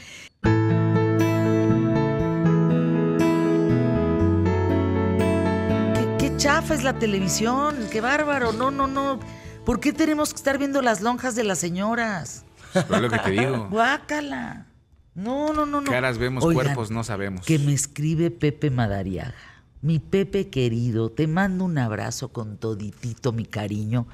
¿Qué, 5.94 6.16
qué 6.18 6.36
chafa 6.36 6.74
es 6.74 6.82
la 6.82 6.98
televisión? 6.98 7.76
¡Qué 7.92 8.00
bárbaro! 8.00 8.52
No, 8.52 8.70
no, 8.70 8.86
no. 8.86 9.20
¿Por 9.64 9.80
qué 9.80 9.92
tenemos 9.92 10.30
que 10.30 10.36
estar 10.36 10.58
viendo 10.58 10.82
las 10.82 11.02
lonjas 11.02 11.34
de 11.34 11.44
las 11.44 11.58
señoras? 11.58 12.44
Es 12.74 12.88
lo 12.88 13.08
que 13.10 13.18
te 13.18 13.30
digo. 13.30 13.68
Guácala. 13.70 14.66
No, 15.14 15.52
no, 15.52 15.66
no, 15.66 15.80
no. 15.80 15.90
Caras 15.90 16.18
vemos, 16.18 16.44
Oigan, 16.44 16.64
cuerpos 16.66 16.90
no 16.90 17.02
sabemos. 17.02 17.44
Que 17.44 17.58
me 17.58 17.72
escribe 17.72 18.30
Pepe 18.30 18.70
Madariaga. 18.70 19.55
Mi 19.86 20.00
Pepe 20.00 20.50
querido, 20.50 21.12
te 21.12 21.28
mando 21.28 21.64
un 21.64 21.78
abrazo 21.78 22.32
con 22.32 22.56
toditito 22.56 23.30
mi 23.30 23.44
cariño. 23.44 24.08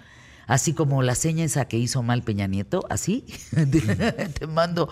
así 0.47 0.75
como 0.75 1.03
la 1.03 1.15
seña 1.15 1.47
esa 1.47 1.65
que 1.65 1.79
hizo 1.79 2.03
mal 2.03 2.23
Peña 2.23 2.47
Nieto, 2.47 2.85
así, 2.91 3.25
te 4.39 4.47
mando. 4.47 4.91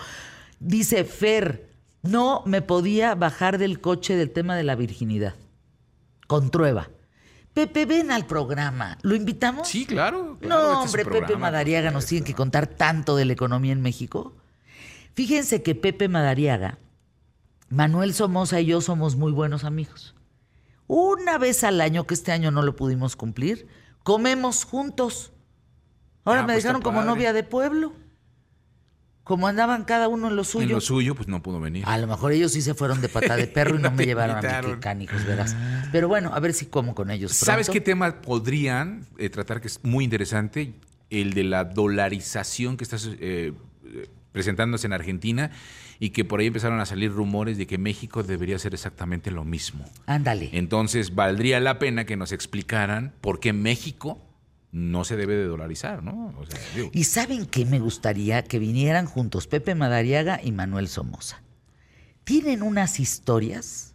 Dice 0.59 1.05
Fer, 1.05 1.69
no 2.01 2.43
me 2.47 2.62
podía 2.62 3.15
bajar 3.15 3.59
del 3.59 3.82
coche 3.82 4.16
del 4.16 4.31
tema 4.31 4.57
de 4.57 4.62
la 4.62 4.74
virginidad. 4.74 5.35
Con 6.27 6.51
Trueba. 6.51 6.89
Pepe, 7.52 7.85
ven 7.85 8.11
al 8.11 8.27
programa. 8.27 8.97
¿Lo 9.02 9.15
invitamos? 9.15 9.69
Sí, 9.69 9.85
claro. 9.85 10.39
claro, 10.40 10.48
No, 10.48 10.57
este 10.57 10.86
es 10.86 10.93
su 10.93 11.11
hombre, 11.11 11.20
Pepe 11.20 11.36
Madariaga 11.36 11.90
nos 11.90 12.07
tiene 12.07 12.24
que 12.24 12.32
contar 12.32 12.66
tanto 12.66 13.16
de 13.16 13.27
la 13.27 13.35
economía 13.35 13.73
en 13.73 13.82
México. 13.82 14.35
Fíjense 15.12 15.62
que 15.62 15.74
Pepe 15.74 16.09
Madariaga, 16.09 16.78
Manuel 17.69 18.15
Somoza 18.15 18.62
y 18.62 18.65
yo 18.65 18.81
somos 18.81 19.16
muy 19.16 19.31
buenos 19.31 19.65
amigos. 19.65 20.15
Una 20.92 21.38
vez 21.38 21.62
al 21.62 21.80
año, 21.80 22.04
que 22.04 22.14
este 22.14 22.32
año 22.32 22.50
no 22.50 22.62
lo 22.62 22.74
pudimos 22.74 23.14
cumplir, 23.14 23.68
comemos 24.02 24.64
juntos. 24.64 25.32
Ahora 26.24 26.40
Ah, 26.40 26.42
me 26.42 26.54
pues 26.54 26.64
dejaron 26.64 26.82
como 26.82 27.04
novia 27.04 27.32
de 27.32 27.44
pueblo. 27.44 27.92
Como 29.22 29.46
andaban 29.46 29.84
cada 29.84 30.08
uno 30.08 30.26
en 30.26 30.34
lo 30.34 30.42
En 30.42 30.46
suyo. 30.48 30.74
lo 30.74 30.80
suyo, 30.80 31.14
pues 31.14 31.28
no 31.28 31.44
pudo 31.44 31.60
venir. 31.60 31.84
A 31.86 31.96
lo 31.96 32.08
mejor 32.08 32.32
ellos 32.32 32.50
sí 32.50 32.60
se 32.60 32.74
fueron 32.74 33.00
de 33.00 33.08
pata 33.08 33.36
de 33.36 33.46
perro 33.54 33.76
y 33.76 33.82
no, 33.82 33.90
No 33.90 33.96
me 33.96 34.04
llevaron 34.04 34.44
a 34.44 34.62
mí, 34.62 34.74
canijos, 34.80 35.24
verás. 35.24 35.54
Pero 35.92 36.08
bueno, 36.08 36.32
a 36.34 36.40
ver 36.40 36.52
si 36.54 36.66
como 36.66 36.96
con 36.96 37.12
ellos. 37.12 37.34
¿Sabes 37.34 37.70
qué 37.70 37.80
tema 37.80 38.20
podrían 38.20 39.06
eh, 39.16 39.30
tratar 39.30 39.60
que 39.60 39.68
es 39.68 39.78
muy 39.84 40.02
interesante? 40.02 40.74
El 41.08 41.34
de 41.34 41.44
la 41.44 41.62
dolarización 41.66 42.76
que 42.76 42.82
está 42.82 42.96
eh, 42.96 43.52
eh, 43.84 44.08
presentándose 44.32 44.88
en 44.88 44.92
Argentina 44.92 45.52
y 46.02 46.10
que 46.10 46.24
por 46.24 46.40
ahí 46.40 46.47
empezaron 46.48 46.81
a 46.81 46.86
salir 46.86 47.12
rumores 47.12 47.59
de 47.59 47.66
que 47.68 47.77
México 47.78 48.22
debería 48.22 48.56
hacer 48.56 48.72
exactamente 48.74 49.31
lo 49.31 49.44
mismo. 49.44 49.85
Ándale. 50.06 50.48
Entonces, 50.52 51.14
valdría 51.14 51.60
la 51.60 51.78
pena 51.78 52.06
que 52.06 52.16
nos 52.16 52.32
explicaran 52.32 53.12
por 53.20 53.39
qué 53.39 53.52
México 53.52 54.18
no 54.72 55.05
se 55.05 55.16
debe 55.16 55.35
de 55.36 55.44
dolarizar, 55.44 56.02
¿no? 56.02 56.35
O 56.39 56.47
sea, 56.47 56.59
digo, 56.74 56.90
¿Y 56.94 57.05
saben 57.05 57.44
qué 57.47 57.66
me 57.66 57.78
gustaría? 57.81 58.43
Que 58.44 58.59
vinieran 58.59 59.05
juntos 59.06 59.47
Pepe 59.47 59.74
Madariaga 59.74 60.40
y 60.43 60.52
Manuel 60.52 60.89
Somoza. 60.89 61.43
Tienen 62.24 62.62
unas 62.62 62.98
historias 63.01 63.94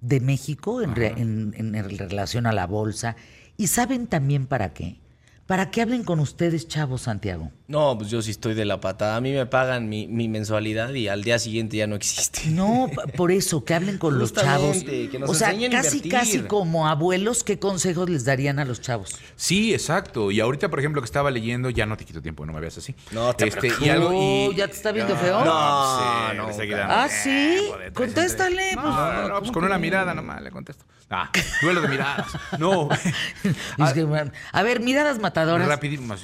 de 0.00 0.20
México 0.20 0.82
en, 0.82 0.94
re- 0.96 1.14
en- 1.16 1.54
en 1.56 1.74
relación 1.98 2.46
a 2.46 2.52
la 2.52 2.66
bolsa. 2.66 3.14
¿Y 3.56 3.66
saben 3.68 4.06
también 4.06 4.46
para 4.46 4.72
qué? 4.72 5.00
Para 5.46 5.70
que 5.70 5.80
hablen 5.80 6.02
con 6.02 6.18
ustedes, 6.18 6.66
chavos, 6.66 7.02
Santiago. 7.02 7.52
No, 7.68 7.96
pues 7.96 8.10
yo 8.10 8.20
sí 8.20 8.32
estoy 8.32 8.54
de 8.54 8.64
la 8.64 8.80
patada. 8.80 9.14
A 9.14 9.20
mí 9.20 9.32
me 9.32 9.46
pagan 9.46 9.88
mi, 9.88 10.08
mi 10.08 10.28
mensualidad 10.28 10.92
y 10.92 11.06
al 11.06 11.22
día 11.22 11.38
siguiente 11.38 11.76
ya 11.76 11.86
no 11.86 11.94
existe. 11.94 12.48
No, 12.50 12.90
por 13.16 13.30
eso, 13.30 13.64
que 13.64 13.74
hablen 13.74 13.98
con 13.98 14.18
los 14.18 14.32
chavos. 14.32 14.74
Justamente, 14.78 15.08
que 15.08 15.18
nos 15.20 15.30
o 15.30 15.34
sea, 15.34 15.50
casi, 15.50 15.64
invertir. 15.66 16.10
casi 16.10 16.40
como 16.40 16.88
abuelos, 16.88 17.44
¿qué 17.44 17.60
consejos 17.60 18.10
les 18.10 18.24
darían 18.24 18.58
a 18.58 18.64
los 18.64 18.80
chavos? 18.80 19.16
Sí, 19.36 19.72
exacto. 19.72 20.32
Y 20.32 20.40
ahorita, 20.40 20.68
por 20.68 20.80
ejemplo, 20.80 21.00
que 21.00 21.06
estaba 21.06 21.30
leyendo, 21.30 21.70
ya 21.70 21.86
no 21.86 21.96
te 21.96 22.04
quito 22.04 22.20
tiempo, 22.20 22.44
no 22.44 22.52
me 22.52 22.58
veas 22.58 22.78
así. 22.78 22.96
No 23.12 23.32
te 23.34 23.46
y 23.80 23.88
algo 23.88 24.08
Oh, 24.12 24.52
y 24.52 24.56
¿Ya 24.56 24.66
te 24.66 24.72
está 24.74 24.90
viendo 24.90 25.14
feo? 25.14 25.44
No, 25.44 26.34
No, 26.34 26.34
no, 26.34 26.48
no, 26.48 26.76
Ah, 26.88 27.08
sí. 27.08 27.70
Contéstale. 27.94 28.74
No, 28.74 28.82
pues. 28.82 28.94
no, 28.94 29.28
no, 29.28 29.38
pues 29.38 29.52
con 29.52 29.62
una 29.64 29.78
mirada 29.78 30.12
nomás 30.12 30.42
le 30.42 30.50
contesto. 30.50 30.84
Ah, 31.10 31.30
duelo 31.62 31.80
de 31.82 31.88
miradas. 31.88 32.26
No. 32.58 32.88
Es 33.78 33.92
que, 33.92 34.04
bueno, 34.04 34.32
a 34.52 34.62
ver, 34.62 34.80
miradas 34.80 35.18
matadoras. 35.20 35.68
Rapidísimo. 35.68 36.14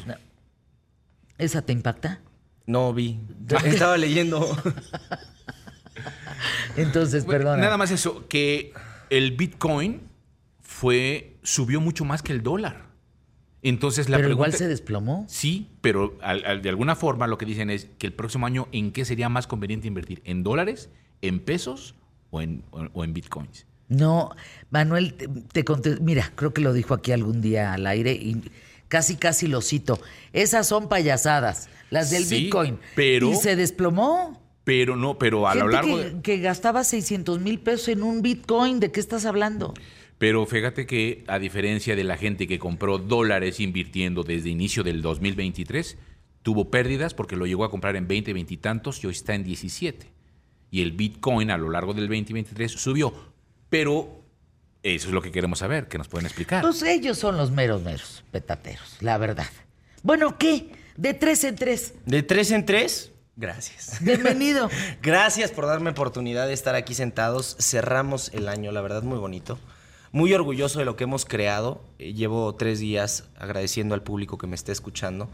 ¿Esa 1.38 1.62
te 1.62 1.72
impacta? 1.72 2.20
No 2.66 2.92
vi. 2.92 3.20
Estaba 3.64 3.96
leyendo. 3.96 4.56
Entonces, 6.76 7.24
perdona. 7.24 7.62
Nada 7.62 7.76
más 7.76 7.90
eso, 7.90 8.26
que 8.28 8.72
el 9.10 9.32
Bitcoin 9.32 10.00
fue, 10.60 11.36
subió 11.42 11.80
mucho 11.80 12.04
más 12.04 12.22
que 12.22 12.32
el 12.32 12.42
dólar. 12.42 12.86
Entonces 13.64 14.09
la 14.09 14.16
Pero 14.16 14.28
pregunta... 14.30 14.48
igual 14.48 14.59
se 14.59 14.66
desplomó. 14.68 15.24
Sí, 15.28 15.68
pero 15.80 16.18
al- 16.22 16.44
al- 16.44 16.62
de 16.62 16.68
alguna 16.68 16.96
forma 16.96 17.28
lo 17.28 17.38
que 17.38 17.46
dicen 17.46 17.70
es 17.70 17.88
que 17.98 18.09
el 18.09 18.12
próximo 18.12 18.46
año, 18.46 18.66
¿en 18.72 18.90
qué 18.90 19.04
sería 19.04 19.28
más 19.28 19.46
conveniente 19.46 19.86
invertir? 19.86 20.20
¿En 20.24 20.42
dólares, 20.42 20.90
en 21.20 21.38
pesos 21.38 21.94
o 22.30 22.40
en, 22.42 22.64
o- 22.72 22.88
o 22.92 23.04
en 23.04 23.12
bitcoins? 23.14 23.66
No, 23.88 24.30
Manuel, 24.70 25.14
te, 25.14 25.28
te 25.28 25.64
conté- 25.64 25.98
mira, 26.00 26.32
creo 26.34 26.52
que 26.54 26.60
lo 26.62 26.72
dijo 26.72 26.94
aquí 26.94 27.12
algún 27.12 27.40
día 27.42 27.74
al 27.74 27.86
aire 27.86 28.12
y 28.12 28.42
casi, 28.88 29.16
casi 29.16 29.46
lo 29.48 29.60
cito. 29.60 30.00
Esas 30.32 30.66
son 30.66 30.88
payasadas, 30.88 31.68
las 31.90 32.10
del 32.10 32.24
Sí, 32.24 32.44
Bitcoin. 32.44 32.78
pero- 32.94 33.30
Y 33.30 33.34
se 33.36 33.56
desplomó. 33.56 34.40
Pero 34.64 34.96
no, 34.96 35.18
pero 35.18 35.48
a 35.48 35.54
lo 35.56 35.66
largo 35.68 35.96
que, 35.98 36.04
de... 36.10 36.20
que 36.22 36.38
gastaba 36.38 36.84
600 36.84 37.40
mil 37.40 37.59
pesos 37.59 37.88
en 37.88 38.02
un 38.04 38.22
Bitcoin, 38.22 38.78
¿de 38.80 38.92
qué 38.92 39.00
estás 39.00 39.26
hablando? 39.26 39.74
Pero 40.18 40.46
fíjate 40.46 40.86
que 40.86 41.24
a 41.26 41.40
diferencia 41.40 41.96
de 41.96 42.04
la 42.04 42.16
gente 42.16 42.46
que 42.46 42.60
compró 42.60 42.98
dólares 42.98 43.59
invirtiendo 43.59 44.22
desde 44.22 44.50
inicio 44.50 44.84
del 44.84 45.02
2023, 45.02 45.96
tuvo 46.42 46.70
pérdidas 46.70 47.12
porque 47.12 47.34
lo 47.34 47.44
llegó 47.44 47.64
a 47.64 47.70
comprar 47.72 47.96
en 47.96 48.06
20, 48.06 48.32
20 48.32 48.54
y 48.54 48.56
tantos 48.56 49.02
y 49.02 49.09
hoy 49.09 49.12
está 49.14 49.34
en 49.34 49.42
17. 49.42 50.06
Y 50.70 50.80
el 50.82 50.92
Bitcoin 50.92 51.50
a 51.50 51.59
lo 51.59 51.68
largo 51.68 51.92
del 51.92 52.06
2023 52.06 52.70
subió. 52.70 53.31
Pero 53.73 54.23
eso 54.82 55.09
es 55.09 55.15
lo 55.15 55.23
que 55.23 55.32
queremos 55.32 55.61
saber, 55.61 55.89
que 55.89 55.97
nos 55.97 56.07
pueden 56.07 56.27
explicar. 56.27 56.61
Pues 56.61 56.82
ellos 56.82 57.16
son 57.16 57.39
los 57.39 57.53
meros, 57.53 57.81
meros, 57.81 58.23
petateros, 58.31 58.99
la 59.01 59.16
verdad. 59.16 59.47
Bueno, 60.03 60.36
¿qué? 60.36 60.73
De 60.99 61.15
tres 61.15 61.43
en 61.44 61.57
tres. 61.57 61.94
De 62.05 62.23
tres 62.23 62.51
en 62.51 62.66
tres. 62.66 63.12
Gracias. 63.35 63.97
Bienvenido. 64.03 64.69
Gracias 65.03 65.53
por 65.53 65.65
darme 65.65 65.89
oportunidad 65.89 66.49
de 66.49 66.53
estar 66.53 66.74
aquí 66.74 66.93
sentados. 66.93 67.57
Cerramos 67.61 68.31
el 68.35 68.49
año, 68.49 68.73
la 68.73 68.82
verdad, 68.82 69.05
muy 69.05 69.16
bonito. 69.16 69.59
Muy 70.11 70.35
orgulloso 70.35 70.78
de 70.78 70.85
lo 70.85 70.97
que 70.97 71.05
hemos 71.05 71.24
creado. 71.24 71.82
Eh, 71.99 72.12
llevo 72.12 72.55
tres 72.57 72.78
días 72.78 73.31
agradeciendo 73.39 73.94
al 73.94 74.03
público 74.03 74.36
que 74.36 74.47
me 74.47 74.55
esté 74.55 74.73
escuchando 74.73 75.31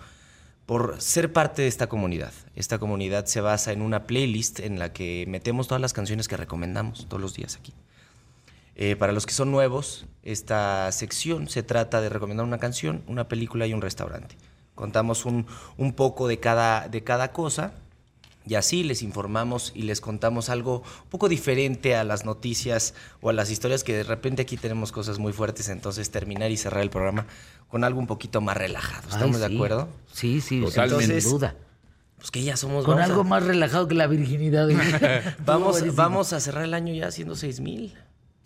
por 0.64 1.02
ser 1.02 1.32
parte 1.32 1.62
de 1.62 1.68
esta 1.68 1.88
comunidad. 1.88 2.32
Esta 2.54 2.78
comunidad 2.78 3.26
se 3.26 3.40
basa 3.40 3.72
en 3.72 3.82
una 3.82 4.04
playlist 4.04 4.60
en 4.60 4.78
la 4.78 4.92
que 4.92 5.24
metemos 5.26 5.66
todas 5.66 5.82
las 5.82 5.92
canciones 5.92 6.28
que 6.28 6.36
recomendamos 6.36 7.08
todos 7.08 7.20
los 7.20 7.34
días 7.34 7.56
aquí. 7.56 7.74
Eh, 8.80 8.94
para 8.96 9.12
los 9.12 9.26
que 9.26 9.34
son 9.34 9.50
nuevos, 9.50 10.06
esta 10.22 10.90
sección 10.92 11.48
se 11.48 11.64
trata 11.64 12.00
de 12.00 12.08
recomendar 12.08 12.46
una 12.46 12.58
canción, 12.58 13.02
una 13.08 13.26
película 13.26 13.66
y 13.66 13.74
un 13.74 13.82
restaurante. 13.82 14.36
Contamos 14.76 15.26
un, 15.26 15.46
un 15.76 15.92
poco 15.92 16.28
de 16.28 16.38
cada, 16.38 16.86
de 16.88 17.02
cada 17.02 17.32
cosa 17.32 17.72
y 18.46 18.54
así 18.54 18.84
les 18.84 19.02
informamos 19.02 19.72
y 19.74 19.82
les 19.82 20.00
contamos 20.00 20.48
algo 20.48 20.84
un 21.04 21.10
poco 21.10 21.28
diferente 21.28 21.96
a 21.96 22.04
las 22.04 22.24
noticias 22.24 22.94
o 23.20 23.30
a 23.30 23.32
las 23.32 23.50
historias 23.50 23.82
que 23.82 23.94
de 23.96 24.04
repente 24.04 24.42
aquí 24.42 24.56
tenemos 24.56 24.92
cosas 24.92 25.18
muy 25.18 25.32
fuertes, 25.32 25.68
entonces 25.68 26.10
terminar 26.12 26.52
y 26.52 26.56
cerrar 26.56 26.82
el 26.82 26.90
programa 26.90 27.26
con 27.66 27.82
algo 27.82 27.98
un 27.98 28.06
poquito 28.06 28.40
más 28.40 28.56
relajado. 28.56 29.08
¿Estamos 29.08 29.42
Ay, 29.42 29.48
de 29.50 29.54
acuerdo? 29.56 29.88
Sí, 30.12 30.40
sí, 30.40 30.60
Totalmente. 30.60 31.20
sin 31.20 31.30
duda. 31.32 31.56
Pues 32.18 32.30
que 32.30 32.42
ya 32.44 32.56
somos... 32.56 32.84
Con 32.84 33.00
a- 33.00 33.04
algo 33.04 33.24
más 33.24 33.42
relajado 33.44 33.88
que 33.88 33.94
la 33.96 34.06
virginidad. 34.06 34.68
Vamos, 35.44 35.94
vamos 35.96 36.32
a 36.32 36.38
cerrar 36.38 36.62
el 36.64 36.74
año 36.74 36.94
ya 36.94 37.08
haciendo 37.08 37.34
seis 37.34 37.58
mil. 37.60 37.94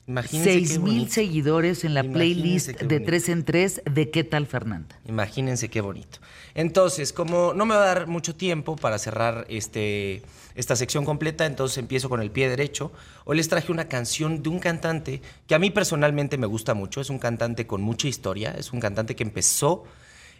Imagínense 0.07 0.49
qué 0.51 0.55
Seis 0.67 0.79
mil 0.81 0.95
bonito. 0.97 1.13
seguidores 1.13 1.85
en 1.85 1.95
la 1.95 2.01
Imagínense 2.05 2.35
playlist 2.35 2.67
de 2.81 2.85
bonito. 2.97 3.05
tres 3.07 3.29
en 3.29 3.45
tres 3.45 3.83
de 3.85 4.11
¿Qué 4.11 4.25
tal, 4.25 4.47
Fernanda? 4.47 4.99
Imagínense 5.09 5.69
qué 5.69 5.81
bonito. 5.81 6.19
Entonces, 6.55 7.13
como 7.13 7.55
no 7.55 7.65
me 7.67 7.75
va 7.77 7.85
a 7.85 7.87
dar 7.95 8.07
mucho 8.09 8.35
tiempo 8.35 8.75
para 8.77 8.99
cerrar 8.99 9.47
este, 9.49 10.23
esta 10.57 10.75
sección 10.75 11.05
completa, 11.05 11.47
entonces 11.47 11.79
empiezo 11.79 12.09
con 12.09 12.21
el 12.21 12.31
pie 12.33 12.49
derecho. 12.49 12.91
Hoy 13.25 13.37
les 13.37 13.49
traje 13.49 13.71
una 13.71 13.87
canción 13.87 14.43
de 14.43 14.49
un 14.49 14.59
cantante 14.59 15.23
que 15.47 15.55
a 15.55 15.59
mí 15.61 15.71
personalmente 15.71 16.37
me 16.37 16.47
gusta 16.47 16.75
mucho. 16.75 17.01
Es 17.01 17.09
un 17.09 17.21
cantante 17.21 17.67
con 17.69 17.81
mucha 17.81 18.09
historia. 18.09 18.51
Es 18.59 18.73
un 18.73 18.81
cantante 18.81 19.15
que 19.15 19.23
empezó 19.23 19.85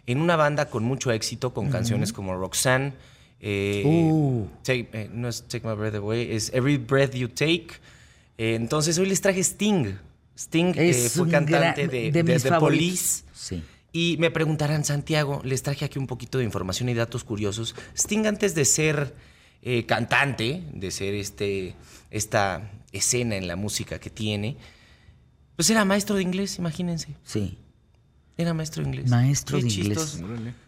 en 0.05 0.19
una 0.19 0.35
banda 0.35 0.65
con 0.69 0.83
mucho 0.83 1.09
éxito, 1.13 1.53
con 1.53 1.69
canciones 1.69 2.11
como 2.11 2.35
Roxanne. 2.35 2.93
eh, 3.39 3.83
Uh. 3.85 4.45
Take- 4.63 4.87
eh, 4.93 5.09
no 5.11 5.29
es 5.29 5.43
Take 5.43 5.65
My 5.67 5.73
Breath 5.75 5.95
Away, 5.95 6.33
es 6.35 6.51
Every 6.53 6.77
Breath 6.77 7.13
You 7.13 7.29
Take. 7.29 7.67
Eh, 8.37 8.55
entonces 8.55 8.97
hoy 8.97 9.07
les 9.07 9.21
traje 9.21 9.43
Sting. 9.43 9.95
Sting 10.37 10.73
eh, 10.75 11.09
fue 11.09 11.29
cantante 11.29 11.87
de, 11.87 12.11
de. 12.11 12.51
Police. 12.59 13.23
Sí. 13.33 13.63
Y 13.91 14.17
me 14.19 14.31
preguntarán, 14.31 14.83
Santiago, 14.83 15.41
les 15.43 15.61
traje 15.61 15.85
aquí 15.85 15.99
un 15.99 16.07
poquito 16.07 16.39
de 16.39 16.43
información 16.43 16.89
y 16.89 16.95
datos 16.95 17.23
curiosos. 17.23 17.75
Sting 17.95 18.25
antes 18.25 18.55
de 18.55 18.65
ser 18.65 19.13
eh, 19.61 19.85
cantante, 19.85 20.63
de 20.73 20.89
ser 20.89 21.13
este, 21.13 21.75
esta 22.09 22.71
escena 22.91 23.35
en 23.35 23.47
la 23.47 23.55
música 23.55 23.99
que 23.99 24.09
tiene, 24.09 24.57
pues 25.55 25.69
era 25.69 25.85
maestro 25.85 26.15
de 26.15 26.23
inglés, 26.23 26.57
imagínense. 26.57 27.15
Sí. 27.23 27.59
Era 28.35 28.55
maestro 28.55 28.81
de 28.81 28.89
inglés. 28.89 29.09
Maestro 29.11 29.59
Qué 29.59 29.65
de 29.65 29.69
inglés. 29.69 30.19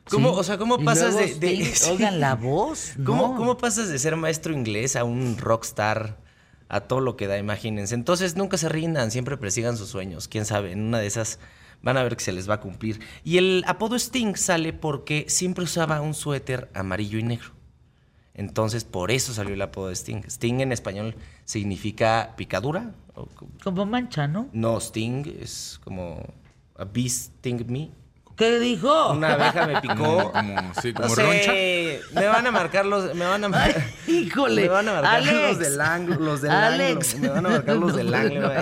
¿Cómo, 0.08 0.30
Sí. 0.30 0.36
O 0.40 0.44
sea, 0.44 0.58
¿cómo 0.60 0.84
pasas 0.84 1.16
luego 1.16 1.40
de, 1.40 1.74
Oigan, 1.92 2.20
la 2.20 2.36
voz. 2.36 2.94
¿Cómo, 3.04 3.30
no. 3.30 3.36
¿Cómo 3.36 3.58
pasas 3.58 3.90
de 3.90 3.98
ser 3.98 4.16
maestro 4.18 4.54
inglés 4.54 4.96
a 4.96 5.04
un 5.04 5.38
rockstar 5.40 6.24
a 6.70 6.82
todo 6.82 7.00
lo 7.00 7.16
que 7.18 7.28
da? 7.28 7.38
Imagínense. 7.38 7.96
Entonces 7.96 8.36
nunca 8.36 8.58
se 8.58 8.70
rindan, 8.70 9.12
siempre 9.12 9.38
persigan 9.38 9.78
sus 9.78 9.90
sueños. 9.90 10.28
Quién 10.28 10.46
sabe, 10.46 10.72
en 10.72 10.82
una 10.82 11.00
de 11.00 11.08
esas 11.08 11.40
van 11.82 11.98
a 11.98 12.04
ver 12.04 12.16
que 12.18 12.24
se 12.24 12.32
les 12.32 12.50
va 12.50 12.56
a 12.56 12.60
cumplir. 12.60 13.00
Y 13.24 13.38
el 13.38 13.64
apodo 13.68 13.96
Sting 13.96 14.36
sale 14.36 14.74
porque 14.74 15.26
siempre 15.28 15.64
usaba 15.64 16.02
un 16.02 16.14
suéter 16.14 16.70
amarillo 16.74 17.20
y 17.20 17.24
negro. 17.24 17.50
Entonces 18.34 18.84
por 18.84 19.12
eso 19.12 19.34
salió 19.34 19.54
el 19.54 19.62
apodo 19.62 19.88
de 19.88 19.96
Sting. 19.96 20.24
Sting 20.28 20.60
en 20.62 20.72
español 20.72 21.16
significa 21.46 22.34
picadura. 22.36 22.94
o 23.14 23.28
Como 23.64 23.86
mancha, 23.86 24.28
¿no? 24.28 24.50
no, 24.52 24.78
Sting 24.80 25.24
es 25.40 25.80
como 25.84 26.22
a 26.78 26.84
bee 26.84 27.08
sting 27.10 27.66
me. 27.68 27.92
¿Qué 28.36 28.60
dijo? 28.60 29.12
Una 29.14 29.34
abeja 29.34 29.66
me 29.66 29.80
picó. 29.82 29.95
Como, 29.95 30.32
como, 30.34 30.74
sí, 30.82 30.91
No 30.91 31.02
como 31.02 31.16
sé, 31.16 32.02
roncha. 32.03 32.20
me 32.20 32.28
van 32.28 32.45
a 32.48 32.52
marcar 32.52 32.86
los, 32.86 33.16
me 33.16 33.24
van 33.26 33.44
a 33.45 33.48
marcar, 33.49 33.84
Híjole. 34.07 34.64
me 34.64 34.68
van 34.68 34.90
a 34.90 34.94
marcar 34.94 35.16
Alex. 35.16 35.34
los 35.41 35.60
del 35.60 35.82
ángulo, 35.82 36.20
los 36.20 36.41
del 36.41 36.52
Alex. 36.52 37.14
ángulo, 37.14 37.22
me 37.22 37.30
van 37.41 37.45
a 37.45 37.49
marcar 37.49 37.76
los 37.78 37.91
No, 37.91 37.98
del 37.98 38.14
ángulo. 38.14 38.53
no. 38.53 38.62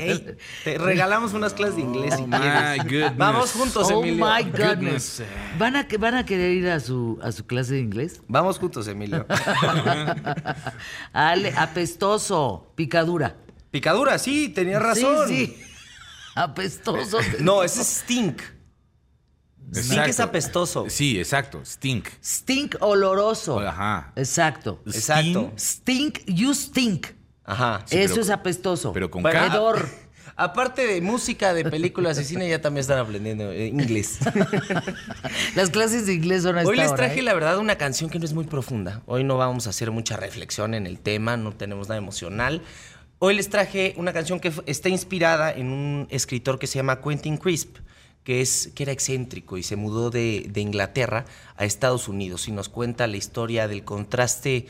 Te 0.64 0.78
regalamos 0.78 1.34
unas 1.34 1.54
clases 1.56 1.78
de 1.78 1.82
inglés 1.82 2.14
si 2.16 2.22
Oh, 2.22 2.28
quieres. 2.30 2.54
my 2.78 2.78
goodness. 2.84 3.18
Vamos 3.18 3.52
juntos, 3.52 3.88
oh 3.91 4.04
Emilio. 4.04 4.26
my 4.26 4.44
goodness. 4.44 5.24
¿Van 5.58 5.76
a, 5.76 5.88
¿Van 6.00 6.16
a 6.16 6.26
querer 6.26 6.52
ir 6.52 6.70
a 6.70 6.80
su, 6.80 7.20
a 7.24 7.32
su 7.32 7.45
clase 7.48 7.74
de 7.74 7.80
inglés? 7.80 8.22
Vamos 8.28 8.60
juntos, 8.60 8.88
Emilio. 8.88 9.26
Ale, 11.14 11.54
apestoso, 11.58 12.72
picadura. 12.76 13.36
Picadura, 13.72 14.20
sí, 14.20 14.50
tenías 14.50 14.82
razón. 14.84 15.28
Sí, 15.28 15.48
sí. 15.48 15.64
Apestoso. 16.36 17.18
No, 17.40 17.64
ese 17.64 17.82
es 17.82 17.88
stink. 17.88 18.41
Stink 19.76 19.91
es 20.02 20.08
Exacto. 20.08 20.24
apestoso. 20.24 20.86
Sí, 20.90 21.18
exacto. 21.20 21.62
Stink. 21.66 22.08
Stink 22.24 22.76
oloroso. 22.80 23.60
Ajá. 23.60 24.12
Exacto. 24.16 24.82
Exacto. 24.86 25.52
Stink, 25.58 26.20
you 26.28 26.54
stink. 26.54 27.08
Ajá. 27.45 27.82
Sí, 27.86 27.98
Eso 27.98 28.14
pero- 28.16 28.22
es 28.24 28.30
apestoso. 28.30 28.94
pero 28.94 29.10
con. 29.12 29.26
Hedor. 29.26 29.88
Aparte 30.36 30.88
de 30.88 31.00
música, 31.00 31.54
de 31.54 31.64
películas 31.64 32.20
y 32.20 32.24
cine, 32.26 32.50
ya 32.50 32.60
también 32.60 32.82
están 32.82 32.98
aprendiendo 32.98 33.52
eh, 33.52 33.68
inglés. 33.68 34.18
Las 35.56 35.70
clases 35.70 36.08
de 36.08 36.14
inglés 36.14 36.41
son 36.44 36.58
a 36.58 36.62
Hoy 36.64 36.70
esta 36.72 36.82
les 36.82 36.88
hora, 36.91 36.98
traje, 36.98 37.20
¿eh? 37.20 37.24
la 37.24 37.34
verdad, 37.36 37.58
una 37.60 37.76
canción 37.78 38.10
que 38.10 38.18
no 38.18 38.26
es 38.26 38.34
muy 38.34 38.45
profunda. 38.45 39.02
Hoy 39.06 39.24
no 39.24 39.38
vamos 39.38 39.68
a 39.68 39.70
hacer 39.70 39.91
mucha 39.91 40.18
reflexión 40.18 40.74
en 40.74 40.88
el 40.88 41.00
tema, 41.00 41.38
no 41.38 41.52
tenemos 41.52 41.88
nada 41.88 42.00
emocional. 42.00 42.62
Hoy 43.20 43.36
les 43.36 43.50
traje 43.50 43.94
una 43.98 44.12
canción 44.12 44.40
que 44.40 44.52
está 44.66 44.90
inspirada 44.90 45.52
en 45.52 45.68
un 45.68 46.08
escritor 46.10 46.58
que 46.60 46.66
se 46.68 46.78
llama 46.80 47.00
Quentin 47.02 47.38
Crisp, 47.38 47.78
que, 48.24 48.41
es, 48.41 48.72
que 48.76 48.84
era 48.84 48.91
excéntrico 48.91 49.58
y 49.58 49.64
se 49.64 49.76
mudó 49.76 50.10
de, 50.10 50.48
de 50.50 50.62
Inglaterra 50.62 51.26
a 51.58 51.66
Estados 51.66 52.08
Unidos 52.08 52.48
y 52.48 52.52
nos 52.52 52.70
cuenta 52.70 53.08
la 53.08 53.18
historia 53.18 53.68
del 53.68 53.84
contraste 53.84 54.68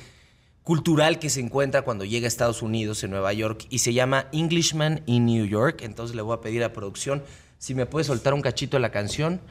cultural 0.64 1.20
que 1.20 1.30
se 1.30 1.42
encuentra 1.42 1.84
cuando 1.84 2.06
llega 2.06 2.26
a 2.26 2.28
Estados 2.30 2.62
Unidos, 2.62 3.04
en 3.04 3.12
Nueva 3.12 3.34
York, 3.34 3.66
y 3.70 3.80
se 3.80 3.94
llama 3.94 4.28
Englishman 4.32 5.04
in 5.06 5.26
New 5.26 5.46
York. 5.46 5.82
Entonces 5.84 6.16
le 6.16 6.22
voy 6.22 6.36
a 6.36 6.42
pedir 6.42 6.64
a 6.64 6.74
producción 6.74 7.24
si 7.58 7.76
me 7.76 7.86
puede 7.86 8.06
soltar 8.06 8.34
un 8.34 8.42
cachito 8.42 8.78
de 8.78 8.82
la 8.82 8.92
canción. 8.92 9.42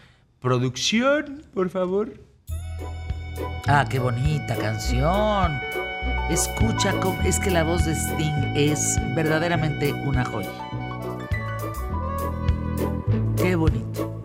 Producción, 0.40 1.44
por 1.54 1.70
favor. 1.70 2.14
Ah, 3.66 3.86
qué 3.88 3.98
bonita 3.98 4.56
canción. 4.56 5.60
Escucha, 6.28 6.94
es 7.24 7.38
que 7.38 7.50
la 7.50 7.62
voz 7.62 7.84
de 7.84 7.92
Sting 7.92 8.54
es 8.56 8.98
verdaderamente 9.14 9.92
una 9.92 10.24
joya. 10.24 10.71
Qué 13.42 13.56
bonito. 13.56 14.22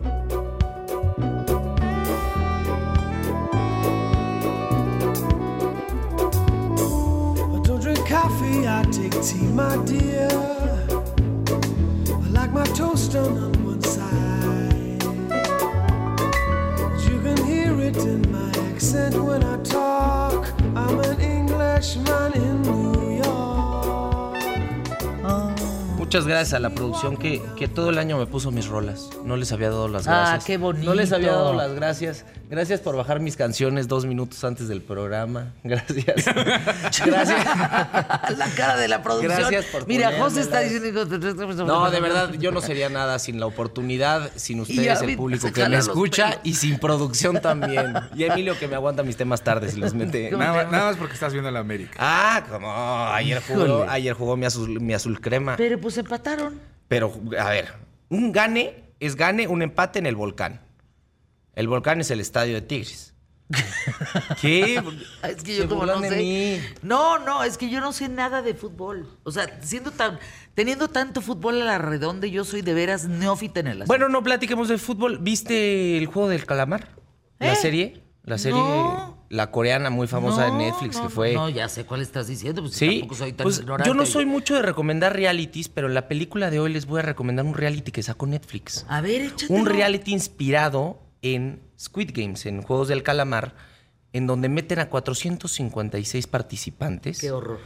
I 7.51 7.59
don't 7.63 7.81
drink 7.81 8.07
coffee, 8.07 8.67
I 8.67 8.83
take 8.91 9.19
tea, 9.23 9.47
my 9.55 9.75
dear. 9.85 10.06
Muchas 26.17 26.29
gracias 26.29 26.53
a 26.55 26.59
la 26.59 26.71
producción 26.71 27.15
que, 27.15 27.43
que 27.55 27.67
todo 27.67 27.91
el 27.91 27.99
año 27.99 28.17
me 28.17 28.25
puso 28.25 28.49
mis 28.49 28.65
rolas. 28.67 29.07
No 29.23 29.37
les 29.37 29.51
había 29.51 29.69
dado 29.69 29.87
las 29.87 30.07
Ah, 30.07 30.31
gracias. 30.31 30.45
qué 30.45 30.57
No 30.57 30.95
les 30.95 31.11
había 31.11 31.27
bonito. 31.33 31.43
dado 31.43 31.53
las 31.53 31.73
gracias. 31.75 32.25
Gracias 32.49 32.79
por 32.79 32.95
bajar 32.95 33.19
mis 33.19 33.35
canciones 33.35 33.89
dos 33.89 34.05
minutos 34.05 34.41
antes 34.45 34.69
del 34.69 34.81
programa. 34.81 35.53
Gracias. 35.63 36.25
gracias. 37.05 37.45
la 38.37 38.47
cara 38.55 38.77
de 38.77 38.87
la 38.87 39.03
producción. 39.03 39.37
Gracias 39.37 39.65
por 39.65 39.85
Mira, 39.87 40.13
José 40.17 40.41
está 40.41 40.61
diciendo. 40.61 41.05
No, 41.65 41.91
de 41.91 41.99
verdad, 41.99 42.31
yo 42.33 42.51
no 42.51 42.61
sería 42.61 42.87
nada 42.89 43.19
sin 43.19 43.39
la 43.39 43.47
oportunidad, 43.47 44.31
sin 44.35 44.61
ustedes, 44.61 45.01
el 45.01 45.17
público 45.17 45.51
que 45.51 45.67
me 45.67 45.77
escucha 45.77 46.29
pelos. 46.29 46.41
y 46.45 46.53
sin 46.53 46.79
producción 46.79 47.41
también. 47.41 47.93
Y 48.15 48.23
Emilio 48.23 48.57
que 48.57 48.67
me 48.67 48.75
aguanta 48.75 49.03
mis 49.03 49.17
temas 49.17 49.41
tardes 49.43 49.75
y 49.75 49.79
los 49.79 49.93
mete. 49.93 50.29
¿Cómo 50.29 50.41
Nada, 50.43 50.53
más- 50.53 50.65
llama? 50.65 50.77
nada 50.77 50.89
más 50.91 50.97
porque 50.97 51.13
estás 51.15 51.33
viendo 51.33 51.51
la 51.51 51.59
América. 51.59 51.93
Ah, 51.99 52.43
como 52.49 52.71
ayer 52.71 53.41
jugó, 53.45 53.85
ayer 53.89 54.13
jugó 54.13 54.37
mi 54.37 54.45
azul, 54.45 54.79
mi 54.79 54.93
azul 54.93 55.19
crema. 55.19 55.55
Pero 55.57 55.79
pues 55.79 55.97
empataron. 55.97 56.59
Pero, 56.87 57.13
a 57.37 57.49
ver, 57.49 57.73
un 58.09 58.31
gane 58.31 58.85
es 58.99 59.15
gane, 59.15 59.47
un 59.47 59.61
empate 59.61 59.99
en 59.99 60.05
el 60.05 60.15
volcán. 60.15 60.61
El 61.57 61.67
volcán 61.67 61.99
es 62.01 62.11
el 62.11 62.19
estadio 62.19 62.53
de 62.53 62.61
Tigres. 62.61 63.15
¿Qué? 64.41 64.75
Es 65.23 65.41
que 65.43 65.53
Se 65.55 65.57
yo 65.63 65.67
como 65.69 65.87
no 65.87 65.99
sé. 66.01 66.15
mí. 66.17 66.59
No, 66.83 67.17
no, 67.17 67.43
es 67.43 67.57
que 67.57 67.67
yo 67.69 67.79
no 67.81 67.93
sé 67.93 68.09
nada 68.09 68.43
de 68.43 68.53
fútbol. 68.53 69.07
O 69.23 69.31
sea, 69.31 69.59
siendo 69.63 69.89
tan, 69.89 70.19
teniendo 70.53 70.87
tanto 70.87 71.19
fútbol 71.19 71.59
a 71.63 71.65
la 71.65 71.77
redonda, 71.79 72.27
yo 72.27 72.45
soy 72.45 72.61
de 72.61 72.75
veras 72.75 73.05
neófita 73.07 73.59
en 73.61 73.67
el 73.67 73.73
asunto. 73.77 73.87
Bueno, 73.87 74.07
no 74.07 74.21
platiquemos 74.21 74.67
de 74.67 74.77
fútbol. 74.77 75.17
¿Viste 75.17 75.97
el 75.97 76.05
juego 76.05 76.29
del 76.29 76.45
calamar? 76.45 76.89
¿La 77.39 77.53
¿Eh? 77.53 77.55
serie? 77.55 78.03
La 78.23 78.37
serie, 78.37 78.59
No. 78.59 79.25
la 79.29 79.49
coreana 79.49 79.89
muy 79.89 80.05
famosa 80.05 80.45
de 80.45 80.51
Netflix 80.51 80.97
no, 80.97 81.03
que 81.03 81.09
fue... 81.09 81.33
No, 81.33 81.49
ya 81.49 81.69
sé 81.69 81.85
cuál 81.85 82.01
estás 82.01 82.27
diciendo, 82.27 82.61
pues 82.61 82.75
Sí, 82.75 82.99
tampoco 82.99 83.15
soy 83.15 83.33
tan 83.33 83.45
pues 83.45 83.59
ignorante. 83.59 83.89
yo 83.89 83.93
no 83.95 84.05
soy 84.05 84.25
mucho 84.27 84.53
de 84.55 84.61
recomendar 84.61 85.15
realities, 85.15 85.69
pero 85.69 85.87
en 85.87 85.93
la 85.95 86.07
película 86.07 86.51
de 86.51 86.59
hoy 86.59 86.71
les 86.73 86.85
voy 86.85 86.99
a 86.99 87.03
recomendar 87.03 87.45
un 87.45 87.53
reality 87.55 87.91
que 87.91 88.03
sacó 88.03 88.27
Netflix. 88.27 88.85
A 88.89 88.99
ver, 89.01 89.21
échate. 89.21 89.51
Un 89.53 89.65
reality 89.65 90.11
inspirado 90.11 91.06
en 91.35 91.61
Squid 91.79 92.11
Games, 92.13 92.45
en 92.45 92.61
Juegos 92.61 92.87
del 92.87 93.03
Calamar, 93.03 93.55
en 94.13 94.27
donde 94.27 94.49
meten 94.49 94.79
a 94.79 94.89
456 94.89 96.27
participantes 96.27 97.19
Qué 97.19 97.31
horror. 97.31 97.59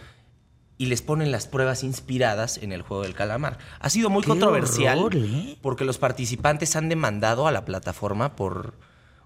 y 0.77 0.87
les 0.87 1.01
ponen 1.01 1.31
las 1.31 1.47
pruebas 1.47 1.83
inspiradas 1.83 2.57
en 2.57 2.71
el 2.71 2.81
Juego 2.81 3.03
del 3.03 3.13
Calamar. 3.13 3.57
Ha 3.79 3.89
sido 3.89 4.09
muy 4.09 4.21
Qué 4.23 4.29
controversial 4.29 4.99
horror, 4.99 5.15
¿eh? 5.23 5.57
porque 5.61 5.85
los 5.85 5.97
participantes 5.97 6.75
han 6.75 6.89
demandado 6.89 7.47
a 7.47 7.51
la 7.51 7.65
plataforma 7.65 8.35
por 8.35 8.73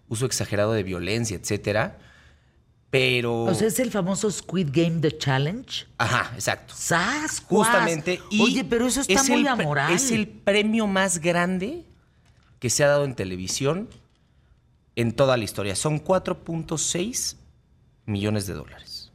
uso 0.07 0.26
exagerado 0.26 0.74
de 0.74 0.84
violencia, 0.84 1.38
etcétera. 1.38 1.98
Pero... 2.91 3.44
O 3.44 3.53
sea, 3.53 3.68
es 3.68 3.80
el 3.80 3.91
famoso 3.91 4.30
Squid 4.32 4.70
Game 4.72 5.02
The 5.02 5.18
Challenge. 5.18 5.86
Ajá, 5.98 6.32
exacto. 6.36 6.74
¡Sas! 6.78 7.41
Justamente. 7.45 8.22
Y 8.30 8.41
Oye, 8.41 8.64
pero 8.64 8.86
eso 8.86 9.02
está 9.02 9.14
es 9.14 9.30
muy 9.30 9.45
amoral. 9.48 9.91
Es 9.91 10.12
el 10.12 10.28
premio 10.28 10.88
más 10.88 11.20
grande 11.20 11.84
que 12.60 12.70
se 12.70 12.84
ha 12.84 12.88
dado 12.88 13.03
en 13.03 13.16
televisión 13.16 13.90
en 14.95 15.11
toda 15.13 15.38
la 15.38 15.43
historia. 15.43 15.76
Son 15.76 16.03
4.6 16.03 17.38
millones 18.05 18.47
de 18.47 18.53
dólares. 18.53 19.11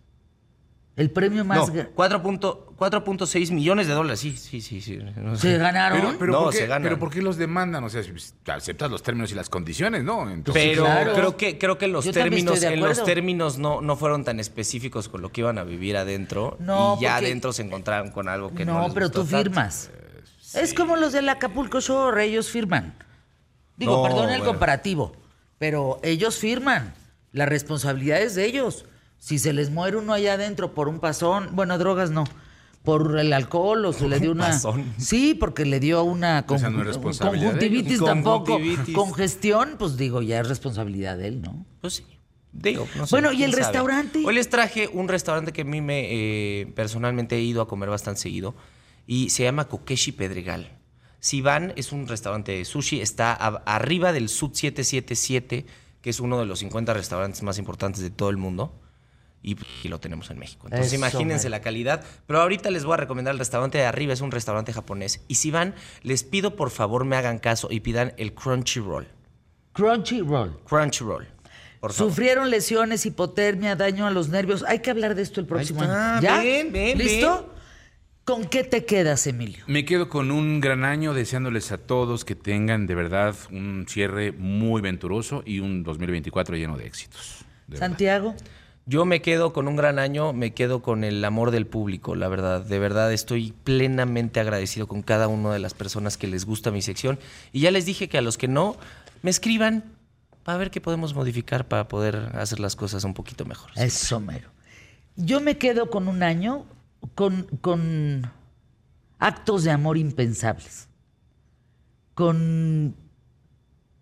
El 0.96 1.10
premio 1.10 1.44
más. 1.44 1.68
No, 1.68 1.74
gra- 1.74 1.88
4.- 1.94 2.66
4.6 2.76 3.52
millones 3.52 3.86
de 3.86 3.94
dólares. 3.94 4.20
Sí, 4.20 4.36
sí, 4.36 4.60
sí. 4.60 4.80
sí. 4.80 4.98
No 5.16 5.36
sé. 5.36 5.52
¿Se 5.52 5.58
ganaron? 5.58 5.98
Pero, 6.00 6.18
pero, 6.18 6.32
No, 6.32 6.40
¿por 6.44 6.52
qué, 6.52 6.58
se 6.58 6.66
ganan. 6.66 6.82
pero 6.82 6.98
¿por 6.98 7.10
qué 7.10 7.22
los 7.22 7.36
demandan? 7.36 7.84
O 7.84 7.88
sea, 7.90 8.02
si 8.02 8.10
aceptas 8.50 8.90
los 8.90 9.02
términos 9.02 9.30
y 9.32 9.34
las 9.34 9.48
condiciones, 9.48 10.02
¿no? 10.04 10.28
Entonces, 10.30 10.62
Pero 10.70 10.84
claro. 10.84 11.14
creo 11.14 11.36
que 11.36 11.58
creo 11.58 11.78
que 11.78 11.88
los 11.88 12.04
Yo 12.04 12.12
términos 12.12 12.62
en 12.62 12.80
los 12.80 13.02
términos 13.04 13.58
no, 13.58 13.80
no 13.80 13.96
fueron 13.96 14.24
tan 14.24 14.40
específicos 14.40 15.08
con 15.08 15.22
lo 15.22 15.30
que 15.30 15.40
iban 15.42 15.58
a 15.58 15.64
vivir 15.64 15.96
adentro 15.96 16.56
No, 16.60 16.96
y 16.98 17.02
ya 17.04 17.14
porque- 17.14 17.26
adentro 17.26 17.52
se 17.52 17.62
encontraron 17.62 18.10
con 18.10 18.28
algo 18.28 18.52
que 18.54 18.64
no, 18.66 18.86
no, 18.88 18.92
pero 18.94 19.10
tú 19.10 19.24
tanto. 19.24 19.36
firmas. 19.38 19.90
Es 20.54 20.74
como 20.74 20.96
los 20.96 21.12
del 21.12 21.28
Acapulco 21.28 21.80
Shore, 21.80 22.24
ellos 22.24 22.50
firman. 22.50 22.94
Digo, 23.76 23.96
No, 23.96 24.02
perdón 24.02 24.24
el 24.30 24.38
bueno. 24.40 24.44
comparativo, 24.52 25.12
pero 25.60 26.00
ellos 26.02 26.38
firman. 26.38 26.94
La 27.32 27.44
responsabilidad 27.44 28.20
es 28.22 28.34
de 28.34 28.46
ellos. 28.46 28.86
Si 29.18 29.38
se 29.38 29.52
les 29.52 29.70
muere 29.70 29.98
uno 29.98 30.14
allá 30.14 30.32
adentro 30.32 30.72
por 30.74 30.88
un 30.88 30.98
pasón, 31.00 31.50
bueno, 31.52 31.76
drogas 31.76 32.10
no, 32.10 32.24
por 32.82 33.18
el 33.20 33.30
alcohol 33.34 33.84
o 33.84 33.92
se 33.92 34.08
le 34.08 34.18
dio 34.20 34.32
una... 34.32 34.46
pasón. 34.46 34.86
Sí, 34.98 35.34
porque 35.38 35.66
le 35.66 35.78
dio 35.78 36.02
una 36.02 36.46
con- 36.46 36.60
no 36.62 36.80
es 36.80 36.86
responsabilidad 36.86 37.52
de 37.52 37.58
conjuntivitis 37.58 38.00
tampoco. 38.02 38.44
Conjuntivitis. 38.54 38.94
Congestión, 38.94 39.76
pues 39.78 39.98
digo, 39.98 40.22
ya 40.22 40.40
es 40.40 40.48
responsabilidad 40.48 41.18
de 41.18 41.28
él, 41.28 41.42
¿no? 41.42 41.66
Pues 41.82 41.92
sí. 41.96 42.06
Digo, 42.52 42.88
no 42.96 43.06
sé, 43.06 43.14
Bueno, 43.14 43.30
¿y 43.32 43.44
el 43.44 43.50
sabe. 43.52 43.62
restaurante? 43.64 44.22
Hoy 44.26 44.34
les 44.34 44.48
traje 44.48 44.88
un 44.88 45.06
restaurante 45.08 45.52
que 45.52 45.60
a 45.60 45.64
mí 45.64 45.82
me 45.82 46.08
eh, 46.62 46.72
personalmente 46.74 47.36
he 47.36 47.42
ido 47.42 47.60
a 47.60 47.68
comer 47.68 47.90
bastante 47.90 48.22
seguido 48.22 48.54
y 49.06 49.28
se 49.30 49.44
llama 49.44 49.68
Kokeshi 49.68 50.12
Pedregal. 50.12 50.70
Si 51.20 51.42
van, 51.42 51.72
es 51.76 51.92
un 51.92 52.08
restaurante 52.08 52.52
de 52.52 52.64
sushi, 52.64 53.00
está 53.00 53.32
a- 53.32 53.62
arriba 53.66 54.12
del 54.12 54.28
Sud 54.28 54.52
777, 54.54 55.66
que 56.02 56.10
es 56.10 56.18
uno 56.20 56.38
de 56.38 56.46
los 56.46 56.60
50 56.60 56.94
restaurantes 56.94 57.42
más 57.42 57.58
importantes 57.58 58.02
de 58.02 58.10
todo 58.10 58.30
el 58.30 58.36
mundo. 58.38 58.74
Y 59.42 59.54
pues, 59.54 59.66
aquí 59.78 59.88
lo 59.88 60.00
tenemos 60.00 60.30
en 60.30 60.38
México. 60.38 60.66
Entonces 60.66 60.88
Eso, 60.88 60.96
imagínense 60.96 61.46
man. 61.46 61.52
la 61.52 61.60
calidad. 61.62 62.04
Pero 62.26 62.40
ahorita 62.42 62.70
les 62.70 62.84
voy 62.84 62.94
a 62.94 62.96
recomendar 62.98 63.32
el 63.32 63.38
restaurante 63.38 63.78
de 63.78 63.84
arriba, 63.84 64.12
es 64.12 64.20
un 64.20 64.30
restaurante 64.30 64.72
japonés. 64.72 65.22
Y 65.28 65.36
si 65.36 65.50
van, 65.50 65.74
les 66.02 66.24
pido 66.24 66.56
por 66.56 66.70
favor 66.70 67.04
me 67.04 67.16
hagan 67.16 67.38
caso 67.38 67.68
y 67.70 67.80
pidan 67.80 68.12
el 68.18 68.34
Crunchyroll. 68.34 69.08
Crunchyroll. 69.72 70.58
Crunchyroll. 70.64 71.28
Sufrieron 71.90 72.50
lesiones, 72.50 73.06
hipotermia, 73.06 73.76
daño 73.76 74.06
a 74.06 74.10
los 74.10 74.28
nervios. 74.28 74.62
Hay 74.68 74.80
que 74.80 74.90
hablar 74.90 75.14
de 75.14 75.22
esto 75.22 75.40
el 75.40 75.46
próximo 75.46 75.80
año. 75.82 76.20
¿Ya? 76.20 76.38
ven, 76.38 76.70
ven, 76.72 76.98
¿Listo? 76.98 77.54
¿Con 78.24 78.44
qué 78.44 78.64
te 78.64 78.84
quedas, 78.84 79.26
Emilio? 79.26 79.64
Me 79.66 79.84
quedo 79.84 80.08
con 80.08 80.30
un 80.30 80.60
gran 80.60 80.84
año 80.84 81.14
deseándoles 81.14 81.72
a 81.72 81.78
todos 81.78 82.24
que 82.24 82.34
tengan 82.34 82.86
de 82.86 82.94
verdad 82.94 83.34
un 83.50 83.86
cierre 83.88 84.32
muy 84.32 84.80
venturoso 84.80 85.42
y 85.44 85.60
un 85.60 85.82
2024 85.82 86.56
lleno 86.56 86.76
de 86.76 86.86
éxitos. 86.86 87.44
de 87.66 87.74
verdad. 87.74 87.88
Santiago. 87.88 88.34
Yo 88.86 89.04
me 89.04 89.22
quedo 89.22 89.52
con 89.52 89.68
un 89.68 89.76
gran 89.76 89.98
año, 89.98 90.32
me 90.32 90.52
quedo 90.52 90.82
con 90.82 91.04
el 91.04 91.24
amor 91.24 91.50
del 91.50 91.66
público, 91.66 92.16
la 92.16 92.28
verdad. 92.28 92.62
De 92.62 92.78
verdad 92.78 93.12
estoy 93.12 93.52
plenamente 93.64 94.40
agradecido 94.40 94.88
con 94.88 95.02
cada 95.02 95.28
una 95.28 95.52
de 95.52 95.58
las 95.58 95.74
personas 95.74 96.16
que 96.16 96.26
les 96.26 96.44
gusta 96.44 96.70
mi 96.70 96.82
sección. 96.82 97.18
Y 97.52 97.60
ya 97.60 97.70
les 97.70 97.86
dije 97.86 98.08
que 98.08 98.18
a 98.18 98.22
los 98.22 98.36
que 98.36 98.48
no, 98.48 98.76
me 99.22 99.30
escriban 99.30 99.84
para 100.42 100.58
ver 100.58 100.70
qué 100.70 100.80
podemos 100.80 101.14
modificar 101.14 101.68
para 101.68 101.88
poder 101.88 102.30
hacer 102.34 102.58
las 102.58 102.74
cosas 102.74 103.04
un 103.04 103.14
poquito 103.14 103.44
mejor. 103.44 103.70
Eso, 103.76 104.18
mero. 104.18 104.48
Yo 105.16 105.40
me 105.40 105.58
quedo 105.58 105.90
con 105.90 106.08
un 106.08 106.22
año 106.22 106.66
con, 107.14 107.44
con 107.60 108.30
actos 109.18 109.64
de 109.64 109.70
amor 109.70 109.98
impensables, 109.98 110.88
con 112.14 112.94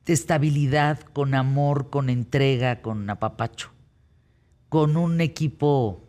estabilidad, 0.06 1.00
con 1.00 1.34
amor, 1.34 1.90
con 1.90 2.10
entrega, 2.10 2.80
con 2.82 3.08
apapacho, 3.10 3.70
con 4.68 4.96
un 4.96 5.20
equipo 5.20 6.04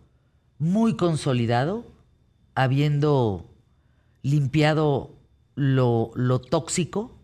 muy 0.57 0.95
consolidado, 0.95 1.85
habiendo 2.55 3.49
limpiado 4.21 5.15
lo, 5.55 6.11
lo 6.15 6.39
tóxico 6.39 7.17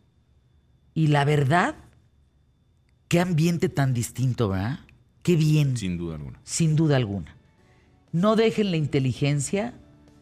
y 0.93 1.07
la 1.07 1.25
verdad, 1.25 1.75
qué 3.07 3.19
ambiente 3.19 3.69
tan 3.69 3.93
distinto, 3.93 4.49
¿verdad? 4.49 4.79
Qué 5.23 5.35
bien 5.35 5.75
Sin 5.75 5.97
duda 5.97 6.15
alguna. 6.15 6.39
sin 6.43 6.75
duda 6.75 6.97
alguna. 6.97 7.35
No 8.15 8.37
dejen 8.37 8.71
la 8.71 8.77
inteligencia 8.77 9.73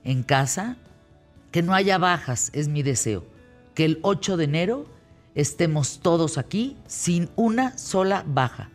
en 0.03 0.23
casa, 0.23 0.77
que 1.51 1.61
no 1.61 1.75
haya 1.75 1.99
bajas, 1.99 2.49
es 2.53 2.67
mi 2.67 2.81
deseo. 2.81 3.23
Que 3.75 3.85
el 3.85 3.99
8 4.01 4.35
de 4.35 4.45
enero 4.45 4.87
estemos 5.35 5.99
todos 5.99 6.39
aquí 6.39 6.75
sin 6.87 7.29
una 7.35 7.77
sola 7.77 8.23
baja. 8.25 8.71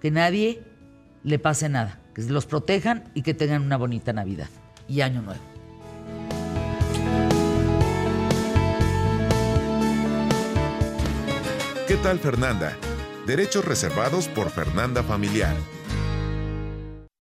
Que 0.00 0.12
nadie 0.12 0.62
le 1.24 1.40
pase 1.40 1.68
nada, 1.68 1.98
que 2.14 2.22
los 2.22 2.46
protejan 2.46 3.10
y 3.12 3.22
que 3.22 3.34
tengan 3.34 3.62
una 3.62 3.76
bonita 3.76 4.12
Navidad 4.12 4.50
y 4.86 5.00
Año 5.00 5.20
Nuevo. 5.20 5.42
¿Qué 11.88 11.96
tal 11.96 12.20
Fernanda? 12.20 12.76
Derechos 13.26 13.64
reservados 13.64 14.28
por 14.28 14.50
Fernanda 14.50 15.02
Familiar. 15.02 15.56